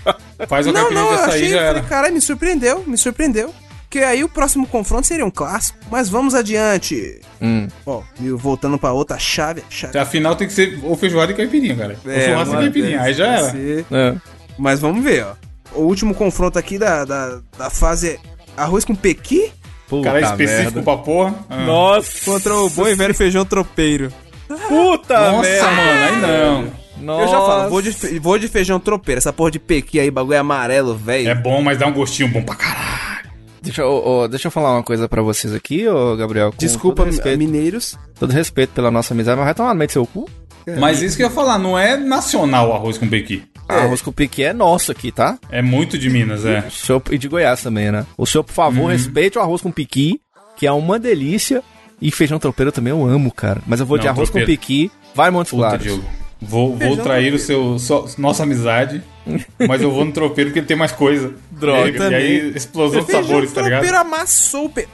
Faz 0.49 0.67
a 0.67 0.73
Não, 0.73 0.91
não, 0.91 1.11
achei. 1.11 1.49
já 1.51 1.61
era. 1.61 1.75
falei, 1.75 1.89
Caralho, 1.89 2.15
me 2.15 2.21
surpreendeu, 2.21 2.85
me 2.87 2.97
surpreendeu. 2.97 3.55
Porque 3.83 3.99
aí 4.05 4.23
o 4.23 4.29
próximo 4.29 4.69
confronto 4.69 5.07
seria 5.07 5.27
um 5.27 5.31
clássico. 5.31 5.79
Mas 5.91 6.09
vamos 6.09 6.33
adiante. 6.35 7.21
Hum. 7.43 7.67
Ó, 7.85 8.03
e 8.21 8.31
voltando 8.31 8.79
pra 8.79 8.93
outra 8.93 9.19
chave. 9.19 9.65
chave. 9.69 9.99
Afinal 9.99 10.37
tem 10.37 10.47
que 10.47 10.53
ser 10.53 10.79
ou 10.85 10.97
feijoada 10.97 11.33
e 11.33 11.35
caipirinha, 11.35 11.75
cara. 11.77 11.97
ou 12.05 12.21
churrasco 12.21 12.55
e 12.55 12.59
caipirinha. 12.59 13.01
Aí 13.03 13.13
já 13.15 13.27
era. 13.27 13.53
É. 13.91 14.15
Mas 14.57 14.79
vamos 14.81 15.03
ver, 15.03 15.25
ó. 15.27 15.35
O 15.73 15.83
último 15.83 16.15
confronto 16.15 16.57
aqui 16.59 16.79
da, 16.79 17.05
da, 17.05 17.41
da 17.59 17.69
fase 17.71 18.11
é 18.11 18.19
arroz 18.57 18.85
com 18.85 18.95
pequi 18.95 19.53
Puta 19.89 20.05
Cara 20.05 20.21
específico 20.21 20.63
merda. 20.77 20.83
pra 20.83 20.97
porra. 20.99 21.35
Ah. 21.49 21.65
Nossa, 21.65 22.13
contra 22.25 22.55
o 22.55 22.71
bom 22.71 22.87
e 22.87 22.95
velho 22.95 23.13
feijão 23.15 23.45
tropeiro. 23.45 24.13
puta 24.69 25.33
Nossa, 25.33 25.49
merda. 25.49 25.71
mano, 25.71 26.05
aí 26.05 26.17
não. 26.21 26.80
Nossa. 27.01 27.23
Eu 27.25 27.29
já 27.29 27.41
falo, 27.41 27.71
vou 27.71 27.83
de, 27.83 27.93
fe- 27.93 28.19
vou 28.19 28.39
de 28.39 28.49
feijão 28.49 28.79
tropeiro. 28.81 29.19
Essa 29.19 29.33
porra 29.33 29.51
de 29.51 29.59
pequi 29.59 29.99
aí, 29.99 30.11
bagulho 30.11 30.35
é 30.35 30.39
amarelo, 30.39 30.95
velho. 30.97 31.29
É 31.29 31.35
bom, 31.35 31.63
mas 31.63 31.79
dá 31.79 31.87
um 31.87 31.93
gostinho 31.93 32.29
bom 32.29 32.43
pra 32.43 32.55
caralho. 32.55 33.31
Deixa, 33.63 33.83
eu- 33.83 33.91
ô, 34.07 34.29
deixa 34.29 34.49
eu 34.49 34.51
falar 34.51 34.73
uma 34.75 34.83
coisa 34.83 35.09
pra 35.09 35.21
vocês 35.23 35.55
aqui, 35.55 35.87
ô 35.87 36.17
Gabriel. 36.17 36.51
com 36.51 36.57
Desculpa, 36.59 37.03
todo 37.03 37.07
respeito, 37.13 37.39
mineiros. 37.39 37.99
todo 38.19 38.31
respeito 38.33 38.71
pela 38.71 38.91
nossa 38.91 39.13
amizade, 39.15 39.37
mas 39.37 39.45
vai 39.47 39.55
tomar 39.55 39.71
no 39.75 39.79
meio 39.79 39.89
do 39.89 39.93
seu 39.93 40.07
cu. 40.07 40.29
Mas 40.79 41.03
isso 41.03 41.17
que 41.17 41.23
eu 41.23 41.29
ia 41.29 41.33
falar, 41.35 41.59
não 41.59 41.77
é 41.79 41.97
nacional 41.97 42.69
o 42.69 42.73
arroz 42.73 42.97
com 42.99 43.09
pequi. 43.09 43.43
Arroz 43.69 44.03
com 44.03 44.11
piqui 44.13 44.43
é 44.45 44.53
nosso 44.53 44.91
aqui, 44.93 45.11
tá? 45.13 45.39
É 45.51 45.63
muito 45.63 45.97
de 45.99 46.11
Minas, 46.11 46.45
é. 46.45 46.65
O 46.67 46.71
senhor, 46.71 47.03
e 47.11 47.17
de 47.19 47.29
Goiás 47.29 47.63
também, 47.63 47.91
né? 47.93 48.05
O 48.17 48.27
senhor, 48.27 48.43
por 48.45 48.53
favor, 48.53 48.83
Uhum. 48.83 48.89
respeite 48.89 49.39
o 49.39 49.41
arroz 49.41 49.63
com 49.63 49.71
piqui, 49.71 50.21
que 50.57 50.67
é 50.67 50.73
uma 50.73 50.99
delícia. 50.99 51.63
E 52.03 52.11
feijão 52.11 52.39
tropeiro 52.39 52.73
também 52.73 52.91
eu 52.93 53.05
amo, 53.07 53.31
cara. 53.31 53.61
Mas 53.67 53.79
eu 53.81 53.87
vou 53.87 53.99
de 53.99 54.05
Não, 54.07 54.13
arroz 54.13 54.29
tropeiro. 54.31 54.47
com 54.51 54.53
piqui, 54.61 54.91
vai 55.15 55.31
Montes 55.31 55.51
Puta, 55.51 55.63
Claros. 55.69 55.83
Diogo. 55.85 56.05
Vou, 56.43 56.75
vou 56.77 56.97
trair 56.97 57.35
o 57.35 57.39
seu, 57.39 57.79
sua- 57.79 58.07
nossa 58.17 58.45
amizade, 58.45 59.03
mas 59.69 59.83
eu 59.83 59.91
vou 59.91 60.05
no 60.05 60.13
tropeiro 60.13 60.51
porque 60.51 60.61
ele 60.61 60.67
tem 60.67 60.77
mais 60.77 60.91
coisa. 60.93 61.35
Droga. 61.51 61.91
E, 61.91 62.03
aí, 62.03 62.11
e 62.11 62.15
aí, 62.15 62.53
explosão 62.57 63.03
de 63.05 63.13
sabores, 63.13 63.53
tá 63.53 63.63
ligado? 63.63 63.81
tropeiro 63.83 63.99
amassou 63.99 64.65
o 64.67 64.71
pe... 64.71 64.89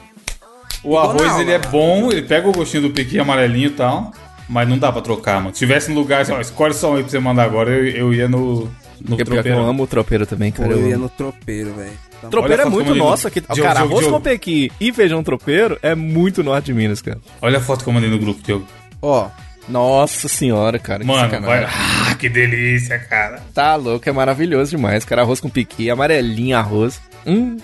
O 0.82 0.96
arroz, 0.98 1.38
ele 1.40 1.52
é 1.52 1.58
bom, 1.58 2.10
ele 2.12 2.22
pega 2.22 2.48
o 2.48 2.52
gostinho 2.52 2.84
do 2.84 2.90
piqui 2.90 3.18
amarelinho 3.18 3.68
e 3.68 3.70
tal, 3.70 4.12
mas 4.48 4.68
não 4.68 4.78
dá 4.78 4.92
pra 4.92 5.00
trocar, 5.02 5.40
mano. 5.40 5.54
Se 5.54 5.58
tivesse 5.60 5.90
no 5.90 5.98
lugar, 5.98 6.20
assim, 6.22 6.32
ó, 6.32 6.40
escolhe 6.40 6.74
só 6.74 6.92
um 6.92 6.96
aí 6.96 7.02
pra 7.02 7.10
você 7.10 7.18
mandar 7.18 7.44
agora, 7.44 7.70
eu, 7.70 7.86
eu 7.88 8.14
ia 8.14 8.28
no, 8.28 8.70
no 9.00 9.18
eu 9.18 9.24
tropeiro. 9.24 9.58
amo 9.60 9.82
o 9.84 9.86
tropeiro 9.86 10.26
também, 10.26 10.52
cara. 10.52 10.70
eu 10.70 10.80
eu 10.80 10.88
ia 10.88 10.98
no 10.98 11.08
tropeiro, 11.08 11.72
velho. 11.74 11.90
Tá 12.20 12.28
Tropeiro 12.28 12.62
Olha 12.62 12.68
é 12.68 12.70
muito 12.70 12.94
nosso 12.94 13.26
aqui. 13.28 13.40
Diogo, 13.40 13.62
cara, 13.62 13.80
Diogo, 13.80 13.92
arroz 13.92 14.06
Diogo. 14.06 14.16
com 14.18 14.22
pequi 14.22 14.70
e 14.80 14.92
feijão 14.92 15.22
tropeiro 15.22 15.78
é 15.82 15.94
muito 15.94 16.42
norte 16.42 16.66
de 16.66 16.74
Minas, 16.74 17.02
cara. 17.02 17.18
Olha 17.42 17.58
a 17.58 17.60
foto 17.60 17.82
que 17.84 17.88
eu 17.90 17.92
mandei 17.92 18.08
no 18.08 18.18
grupo, 18.18 18.40
Diogo. 18.42 18.66
Ó, 19.02 19.28
Nossa 19.68 20.28
senhora, 20.28 20.78
cara. 20.78 21.00
que 21.00 21.06
Mano, 21.06 21.20
sacanagem. 21.30 21.66
vai... 21.66 21.74
Ah, 22.10 22.14
que 22.14 22.28
delícia, 22.28 22.98
cara. 22.98 23.42
Tá 23.52 23.74
louco, 23.76 24.08
é 24.08 24.12
maravilhoso 24.12 24.70
demais, 24.70 25.04
cara. 25.04 25.22
Arroz 25.22 25.40
com 25.40 25.48
piqui, 25.48 25.90
amarelinho 25.90 26.56
arroz. 26.56 27.00
Hum, 27.26 27.56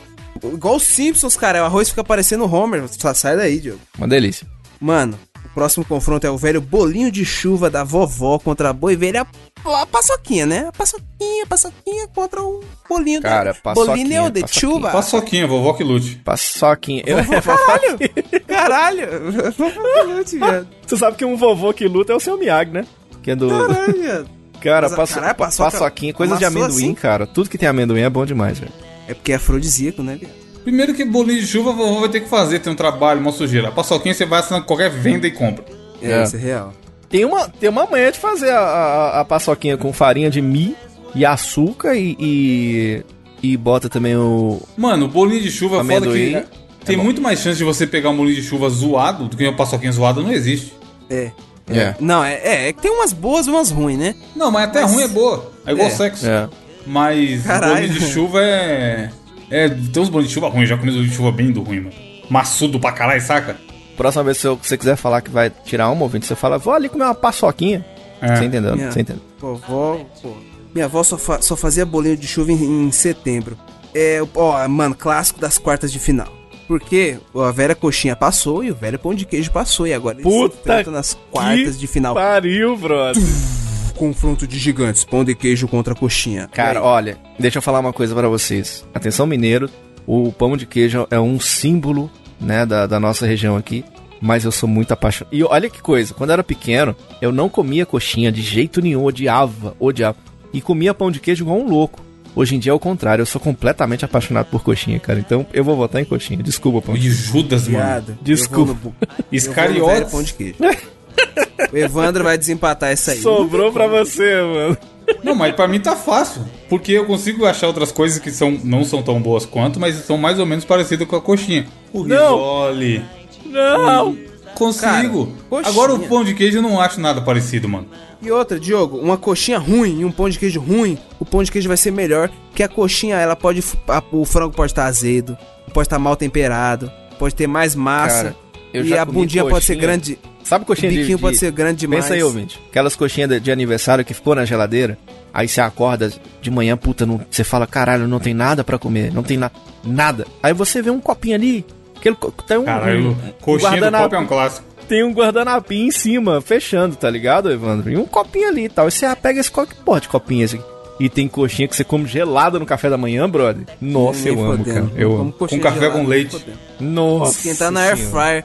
igual 0.43 0.77
os 0.77 0.83
Simpsons, 0.83 1.37
cara. 1.37 1.63
O 1.63 1.67
arroz 1.67 1.91
fica 1.91 2.03
parecendo 2.03 2.45
Homer. 2.53 2.83
Só 2.89 3.15
sai 3.15 3.37
daí, 3.37 3.61
Diogo. 3.61 3.81
uma 3.97 4.09
delícia. 4.09 4.47
Mano, 4.81 5.17
o 5.45 5.49
próximo 5.55 5.85
confronto 5.85 6.27
é 6.27 6.31
o 6.31 6.37
velho 6.37 6.61
bolinho 6.61 7.11
de 7.11 7.25
chuva 7.25 7.71
da 7.71 7.85
vovó 7.85 8.39
contra 8.39 8.71
a 8.71 8.73
boi 8.73 8.97
velha 8.97 9.25
a 9.65 9.87
paçoquinha, 9.87 10.47
né? 10.47 10.67
A 10.69 10.73
paçoquinha, 10.73 11.45
a 11.45 11.47
paçoquinha 11.47 12.09
contra 12.15 12.43
o 12.43 12.61
bolinho 12.89 13.21
Cara, 13.23 13.55
paçoquinha, 13.55 13.97
Bolinho 13.97 14.31
de 14.31 14.41
paçoquinha. 14.43 14.61
chuva. 14.73 14.91
Paçoquinha, 14.91 15.47
vovó 15.47 15.73
que 15.75 15.85
lute. 15.85 16.17
Paçoquinha. 16.25 17.03
Eu- 17.07 17.19
Caralho! 17.43 17.99
Caralho! 18.47 19.53
Vovó 19.57 19.71
que 19.81 20.03
lute, 20.03 20.39
viado. 20.39 20.69
Você 20.87 20.97
sabe 20.97 21.17
que 21.17 21.25
um 21.25 21.37
vovô 21.37 21.73
que 21.73 21.87
luta 21.87 22.13
é 22.13 22.17
o 22.17 22.21
seu 22.21 22.37
Miyagi, 22.39 22.71
né? 22.71 22.85
Que 23.23 23.31
é 23.33 23.37
do. 23.37 23.49
Caralho, 23.49 23.93
viado. 24.01 24.29
Cara, 24.61 24.89
Mas, 24.89 24.97
paço... 24.97 25.15
caralho, 25.15 25.35
paçoca 25.35 25.71
paçoquinha, 25.73 26.15
coisa 26.15 26.37
de 26.37 26.45
amendoim, 26.45 26.69
assim? 26.69 26.95
cara. 26.95 27.27
Tudo 27.27 27.51
que 27.51 27.59
tem 27.59 27.69
amendoim 27.69 28.01
é 28.03 28.09
bom 28.11 28.25
demais, 28.25 28.59
velho. 28.61 28.73
É 29.09 29.15
porque 29.15 29.33
é 29.33 29.35
afrodisíaco, 29.35 30.03
né, 30.03 30.17
viado? 30.17 30.33
Primeiro 30.63 30.95
que 30.95 31.05
bolinho 31.05 31.41
de 31.41 31.47
chuva, 31.49 31.71
a 31.71 31.73
vovó 31.73 32.01
vai 32.01 32.09
ter 32.09 32.21
que 32.21 32.29
fazer, 32.29 32.61
tem 32.61 32.73
um 32.73 32.77
trabalho, 32.77 33.19
uma 33.21 33.33
sujeira. 33.33 33.69
A 33.69 33.73
paçoquinha 33.73 34.15
você 34.15 34.25
vai 34.25 34.39
assinando 34.39 34.65
qualquer 34.65 34.89
venda 34.91 35.27
e 35.27 35.33
compra. 35.33 35.65
É, 36.01 36.13
É. 36.13 36.23
isso 36.23 36.37
é 36.37 36.39
real. 36.39 36.73
Tem 37.13 37.25
uma, 37.25 37.49
tem 37.49 37.69
uma 37.69 37.87
manhã 37.87 38.11
de 38.11 38.19
fazer 38.19 38.51
a, 38.51 38.59
a, 38.59 39.21
a 39.21 39.25
paçoquinha 39.25 39.77
com 39.77 39.93
farinha 39.93 40.29
de 40.31 40.41
mi 40.43 40.75
e 41.15 41.25
açúcar 41.25 41.95
e. 41.95 42.17
e, 42.19 43.05
e 43.43 43.57
bota 43.57 43.89
também 43.89 44.17
o. 44.17 44.61
Mano, 44.77 45.05
o 45.05 45.09
bolinho 45.09 45.43
de 45.43 45.51
chuva, 45.51 45.77
foda 45.85 45.97
Amendoim. 45.97 46.41
que... 46.41 46.87
Tem 46.87 46.97
muito 46.97 47.21
mais 47.23 47.39
chance 47.41 47.59
de 47.59 47.65
você 47.65 47.87
pegar 47.87 48.11
um 48.11 48.17
bolinho 48.17 48.35
de 48.35 48.43
chuva 48.43 48.69
zoado 48.69 49.29
do 49.29 49.37
que 49.37 49.45
uma 49.47 49.55
paçoquinha 49.55 49.93
zoada, 49.93 50.21
não 50.21 50.33
existe. 50.33 50.73
É. 51.09 51.31
É. 51.71 51.95
Não, 52.01 52.25
é, 52.25 52.35
é, 52.43 52.69
é 52.69 52.73
que 52.73 52.83
tem 52.83 52.91
umas 52.91 53.13
boas 53.13 53.47
e 53.47 53.51
umas 53.51 53.71
ruins, 53.71 53.97
né? 53.99 54.15
Não, 54.35 54.51
mas 54.51 54.65
até 54.65 54.81
Mas- 54.83 54.91
ruim 54.93 55.05
é 55.05 55.09
boa. 55.09 55.53
É 55.65 55.73
igual 55.73 55.87
É. 55.87 55.91
sexo. 55.91 56.27
É. 56.27 56.49
Mas 56.87 57.43
Caralho. 57.45 57.75
bolinho 57.75 57.93
de 57.93 58.01
chuva 58.07 58.41
é. 58.43 59.11
É, 59.49 59.69
tem 59.69 60.03
uns 60.03 60.09
bolinhos 60.09 60.29
de 60.29 60.35
chuva 60.35 60.49
ruins, 60.49 60.69
já 60.69 60.77
comi 60.77 60.91
bolinho 60.91 61.09
de 61.09 61.15
chuva 61.15 61.31
bem 61.31 61.53
do 61.53 61.63
ruim, 61.63 61.81
mano. 61.81 61.93
Maçudo 62.29 62.81
pra 62.81 62.91
caralho, 62.91 63.21
saca? 63.21 63.57
Próxima 63.97 64.25
vez, 64.25 64.39
se 64.39 64.47
eu- 64.47 64.57
você 64.61 64.77
quiser 64.77 64.97
falar 64.97 65.21
que 65.21 65.31
vai 65.31 65.51
tirar 65.65 65.91
uma 65.91 66.03
ouvinte, 66.03 66.27
você 66.27 66.35
fala, 66.35 66.59
vou 66.59 66.73
ali 66.73 66.89
comer 66.89 67.05
uma 67.05 67.15
paçoquinha. 67.15 67.85
É. 68.21 68.37
Você 68.37 68.45
entendeu? 68.45 68.75
Minha- 68.75 68.91
Você 68.91 69.01
entendeu? 69.01 69.23
Pô, 69.39 69.55
vó, 69.57 70.01
pô. 70.23 70.31
Minha 70.75 70.87
avó 70.87 71.03
só, 71.03 71.19
fa- 71.19 71.43
só 71.43 71.55
fazia 71.57 71.85
bolinho 71.85 72.17
de 72.17 72.27
chuva 72.27 72.51
em, 72.53 72.87
em 72.87 72.91
setembro. 72.93 73.59
É, 73.95 74.21
ó, 74.35 74.67
mano, 74.69 74.95
clássico 74.95 75.39
das 75.41 75.59
quartas 75.59 75.93
de 75.93 75.99
final. 75.99 76.29
Porque 76.67 77.19
a 77.35 77.51
velha 77.51 77.75
coxinha 77.75 78.17
passou 78.17 78.65
e 78.65 78.71
o 78.71 78.75
velho 78.75 78.99
pão 78.99 79.15
de 79.15 79.27
queijo 79.27 79.51
passou. 79.51 79.87
E 79.87 79.93
agora 79.93 80.19
eles 80.19 80.33
se 80.33 80.39
Puta 80.39 80.57
enfrentam 80.57 80.93
nas 80.93 81.19
quartas 81.31 81.79
de 81.79 81.87
final. 81.87 82.15
Pariu, 82.15 82.77
brother. 82.77 83.23
Confronto 83.97 84.47
de 84.47 84.59
gigantes, 84.59 85.05
pão 85.05 85.23
de 85.25 85.35
queijo 85.35 85.69
contra 85.69 85.95
coxinha. 85.95 86.49
Cara, 86.53 86.83
olha, 86.83 87.19
deixa 87.39 87.59
eu 87.59 87.63
falar 87.63 87.81
uma 87.81 87.93
coisa 87.93 88.15
pra 88.15 88.27
vocês. 88.29 88.85
Atenção, 88.95 89.27
mineiro, 89.27 89.69
o 90.07 90.33
pão 90.33 90.57
de 90.57 90.65
queijo 90.65 91.07
é 91.11 91.21
um 91.21 91.39
símbolo, 91.39 92.11
né, 92.43 92.67
da, 92.67 92.87
da 92.87 93.01
nossa 93.01 93.27
região 93.27 93.57
aqui. 93.57 93.85
Mas 94.21 94.45
eu 94.45 94.53
sou 94.53 94.69
muito 94.69 94.93
apaixonado. 94.93 95.35
E 95.35 95.43
olha 95.43 95.69
que 95.69 95.83
coisa, 95.83 96.15
quando 96.15 96.31
eu 96.31 96.35
era 96.35 96.45
pequeno, 96.45 96.95
eu 97.21 97.33
não 97.33 97.49
comia 97.49 97.85
coxinha 97.85 98.31
de 98.31 98.41
jeito 98.41 98.81
nenhum, 98.81 99.03
odiava, 99.05 99.75
odiava. 99.81 100.17
E 100.53 100.61
comia 100.61 100.95
pão 100.95 101.11
de 101.11 101.19
queijo 101.19 101.43
igual 101.43 101.59
um 101.59 101.69
louco. 101.69 102.01
Hoje 102.35 102.55
em 102.55 102.59
dia 102.59 102.73
é 102.73 102.75
o 102.75 102.79
contrário, 102.79 103.23
eu 103.23 103.27
sou 103.27 103.41
completamente 103.41 104.05
apaixonado 104.05 104.47
por 104.47 104.63
coxinha, 104.63 104.99
cara. 105.01 105.19
Então 105.19 105.45
eu 105.53 105.65
vou 105.65 105.77
votar 105.77 106.01
em 106.01 106.05
coxinha. 106.05 106.43
Desculpa, 106.43 106.81
pão 106.81 106.95
de 106.95 107.09
E 107.09 107.11
Judas, 107.11 107.67
mano. 107.67 108.17
Desculpa. 108.23 108.75
no 108.75 108.95
Iscariotes. 109.31 110.09
pão 110.13 110.23
de 110.23 110.35
queijo. 110.35 110.57
o 111.73 111.77
Evandro 111.77 112.25
vai 112.25 112.39
desempatar 112.39 112.91
essa 112.91 113.13
aí. 113.13 113.21
Sobrou 113.21 113.73
pra 113.73 113.87
você, 113.87 114.41
mano. 114.41 114.79
Não, 115.23 115.35
mas 115.35 115.55
pra 115.55 115.69
mim 115.69 115.79
tá 115.81 115.95
fácil. 115.97 116.43
Porque 116.69 116.93
eu 116.93 117.05
consigo 117.07 117.47
achar 117.47 117.67
outras 117.67 117.91
coisas 117.93 118.19
que 118.19 118.31
são, 118.31 118.51
não 118.65 118.85
são 118.85 119.03
tão 119.03 119.21
boas 119.21 119.45
quanto, 119.47 119.79
mas 119.81 119.95
são 120.05 120.17
mais 120.19 120.39
ou 120.39 120.47
menos 120.47 120.65
parecidas 120.65 121.07
com 121.07 121.17
a 121.17 121.21
coxinha. 121.21 121.67
O 121.93 122.05
Não. 122.05 122.35
risole. 122.37 123.05
Não! 123.47 124.17
Consigo. 124.55 125.27
Cara, 125.27 125.37
coxinha. 125.49 125.69
Agora 125.73 125.95
o 125.95 126.01
pão 126.09 126.23
de 126.25 126.35
queijo 126.35 126.59
eu 126.59 126.63
não 126.63 126.81
acho 126.81 127.01
nada 127.01 127.21
parecido, 127.23 127.69
mano. 127.69 127.87
E 128.21 128.31
outra, 128.31 128.61
Diogo, 128.61 128.99
uma 128.99 129.17
coxinha 129.17 129.59
ruim 129.59 130.01
e 130.01 130.05
um 130.05 130.13
pão 130.13 130.29
de 130.29 130.39
queijo 130.39 130.61
ruim, 130.61 130.97
o 131.19 131.25
pão 131.25 131.43
de 131.43 131.51
queijo 131.51 131.67
vai 131.69 131.77
ser 131.77 131.91
melhor, 131.91 132.31
que 132.55 132.63
a 132.63 132.69
coxinha, 132.69 133.17
ela 133.17 133.35
pode, 133.35 133.65
a- 133.89 134.03
o 134.13 134.25
frango 134.25 134.55
pode 134.55 134.71
estar 134.73 134.85
azedo, 134.85 135.37
pode 135.75 135.87
estar 135.87 135.99
mal 135.99 136.15
temperado, 136.15 136.91
pode 137.19 137.35
ter 137.35 137.47
mais 137.49 137.75
massa, 137.75 138.17
Cara, 138.25 138.37
eu 138.73 138.85
e 138.85 138.89
já 138.89 139.03
a 139.03 139.07
comi 139.07 139.19
bundinha 139.21 139.43
pode 139.43 139.65
ser 139.65 139.73
coxinha. 139.75 139.81
grande, 139.81 140.19
Sabe 140.53 140.65
o 140.65 140.67
coxinha 140.67 140.91
de, 140.93 140.99
biquinho 140.99 141.17
de... 141.17 141.23
pode 141.23 141.37
ser 141.39 141.51
grande 141.51 141.81
demais. 141.81 142.05
Pensa 142.05 142.15
aí, 142.15 142.23
ouvinte. 142.23 142.61
Aquelas 142.71 142.95
coxinhas 142.95 143.31
de, 143.31 143.41
de 143.41 143.51
aniversário 143.51 144.05
que 144.05 144.13
ficou 144.13 144.35
na 144.35 144.45
geladeira. 144.45 144.99
Aí 145.33 145.49
você 145.49 145.61
acorda 145.63 146.13
de 146.43 146.51
manhã, 146.51 146.77
puta, 146.77 147.07
não, 147.07 147.19
você 147.31 147.43
fala, 147.43 147.67
caralho, 147.67 148.07
não 148.07 148.21
tem 148.21 148.35
nada 148.35 148.63
pra 148.63 148.79
comer, 148.79 149.11
não 149.13 149.23
tem 149.23 149.39
na, 149.39 149.51
nada. 149.83 150.27
Aí 150.43 150.53
você 150.53 150.83
vê 150.83 150.91
um 150.91 151.01
copinho 151.01 151.35
ali, 151.37 151.65
aquele, 151.97 152.15
tem 152.47 152.59
um, 152.59 152.65
Caralho, 152.65 153.11
um 153.13 153.17
coxinha 153.41 153.81
do 153.91 153.97
pop 153.97 154.15
é 154.15 154.19
um 154.19 154.27
clássico. 154.27 154.67
tem 154.87 155.03
um 155.03 155.13
guardanapinho 155.13 155.87
em 155.89 155.91
cima, 155.91 156.43
fechando, 156.43 156.97
tá 156.97 157.09
ligado, 157.09 157.51
Evandro? 157.51 157.91
E 157.91 157.97
um 157.97 158.05
copinho 158.05 158.47
ali 158.49 158.65
e 158.65 158.69
tal. 158.69 158.89
E 158.89 158.91
você 158.91 159.07
pega 159.17 159.41
esse 159.41 159.51
co- 159.51 159.67
que 159.67 159.75
porra 159.77 160.03
de 160.03 160.09
copinho 160.11 160.43
é 160.43 160.45
esse 160.45 160.57
aqui. 160.57 160.65
E 161.01 161.09
tem 161.09 161.27
coxinha 161.27 161.67
que 161.67 161.75
você 161.75 161.83
come 161.83 162.07
gelada 162.07 162.59
no 162.59 162.67
café 162.67 162.91
da 162.91 162.99
manhã, 162.99 163.27
brother. 163.27 163.65
Nossa, 163.81 164.25
Nem 164.29 164.35
eu 164.39 164.45
amo, 164.45 164.59
fodendo. 164.59 164.91
cara. 164.91 165.01
Eu 165.01 165.17
amo. 165.17 165.33
Com 165.33 165.47
café 165.61 165.81
gelada, 165.81 165.99
com 165.99 166.07
leite. 166.07 166.45
Nossa. 166.79 167.39
Esquentar 167.39 167.71
na 167.73 167.81
air 167.81 167.97
fryer. 167.97 168.45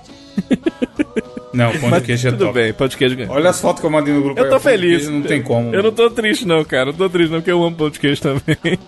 Não, 1.58 1.72
o 1.72 1.80
pão 1.80 1.92
de 1.92 2.02
queijo 2.02 2.28
é 2.28 2.32
Tudo 2.32 2.46
top. 2.46 2.54
bem, 2.54 2.74
pão 2.74 2.88
de 2.88 2.98
queijo 2.98 3.16
ganha. 3.16 3.32
Olha 3.32 3.50
as 3.50 3.60
fotos 3.60 3.82
que 3.82 3.86
eu 3.88 3.90
mandei 3.90 4.14
no 4.14 4.22
grupo. 4.22 4.40
Eu 4.40 4.46
aí, 4.46 4.50
tô 4.52 4.60
feliz. 4.60 4.98
queijo 5.00 5.12
Não 5.12 5.22
tem 5.24 5.42
como. 5.42 5.74
Eu 5.74 5.82
não 5.82 5.92
tô 5.92 6.10
triste, 6.12 6.46
não, 6.48 6.64
cara. 6.64 6.86
Não 6.86 6.94
tô 6.94 7.10
triste, 7.10 7.32
não, 7.32 7.40
porque 7.40 7.52
eu 7.52 7.64
amo 7.64 7.76
pão 7.76 7.90
de 7.90 8.00
queijo 8.00 8.22
também. 8.22 8.80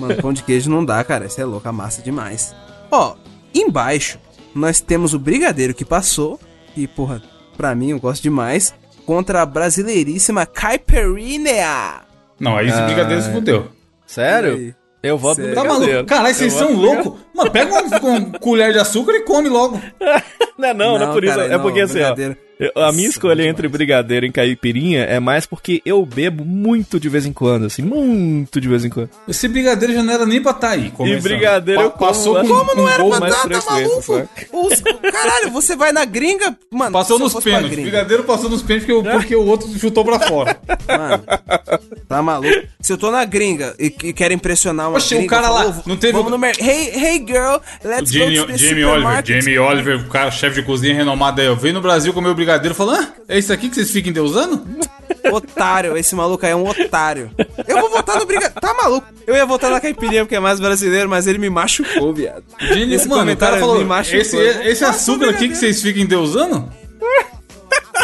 Mano, 0.00 0.16
pão 0.22 0.32
de 0.32 0.42
queijo 0.42 0.70
não 0.70 0.82
dá, 0.82 1.04
cara, 1.04 1.26
isso 1.26 1.40
é 1.40 1.44
louco, 1.44 1.68
a 1.68 1.72
massa 1.72 2.00
demais. 2.00 2.54
Ó, 2.90 3.16
embaixo, 3.54 4.18
nós 4.54 4.80
temos 4.80 5.12
o 5.12 5.18
brigadeiro 5.18 5.74
que 5.74 5.84
passou, 5.84 6.40
e 6.74 6.86
porra, 6.86 7.22
pra 7.56 7.74
mim 7.74 7.90
eu 7.90 8.00
gosto 8.00 8.22
demais, 8.22 8.74
contra 9.04 9.42
a 9.42 9.46
brasileiríssima 9.46 10.46
Caipirinha. 10.46 12.00
Não, 12.40 12.56
aí 12.56 12.68
esse 12.68 12.80
brigadeiro 12.82 13.22
se 13.22 13.30
fudeu. 13.30 13.68
Sério? 14.06 14.74
Eu 15.02 15.16
voto 15.18 15.40
no 15.40 15.54
Tá 15.54 15.60
brigadeiro. 15.60 15.92
maluco? 15.92 16.08
Caralho, 16.08 16.34
vocês 16.34 16.52
são 16.52 16.72
loucos. 16.72 17.12
Mano, 17.34 17.50
pega 17.50 17.72
uma, 17.72 17.98
uma 17.98 18.38
colher 18.38 18.72
de 18.72 18.78
açúcar 18.78 19.12
e 19.12 19.20
come 19.22 19.48
logo. 19.48 19.80
Não, 20.58 20.74
não, 20.74 20.98
não, 20.98 21.10
é 21.10 21.12
por 21.12 21.22
isso. 21.24 21.34
cara, 21.36 21.52
é 21.54 21.58
porque 21.58 21.80
assim, 21.80 22.00
ó. 22.02 22.14
Eu- 22.58 22.72
A 22.82 22.92
minha 22.92 23.08
escolha 23.08 23.42
entre 23.46 23.68
brigadeiro 23.68 24.26
e 24.26 24.32
caipirinha 24.32 25.02
é 25.04 25.18
mais 25.20 25.46
porque 25.46 25.82
eu 25.84 26.04
bebo 26.06 26.44
muito 26.44 26.98
de 27.00 27.08
vez 27.08 27.26
em 27.26 27.32
quando, 27.32 27.66
assim, 27.66 27.82
muito 27.82 28.60
de 28.60 28.68
vez 28.68 28.84
em 28.84 28.88
quando. 28.90 29.10
Esse 29.28 29.46
brigadeiro 29.48 29.94
já 29.94 30.02
não 30.02 30.12
era 30.12 30.24
nem 30.26 30.40
pra 30.42 30.52
estar 30.52 30.70
aí. 30.70 30.90
começando. 30.90 31.22
brigadeiro 31.22 31.80
eu 31.82 31.90
como 31.90 32.06
passou 32.06 32.34
com, 32.40 32.52
lá. 32.52 32.64
com 32.74 32.88
era 32.88 33.04
pra 33.04 33.20
mais 33.20 33.34
tá, 33.34 33.48
tá 33.48 33.70
maluco? 33.70 34.28
Os- 34.52 34.82
caralho, 35.12 35.50
você 35.50 35.76
vai 35.76 35.92
na 35.92 36.04
gringa, 36.04 36.56
mano. 36.70 36.92
Passou 36.92 37.16
eu 37.18 37.24
nos 37.24 37.34
pênaltis. 37.42 37.78
Brigadeiro 37.78 38.24
passou 38.24 38.48
nos 38.48 38.62
pênaltis 38.62 38.86
porque, 38.86 39.08
o- 39.08 39.12
porque 39.12 39.36
o 39.36 39.44
outro 39.46 39.68
chutou 39.78 40.04
pra 40.04 40.18
fora. 40.20 40.58
Mano, 40.88 41.24
tá 42.08 42.22
maluco? 42.22 42.66
Se 42.80 42.92
eu 42.92 42.98
tô 42.98 43.10
na 43.10 43.24
gringa 43.24 43.74
e, 43.78 43.86
e 44.04 44.12
quero 44.12 44.32
impressionar 44.32 44.88
uma 44.88 44.98
Oxe, 44.98 45.14
o 45.16 45.26
cara 45.26 45.48
eu 45.48 45.52
lá, 45.52 45.64
falo, 45.72 45.82
não 45.86 45.96
teve- 45.96 46.12
Vamos 46.12 46.30
no 46.30 46.38
mer- 46.38 46.56
Hey, 46.60 46.90
hey 46.94 47.18
girl, 47.26 47.56
let's 47.84 48.10
go 48.12 48.18
Jamie, 48.18 48.36
to 48.38 48.46
the 48.46 48.56
Jamie 48.58 48.84
Oliver. 48.84 49.24
Jamie 49.26 49.58
Oliver, 49.58 49.96
o 50.00 50.08
cara, 50.08 50.30
chefe 50.30 50.60
de 50.60 50.66
cozinha 50.66 50.94
renomado 50.94 51.40
aí, 51.40 51.48
ó. 51.48 51.54
Veio 51.54 51.74
no 51.74 51.80
Brasil 51.80 52.12
comer 52.14 52.28
o 52.28 52.34
brigadeiro 52.34 52.45
e 52.54 52.74
falou: 52.74 52.94
Ah, 52.94 53.08
é 53.28 53.38
isso 53.38 53.52
aqui 53.52 53.68
que 53.68 53.74
vocês 53.74 53.90
ficam 53.90 54.10
endeusando? 54.10 54.64
Otário, 55.32 55.96
esse 55.96 56.14
maluco 56.14 56.44
aí 56.46 56.52
é 56.52 56.56
um 56.56 56.66
otário. 56.68 57.30
Eu 57.66 57.80
vou 57.80 57.90
votar 57.90 58.18
no 58.18 58.24
brigadeiro. 58.26 58.60
Tá 58.60 58.72
maluco? 58.74 59.06
Eu 59.26 59.34
ia 59.34 59.44
votar 59.44 59.70
na 59.70 59.80
caipirinha 59.80 60.24
porque 60.24 60.36
é 60.36 60.40
mais 60.40 60.60
brasileiro, 60.60 61.08
mas 61.08 61.26
ele 61.26 61.38
me 61.38 61.50
machucou, 61.50 62.14
viado. 62.14 62.44
Gênio, 62.60 62.94
Esse 62.94 63.08
mano, 63.08 63.20
o 63.22 63.24
comentário 63.24 63.54
cara 63.56 63.60
falou: 63.66 63.78
me 63.78 63.84
machucou. 63.84 64.20
esse, 64.20 64.36
esse 64.36 64.84
açúcar 64.84 65.30
aqui 65.30 65.48
que 65.48 65.56
vocês 65.56 65.82
ficam 65.82 66.02
endeusando? 66.02 66.70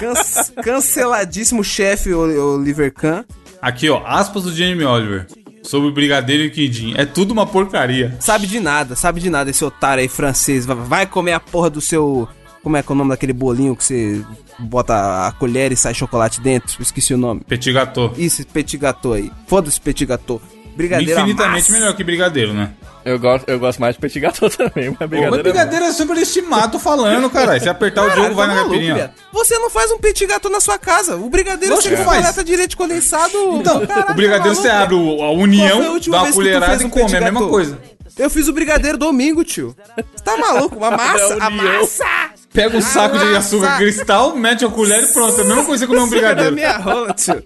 Can- 0.00 0.62
canceladíssimo 0.62 1.62
chefe 1.62 2.12
Oliver 2.12 2.92
Kahn. 2.92 3.24
Aqui, 3.60 3.88
ó, 3.88 4.02
aspas 4.04 4.42
do 4.44 4.54
Jamie 4.54 4.84
Oliver. 4.84 5.26
Sobre 5.62 5.88
o 5.88 5.92
brigadeiro 5.92 6.42
e 6.42 6.46
o 6.48 6.50
quindim. 6.50 6.94
É 6.96 7.04
tudo 7.06 7.30
uma 7.30 7.46
porcaria. 7.46 8.16
Sabe 8.18 8.48
de 8.48 8.58
nada, 8.58 8.96
sabe 8.96 9.20
de 9.20 9.30
nada 9.30 9.50
esse 9.50 9.64
otário 9.64 10.02
aí 10.02 10.08
francês. 10.08 10.66
Vai 10.66 11.06
comer 11.06 11.32
a 11.34 11.40
porra 11.40 11.70
do 11.70 11.80
seu. 11.80 12.28
Como 12.62 12.76
é 12.76 12.82
que 12.82 12.90
é 12.90 12.94
o 12.94 12.96
nome 12.96 13.10
daquele 13.10 13.32
bolinho 13.32 13.74
que 13.74 13.82
você 13.84 14.24
bota 14.58 15.26
a 15.26 15.32
colher 15.32 15.72
e 15.72 15.76
sai 15.76 15.94
chocolate 15.94 16.40
dentro? 16.40 16.80
Esqueci 16.80 17.12
o 17.12 17.18
nome. 17.18 17.40
Petit 17.40 17.72
gâteau. 17.72 18.12
Isso, 18.16 18.46
petit 18.46 18.76
gâteau 18.78 19.12
aí. 19.14 19.30
Foda-se 19.46 19.80
petit 19.80 20.06
gâteau. 20.06 20.40
Brigadeiro 20.76 21.20
Infinitamente 21.20 21.68
amassa. 21.68 21.72
melhor 21.72 21.94
que 21.96 22.02
brigadeiro, 22.04 22.54
né? 22.54 22.70
Eu 23.04 23.18
gosto, 23.18 23.48
eu 23.48 23.58
gosto 23.58 23.80
mais 23.80 23.96
de 23.96 24.00
petit 24.00 24.20
gâteau 24.20 24.48
também, 24.56 24.90
mas 24.90 24.96
Mas 25.00 25.08
brigadeiro. 25.10 25.36
é 25.40 25.42
brigadeiro 25.42 25.84
é 25.86 25.92
super 25.92 26.16
estimado, 26.16 26.78
falando, 26.78 27.28
caralho. 27.28 27.60
Se 27.60 27.68
apertar 27.68 28.06
o 28.06 28.10
jogo, 28.10 28.34
vai 28.36 28.46
tá 28.46 28.54
na 28.54 28.60
caipirinha. 28.60 28.94
viado. 28.94 29.12
Você 29.32 29.58
não 29.58 29.68
faz 29.68 29.90
um 29.90 29.98
petit 29.98 30.24
gâteau 30.24 30.50
na 30.50 30.60
sua 30.60 30.78
casa. 30.78 31.16
O 31.16 31.28
brigadeiro 31.28 31.74
você 31.74 31.90
que 31.90 31.96
faz. 31.96 32.34
de 32.44 32.56
leite 32.56 32.76
condensado. 32.76 33.36
Então, 33.56 33.84
Caralho, 33.86 34.12
o 34.12 34.14
brigadeiro 34.14 34.56
tá 34.56 34.62
você 34.62 34.68
abre 34.68 34.94
a 34.94 35.24
a 35.24 35.30
união, 35.32 35.92
última 35.94 36.16
dá 36.18 36.22
uma 36.22 36.32
colherada 36.32 36.66
fez 36.66 36.80
e 36.82 36.84
um 36.84 36.90
come, 36.90 37.12
é 37.12 37.16
a 37.18 37.20
mesma 37.20 37.48
coisa. 37.48 37.78
Eu 38.18 38.30
fiz 38.30 38.46
o 38.46 38.52
brigadeiro 38.52 38.96
domingo, 38.96 39.42
tio. 39.42 39.74
Você 39.96 40.22
tá 40.24 40.36
maluco? 40.36 40.76
Uma 40.76 40.90
massa, 40.96 41.36
a 41.40 41.50
massa! 41.50 42.04
Pega 42.52 42.76
um 42.76 42.82
saco 42.82 43.18
de 43.18 43.34
açúcar 43.34 43.78
cristal, 43.78 44.36
mete 44.36 44.64
a 44.64 44.68
colher 44.68 45.02
e 45.02 45.12
pronto. 45.12 45.38
É 45.40 45.42
a 45.42 45.46
mesma 45.46 45.64
coisa 45.64 45.86
que 45.86 45.92
comer 45.92 46.04
um 46.04 46.08
brigadeiro. 46.10 46.54
minha 46.54 46.76
rola, 46.76 47.14
tio. 47.14 47.42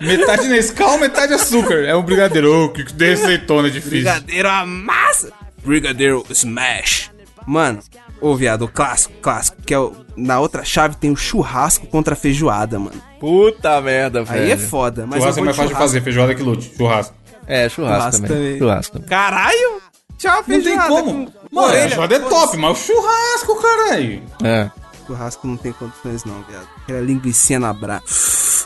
Metade 0.00 0.48
Nescau, 0.48 0.98
metade 0.98 1.32
açúcar. 1.34 1.84
É 1.84 1.94
um 1.94 2.02
brigadeiro. 2.02 2.64
Ô, 2.64 2.68
que 2.70 2.84
receitona 2.98 3.70
difícil. 3.70 3.90
Brigadeiro 4.00 4.48
amassa! 4.48 5.30
Brigadeiro 5.64 6.24
smash! 6.30 7.10
Mano, 7.46 7.78
ô 8.20 8.34
viado, 8.34 8.62
o 8.64 8.68
clássico, 8.68 9.14
clássico. 9.22 9.56
Que 9.64 9.72
é 9.72 9.78
o, 9.78 9.94
na 10.16 10.40
outra 10.40 10.64
chave 10.64 10.96
tem 10.96 11.10
o 11.12 11.16
churrasco 11.16 11.86
contra 11.86 12.14
a 12.14 12.16
feijoada, 12.16 12.78
mano. 12.78 13.00
Puta 13.20 13.80
merda, 13.80 14.24
velho. 14.24 14.42
Aí 14.42 14.50
é 14.50 14.56
foda, 14.56 15.06
mas 15.06 15.20
Churrasco 15.20 15.40
é 15.40 15.44
mais 15.44 15.56
fácil 15.56 15.72
de 15.72 15.78
fazer, 15.78 16.00
feijoada 16.02 16.34
que 16.34 16.42
lute. 16.42 16.72
Churrasco. 16.76 17.14
É, 17.46 17.68
churrasco, 17.68 17.96
Churrasco 17.96 18.22
também. 18.22 18.36
também. 18.36 18.58
Churrasco 18.58 18.92
também. 18.94 19.08
Caralho! 19.08 19.87
Tchau, 20.18 20.34
Não 20.36 20.42
tem 20.42 20.62
feijoada. 20.62 20.88
como. 20.88 21.26
com 21.30 21.32
Mano, 21.54 21.72
feijoada 21.72 22.14
é 22.16 22.18
top, 22.18 22.56
mas 22.56 22.78
o 22.78 22.82
churrasco, 22.86 23.62
caralho. 23.62 24.22
É. 24.44 24.70
Churrasco 25.06 25.46
não 25.46 25.56
tem 25.56 25.72
condições 25.72 26.24
não, 26.24 26.42
viado. 26.42 26.68
Aquela 26.82 27.00
linguiça 27.00 27.58
na 27.58 27.72
bra. 27.72 28.02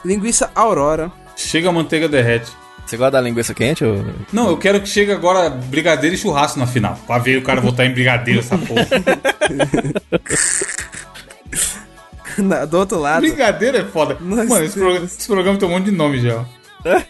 Linguiça 0.05 0.51
Aurora. 0.55 1.13
Chega 1.37 1.69
a 1.69 1.73
manteiga 1.73 2.09
derrete. 2.09 2.51
Você 2.85 2.97
gosta 2.97 3.13
da 3.13 3.21
linguiça 3.21 3.55
quente 3.55 3.85
ou... 3.85 4.05
Não, 4.33 4.49
eu 4.51 4.57
quero 4.57 4.81
que 4.81 4.89
chegue 4.89 5.13
agora 5.13 5.49
brigadeiro 5.49 6.17
e 6.17 6.19
churrasco 6.19 6.59
na 6.59 6.67
final. 6.67 6.99
Pra 7.07 7.19
ver 7.19 7.37
o 7.39 7.43
cara 7.43 7.61
votar 7.61 7.87
em 7.87 7.93
brigadeiro, 7.93 8.41
essa 8.41 8.59
porra. 8.59 8.87
Na- 12.39 12.65
do 12.65 12.79
outro 12.79 12.99
lado. 12.99 13.21
brigadeiro 13.21 13.77
é 13.79 13.85
foda. 13.85 14.17
Nossa, 14.21 14.45
Mano, 14.47 14.65
esse, 14.65 14.79
programa, 14.79 15.05
esse 15.07 15.27
programa 15.27 15.59
tem 15.59 15.69
um 15.69 15.73
monte 15.73 15.85
de 15.85 15.91
nome 15.93 16.21
já. 16.21 16.45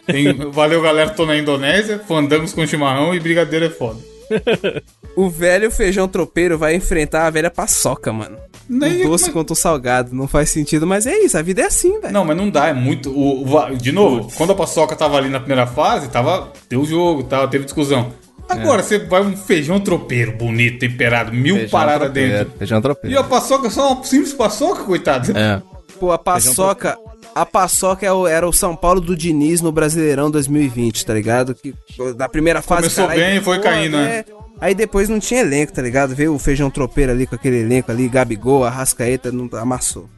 Tem, 0.06 0.34
valeu, 0.50 0.82
galera, 0.82 1.10
tô 1.10 1.24
na 1.24 1.36
Indonésia, 1.36 1.98
fandangos 2.06 2.52
com 2.52 2.66
chimarrão 2.66 3.14
e 3.14 3.20
brigadeiro 3.20 3.64
é 3.64 3.70
foda. 3.70 3.98
O 5.14 5.28
velho 5.28 5.70
feijão 5.70 6.08
tropeiro 6.08 6.56
vai 6.56 6.74
enfrentar 6.74 7.26
a 7.26 7.30
velha 7.30 7.50
paçoca, 7.50 8.10
mano. 8.12 8.38
Nem- 8.68 9.04
o 9.04 9.10
doce 9.10 9.24
mas- 9.24 9.32
contra 9.34 9.52
o 9.52 9.56
salgado. 9.56 10.14
Não 10.14 10.26
faz 10.26 10.48
sentido, 10.48 10.86
mas 10.86 11.06
é 11.06 11.18
isso. 11.18 11.36
A 11.36 11.42
vida 11.42 11.60
é 11.62 11.66
assim, 11.66 12.00
velho. 12.00 12.12
Não, 12.14 12.24
mas 12.24 12.34
não 12.36 12.48
dá, 12.48 12.68
é 12.68 12.72
muito. 12.72 13.10
O, 13.10 13.44
o- 13.46 13.76
de 13.76 13.92
novo, 13.92 14.32
quando 14.36 14.52
a 14.52 14.54
paçoca 14.54 14.96
tava 14.96 15.18
ali 15.18 15.28
na 15.28 15.38
primeira 15.38 15.66
fase, 15.66 16.08
tava. 16.08 16.50
Deu 16.70 16.82
jogo, 16.86 17.24
tava, 17.24 17.46
teve 17.48 17.64
discussão. 17.64 18.10
Agora 18.48 18.82
você 18.82 18.98
vai 18.98 19.22
um 19.22 19.36
feijão 19.36 19.78
tropeiro 19.80 20.32
bonito, 20.32 20.78
temperado, 20.80 21.32
mil 21.32 21.54
Feijão 21.56 21.70
paradas 21.70 22.04
tropeiro, 22.06 22.38
dentro. 22.38 22.58
Feijão 22.58 22.76
E 22.76 22.78
a 22.78 22.82
tropeiro. 22.82 23.24
paçoca 23.24 23.70
só 23.70 23.92
uma 23.92 24.04
simples 24.04 24.32
paçoca, 24.32 24.82
coitado. 24.84 25.30
É. 25.36 25.62
Pô, 26.02 26.10
a 26.10 26.18
paçoca. 26.18 26.98
A 27.32 27.46
paçoca 27.46 28.04
é 28.04 28.10
era 28.28 28.48
o 28.48 28.52
São 28.52 28.74
Paulo 28.74 29.00
do 29.00 29.14
Diniz 29.14 29.60
no 29.60 29.70
Brasileirão 29.70 30.32
2020, 30.32 31.06
tá 31.06 31.14
ligado? 31.14 31.54
Que 31.54 31.72
da 32.16 32.28
primeira 32.28 32.60
fase. 32.60 32.90
Começou 32.92 33.06
bem 33.06 33.36
e 33.36 33.40
foi 33.40 33.60
caindo, 33.60 33.96
né? 33.96 34.16
é. 34.18 34.24
Aí 34.60 34.74
depois 34.74 35.08
não 35.08 35.20
tinha 35.20 35.42
elenco, 35.42 35.72
tá 35.72 35.80
ligado? 35.80 36.12
Veio 36.12 36.34
o 36.34 36.40
feijão 36.40 36.68
tropeiro 36.72 37.12
ali 37.12 37.24
com 37.24 37.36
aquele 37.36 37.60
elenco 37.60 37.92
ali, 37.92 38.08
Gabigol, 38.08 38.64
Arrascaeta, 38.64 39.30
não 39.30 39.48
amassou. 39.52 40.10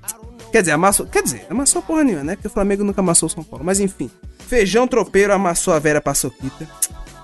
Quer 0.50 0.62
dizer, 0.62 0.72
amassou. 0.72 1.04
Quer 1.04 1.22
dizer, 1.22 1.46
amassou 1.50 1.82
porra 1.82 2.02
nenhuma, 2.02 2.24
né? 2.24 2.34
Porque 2.34 2.48
o 2.48 2.50
Flamengo 2.50 2.82
nunca 2.82 3.02
amassou 3.02 3.26
o 3.26 3.30
São 3.30 3.44
Paulo. 3.44 3.62
Mas 3.62 3.78
enfim. 3.78 4.10
Feijão 4.48 4.88
tropeiro 4.88 5.34
amassou 5.34 5.74
a 5.74 5.78
velha 5.78 6.00
paçoquita. 6.00 6.66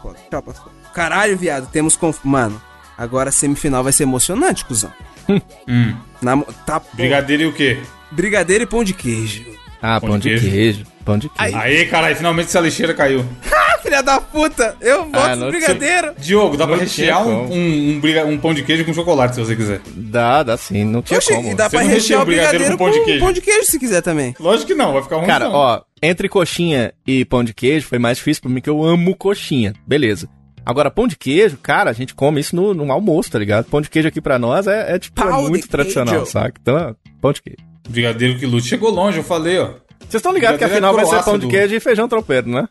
Foda. 0.03 0.19
Tchau, 0.31 0.43
paçoca. 0.43 0.71
Caralho, 0.93 1.35
viado, 1.35 1.67
temos 1.71 1.97
conf... 1.97 2.19
Mano, 2.25 2.61
agora 2.99 3.31
a 3.31 3.33
semifinal 3.33 3.83
vai 3.83 3.95
ser 3.95 4.03
emocionante, 4.03 4.67
cuzão. 4.67 4.93
Hum. 5.67 5.97
Na... 6.21 6.37
Tá. 6.67 6.83
Brigadeiro 6.93 7.45
e 7.45 7.47
o 7.47 7.53
quê? 7.55 7.79
Brigadeiro 8.13 8.65
e 8.65 8.67
pão 8.67 8.83
de 8.85 8.93
queijo. 8.95 9.45
Ah, 9.83 9.99
pão, 10.01 10.19
de, 10.19 10.39
queijo. 10.39 10.85
Pão 11.07 11.17
de 11.17 11.29
queijo. 11.31 11.57
Aí, 11.57 11.87
caralho, 11.87 12.15
finalmente 12.15 12.47
essa 12.49 12.61
lixeira 12.61 12.93
caiu. 12.95 13.25
Ah, 13.73 13.83
filha 13.83 14.03
da 14.03 14.21
puta! 14.21 14.77
Eu 14.79 15.05
voto 15.07 15.17
Ah, 15.17 15.35
no 15.35 15.45
não 15.45 15.51
brigadeiro! 15.51 16.13
Diogo, 16.19 16.55
dá 16.55 16.67
pra 16.67 16.77
Não 16.77 16.83
rechear 16.83 17.23
tinha 17.23 17.35
um, 17.35 17.51
um, 17.51 17.91
um 17.93 18.01
briga- 18.01 18.27
um 18.27 18.37
pão 18.37 18.53
de 18.53 18.63
queijo 18.63 18.85
com 18.85 18.93
chocolate, 18.93 19.35
se 19.37 19.41
você 19.41 19.57
quiser. 19.57 19.81
Dá, 19.95 20.43
dá 20.43 20.55
sim. 20.59 20.85
Não 20.85 21.01
tinha 21.01 21.17
Oxi, 21.17 21.33
como. 21.35 21.51
e 21.51 21.55
dá 21.55 21.71
Você 21.71 21.77
pra 21.79 21.87
rechear 21.87 22.21
o 22.21 22.23
o 22.25 22.27
brigadeiro 22.27 22.65
com 22.73 22.77
pão 22.77 22.91
de, 23.33 23.41
queijo. 23.41 23.65
se 23.65 23.79
quiser 23.79 24.03
também. 24.03 24.35
Lógico 24.39 24.67
que 24.67 24.75
não, 24.75 24.93
vai 24.93 25.03
ficar 25.03 25.17
ruim. 25.17 25.27
Cara, 25.27 25.47
não. 25.47 25.55
ó, 25.55 25.81
entre 26.03 26.29
coxinha 26.29 26.93
e 27.07 27.25
pão 27.25 27.43
de 27.43 27.55
queijo 27.55 27.87
foi 27.87 27.99
mais 27.99 28.19
difícil 28.19 28.43
pra 28.43 28.51
mim, 28.51 28.61
que 28.61 28.69
eu 28.69 28.85
amo 28.85 29.17
coxinha. 29.17 29.73
Beleza. 29.87 30.29
Agora, 30.67 30.91
pão 30.91 31.09
de 31.09 31.17
queijo, 31.17 31.57
cara, 31.57 31.89
a 31.89 31.95
gente 31.95 32.15
come 32.15 32.39
isso 32.41 32.55
no, 32.55 32.75
no 32.75 32.93
almoço, 32.93 33.31
tá 33.31 33.39
ligado? 33.39 33.65
Pão 33.65 33.81
de 33.81 33.89
queijo 33.89 34.09
aqui 34.09 34.21
pra 34.21 34.39
nós 34.39 34.67
é, 34.67 34.95
é, 34.97 34.99
tipo, 34.99 35.23
é 35.23 35.43
de 35.43 35.49
muito 35.49 35.69
tradicional, 35.69 36.17
queijo. 36.17 36.31
saca? 36.31 36.53
Então, 36.61 36.95
pão 37.19 37.33
de 37.33 37.41
queijo. 37.41 37.70
Brigadeiro 37.91 38.39
que 38.39 38.47
lute. 38.47 38.67
Chegou 38.69 38.91
longe, 38.91 39.19
eu 39.19 39.25
falei, 39.25 39.59
ó. 39.59 39.67
Vocês 40.01 40.15
estão 40.15 40.33
ligados 40.33 40.59
que 40.59 40.65
a 40.65 40.67
Brigadeiro 40.69 40.77
final 40.77 40.93
é 40.93 41.11
vai 41.11 41.19
ser 41.19 41.25
pão 41.25 41.39
de 41.39 41.47
do- 41.47 41.51
queijo 41.51 41.75
e 41.75 41.81
feijão 41.81 42.09
tropeiro, 42.09 42.49
né? 42.49 42.69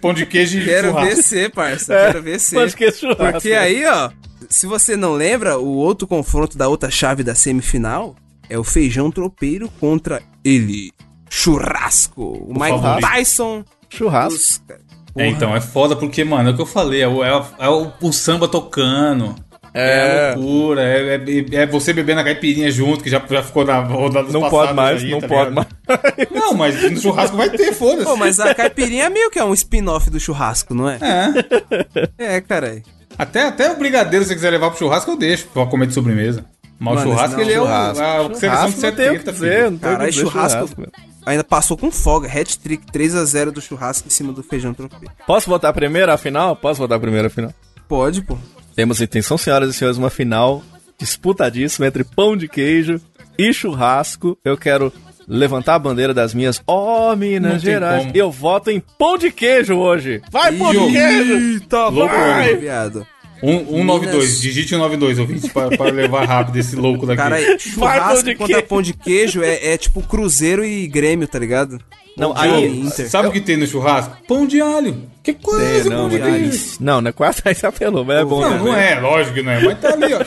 Pão 0.00 0.14
de 0.14 0.24
queijo 0.24 0.58
e 0.58 0.64
Quero 0.64 0.88
churrasco. 0.88 1.08
ver 1.16 1.22
ser, 1.22 1.50
parça. 1.50 1.94
É, 1.94 2.06
Quero 2.06 2.22
ver 2.22 2.40
ser. 2.40 2.56
pão 2.56 2.66
de 2.66 2.76
queijo 2.76 2.96
e 2.96 3.00
churrasco. 3.00 3.32
Porque 3.32 3.52
aí, 3.52 3.84
ó, 3.86 4.10
se 4.48 4.66
você 4.66 4.96
não 4.96 5.12
lembra, 5.12 5.58
o 5.58 5.68
outro 5.76 6.06
confronto 6.06 6.56
da 6.56 6.68
outra 6.68 6.90
chave 6.90 7.22
da 7.22 7.34
semifinal 7.34 8.14
é 8.48 8.58
o 8.58 8.64
feijão 8.64 9.10
tropeiro 9.10 9.68
contra 9.80 10.22
ele, 10.44 10.92
churrasco. 11.28 12.22
O 12.22 12.52
Mike 12.54 12.78
favorito. 12.80 13.08
Tyson. 13.08 13.64
Churrasco. 13.90 14.38
Os- 14.38 14.62
É, 15.16 15.28
então, 15.28 15.54
é 15.54 15.60
foda 15.60 15.94
porque, 15.94 16.24
mano, 16.24 16.48
é 16.48 16.52
o 16.52 16.56
que 16.56 16.62
eu 16.62 16.66
falei, 16.66 17.02
é 17.02 17.08
o, 17.08 17.22
é 17.22 17.36
o- 17.36 17.44
é 17.58 17.68
o- 17.68 17.92
o 18.00 18.12
samba 18.12 18.48
tocando. 18.48 19.34
É, 19.74 20.32
É. 20.32 20.34
loucura, 20.36 20.82
é, 20.82 21.14
é- 21.14 21.54
é 21.62 21.66
você 21.66 21.92
bebendo 21.92 22.20
a 22.20 22.24
caipirinha 22.24 22.70
junto, 22.70 23.02
que 23.02 23.08
já, 23.08 23.22
já 23.30 23.42
ficou 23.42 23.64
na 23.64 23.80
rodada 23.80 24.30
Não 24.30 24.48
pode 24.50 24.74
mais, 24.74 25.02
não 25.02 25.20
pode 25.20 25.50
mais. 25.50 25.66
Não, 26.30 26.52
mas 26.54 26.82
no 26.90 27.00
churrasco 27.00 27.36
vai 27.36 27.48
ter, 27.50 27.72
foda-se. 27.72 28.04
Pô, 28.04 28.16
mas 28.16 28.38
a 28.38 28.54
caipirinha 28.54 29.04
é 29.04 29.08
meio 29.08 29.30
que 29.30 29.38
é 29.38 29.44
um 29.44 29.54
spin-off 29.54 30.10
do 30.10 30.20
churrasco, 30.20 30.74
não 30.74 30.88
é? 30.90 30.98
É. 32.18 32.36
É, 32.36 32.40
caralho. 32.40 32.82
Até, 33.18 33.46
até 33.46 33.70
o 33.72 33.76
brigadeiro, 33.78 34.24
se 34.24 34.28
você 34.30 34.34
quiser 34.34 34.50
levar 34.50 34.70
pro 34.70 34.78
churrasco, 34.78 35.10
eu 35.10 35.16
deixo 35.16 35.46
pra 35.48 35.64
comer 35.66 35.86
de 35.86 35.94
sobremesa. 35.94 36.44
Mas 36.78 37.00
o 37.00 37.02
churrasco, 37.04 37.36
não, 37.36 37.42
ele 37.42 37.52
é 37.52 37.60
o, 37.60 37.64
churrasco. 37.64 38.02
a 38.02 38.04
seleção 38.04 38.28
de 38.32 38.40
Churrasco 38.40 38.80
não 38.82 38.92
tem 38.92 39.08
o 39.08 39.12
que 39.12 39.18
70, 39.18 39.32
dizer, 39.32 39.54
filho. 39.56 39.70
não 39.70 39.70
tem 39.70 39.76
o 39.76 39.78
que 39.78 39.96
Caralho, 39.96 40.12
churrasco. 40.12 40.70
meu. 40.80 40.88
Ainda 41.24 41.44
passou 41.44 41.76
com 41.76 41.90
folga. 41.92 42.26
Hat-trick 42.28 42.84
3x0 42.92 43.52
do 43.52 43.60
churrasco 43.60 44.08
em 44.08 44.10
cima 44.10 44.32
do 44.32 44.42
feijão 44.42 44.74
tropeiro. 44.74 45.14
Posso 45.26 45.48
votar 45.48 45.72
primeiro 45.72 46.10
a 46.10 46.16
final? 46.16 46.56
Posso 46.56 46.78
votar 46.80 46.98
primeiro 46.98 47.28
a 47.28 47.30
final? 47.30 47.52
Pode, 47.86 48.22
pô. 48.22 48.36
Temos 48.74 49.00
intenção, 49.00 49.36
senhoras 49.38 49.70
e 49.70 49.72
senhores, 49.72 49.98
uma 49.98 50.10
final 50.10 50.62
disputadíssima 50.98 51.86
entre 51.86 52.04
pão 52.04 52.36
de 52.36 52.48
queijo 52.48 53.00
e 53.38 53.52
churrasco. 53.52 54.38
Eu 54.44 54.56
quero 54.56 54.92
levantar 55.26 55.74
a 55.74 55.78
bandeira 55.78 56.12
das 56.14 56.34
minhas, 56.34 56.62
ó, 56.66 57.10
Não 57.10 57.16
Minas 57.16 57.62
tem 57.62 57.72
Gerais. 57.72 58.10
Eu 58.14 58.30
voto 58.30 58.70
em 58.70 58.80
pão 58.98 59.16
de 59.18 59.30
queijo 59.30 59.74
hoje. 59.74 60.20
Vai, 60.30 60.52
pão 60.52 60.70
de 60.72 60.92
queijo! 60.92 61.34
Eita, 61.34 61.88
Louco, 61.88 62.14
vai, 62.14 62.42
homem. 62.50 62.56
viado. 62.56 63.06
Um, 63.42 63.58
192, 63.66 64.12
Minas. 64.24 64.40
digite 64.40 64.68
192, 64.70 65.18
ouvinte, 65.18 65.48
para, 65.50 65.76
para 65.76 65.90
levar 65.90 66.24
rápido 66.26 66.56
esse 66.58 66.76
louco 66.76 67.04
daqui. 67.06 67.16
Cara, 67.20 67.36
pão 67.36 67.58
churrasco 67.58 68.24
de 68.24 68.34
contra 68.36 68.62
pão 68.62 68.80
de 68.82 68.92
queijo 68.92 69.42
é, 69.42 69.72
é 69.72 69.76
tipo 69.76 70.00
Cruzeiro 70.02 70.64
e 70.64 70.86
Grêmio, 70.86 71.26
tá 71.26 71.38
ligado? 71.38 71.80
Não, 72.16 72.32
aí- 72.36 72.66
Inter. 72.80 73.08
Sabe 73.10 73.28
o 73.28 73.32
que 73.32 73.40
tem 73.40 73.56
no 73.56 73.66
churrasco? 73.66 74.16
Pão 74.28 74.46
de 74.46 74.60
alho. 74.60 75.08
Que 75.22 75.32
coisa, 75.32 75.64
É, 75.88 75.90
pão 75.90 76.02
não, 76.02 76.08
de 76.08 76.18
mas- 76.18 76.32
alho. 76.34 76.50
não, 76.80 77.00
não 77.00 77.08
é 77.08 77.12
quase 77.12 77.40
aí 77.44 77.54
você 77.54 77.66
apelou, 77.66 78.04
mas 78.04 78.18
é 78.20 78.24
bom 78.24 78.40
Não, 78.40 78.48
também. 78.50 78.64
não 78.72 78.76
é, 78.76 79.00
lógico 79.00 79.34
que 79.34 79.42
não 79.42 79.50
é, 79.52 79.60
mas 79.64 79.80
tá 79.80 79.92
ali, 79.92 80.14
ó. 80.14 80.24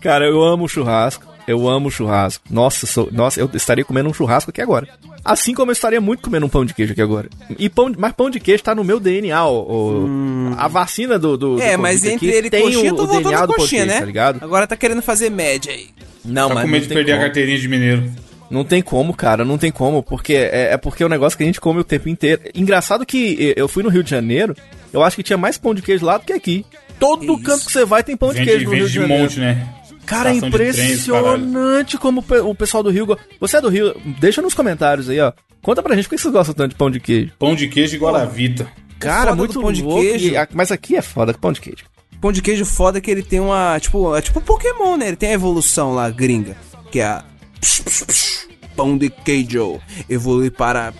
Cara, 0.00 0.24
eu 0.26 0.42
amo 0.42 0.68
churrasco. 0.68 1.26
Eu 1.48 1.68
amo 1.68 1.90
churrasco. 1.90 2.44
Nossa, 2.50 2.86
sou- 2.86 3.08
nossa, 3.10 3.40
eu 3.40 3.50
estaria 3.54 3.84
comendo 3.84 4.08
um 4.08 4.12
churrasco 4.12 4.50
aqui 4.50 4.60
agora. 4.60 4.86
Assim 5.24 5.52
como 5.54 5.70
eu 5.70 5.72
estaria 5.72 6.00
muito 6.00 6.22
comendo 6.22 6.46
um 6.46 6.48
pão 6.48 6.64
de 6.64 6.72
queijo 6.74 6.92
aqui 6.92 7.02
agora. 7.02 7.28
E 7.58 7.68
pão, 7.68 7.92
mas 7.98 8.12
pão 8.12 8.30
de 8.30 8.38
queijo 8.38 8.62
tá 8.62 8.74
no 8.74 8.84
meu 8.84 9.00
DNA. 9.00 9.44
O, 9.46 10.04
o- 10.04 10.54
A 10.56 10.68
vacina 10.68 11.18
do, 11.18 11.36
do, 11.36 11.56
do 11.56 11.62
É, 11.62 11.76
mas 11.76 11.96
Covid 12.00 12.14
entre 12.14 12.26
ele 12.28 12.46
e 12.46 12.50
tem 12.50 12.62
coxinha, 12.62 12.92
o, 12.92 12.96
tô 12.96 13.04
o 13.04 13.06
DNA 13.06 13.30
na 13.40 13.46
do 13.46 13.52
de 13.52 13.58
coxinha, 13.58 13.84
né? 13.86 13.98
tá 14.00 14.04
ligado? 14.06 14.44
Agora 14.44 14.66
tá 14.66 14.76
querendo 14.76 15.02
fazer 15.02 15.30
média 15.30 15.72
aí. 15.72 15.88
Não, 16.24 16.48
Tá 16.48 16.54
mas 16.54 16.62
com 16.64 16.68
não 16.68 16.72
medo 16.74 16.86
de 16.86 16.94
perder 16.94 17.12
a 17.12 17.14
como. 17.16 17.24
carteirinha 17.26 17.58
de 17.58 17.68
mineiro. 17.68 18.04
Não 18.50 18.64
tem 18.64 18.80
como, 18.80 19.12
cara, 19.14 19.44
não 19.44 19.58
tem 19.58 19.70
como, 19.70 20.02
porque 20.02 20.32
é, 20.32 20.72
é 20.72 20.76
porque 20.78 21.02
é 21.02 21.06
um 21.06 21.10
negócio 21.10 21.36
que 21.36 21.42
a 21.44 21.46
gente 21.46 21.60
come 21.60 21.80
o 21.80 21.84
tempo 21.84 22.08
inteiro. 22.08 22.40
Engraçado 22.54 23.04
que 23.04 23.52
eu 23.56 23.68
fui 23.68 23.82
no 23.82 23.90
Rio 23.90 24.02
de 24.02 24.08
Janeiro, 24.10 24.54
eu 24.92 25.02
acho 25.02 25.16
que 25.16 25.22
tinha 25.22 25.36
mais 25.36 25.58
pão 25.58 25.74
de 25.74 25.82
queijo 25.82 26.04
lá 26.06 26.16
do 26.16 26.24
que 26.24 26.32
aqui. 26.32 26.64
Todo 26.98 27.20
Que 27.36 27.42
canto 27.44 27.58
isso? 27.58 27.66
que 27.66 27.72
você 27.72 27.84
vai 27.84 28.02
tem 28.02 28.16
pão 28.16 28.30
de 28.30 28.36
Vende, 28.36 28.48
queijo 28.50 28.64
no 28.64 28.70
Rio 28.74 28.86
de 28.86 28.92
de 28.92 28.98
Janeiro. 29.00 29.22
monte, 29.22 29.38
né? 29.38 29.68
Cara, 30.08 30.30
é 30.30 30.34
Estação 30.34 30.48
impressionante 30.48 31.98
como 31.98 32.20
o 32.20 32.22
pe- 32.22 32.38
o 32.40 32.54
pessoal 32.54 32.82
do 32.82 32.90
Rio. 32.90 33.16
Você 33.40 33.56
é 33.58 33.60
do 33.60 33.68
Rio? 33.68 33.94
Deixa 34.18 34.40
nos 34.40 34.54
comentários 34.54 35.08
aí, 35.10 35.20
ó. 35.20 35.32
Conta 35.62 35.82
pra 35.82 35.94
gente 35.94 36.04
por 36.08 36.14
que 36.16 36.18
vocês 36.22 36.32
gostam 36.32 36.54
tanto 36.54 36.70
de 36.70 36.76
pão 36.76 36.90
de 36.90 36.98
queijo. 37.00 37.32
Pão 37.38 37.54
de 37.54 37.68
queijo 37.68 37.96
e 37.96 37.98
guaravita. 37.98 38.66
Cara, 38.98 39.30
foda 39.30 39.36
muito 39.36 39.60
pão 39.60 39.72
de 39.72 39.82
queijo- 39.82 40.28
e 40.32 40.36
a- 40.36 40.48
mas 40.52 40.72
aqui 40.72 40.96
é 40.96 41.02
foda 41.02 41.34
pão 41.34 41.52
de 41.52 41.60
queijo. 41.60 41.84
Pão 42.20 42.32
de 42.32 42.40
queijo 42.42 42.64
foda 42.64 42.98
é 42.98 43.00
que 43.00 43.10
ele 43.10 43.22
tem 43.22 43.38
uma. 43.38 43.78
Tipo, 43.80 44.16
é 44.16 44.20
tipo 44.22 44.40
Pokémon, 44.40 44.96
né? 44.96 45.08
Ele 45.08 45.16
tem 45.16 45.30
a 45.30 45.34
evolução 45.34 45.92
lá, 45.94 46.08
gringa. 46.10 46.56
Que 46.90 47.00
é 47.00 47.04
a. 47.04 47.24
psh, 47.60 47.80
psh, 47.82 48.04
psh, 48.04 48.48
Pão 48.74 48.96
de 48.96 49.10
queijo. 49.10 49.80
Evolui 50.08 50.50
para. 50.50 50.92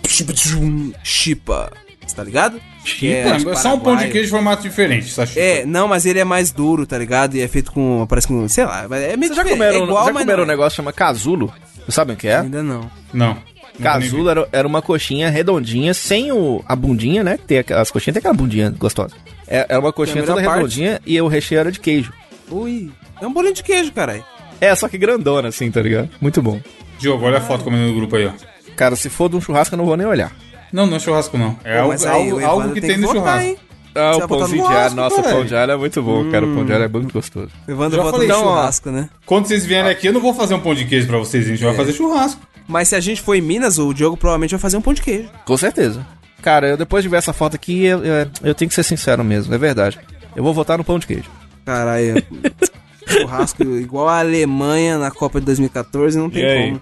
um, 0.61 0.91
Chipa. 1.03 1.71
Tá 2.19 2.23
ligado? 2.25 2.59
Que 2.83 3.13
É, 3.13 3.29
é 3.29 3.55
só 3.55 3.75
um 3.75 3.79
pão 3.79 3.95
de 3.95 4.09
queijo 4.09 4.25
de 4.25 4.29
formato 4.29 4.61
diferente, 4.61 5.09
Sachi. 5.09 5.39
É, 5.39 5.65
não, 5.65 5.87
mas 5.87 6.05
ele 6.05 6.19
é 6.19 6.25
mais 6.25 6.51
duro, 6.51 6.85
tá 6.85 6.97
ligado? 6.97 7.35
E 7.35 7.41
é 7.41 7.47
feito 7.47 7.71
com. 7.71 8.05
Parece 8.09 8.27
com. 8.27 8.45
Sei 8.49 8.65
lá, 8.65 8.83
é 8.91 9.15
meio 9.15 9.33
Vocês 9.33 9.37
já 9.37 9.45
comeram, 9.45 9.79
é 9.79 9.83
igual, 9.83 10.05
já 10.05 10.11
comeram 10.11 10.43
um 10.43 10.45
é. 10.45 10.49
negócio 10.49 10.71
que 10.71 10.75
chama 10.75 10.91
casulo? 10.91 11.53
Vocês 11.75 11.95
sabem 11.95 12.15
o 12.15 12.17
que 12.17 12.27
é? 12.27 12.39
Ainda 12.39 12.61
não. 12.61 12.91
Não. 13.13 13.37
Casulo 13.81 14.29
era, 14.29 14.49
era 14.51 14.67
uma 14.67 14.81
coxinha 14.81 15.29
redondinha, 15.29 15.93
sem 15.93 16.29
o, 16.29 16.61
a 16.67 16.75
bundinha, 16.75 17.23
né? 17.23 17.37
Tem, 17.37 17.59
as 17.59 17.89
coxinhas 17.89 18.15
tem 18.15 18.19
aquela 18.19 18.33
bundinha 18.33 18.69
gostosa. 18.69 19.15
É, 19.47 19.65
era 19.69 19.79
uma 19.79 19.93
coxinha 19.93 20.21
toda 20.23 20.43
parte. 20.43 20.55
redondinha 20.55 21.01
e 21.05 21.21
o 21.21 21.27
recheio 21.27 21.59
era 21.59 21.71
de 21.71 21.79
queijo. 21.79 22.11
Ui. 22.51 22.91
É 23.21 23.25
um 23.25 23.31
bolinho 23.31 23.53
de 23.53 23.63
queijo, 23.63 23.93
caralho. 23.93 24.25
É, 24.59 24.75
só 24.75 24.89
que 24.89 24.97
grandona, 24.97 25.47
assim, 25.47 25.71
tá 25.71 25.81
ligado? 25.81 26.09
Muito 26.19 26.41
bom. 26.41 26.59
Diogo, 26.97 27.25
olha 27.25 27.37
a 27.37 27.41
foto 27.41 27.63
comendo 27.63 27.87
no 27.87 27.95
grupo 27.95 28.17
aí, 28.17 28.25
ó. 28.25 28.31
Cara, 28.75 28.97
se 28.97 29.09
for 29.09 29.29
de 29.29 29.37
um 29.37 29.41
churrasco, 29.41 29.75
eu 29.75 29.77
não 29.77 29.85
vou 29.85 29.95
nem 29.95 30.05
olhar. 30.05 30.35
Não, 30.71 30.85
não 30.85 30.97
é 30.97 30.99
churrasco, 30.99 31.37
não. 31.37 31.57
É 31.63 31.77
Pô, 31.81 31.91
algo, 31.91 31.93
aí 31.93 32.29
algo, 32.29 32.45
algo 32.45 32.61
Evandro 32.61 32.73
que 32.75 32.81
tem 32.81 32.89
tem 32.91 32.97
no 32.99 33.07
votar, 33.07 33.21
churrasco. 33.21 33.47
hein? 33.49 33.57
Ah, 33.95 34.11
o 34.15 34.19
no 34.19 34.47
de 34.47 34.61
alho. 34.61 34.95
Nossa, 34.95 35.23
pão 35.23 35.45
de 35.45 35.55
alho 35.55 35.71
é 35.71 35.75
muito 35.77 36.01
bom, 36.03 36.29
cara. 36.29 36.45
O 36.45 36.53
pão 36.55 36.63
de 36.65 36.71
alho 36.71 36.83
é 36.83 36.87
muito 36.87 37.11
gostoso. 37.11 37.49
O 37.67 37.71
Evandro 37.71 37.97
Já 37.97 38.03
bota 38.03 38.13
falei, 38.17 38.27
então, 38.29 38.41
ó. 38.45 38.55
churrasco, 38.55 38.91
né? 38.91 39.09
Quando 39.25 39.47
vocês 39.47 39.65
vierem 39.65 39.89
aqui, 39.91 40.07
eu 40.07 40.13
não 40.13 40.21
vou 40.21 40.33
fazer 40.33 40.53
um 40.53 40.59
pão 40.59 40.75
de 40.75 40.85
queijo 40.85 41.07
pra 41.07 41.17
vocês, 41.17 41.45
a 41.45 41.49
gente 41.49 41.63
É. 41.63 41.67
vai 41.67 41.75
fazer 41.75 41.93
churrasco. 41.93 42.39
Mas 42.67 42.87
se 42.89 42.95
a 42.95 42.99
gente 42.99 43.19
for 43.21 43.33
em 43.35 43.41
Minas, 43.41 43.79
o 43.79 43.91
Diogo 43.93 44.15
provavelmente 44.15 44.51
vai 44.51 44.59
fazer 44.59 44.77
um 44.77 44.81
pão 44.81 44.93
de 44.93 45.01
queijo. 45.01 45.27
Com 45.43 45.57
certeza. 45.57 46.05
Cara, 46.41 46.67
eu 46.69 46.77
depois 46.77 47.03
de 47.03 47.09
ver 47.09 47.17
essa 47.17 47.33
foto 47.33 47.55
aqui, 47.55 47.83
eu, 47.83 48.05
eu, 48.05 48.27
eu 48.43 48.55
tenho 48.55 48.69
que 48.69 48.75
ser 48.75 48.83
sincero 48.83 49.23
mesmo, 49.23 49.53
é 49.53 49.57
verdade. 49.57 49.99
Eu 50.35 50.43
vou 50.43 50.53
votar 50.53 50.77
no 50.77 50.83
pão 50.83 50.99
de 50.99 51.07
queijo. 51.07 51.29
Caralho. 51.65 52.23
churrasco 53.07 53.63
igual 53.63 54.07
a 54.07 54.19
Alemanha 54.19 54.97
na 54.99 55.09
Copa 55.09 55.39
de 55.39 55.45
2014, 55.47 56.17
não 56.17 56.29
tem 56.29 56.43
E 56.43 56.45
aí? 56.45 56.67
como. 56.69 56.81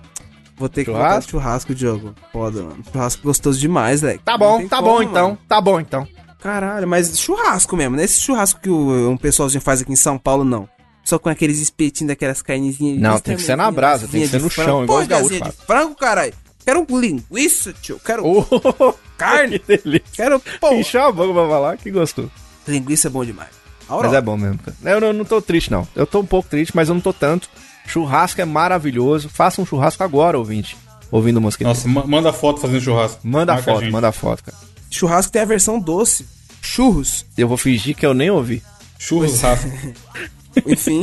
Vou 0.58 0.68
ter 0.68 0.84
que 0.84 0.92
Churrasco? 0.92 1.16
botar 1.16 1.30
churrasco, 1.30 1.76
Diogo. 1.76 2.16
Foda, 2.34 2.64
mano. 2.64 2.84
Churrasco 2.92 3.22
gostoso 3.24 3.60
demais, 3.60 4.02
leque. 4.02 4.24
Tá 4.24 4.32
Não 4.34 4.40
bom, 4.40 4.68
tá 4.68 4.78
como, 4.78 4.88
bom 4.90 4.96
mano. 4.98 5.10
então. 5.12 5.38
Tá 5.48 5.62
bom 5.62 5.80
então. 5.80 6.08
Caralho, 6.42 6.88
mas 6.88 7.20
churrasco 7.20 7.76
mesmo, 7.76 7.96
né? 7.96 8.04
Esse 8.04 8.22
churrasco 8.22 8.60
que 8.60 8.70
o, 8.70 9.10
um 9.12 9.18
pessoalzinho 9.18 9.62
faz 9.62 9.82
aqui 9.82 9.92
em 9.92 9.96
São 9.96 10.18
Paulo, 10.18 10.44
não. 10.44 10.68
Só 11.04 11.18
com 11.20 11.30
aqueles 11.30 11.60
espetinhos 11.60 12.10
daquelas 12.10 12.42
carnezinhas. 12.42 13.00
Não, 13.00 13.20
tem 13.20 13.36
que 13.36 13.42
ser 13.42 13.56
na 13.56 13.66
tamanhozinho, 13.66 13.76
brasa, 13.76 14.08
tem 14.08 14.22
que 14.22 14.28
ser 14.28 14.42
no 14.42 14.50
frango. 14.50 14.70
chão, 14.70 14.84
igual 14.84 14.98
Pô, 14.98 15.02
os 15.04 15.08
gaúchos 15.08 15.32
asinha 15.34 15.50
de 15.50 15.66
frango, 15.66 15.96
caralho. 15.96 16.34
Quero 16.66 16.86
linguiça, 16.90 17.74
tio. 17.82 18.00
Quero 18.04 18.24
Oh, 18.26 18.94
carne. 19.18 19.58
que 19.60 19.78
delícia. 19.78 20.04
Quero. 20.14 20.42
Encheu 20.74 21.04
a 21.04 21.12
boca 21.12 21.34
pra 21.34 21.48
falar 21.48 21.78
que 21.78 21.90
gostou. 21.90 22.30
Linguiça 22.68 23.08
é 23.08 23.12
bom 23.12 23.24
demais. 23.24 23.52
Aurora. 23.88 24.10
Mas 24.10 24.18
é 24.18 24.22
bom 24.22 24.36
mesmo, 24.36 24.60
cara. 24.60 24.76
Eu 24.96 25.00
não, 25.00 25.14
não 25.14 25.24
tô 25.26 25.42
triste, 25.42 25.72
não. 25.72 25.88
Eu 25.96 26.06
tô 26.06 26.20
um 26.20 26.26
pouco 26.26 26.50
triste, 26.50 26.76
mas 26.76 26.90
eu 26.90 26.94
não 26.96 27.02
tô 27.02 27.14
tanto. 27.14 27.50
Churrasco 27.88 28.40
é 28.42 28.46
maravilhoso. 28.46 29.30
Faça 29.30 29.62
um 29.62 29.66
churrasco 29.66 30.04
agora, 30.04 30.38
ouvinte. 30.38 30.78
Ouvindo 31.10 31.42
mosquito. 31.42 31.66
Nossa, 31.68 31.88
ma- 31.88 32.06
manda 32.06 32.32
foto 32.34 32.60
fazendo 32.60 32.82
churrasco. 32.82 33.20
Manda 33.24 33.54
Marca 33.54 33.74
foto, 33.74 33.92
manda 33.92 34.12
foto, 34.12 34.44
cara. 34.44 34.58
Churrasco 34.92 35.32
tem 35.32 35.42
a 35.42 35.46
versão 35.46 35.80
doce. 35.80 36.26
Churros. 36.62 37.26
Eu 37.38 37.48
vou 37.48 37.58
fingir 37.58 37.96
que 37.96 38.06
eu 38.06 38.14
nem 38.14 38.30
ouvi. 38.30 38.62
Churros, 39.00 39.40
Rafa. 39.42 39.68
Enfim. 40.66 41.02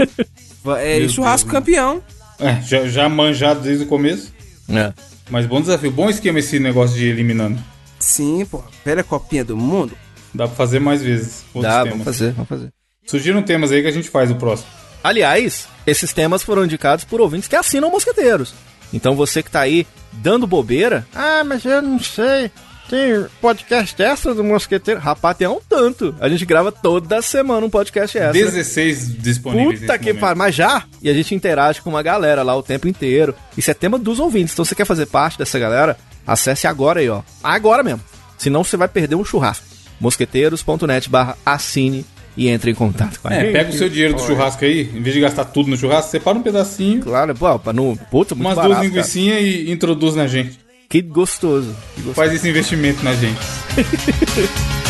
É, 0.78 1.00
Meu 1.00 1.08
churrasco 1.08 1.48
Deus. 1.50 1.58
campeão. 1.60 2.02
É, 2.38 2.60
já, 2.62 2.86
já 2.86 3.08
manjado 3.08 3.60
desde 3.60 3.84
o 3.84 3.86
começo. 3.86 4.32
É. 4.68 4.92
Mas 5.30 5.46
bom 5.46 5.60
desafio. 5.60 5.90
Bom 5.90 6.10
esquema 6.10 6.38
esse 6.38 6.58
negócio 6.58 6.96
de 6.96 7.06
ir 7.06 7.10
eliminando. 7.10 7.58
Sim, 7.98 8.44
pô. 8.50 8.62
Velha 8.84 9.02
copinha 9.04 9.44
do 9.44 9.56
mundo. 9.56 9.96
Dá 10.34 10.46
pra 10.46 10.56
fazer 10.56 10.80
mais 10.80 11.00
vezes. 11.02 11.44
Dá, 11.54 11.78
temas. 11.84 11.88
vamos 11.90 12.04
fazer, 12.04 12.32
vamos 12.32 12.48
fazer. 12.48 12.68
Sugiram 13.06 13.42
temas 13.42 13.70
aí 13.70 13.80
que 13.82 13.88
a 13.88 13.92
gente 13.92 14.10
faz 14.10 14.30
o 14.30 14.34
próximo. 14.34 14.68
Aliás, 15.04 15.68
esses 15.86 16.14
temas 16.14 16.42
foram 16.42 16.64
indicados 16.64 17.04
por 17.04 17.20
ouvintes 17.20 17.46
que 17.46 17.54
assinam 17.54 17.90
Mosqueteiros. 17.90 18.54
Então 18.90 19.14
você 19.14 19.42
que 19.42 19.50
tá 19.50 19.60
aí 19.60 19.86
dando 20.12 20.46
bobeira, 20.46 21.06
ah, 21.14 21.44
mas 21.44 21.62
eu 21.66 21.82
não 21.82 21.98
sei. 21.98 22.50
Tem 22.88 23.26
podcast 23.40 24.00
extra 24.02 24.34
do 24.34 24.42
Mosqueteiro? 24.42 25.00
Rapaz, 25.00 25.36
tem 25.36 25.46
um 25.46 25.60
tanto. 25.68 26.14
A 26.18 26.28
gente 26.28 26.46
grava 26.46 26.72
toda 26.72 27.20
semana 27.20 27.66
um 27.66 27.70
podcast 27.70 28.16
extra. 28.16 28.32
16 28.32 29.18
disponíveis 29.18 29.80
Puta 29.80 29.98
que 29.98 30.14
pariu, 30.14 30.36
mas 30.36 30.54
já? 30.54 30.84
E 31.02 31.10
a 31.10 31.14
gente 31.14 31.34
interage 31.34 31.82
com 31.82 31.90
uma 31.90 32.02
galera 32.02 32.42
lá 32.42 32.56
o 32.56 32.62
tempo 32.62 32.88
inteiro. 32.88 33.34
Isso 33.58 33.70
é 33.70 33.74
tema 33.74 33.98
dos 33.98 34.18
ouvintes. 34.18 34.54
Então 34.54 34.64
você 34.64 34.74
quer 34.74 34.86
fazer 34.86 35.06
parte 35.06 35.38
dessa 35.38 35.58
galera? 35.58 35.98
Acesse 36.26 36.66
agora 36.66 37.00
aí, 37.00 37.10
ó. 37.10 37.20
Agora 37.42 37.82
mesmo. 37.82 38.02
Senão 38.38 38.64
você 38.64 38.76
vai 38.76 38.88
perder 38.88 39.16
um 39.16 39.24
churrasco. 39.24 39.66
mosqueteiros.net 40.00 41.10
barra 41.10 41.36
assine 41.44 42.06
e 42.36 42.48
entre 42.48 42.70
em 42.70 42.74
contato 42.74 43.20
com 43.20 43.28
a 43.28 43.34
É, 43.34 43.40
gente. 43.42 43.52
pega 43.52 43.70
o 43.70 43.72
seu 43.72 43.88
dinheiro 43.88 44.14
do 44.14 44.20
churrasco 44.22 44.64
aí, 44.64 44.82
em 44.94 45.02
vez 45.02 45.14
de 45.14 45.20
gastar 45.20 45.44
tudo 45.46 45.70
no 45.70 45.76
churrasco, 45.76 46.10
separa 46.10 46.36
um 46.38 46.42
pedacinho, 46.42 47.00
Claro, 47.02 47.34
pô, 47.34 47.58
pra 47.58 47.72
não... 47.72 47.96
Puta, 47.96 48.34
muito 48.34 48.46
umas 48.46 48.56
barato, 48.56 48.74
duas 48.74 48.86
linguiçinhas 48.86 49.40
e 49.42 49.70
introduz 49.70 50.14
na 50.14 50.26
gente. 50.26 50.58
Que 50.88 51.00
gostoso. 51.00 51.74
Que 51.94 52.00
gostoso. 52.02 52.14
Faz 52.14 52.32
esse 52.32 52.48
investimento 52.48 53.02
na 53.04 53.14
gente. 53.14 53.40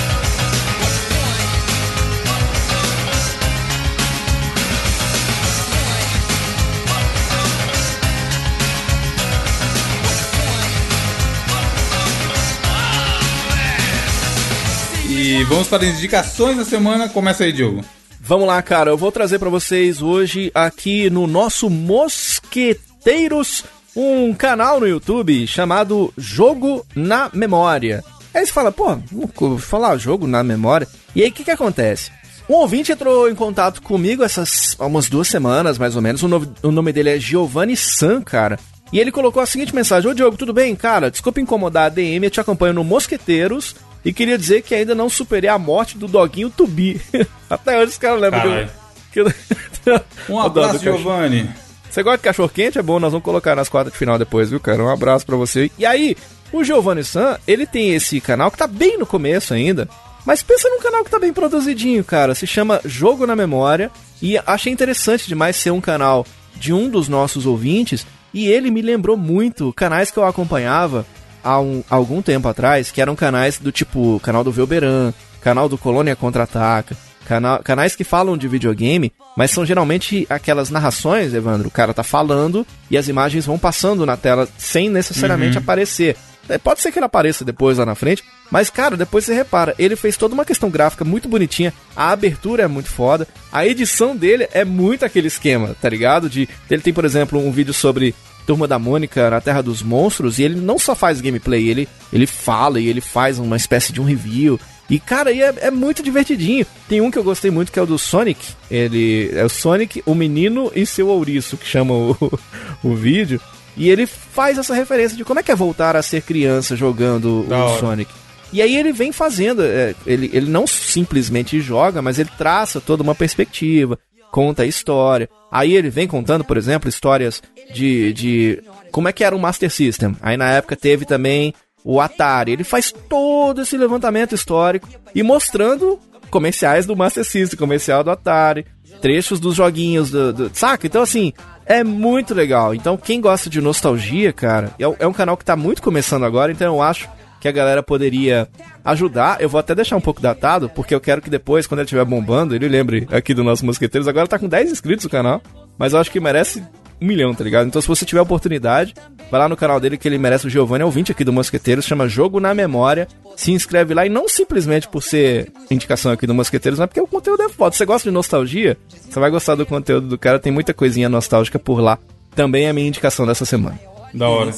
E 15.35 15.43
vamos 15.45 15.67
para 15.69 15.85
as 15.85 15.97
indicações 15.99 16.57
da 16.57 16.65
semana. 16.65 17.09
Começa 17.09 17.43
aí, 17.45 17.53
Diogo. 17.53 17.85
Vamos 18.21 18.47
lá, 18.47 18.63
cara. 18.63 18.91
Eu 18.91 18.97
vou 18.97 19.11
trazer 19.11 19.39
pra 19.39 19.51
vocês 19.51 20.01
hoje 20.01 20.51
aqui 20.55 21.11
no 21.11 21.27
nosso 21.27 21.69
Mosqueteiros 21.69 23.65
um 23.97 24.33
canal 24.33 24.79
no 24.81 24.87
YouTube 24.89 25.47
chamado 25.47 26.13
Jogo 26.17 26.87
na 26.95 27.31
Memória. 27.33 28.03
Aí 28.33 28.45
você 28.47 28.53
fala, 28.53 28.71
pô, 28.73 28.97
vou 29.13 29.59
falar 29.59 29.97
jogo 29.97 30.27
na 30.27 30.43
memória. 30.43 30.89
E 31.15 31.23
aí 31.23 31.29
o 31.29 31.33
que 31.33 31.45
que 31.45 31.51
acontece? 31.51 32.11
Um 32.49 32.55
ouvinte 32.55 32.91
entrou 32.93 33.29
em 33.31 33.35
contato 33.35 33.81
comigo 33.81 34.23
essas 34.25 34.77
umas 34.79 35.09
duas 35.09 35.29
semanas, 35.29 35.79
mais 35.79 35.95
ou 35.97 36.03
menos. 36.03 36.23
O, 36.23 36.29
nome- 36.29 36.49
o 36.63 36.71
nome 36.73 36.93
dele 36.93 37.11
é 37.11 37.19
Giovanni 37.21 37.77
San, 37.77 38.21
cara. 38.21 38.59
E 38.93 38.99
ele 38.99 39.13
colocou 39.13 39.41
a 39.43 39.47
seguinte 39.47 39.75
mensagem: 39.75 40.11
Ô 40.11 40.15
Diogo, 40.15 40.37
tudo 40.37 40.53
bem? 40.53 40.75
Cara, 40.75 41.11
desculpa 41.11 41.41
incomodar 41.41 41.87
a 41.87 41.89
DM, 41.89 42.27
eu 42.27 42.31
te 42.31 42.41
acompanho 42.41 42.75
no 42.75 42.85
Mosqueteiros. 42.85 43.77
E 44.05 44.13
queria 44.13 44.37
dizer 44.37 44.63
que 44.63 44.75
ainda 44.75 44.95
não 44.95 45.09
superei 45.09 45.49
a 45.49 45.59
morte 45.59 45.97
do 45.97 46.07
doguinho 46.07 46.51
Tubi. 46.51 47.01
Até 47.49 47.79
hoje 47.79 47.93
os 47.93 47.99
caras 47.99 48.21
lembram 48.21 48.69
que 49.13 49.21
Um 50.29 50.41
abraço. 50.41 50.79
Giovanni. 50.79 51.49
Você 51.89 52.03
gosta 52.03 52.19
de 52.19 52.25
cachorro 52.25 52.49
quente? 52.49 52.79
É 52.79 52.83
bom, 52.83 52.99
nós 52.99 53.13
vamos 53.13 53.25
colocar 53.25 53.55
nas 53.55 53.69
quartas 53.69 53.93
de 53.93 53.99
final 53.99 54.19
depois, 54.19 54.51
viu, 54.51 54.59
cara? 54.59 54.83
Um 54.83 54.91
abraço 54.91 55.25
pra 55.25 55.37
você. 55.37 55.71
E 55.79 55.87
aí, 55.87 56.17
o 56.53 56.65
Giovanni 56.65 57.05
San, 57.05 57.39
ele 57.47 57.67
tem 57.67 57.95
esse 57.95 58.21
canal 58.21 58.51
que 58.51 58.59
tá 58.59 58.67
bem 58.67 58.99
no 58.99 59.07
começo 59.07 59.55
ainda. 59.55 59.89
Mas 60.27 60.43
pensa 60.43 60.69
num 60.69 60.81
canal 60.81 61.05
que 61.05 61.11
tá 61.11 61.19
bem 61.19 61.33
produzidinho, 61.33 62.03
cara. 62.03 62.35
Se 62.35 62.47
chama 62.47 62.81
Jogo 62.85 63.27
na 63.27 63.37
Memória. 63.37 63.91
E 64.21 64.39
achei 64.47 64.73
interessante 64.73 65.29
demais 65.29 65.55
ser 65.57 65.71
um 65.71 65.81
canal 65.81 66.27
de 66.57 66.73
um 66.73 66.89
dos 66.89 67.09
nossos 67.09 67.47
ouvintes. 67.47 68.07
E 68.33 68.49
ele 68.49 68.71
me 68.71 68.83
lembrou 68.83 69.17
muito 69.17 69.73
canais 69.75 70.11
que 70.11 70.19
eu 70.19 70.27
acompanhava 70.27 71.07
há 71.45 71.61
um- 71.61 71.85
algum 71.91 72.21
tempo 72.23 72.49
atrás, 72.49 72.91
que 72.91 73.01
eram 73.01 73.15
canais 73.15 73.59
do 73.59 73.71
tipo 73.71 74.19
canal 74.21 74.43
do 74.43 74.51
Velberan, 74.51 75.13
canal 75.41 75.69
do 75.69 75.77
Colônia 75.79 76.17
Contra-Ataca, 76.17 76.97
cana- 77.27 77.59
canais 77.63 77.95
que 77.95 78.03
falam 78.05 78.37
de 78.37 78.49
videogame, 78.49 79.13
mas 79.37 79.51
são 79.51 79.65
geralmente 79.67 80.27
aquelas 80.31 80.71
narrações, 80.71 81.35
Evandro. 81.35 81.69
O 81.69 81.71
cara 81.71 81.93
tá 81.95 82.03
falando 82.03 82.67
e 82.91 82.97
as 82.97 83.09
imagens 83.09 83.47
vão 83.47 83.59
passando 83.59 84.07
na 84.07 84.17
tela 84.17 84.49
sem 84.59 84.89
necessariamente 84.89 85.59
aparecer. 85.59 86.17
É, 86.49 86.59
Pode 86.59 86.83
ser 86.83 86.93
que 86.93 86.99
ele 86.99 87.07
apareça 87.07 87.43
depois 87.43 87.79
lá 87.79 87.87
na 87.87 87.95
frente, 87.95 88.23
mas 88.51 88.69
cara, 88.69 88.99
depois 88.99 89.25
você 89.25 89.33
repara, 89.35 89.75
ele 89.79 89.97
fez 89.97 90.15
toda 90.15 90.35
uma 90.35 90.45
questão 90.45 90.69
gráfica 90.69 91.03
muito 91.03 91.27
bonitinha, 91.27 91.73
a 91.97 92.11
abertura 92.11 92.65
é 92.65 92.67
muito 92.67 92.91
foda, 92.91 93.27
a 93.51 93.67
edição 93.67 94.15
dele 94.15 94.47
é 94.53 94.63
muito 94.63 95.07
aquele 95.07 95.29
esquema, 95.29 95.75
tá 95.81 95.89
ligado? 95.89 96.29
De 96.29 96.47
ele 96.71 96.83
tem, 96.83 96.93
por 96.93 97.07
exemplo, 97.07 97.39
um 97.39 97.51
vídeo 97.51 97.73
sobre 97.73 98.15
Turma 98.47 98.69
da 98.69 98.79
Mônica 98.79 99.31
na 99.31 99.41
Terra 99.41 99.63
dos 99.63 99.83
Monstros, 99.83 100.39
e 100.39 100.43
ele 100.43 100.61
não 100.61 100.79
só 100.79 100.95
faz 100.95 101.21
gameplay, 101.21 101.69
ele, 101.69 101.89
ele 102.13 102.27
fala 102.27 102.81
e 102.81 102.89
ele 102.89 103.01
faz 103.01 103.39
uma 103.39 103.57
espécie 103.57 103.93
de 103.93 104.01
um 104.01 104.05
review. 104.05 104.59
E, 104.89 104.99
cara, 104.99 105.33
e 105.33 105.41
é, 105.43 105.55
é 105.61 105.71
muito 105.71 106.03
divertidinho. 106.03 106.67
Tem 106.89 107.01
um 107.01 107.11
que 107.11 107.19
eu 107.19 107.25
gostei 107.25 107.51
muito 107.51 107.73
que 107.73 107.79
é 107.79 107.83
o 107.83 107.87
do 107.87 107.99
Sonic. 107.99 108.45
Ele 108.71 109.31
é 109.33 109.45
o 109.45 109.49
Sonic, 109.49 110.03
o 110.05 110.15
menino 110.15 110.71
e 110.75 110.85
seu 110.85 111.09
ouriço, 111.09 111.57
que 111.57 111.67
chama 111.67 111.95
o, 111.95 112.39
o 112.85 112.95
vídeo. 112.95 113.41
E 113.77 113.89
ele 113.89 114.07
faz 114.07 114.59
essa 114.59 114.75
referência 114.75 115.17
de 115.17 115.25
como 115.25 115.41
é 115.41 115.43
que 115.43 115.51
é 115.51 115.55
voltar 115.55 115.97
a 115.97 116.03
ser 116.03 116.23
criança 116.23 116.77
jogando 116.77 117.45
Da 117.49 117.57
o 117.57 117.69
hora. 117.69 117.81
Sonic. 117.81 118.11
E 118.53 118.63
aí 118.63 118.77
ele 118.77 118.93
vem 118.93 119.11
fazendo, 119.11 119.63
é, 119.65 119.97
ele, 120.07 120.31
ele 120.33 120.49
não 120.49 120.65
simplesmente 120.65 121.61
joga, 121.61 122.01
mas 122.01 122.21
ele 122.21 122.31
traça 122.39 122.81
toda 122.81 123.03
uma 123.03 123.15
perspectiva, 123.15 123.99
conta 124.35 124.65
a 124.65 124.67
história. 124.67 125.29
Aí 125.49 125.77
ele 125.77 125.89
vem 125.91 126.09
contando, 126.09 126.43
por 126.43 126.57
exemplo, 126.57 126.89
histórias 126.89 127.41
de, 127.73 128.13
de 128.13 128.63
como 128.91 129.07
é 129.07 129.13
que 129.13 129.23
era 129.23 129.37
o 129.37 129.39
Master 129.39 129.71
System. 129.71 130.17
Aí 130.21 130.37
na 130.37 130.51
época 130.51 130.75
teve 130.75 131.05
também 131.05 131.55
o 131.85 132.01
Atari. 132.01 132.51
Ele 132.51 132.65
faz 132.65 132.93
todo 133.09 133.63
esse 133.63 133.77
levantamento 133.77 134.35
histórico 134.35 134.89
e 135.15 135.23
mostrando 135.23 136.01
comerciais 136.31 136.85
do 136.85 136.97
Master 136.97 137.25
System, 137.25 137.57
comercial 137.57 138.03
do 138.03 138.11
Atari, 138.11 138.67
trechos 139.01 139.39
dos 139.39 139.55
joguinhos 139.55 140.11
do, 140.11 140.33
do- 140.33 140.51
saca? 140.53 140.85
Então 140.85 141.03
assim, 141.03 141.33
é 141.65 141.85
muito 141.85 142.35
legal. 142.35 142.75
Então 142.75 142.97
quem 142.97 143.21
gosta 143.21 143.49
de 143.49 143.61
nostalgia, 143.61 144.33
cara, 144.33 144.73
é, 144.81 144.89
um- 144.89 144.97
é 144.99 145.07
um 145.07 145.13
canal 145.13 145.37
que 145.37 145.45
tá 145.45 145.55
muito 145.55 145.81
começando 145.81 146.25
agora, 146.25 146.51
então 146.51 146.75
eu 146.75 146.83
acho 146.83 147.09
que 147.45 147.49
a 147.49 147.53
galera 147.53 147.83
poderia 147.83 148.49
ajudar. 148.83 149.39
Eu 149.39 149.51
vou 149.51 149.59
até 149.59 149.75
deixar 149.75 149.97
um 149.97 150.01
pouco 150.01 150.19
datado, 150.19 150.67
porque 150.71 150.95
eu 150.95 151.01
quero 151.01 151.21
que 151.21 151.29
depois, 151.29 151.67
quando 151.67 151.81
ele 151.81 151.85
estiver 151.85 152.03
bombando, 152.03 152.55
ele 152.55 152.67
lembre 152.67 153.07
aqui 153.11 153.35
do 153.35 153.45
nosso 153.45 153.67
Mosqueteiros. 153.67 154.09
Agora 154.09 154.27
tá 154.27 154.39
com 154.39 154.49
10 154.49 154.73
inscritos 154.73 155.05
no 155.05 155.11
canal, 155.11 155.43
mas 155.77 155.93
eu 155.93 155.99
acho 155.99 156.11
que 156.11 156.19
merece 156.19 156.65
um 157.03 157.07
milhão, 157.07 157.35
tá 157.35 157.45
ligado? 157.45 157.67
Então 157.67 157.83
se 157.83 157.89
você 157.89 158.07
tiver 158.07 158.23
oportunidade, 158.23 158.95
vai 159.31 159.39
lá 159.39 159.47
no 159.47 159.59
canal 159.59 159.79
dele 159.79 159.99
que 159.99 160.09
ele 160.09 160.17
merece 160.17 160.47
o 160.47 160.51
Giovanni, 160.51 160.81
é 160.81 160.87
ouvinte 160.87 161.13
aqui 161.13 161.23
do 161.23 161.35
Mosqueteiros, 161.35 161.85
chama 161.85 162.09
Jogo 162.09 162.41
na 162.41 162.55
Memória. 162.55 163.07
Se 163.37 163.53
inscreve 163.53 163.93
lá 163.93 164.07
e 164.07 164.09
não 164.09 164.27
simplesmente 164.27 164.89
por 164.89 165.03
ser 165.03 165.53
indicação 165.71 166.13
aqui 166.13 166.27
do 166.27 166.33
Mosqueteiros, 166.33 166.79
mas 166.79 166.89
porque 166.89 167.03
o 167.03 167.07
conteúdo 167.07 167.43
é 167.43 167.51
foda. 167.51 167.77
Você 167.77 167.85
gosta 167.85 168.09
de 168.09 168.15
nostalgia? 168.15 168.79
Você 168.89 169.21
vai 169.21 169.31
gostar 169.31 169.55
do 169.55 169.67
conteúdo 169.67 170.09
do 170.09 170.17
cara, 170.17 170.39
tem 170.39 170.51
muita 170.51 170.73
coisinha 170.73 171.11
nostálgica 171.11 171.59
por 171.59 171.79
lá. 171.79 171.99
Também 172.35 172.65
é 172.65 172.71
a 172.71 172.73
minha 172.73 172.89
indicação 172.89 173.27
dessa 173.27 173.45
semana. 173.45 173.79
Da 174.15 174.31
hora. 174.31 174.51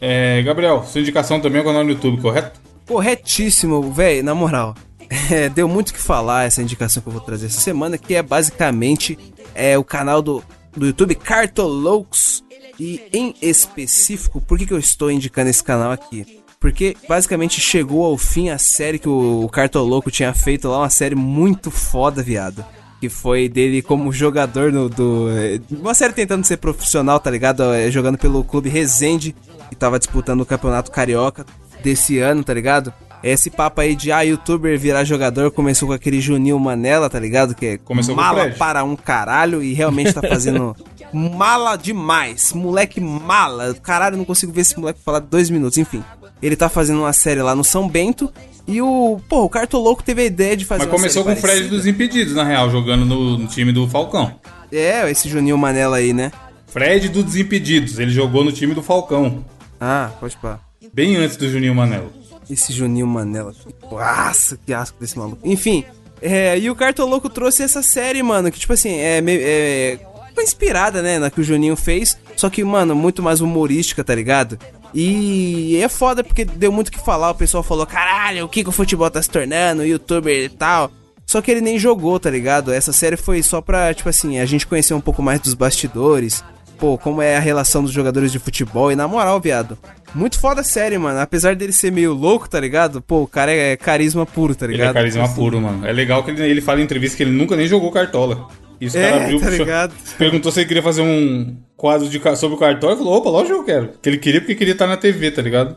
É, 0.00 0.42
Gabriel, 0.42 0.84
sua 0.84 1.00
indicação 1.00 1.40
também 1.40 1.58
é 1.58 1.62
o 1.62 1.66
canal 1.66 1.84
no 1.84 1.90
YouTube, 1.90 2.20
correto? 2.20 2.60
Corretíssimo, 2.86 3.92
velho, 3.92 4.22
na 4.24 4.34
moral. 4.34 4.74
É, 5.30 5.48
deu 5.48 5.66
muito 5.66 5.88
o 5.88 5.94
que 5.94 6.00
falar 6.00 6.44
essa 6.44 6.60
indicação 6.60 7.02
que 7.02 7.08
eu 7.08 7.12
vou 7.12 7.22
trazer 7.22 7.46
essa 7.46 7.60
semana, 7.60 7.96
que 7.96 8.14
é 8.14 8.22
basicamente 8.22 9.18
é, 9.54 9.78
o 9.78 9.82
canal 9.82 10.20
do, 10.20 10.44
do 10.76 10.86
YouTube 10.86 11.14
Cartoloucos. 11.14 12.44
E 12.78 13.02
em 13.10 13.34
específico, 13.40 14.38
por 14.38 14.58
que, 14.58 14.66
que 14.66 14.72
eu 14.74 14.78
estou 14.78 15.10
indicando 15.10 15.48
esse 15.48 15.64
canal 15.64 15.92
aqui? 15.92 16.42
Porque 16.60 16.94
basicamente 17.08 17.58
chegou 17.58 18.04
ao 18.04 18.18
fim 18.18 18.50
a 18.50 18.58
série 18.58 18.98
que 18.98 19.08
o, 19.08 19.44
o 19.44 19.48
Cartolouco 19.48 20.10
tinha 20.10 20.34
feito 20.34 20.68
lá, 20.68 20.80
uma 20.80 20.90
série 20.90 21.14
muito 21.14 21.70
foda, 21.70 22.22
viado. 22.22 22.64
Que 23.00 23.08
foi 23.08 23.48
dele 23.48 23.80
como 23.80 24.12
jogador 24.12 24.70
no, 24.72 24.88
do. 24.88 25.28
é, 25.30 25.60
Uma 25.70 25.94
série 25.94 26.12
tentando 26.12 26.44
ser 26.44 26.56
profissional, 26.58 27.18
tá 27.18 27.30
ligado? 27.30 27.62
É, 27.72 27.90
Jogando 27.90 28.18
pelo 28.18 28.44
clube 28.44 28.68
Resende, 28.68 29.34
que 29.68 29.76
tava 29.76 29.98
disputando 29.98 30.40
o 30.40 30.46
campeonato 30.46 30.90
carioca 30.90 31.44
desse 31.82 32.18
ano, 32.18 32.42
tá 32.42 32.54
ligado? 32.54 32.92
Esse 33.22 33.50
papo 33.50 33.80
aí 33.80 33.96
de 33.96 34.12
ah, 34.12 34.22
youtuber 34.22 34.78
virar 34.78 35.02
jogador 35.04 35.50
começou 35.50 35.88
com 35.88 35.94
aquele 35.94 36.20
Juninho 36.20 36.58
Manela, 36.58 37.10
tá 37.10 37.18
ligado? 37.18 37.54
Que 37.54 37.66
é 37.66 37.78
Começou 37.78 38.14
com 38.14 38.20
o 38.20 38.24
mala 38.24 38.50
para 38.50 38.84
um 38.84 38.94
caralho 38.94 39.62
e 39.62 39.74
realmente 39.74 40.12
tá 40.12 40.22
fazendo 40.22 40.76
mala 41.12 41.76
demais. 41.76 42.52
Moleque 42.52 43.00
mala. 43.00 43.74
Caralho, 43.82 44.14
eu 44.14 44.18
não 44.18 44.24
consigo 44.24 44.52
ver 44.52 44.60
esse 44.60 44.78
moleque 44.78 45.00
falar 45.04 45.18
dois 45.18 45.50
minutos. 45.50 45.78
Enfim, 45.78 46.02
ele 46.40 46.54
tá 46.54 46.68
fazendo 46.68 47.00
uma 47.00 47.12
série 47.12 47.42
lá 47.42 47.56
no 47.56 47.64
São 47.64 47.88
Bento 47.88 48.32
E 48.68 48.80
o, 48.80 49.20
pô, 49.28 49.42
o 49.42 49.48
Cartoloco 49.48 50.02
teve 50.02 50.22
a 50.22 50.24
ideia 50.24 50.56
de 50.56 50.64
fazer 50.64 50.84
Mas 50.84 50.88
uma 50.88 50.96
começou 50.98 51.24
com 51.24 51.32
o 51.32 51.36
Fred 51.36 51.46
parecida. 51.46 51.76
dos 51.76 51.86
Impedidos, 51.86 52.34
na 52.34 52.44
real, 52.44 52.70
jogando 52.70 53.04
no, 53.04 53.36
no 53.36 53.46
time 53.48 53.72
do 53.72 53.88
Falcão. 53.88 54.32
É, 54.70 55.10
esse 55.10 55.28
Juninho 55.28 55.58
Manela 55.58 55.96
aí, 55.96 56.12
né? 56.12 56.30
Fred 56.68 57.08
dos 57.08 57.24
Desimpedidos, 57.24 57.98
ele 57.98 58.10
jogou 58.12 58.44
no 58.44 58.52
time 58.52 58.74
do 58.74 58.82
Falcão. 58.82 59.44
Ah, 59.80 60.10
pode 60.18 60.36
pá. 60.36 60.60
Bem 60.92 61.16
antes 61.16 61.36
do 61.36 61.48
Juninho 61.48 61.74
Manelo. 61.74 62.12
Esse 62.48 62.72
Juninho 62.72 63.06
Manela. 63.06 63.54
Nossa, 63.90 64.58
que 64.64 64.72
asco 64.72 64.98
desse 65.00 65.18
maluco. 65.18 65.40
Enfim, 65.44 65.84
é, 66.20 66.58
e 66.58 66.70
o 66.70 66.74
Cartoloco 66.74 67.28
trouxe 67.28 67.62
essa 67.62 67.82
série, 67.82 68.22
mano, 68.22 68.50
que 68.50 68.58
tipo 68.58 68.72
assim, 68.72 68.96
é 68.96 69.20
meio. 69.20 69.40
É, 69.42 69.98
inspirada, 70.42 71.02
né, 71.02 71.18
na 71.18 71.30
que 71.30 71.40
o 71.40 71.44
Juninho 71.44 71.76
fez. 71.76 72.16
Só 72.36 72.48
que, 72.48 72.62
mano, 72.62 72.94
muito 72.94 73.22
mais 73.22 73.40
humorística, 73.40 74.04
tá 74.04 74.14
ligado? 74.14 74.58
E 74.94 75.76
é 75.82 75.88
foda 75.88 76.22
porque 76.24 76.44
deu 76.44 76.72
muito 76.72 76.88
o 76.88 76.92
que 76.92 77.04
falar. 77.04 77.30
O 77.30 77.34
pessoal 77.34 77.62
falou: 77.62 77.86
caralho, 77.86 78.44
o 78.44 78.48
que, 78.48 78.62
que 78.62 78.68
o 78.68 78.72
futebol 78.72 79.10
tá 79.10 79.20
se 79.20 79.28
tornando? 79.28 79.84
Youtuber 79.84 80.44
e 80.44 80.48
tal. 80.48 80.90
Só 81.26 81.42
que 81.42 81.50
ele 81.50 81.60
nem 81.60 81.78
jogou, 81.78 82.18
tá 82.18 82.30
ligado? 82.30 82.72
Essa 82.72 82.92
série 82.92 83.16
foi 83.16 83.42
só 83.42 83.60
pra, 83.60 83.92
tipo 83.92 84.08
assim, 84.08 84.38
a 84.38 84.46
gente 84.46 84.66
conhecer 84.66 84.94
um 84.94 85.00
pouco 85.00 85.22
mais 85.22 85.40
dos 85.40 85.52
bastidores. 85.52 86.42
Pô, 86.78 86.96
como 86.96 87.20
é 87.20 87.36
a 87.36 87.40
relação 87.40 87.82
dos 87.82 87.90
jogadores 87.92 88.30
de 88.30 88.38
futebol. 88.38 88.92
E 88.92 88.96
na 88.96 89.08
moral, 89.08 89.40
viado, 89.40 89.76
muito 90.14 90.38
foda 90.38 90.60
a 90.60 90.64
série, 90.64 90.96
mano. 90.96 91.18
Apesar 91.18 91.56
dele 91.56 91.72
ser 91.72 91.90
meio 91.90 92.12
louco, 92.14 92.48
tá 92.48 92.60
ligado? 92.60 93.02
Pô, 93.02 93.22
o 93.22 93.26
cara 93.26 93.52
é 93.52 93.76
carisma 93.76 94.24
puro, 94.24 94.54
tá 94.54 94.64
Ele 94.66 94.74
ligado? 94.74 94.90
é 94.90 94.94
carisma 94.94 95.24
Assim, 95.24 95.34
puro, 95.34 95.60
mano. 95.60 95.86
É 95.86 95.92
legal 95.92 96.22
que 96.22 96.30
ele, 96.30 96.42
ele 96.42 96.60
fala 96.60 96.80
em 96.80 96.84
entrevista 96.84 97.16
que 97.16 97.22
ele 97.24 97.32
nunca 97.32 97.56
nem 97.56 97.66
jogou 97.66 97.90
cartola. 97.90 98.46
E 98.80 98.86
os 98.86 98.94
É, 98.94 99.10
caras 99.10 99.22
abriu, 99.24 99.40
tá 99.40 99.50
ligado? 99.50 99.94
perguntou 100.16 100.52
se 100.52 100.60
ele 100.60 100.68
queria 100.68 100.82
fazer 100.82 101.02
um 101.02 101.56
quadro 101.76 102.08
de, 102.08 102.20
sobre 102.36 102.56
o 102.56 102.60
cartola. 102.60 102.92
Ele 102.92 102.98
falou, 103.02 103.18
opa, 103.18 103.28
lógico 103.30 103.54
que 103.54 103.60
eu 103.60 103.64
quero. 103.64 103.90
Que 104.00 104.08
ele 104.08 104.18
queria 104.18 104.40
porque 104.40 104.54
queria 104.54 104.72
estar 104.72 104.86
na 104.86 104.96
TV, 104.96 105.32
tá 105.32 105.42
ligado? 105.42 105.76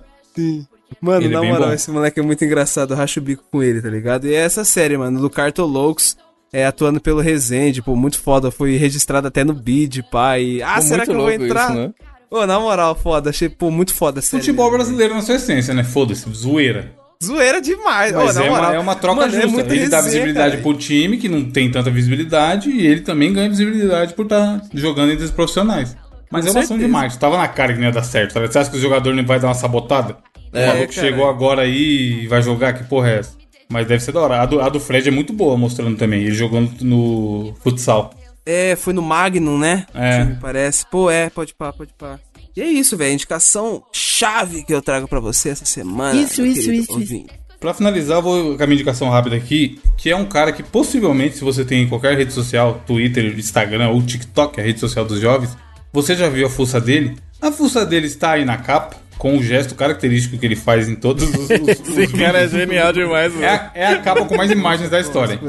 Mano, 1.02 1.22
Ele 1.26 1.34
é 1.34 1.36
na 1.36 1.42
bem 1.42 1.52
moral, 1.52 1.70
bom. 1.70 1.74
esse 1.74 1.90
moleque 1.90 2.20
é 2.20 2.24
muito 2.24 2.44
engraçado. 2.46 2.94
Eu 2.94 2.98
racho 2.98 3.20
o 3.20 3.24
bico 3.24 3.44
com 3.52 3.64
ele, 3.64 3.82
tá 3.82 3.90
ligado? 3.90 4.28
E 4.28 4.34
é 4.36 4.40
essa 4.40 4.64
série, 4.64 4.98
mano, 4.98 5.20
do 5.20 5.30
Cartolocos. 5.30 6.16
É, 6.54 6.66
atuando 6.66 7.00
pelo 7.00 7.22
Resende, 7.22 7.82
pô, 7.82 7.96
muito 7.96 8.20
foda. 8.20 8.52
Foi 8.52 8.76
registrado 8.76 9.28
até 9.28 9.44
no 9.44 9.54
bid, 9.54 10.04
pai. 10.12 10.62
Ah, 10.62 10.76
Pô, 10.76 10.82
será 10.82 11.06
que 11.06 11.12
eu 11.12 11.16
vou 11.16 11.32
entrar? 11.32 11.70
isso, 11.70 11.74
né? 11.80 11.92
Pô, 12.30 12.46
na 12.46 12.60
moral, 12.60 12.94
foda. 12.96 13.30
Achei, 13.30 13.48
pô, 13.48 13.72
muito 13.72 13.94
foda 13.94 14.20
a 14.20 14.22
série. 14.22 14.42
Futebol 14.42 14.66
mesmo, 14.66 14.78
brasileiro 14.78 15.14
na 15.16 15.22
sua 15.22 15.36
essência, 15.36 15.74
né? 15.74 15.84
Foda-se, 15.84 16.30
zoeira. 16.34 16.92
Zoeira 17.24 17.62
demais. 17.62 18.12
Mas 18.14 18.36
é, 18.36 18.50
moral. 18.50 18.70
uma, 18.70 18.76
é 18.76 18.80
uma 18.80 18.96
troca 18.96 19.22
Mano, 19.22 19.34
é 19.34 19.42
justa. 19.42 19.50
muita 19.50 19.76
ele 19.76 19.88
dá 19.88 19.98
resenha, 19.98 20.14
visibilidade 20.14 20.52
cara. 20.58 20.62
pro 20.64 20.74
time, 20.74 21.18
que 21.18 21.30
não 21.30 21.44
tem 21.46 21.70
tanta 21.72 21.90
visibilidade, 21.92 22.70
e 22.70 22.86
ele 22.86 23.02
também 23.02 23.32
ganha 23.32 23.48
visibilidade 23.48 24.14
por 24.14 24.24
estar 24.24 24.62
jogando 24.74 25.12
entre 25.12 25.24
os 25.26 25.32
profissionais. 25.32 25.96
Mas 26.32 26.46
Com 26.46 26.50
é 26.50 26.52
uma 26.54 26.62
ação 26.62 26.78
demais. 26.78 27.16
Tava 27.18 27.38
na 27.38 27.48
cara 27.48 27.74
que 27.74 27.80
não 27.80 27.86
ia 27.88 27.92
dar 27.94 28.04
certo. 28.04 28.34
Sabe? 28.34 28.48
Você 28.48 28.58
acha 28.60 28.72
que 28.72 28.78
o 28.78 28.82
jogador 28.82 29.14
não 29.14 29.26
vai 29.26 29.40
dar 29.40 29.48
uma 29.48 29.54
sabotada? 29.54 30.18
É, 30.54 30.66
o 30.66 30.68
maluco 30.74 30.94
cara. 30.94 31.08
chegou 31.08 31.30
agora 31.30 31.62
aí 31.62 32.24
e 32.24 32.28
vai 32.28 32.42
jogar, 32.42 32.74
que 32.74 32.84
porra 32.86 33.10
é 33.10 33.20
essa? 33.20 33.41
Mas 33.72 33.88
deve 33.88 34.04
ser 34.04 34.12
da 34.12 34.20
hora. 34.20 34.42
A 34.42 34.46
do, 34.46 34.60
a 34.62 34.70
do 34.70 34.80
Fred 34.80 35.08
é 35.08 35.12
muito 35.12 35.34
boa, 35.34 35.58
mostrando 35.58 35.98
também. 35.98 36.22
Ele 36.22 36.34
jogando 36.34 36.72
no 36.82 37.56
futsal. 37.64 38.14
É, 38.46 38.76
foi 38.76 38.94
no 38.94 39.02
Magnum, 39.02 39.58
né? 39.58 39.86
É. 39.94 40.26
Me 40.26 40.36
parece. 40.36 40.86
Pô, 40.86 41.10
é, 41.10 41.30
pode 41.30 41.54
pá, 41.54 41.72
pode 41.72 41.94
pá. 41.94 42.20
E 42.56 42.62
é 42.62 42.66
isso, 42.66 42.98
velho. 42.98 43.14
Indicação 43.14 43.84
chave 43.92 44.64
que 44.64 44.74
eu 44.74 44.82
trago 44.82 45.08
pra 45.08 45.20
você 45.20 45.50
essa 45.50 45.66
semana. 45.66 46.20
Isso, 46.20 46.46
isso, 46.46 46.62
querido 46.66 46.84
isso, 46.84 46.92
ouvinte. 46.92 47.42
Pra 47.60 47.74
finalizar, 47.76 48.18
eu 48.18 48.22
vou 48.24 48.58
com 48.58 48.64
a 48.64 48.66
minha 48.66 48.76
indicação 48.76 49.08
rápida 49.10 49.36
aqui, 49.36 49.80
que 49.96 50.10
é 50.10 50.16
um 50.16 50.26
cara 50.26 50.52
que 50.52 50.64
possivelmente, 50.64 51.38
se 51.38 51.44
você 51.44 51.64
tem 51.64 51.84
em 51.84 51.88
qualquer 51.88 52.18
rede 52.18 52.34
social, 52.34 52.82
Twitter, 52.88 53.38
Instagram 53.38 53.90
ou 53.90 54.02
TikTok, 54.02 54.60
a 54.60 54.64
rede 54.64 54.80
social 54.80 55.06
dos 55.06 55.20
jovens, 55.22 55.56
você 55.94 56.16
já 56.16 56.28
viu 56.28 56.48
a 56.48 56.50
fuça 56.50 56.82
dele. 56.82 57.16
A 57.40 57.52
fuça 57.52 57.86
dele 57.86 58.08
está 58.08 58.32
aí 58.32 58.44
na 58.44 58.58
capa, 58.58 58.96
com 59.22 59.38
o 59.38 59.44
gesto 59.44 59.76
característico 59.76 60.36
que 60.36 60.44
ele 60.48 60.56
faz 60.56 60.90
em 60.90 60.96
todos 60.96 61.24
os. 61.30 61.36
os- 61.48 61.80
os 61.88 61.96
Esse 61.96 62.12
cara 62.18 62.40
é 62.40 62.48
genial 62.48 62.92
demais, 62.92 63.40
é, 63.40 63.48
a, 63.48 63.72
é 63.76 63.86
a 63.86 63.98
capa 64.00 64.26
com 64.26 64.36
mais 64.36 64.50
imagens 64.50 64.90
da 64.90 65.00
história. 65.00 65.40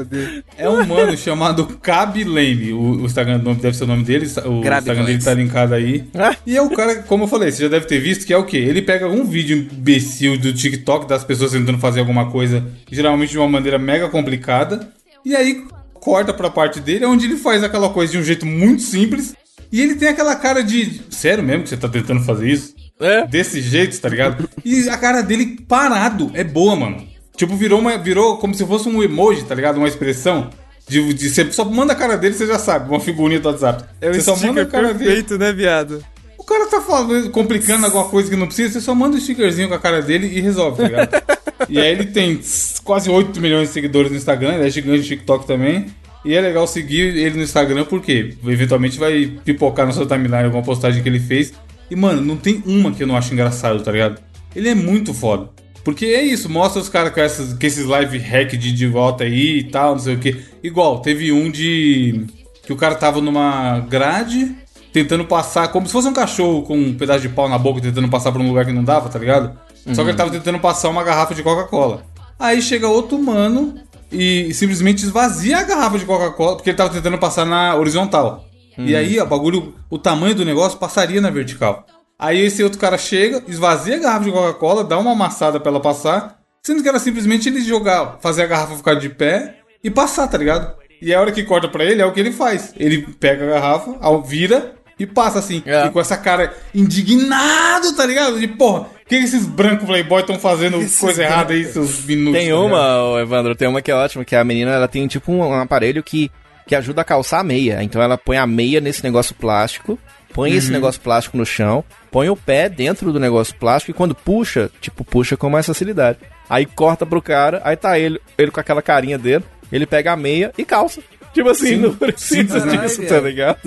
É 0.55 0.69
um 0.69 0.85
mano 0.85 1.17
chamado 1.17 1.65
Cabe 1.81 2.23
Lane. 2.23 2.71
O, 2.71 3.01
o 3.01 3.05
Instagram 3.05 3.39
nome 3.39 3.59
deve 3.59 3.75
ser 3.75 3.85
o 3.85 3.87
nome 3.87 4.03
dele. 4.03 4.27
O 4.45 4.61
Grabe 4.61 4.81
Instagram 4.81 5.05
dele 5.05 5.23
tá 5.23 5.33
linkado 5.33 5.73
aí. 5.73 6.03
E 6.45 6.55
é 6.55 6.61
o 6.61 6.69
cara, 6.69 6.97
como 7.01 7.23
eu 7.23 7.27
falei, 7.27 7.51
você 7.51 7.63
já 7.63 7.67
deve 7.67 7.87
ter 7.87 7.99
visto, 7.99 8.27
que 8.27 8.33
é 8.33 8.37
o 8.37 8.45
quê? 8.45 8.57
Ele 8.57 8.79
pega 8.79 9.07
um 9.07 9.25
vídeo 9.25 9.57
imbecil 9.57 10.37
do 10.37 10.53
TikTok 10.53 11.07
das 11.09 11.23
pessoas 11.23 11.53
tentando 11.53 11.79
fazer 11.79 11.99
alguma 12.01 12.29
coisa, 12.29 12.63
geralmente 12.91 13.31
de 13.31 13.39
uma 13.39 13.49
maneira 13.49 13.79
mega 13.79 14.07
complicada. 14.07 14.87
E 15.25 15.35
aí 15.35 15.63
corta 15.95 16.31
pra 16.31 16.51
parte 16.51 16.79
dele, 16.79 17.05
onde 17.05 17.25
ele 17.25 17.37
faz 17.37 17.63
aquela 17.63 17.89
coisa 17.89 18.11
de 18.11 18.19
um 18.19 18.23
jeito 18.23 18.45
muito 18.45 18.83
simples. 18.83 19.33
E 19.71 19.81
ele 19.81 19.95
tem 19.95 20.09
aquela 20.09 20.35
cara 20.35 20.61
de. 20.61 21.01
Sério 21.09 21.43
mesmo 21.43 21.63
que 21.63 21.69
você 21.69 21.77
tá 21.77 21.89
tentando 21.89 22.21
fazer 22.21 22.47
isso? 22.51 22.75
É. 23.03 23.27
Desse 23.27 23.61
jeito, 23.61 23.99
tá 23.99 24.07
ligado? 24.07 24.49
E 24.63 24.87
a 24.89 24.97
cara 24.97 25.21
dele 25.21 25.57
parado 25.67 26.31
é 26.33 26.43
boa, 26.43 26.75
mano. 26.75 27.05
Tipo, 27.35 27.55
virou, 27.55 27.79
uma, 27.79 27.97
virou 27.97 28.37
como 28.37 28.53
se 28.53 28.65
fosse 28.65 28.87
um 28.87 29.03
emoji, 29.03 29.43
tá 29.43 29.53
ligado? 29.53 29.77
Uma 29.77 29.87
expressão. 29.87 30.49
De, 30.87 31.13
de, 31.13 31.29
você 31.29 31.51
só 31.51 31.65
manda 31.65 31.93
a 31.93 31.95
cara 31.95 32.17
dele, 32.17 32.33
você 32.33 32.47
já 32.47 32.59
sabe. 32.59 32.89
Uma 32.89 32.99
figurinha 32.99 33.39
do 33.39 33.49
WhatsApp. 33.49 33.83
É 33.99 34.09
o 34.09 34.13
você 34.13 34.21
só 34.21 34.35
manda 34.35 34.61
a 34.61 34.65
cara 34.65 34.93
dele. 34.93 35.05
perfeito, 35.05 35.37
né, 35.37 35.51
viado? 35.51 36.03
O 36.37 36.43
cara 36.43 36.67
tá 36.67 36.81
falando, 36.81 37.29
complicando 37.31 37.85
alguma 37.85 38.05
coisa 38.05 38.29
que 38.29 38.35
não 38.35 38.47
precisa, 38.47 38.73
você 38.73 38.81
só 38.81 38.93
manda 38.93 39.15
um 39.15 39.19
stickerzinho 39.19 39.69
com 39.69 39.75
a 39.75 39.79
cara 39.79 40.01
dele 40.01 40.27
e 40.27 40.41
resolve, 40.41 40.77
tá 40.77 40.83
ligado? 40.83 41.23
e 41.69 41.79
aí 41.79 41.89
ele 41.89 42.05
tem 42.05 42.39
quase 42.83 43.09
8 43.09 43.39
milhões 43.39 43.69
de 43.69 43.73
seguidores 43.73 44.11
no 44.11 44.17
Instagram, 44.17 44.55
ele 44.55 44.67
é 44.67 44.69
gigante 44.69 44.99
no 44.99 45.03
TikTok 45.05 45.47
também. 45.47 45.85
E 46.25 46.33
é 46.33 46.41
legal 46.41 46.65
seguir 46.67 47.17
ele 47.17 47.37
no 47.37 47.43
Instagram 47.43 47.85
porque 47.85 48.35
eventualmente 48.45 48.97
vai 48.97 49.25
pipocar 49.43 49.85
na 49.85 49.91
sua 49.91 50.05
timeline 50.05 50.45
alguma 50.45 50.63
postagem 50.63 51.01
que 51.01 51.09
ele 51.09 51.19
fez. 51.19 51.53
E 51.93 51.95
mano, 51.95 52.21
não 52.21 52.35
tem 52.35 52.63
uma 52.65 52.91
que 52.91 53.03
eu 53.03 53.07
não 53.07 53.15
acho 53.15 53.31
engraçado, 53.33 53.81
tá 53.83 53.91
ligado? 53.91 54.19
Ele 54.55 54.67
é 54.69 54.75
muito 54.75 55.13
foda. 55.13 55.49
Porque 55.83 56.05
é 56.05 56.23
isso, 56.23 56.49
mostra 56.49 56.81
os 56.81 56.89
caras 56.89 57.13
com, 57.13 57.19
essas- 57.19 57.53
com 57.53 57.65
esses 57.65 57.85
live 57.85 58.17
hack 58.17 58.51
de, 58.57 58.71
de 58.71 58.87
volta 58.87 59.25
aí 59.25 59.59
e 59.59 59.63
tal, 59.65 59.91
não 59.93 59.99
sei 59.99 60.15
o 60.15 60.19
que. 60.19 60.37
Igual, 60.63 60.99
teve 61.01 61.31
um 61.31 61.51
de. 61.51 62.25
que 62.65 62.71
o 62.71 62.75
cara 62.75 62.95
tava 62.95 63.19
numa 63.21 63.79
grade 63.81 64.55
tentando 64.93 65.25
passar, 65.25 65.67
como 65.69 65.85
se 65.85 65.91
fosse 65.91 66.07
um 66.07 66.13
cachorro 66.13 66.63
com 66.63 66.77
um 66.77 66.93
pedaço 66.93 67.21
de 67.21 67.29
pau 67.29 67.49
na 67.49 67.57
boca 67.57 67.81
tentando 67.81 68.07
passar 68.09 68.31
por 68.31 68.39
um 68.41 68.47
lugar 68.47 68.65
que 68.65 68.71
não 68.71 68.83
dava, 68.83 69.09
tá 69.09 69.19
ligado? 69.19 69.57
Só 69.93 70.03
que 70.03 70.09
ele 70.09 70.17
tava 70.17 70.29
tentando 70.31 70.59
passar 70.59 70.87
uma 70.89 71.03
garrafa 71.03 71.35
de 71.35 71.43
Coca-Cola. 71.43 72.03
Aí 72.39 72.61
chega 72.61 72.87
outro 72.87 73.21
mano 73.21 73.75
e 74.11 74.53
simplesmente 74.53 75.03
esvazia 75.03 75.57
a 75.57 75.63
garrafa 75.63 75.99
de 75.99 76.05
Coca-Cola, 76.05 76.55
porque 76.55 76.69
ele 76.69 76.77
tava 76.77 76.89
tentando 76.93 77.17
passar 77.17 77.45
na 77.45 77.75
horizontal. 77.75 78.45
E 78.77 78.95
aí, 78.95 79.19
o 79.19 79.25
bagulho, 79.25 79.75
o 79.89 79.97
tamanho 79.97 80.35
do 80.35 80.45
negócio 80.45 80.79
passaria 80.79 81.21
na 81.21 81.29
vertical. 81.29 81.85
Aí 82.17 82.39
esse 82.39 82.63
outro 82.63 82.79
cara 82.79 82.97
chega, 82.97 83.43
esvazia 83.47 83.95
a 83.95 83.99
garrafa 83.99 84.25
de 84.25 84.31
Coca-Cola, 84.31 84.83
dá 84.83 84.97
uma 84.97 85.11
amassada 85.11 85.59
pra 85.59 85.69
ela 85.69 85.79
passar, 85.79 86.39
sendo 86.63 86.81
que 86.81 86.87
era 86.87 86.99
simplesmente 86.99 87.49
ele 87.49 87.61
jogar, 87.61 88.17
fazer 88.21 88.43
a 88.43 88.47
garrafa 88.47 88.77
ficar 88.77 88.95
de 88.95 89.09
pé 89.09 89.57
e 89.83 89.89
passar, 89.89 90.27
tá 90.27 90.37
ligado? 90.37 90.73
E 91.01 91.13
a 91.13 91.19
hora 91.19 91.31
que 91.31 91.43
corta 91.43 91.67
pra 91.67 91.83
ele 91.83 92.01
é 92.01 92.05
o 92.05 92.13
que 92.13 92.19
ele 92.19 92.31
faz. 92.31 92.73
Ele 92.77 93.01
pega 93.19 93.43
a 93.43 93.59
garrafa, 93.59 93.97
vira 94.21 94.73
e 94.97 95.05
passa 95.05 95.39
assim. 95.39 95.61
É. 95.65 95.85
E 95.85 95.89
com 95.89 95.99
essa 95.99 96.15
cara 96.15 96.53
indignado, 96.73 97.93
tá 97.93 98.05
ligado? 98.05 98.39
De 98.39 98.47
porra, 98.47 98.81
o 98.81 98.87
que 99.05 99.15
esses 99.15 99.45
brancos 99.45 99.85
playboy 99.85 100.21
estão 100.21 100.39
fazendo 100.39 100.77
coisa 100.99 101.23
errada 101.23 101.53
aí, 101.53 101.65
seus 101.65 102.05
minutos? 102.05 102.39
Tem 102.39 102.49
tá 102.49 102.57
uma, 102.57 103.21
Evandro, 103.21 103.55
tem 103.55 103.67
uma 103.67 103.81
que 103.81 103.91
é 103.91 103.95
ótima, 103.95 104.23
que 104.23 104.35
a 104.35 104.43
menina 104.43 104.71
ela 104.71 104.87
tem 104.87 105.05
tipo 105.07 105.31
um 105.31 105.53
aparelho 105.53 106.01
que, 106.01 106.31
que 106.67 106.75
ajuda 106.75 107.01
a 107.01 107.05
calçar 107.05 107.39
a 107.39 107.43
meia. 107.43 107.81
Então 107.83 108.01
ela 108.01 108.17
põe 108.17 108.37
a 108.37 108.47
meia 108.47 108.79
nesse 108.81 109.03
negócio 109.03 109.35
plástico, 109.35 109.97
põe 110.33 110.51
esse 110.53 110.67
Uhum. 110.67 110.73
negócio 110.73 110.99
plástico 111.01 111.37
no 111.37 111.45
chão, 111.45 111.83
põe 112.11 112.29
o 112.29 112.35
pé 112.35 112.67
dentro 112.69 113.11
do 113.11 113.19
negócio 113.19 113.55
plástico 113.55 113.91
e 113.91 113.93
quando 113.93 114.15
puxa, 114.15 114.69
tipo, 114.81 115.03
puxa 115.03 115.35
com 115.37 115.49
mais 115.49 115.65
facilidade. 115.65 116.19
Aí 116.49 116.65
corta 116.65 117.05
pro 117.05 117.21
cara, 117.21 117.61
aí 117.63 117.75
tá 117.75 117.97
ele, 117.97 118.19
ele 118.37 118.51
com 118.51 118.59
aquela 118.59 118.81
carinha 118.81 119.17
dele, 119.17 119.43
ele 119.71 119.85
pega 119.85 120.11
a 120.11 120.15
meia 120.17 120.51
e 120.57 120.63
calça. 120.65 121.01
Tipo 121.33 121.49
assim, 121.49 121.67
Sim, 121.67 121.75
não 121.77 121.95
precisa 121.95 122.63
né? 122.65 122.77
disso, 122.77 123.01
tá 123.07 123.19
ligado? 123.19 123.57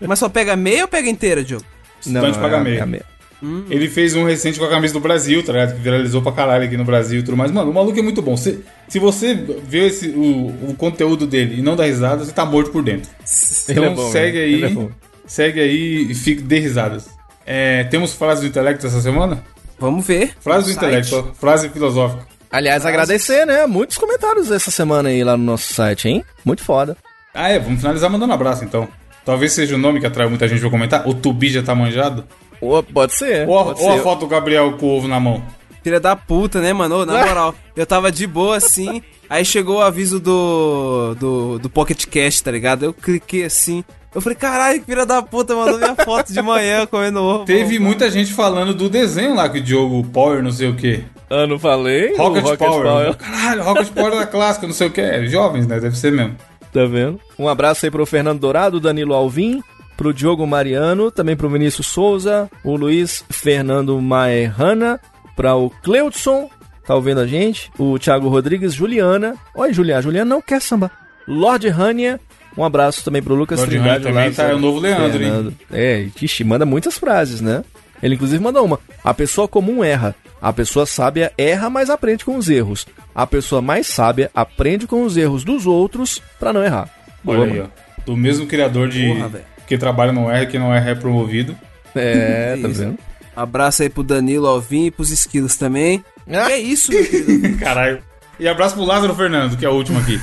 Mas 0.00 0.18
só 0.18 0.28
pega 0.28 0.56
meia 0.56 0.82
ou 0.82 0.88
pega 0.88 1.08
inteira, 1.08 1.44
Diogo? 1.44 1.64
É 2.06 2.18
a- 2.18 2.60
meia. 2.60 2.78
é 2.78 2.80
a 2.82 2.86
meia. 2.86 3.04
Ele 3.68 3.88
fez 3.88 4.14
um 4.14 4.24
recente 4.24 4.58
com 4.58 4.64
a 4.64 4.70
camisa 4.70 4.94
do 4.94 5.00
Brasil, 5.00 5.42
tá 5.42 5.52
ligado? 5.52 5.74
Que 5.74 5.80
viralizou 5.80 6.22
pra 6.22 6.30
caralho 6.32 6.64
aqui 6.64 6.76
no 6.76 6.84
Brasil 6.84 7.20
e 7.20 7.22
tudo 7.24 7.36
mais. 7.36 7.50
Mano, 7.50 7.70
o 7.70 7.74
maluco 7.74 7.98
é 7.98 8.02
muito 8.02 8.22
bom. 8.22 8.36
Se, 8.36 8.60
se 8.88 8.98
você 9.00 9.34
vê 9.34 9.86
esse, 9.88 10.08
o, 10.10 10.70
o 10.70 10.74
conteúdo 10.78 11.26
dele 11.26 11.58
e 11.58 11.62
não 11.62 11.74
dá 11.74 11.84
risada, 11.84 12.24
você 12.24 12.30
tá 12.32 12.44
morto 12.44 12.70
por 12.70 12.82
dentro. 12.84 13.10
Ele 13.68 13.80
Então 13.80 13.84
é 13.84 13.90
bom, 13.90 14.10
segue 14.12 14.38
né? 14.38 14.44
aí. 14.44 14.52
Ele 14.54 14.64
é 14.66 14.68
bom. 14.68 14.90
segue 15.26 15.60
aí 15.60 16.06
e 16.10 16.14
fique 16.14 16.40
dê 16.42 16.60
risadas. 16.60 17.08
É, 17.44 17.82
temos 17.84 18.12
frases 18.14 18.42
do 18.42 18.46
intelecto 18.48 18.86
essa 18.86 19.00
semana? 19.00 19.42
Vamos 19.78 20.06
ver. 20.06 20.32
Frase 20.40 20.66
do 20.66 20.72
intelecto, 20.78 21.08
site. 21.10 21.26
ó. 21.28 21.34
frase 21.34 21.68
filosófica. 21.68 22.24
Aliás, 22.50 22.86
agradecer, 22.86 23.44
né? 23.44 23.66
Muitos 23.66 23.98
comentários 23.98 24.50
essa 24.52 24.70
semana 24.70 25.08
aí 25.08 25.24
lá 25.24 25.36
no 25.36 25.42
nosso 25.42 25.72
site, 25.72 26.06
hein? 26.08 26.24
Muito 26.44 26.62
foda. 26.62 26.96
Ah, 27.34 27.48
é, 27.48 27.58
vamos 27.58 27.80
finalizar 27.80 28.08
mandando 28.10 28.30
um 28.30 28.34
abraço 28.34 28.62
então. 28.64 28.86
Talvez 29.24 29.52
seja 29.52 29.74
o 29.74 29.78
nome 29.78 29.98
que 30.00 30.06
atrai 30.06 30.28
muita 30.28 30.46
gente 30.46 30.60
pra 30.60 30.70
comentar. 30.70 31.08
O 31.08 31.14
Tubi 31.14 31.48
já 31.48 31.62
tá 31.62 31.74
manjado. 31.74 32.24
Ou, 32.62 32.80
pode 32.80 33.12
ser. 33.14 33.48
Ou 33.48 33.58
a, 33.58 33.64
pode 33.64 33.82
ou 33.82 33.90
a 33.90 33.96
ser. 33.96 34.02
foto 34.02 34.20
do 34.20 34.26
Gabriel 34.28 34.72
com 34.78 34.86
o 34.86 34.96
ovo 34.96 35.08
na 35.08 35.18
mão. 35.18 35.42
Filha 35.82 35.98
da 35.98 36.14
puta, 36.14 36.60
né, 36.60 36.72
mano? 36.72 37.00
Ô, 37.00 37.04
na 37.06 37.18
moral, 37.26 37.54
eu 37.76 37.84
tava 37.84 38.12
de 38.12 38.24
boa 38.24 38.56
assim, 38.56 39.02
aí 39.28 39.44
chegou 39.44 39.78
o 39.78 39.82
aviso 39.82 40.20
do, 40.20 41.16
do, 41.18 41.58
do 41.58 41.68
Pocket 41.68 42.06
Cast, 42.06 42.44
tá 42.44 42.52
ligado? 42.52 42.84
Eu 42.84 42.94
cliquei 42.94 43.44
assim, 43.44 43.82
eu 44.14 44.20
falei, 44.20 44.36
caralho, 44.36 44.78
que 44.78 44.86
filha 44.86 45.04
da 45.04 45.20
puta, 45.22 45.56
mandou 45.56 45.78
minha 45.78 45.96
foto 45.96 46.32
de 46.32 46.40
manhã 46.40 46.84
comendo 46.86 47.20
ovo. 47.20 47.44
Teve 47.44 47.80
muita 47.80 48.08
gente 48.08 48.32
falando 48.32 48.72
do 48.72 48.88
desenho 48.88 49.34
lá 49.34 49.48
que 49.48 49.58
o 49.58 49.62
Diogo 49.62 50.04
Power, 50.04 50.40
não 50.40 50.52
sei 50.52 50.68
o 50.68 50.76
que. 50.76 51.02
Ah, 51.28 51.46
não 51.46 51.58
falei? 51.58 52.14
Rocket, 52.14 52.44
O 52.44 52.56
Power. 52.58 53.16
Caralho, 53.16 53.64
Rocket 53.64 53.88
Power 53.88 54.14
da 54.14 54.26
clássica, 54.26 54.66
não 54.66 54.74
sei 54.74 54.86
o 54.86 54.90
que. 54.90 55.00
É, 55.00 55.26
jovens, 55.26 55.66
né? 55.66 55.80
Deve 55.80 55.96
ser 55.96 56.12
mesmo. 56.12 56.36
Tá 56.72 56.84
vendo? 56.84 57.18
Um 57.38 57.48
abraço 57.48 57.84
aí 57.84 57.90
pro 57.90 58.06
Fernando 58.06 58.38
Dourado, 58.38 58.80
Danilo 58.80 59.14
Alvim, 59.14 59.62
pro 60.02 60.12
Diogo 60.12 60.44
Mariano, 60.44 61.12
também 61.12 61.36
pro 61.36 61.48
Vinícius 61.48 61.86
Souza, 61.86 62.50
o 62.64 62.74
Luiz 62.74 63.24
Fernando 63.30 64.02
Maerrana, 64.02 64.98
para 65.36 65.54
o 65.54 65.70
Cleudson, 65.70 66.50
tá 66.84 66.92
ouvindo 66.92 67.20
a 67.20 67.26
gente? 67.26 67.70
O 67.78 67.96
Thiago 68.00 68.28
Rodrigues, 68.28 68.74
Juliana. 68.74 69.36
Oi, 69.54 69.72
Juliana. 69.72 70.02
Juliana 70.02 70.28
não 70.28 70.42
quer 70.42 70.60
samba. 70.60 70.90
Lorde 71.28 71.68
Rania. 71.68 72.18
Um 72.58 72.64
abraço 72.64 73.04
também 73.04 73.22
pro 73.22 73.36
Lucas 73.36 73.60
Lorde. 73.60 73.78
Rania 73.78 74.00
também 74.00 74.32
tá, 74.32 74.42
é 74.42 74.54
o 74.54 74.58
novo 74.58 74.80
Leandro, 74.80 75.22
hein? 75.22 75.30
Fernando. 75.30 75.54
É, 75.72 76.08
ixi, 76.20 76.42
manda 76.42 76.66
muitas 76.66 76.98
frases, 76.98 77.40
né? 77.40 77.62
Ele 78.02 78.16
inclusive 78.16 78.42
manda 78.42 78.60
uma. 78.60 78.80
A 79.04 79.14
pessoa 79.14 79.46
comum 79.46 79.84
erra. 79.84 80.16
A 80.40 80.52
pessoa 80.52 80.84
sábia 80.84 81.32
erra, 81.38 81.70
mas 81.70 81.88
aprende 81.88 82.24
com 82.24 82.36
os 82.36 82.50
erros. 82.50 82.88
A 83.14 83.24
pessoa 83.24 83.62
mais 83.62 83.86
sábia 83.86 84.32
aprende 84.34 84.84
com 84.88 85.04
os 85.04 85.16
erros 85.16 85.44
dos 85.44 85.64
outros 85.64 86.20
pra 86.40 86.52
não 86.52 86.64
errar. 86.64 86.90
Boa, 87.22 87.38
Olha 87.38 87.52
aí, 87.52 87.60
ó. 87.60 87.66
Do 88.04 88.16
mesmo 88.16 88.48
criador 88.48 88.88
de. 88.88 89.06
Porra, 89.06 89.51
que 89.72 89.78
trabalha 89.78 90.12
no 90.12 90.30
R, 90.30 90.46
que 90.46 90.58
não 90.58 90.74
é 90.74 90.94
promovido. 90.94 91.56
É, 91.94 92.56
tá 92.60 92.68
vendo? 92.68 92.98
Abraço 93.34 93.82
aí 93.82 93.88
pro 93.88 94.02
Danilo 94.02 94.46
Alvim 94.46 94.86
e 94.86 94.90
pros 94.90 95.10
esquilos 95.10 95.56
também. 95.56 96.04
Ah. 96.30 96.46
Que 96.46 96.52
é 96.52 96.58
isso, 96.58 96.92
meu 96.92 97.04
querido? 97.06 97.56
Caralho. 97.64 98.02
E 98.38 98.46
abraço 98.46 98.74
pro 98.74 98.84
Lázaro 98.84 99.14
Fernando, 99.14 99.56
que 99.56 99.64
é 99.64 99.68
o 99.68 99.72
último 99.72 99.98
aqui. 99.98 100.20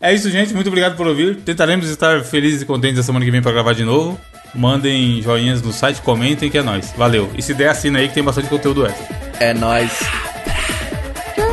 é 0.00 0.14
isso, 0.14 0.30
gente. 0.30 0.54
Muito 0.54 0.68
obrigado 0.68 0.96
por 0.96 1.06
ouvir. 1.06 1.36
Tentaremos 1.36 1.88
estar 1.88 2.22
felizes 2.22 2.62
e 2.62 2.64
contentes 2.64 3.00
a 3.00 3.02
semana 3.02 3.24
que 3.24 3.30
vem 3.30 3.42
pra 3.42 3.50
gravar 3.50 3.72
de 3.72 3.84
novo. 3.84 4.20
Mandem 4.54 5.20
joinhas 5.20 5.60
no 5.62 5.72
site, 5.72 6.00
comentem 6.02 6.48
que 6.48 6.58
é 6.58 6.62
nóis. 6.62 6.92
Valeu. 6.96 7.28
E 7.36 7.42
se 7.42 7.54
der, 7.54 7.70
assina 7.70 7.98
aí 7.98 8.06
que 8.06 8.14
tem 8.14 8.22
bastante 8.22 8.48
conteúdo 8.48 8.86
extra. 8.86 9.04
É 9.40 9.52
nóis. 9.52 9.98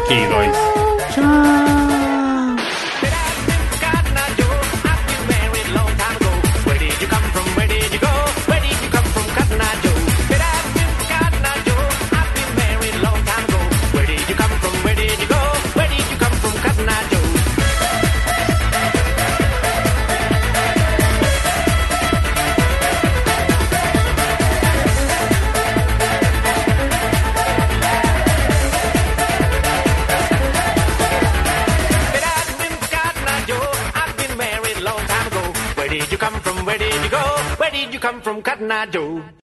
Que 0.07 0.27
nóis. 0.27 0.55
Where 1.19 1.78
you 37.99 38.09
come 38.09 38.21
from, 38.21 38.41
Cotton 38.41 38.71
Eye 38.71 38.85
Joe? 38.85 39.39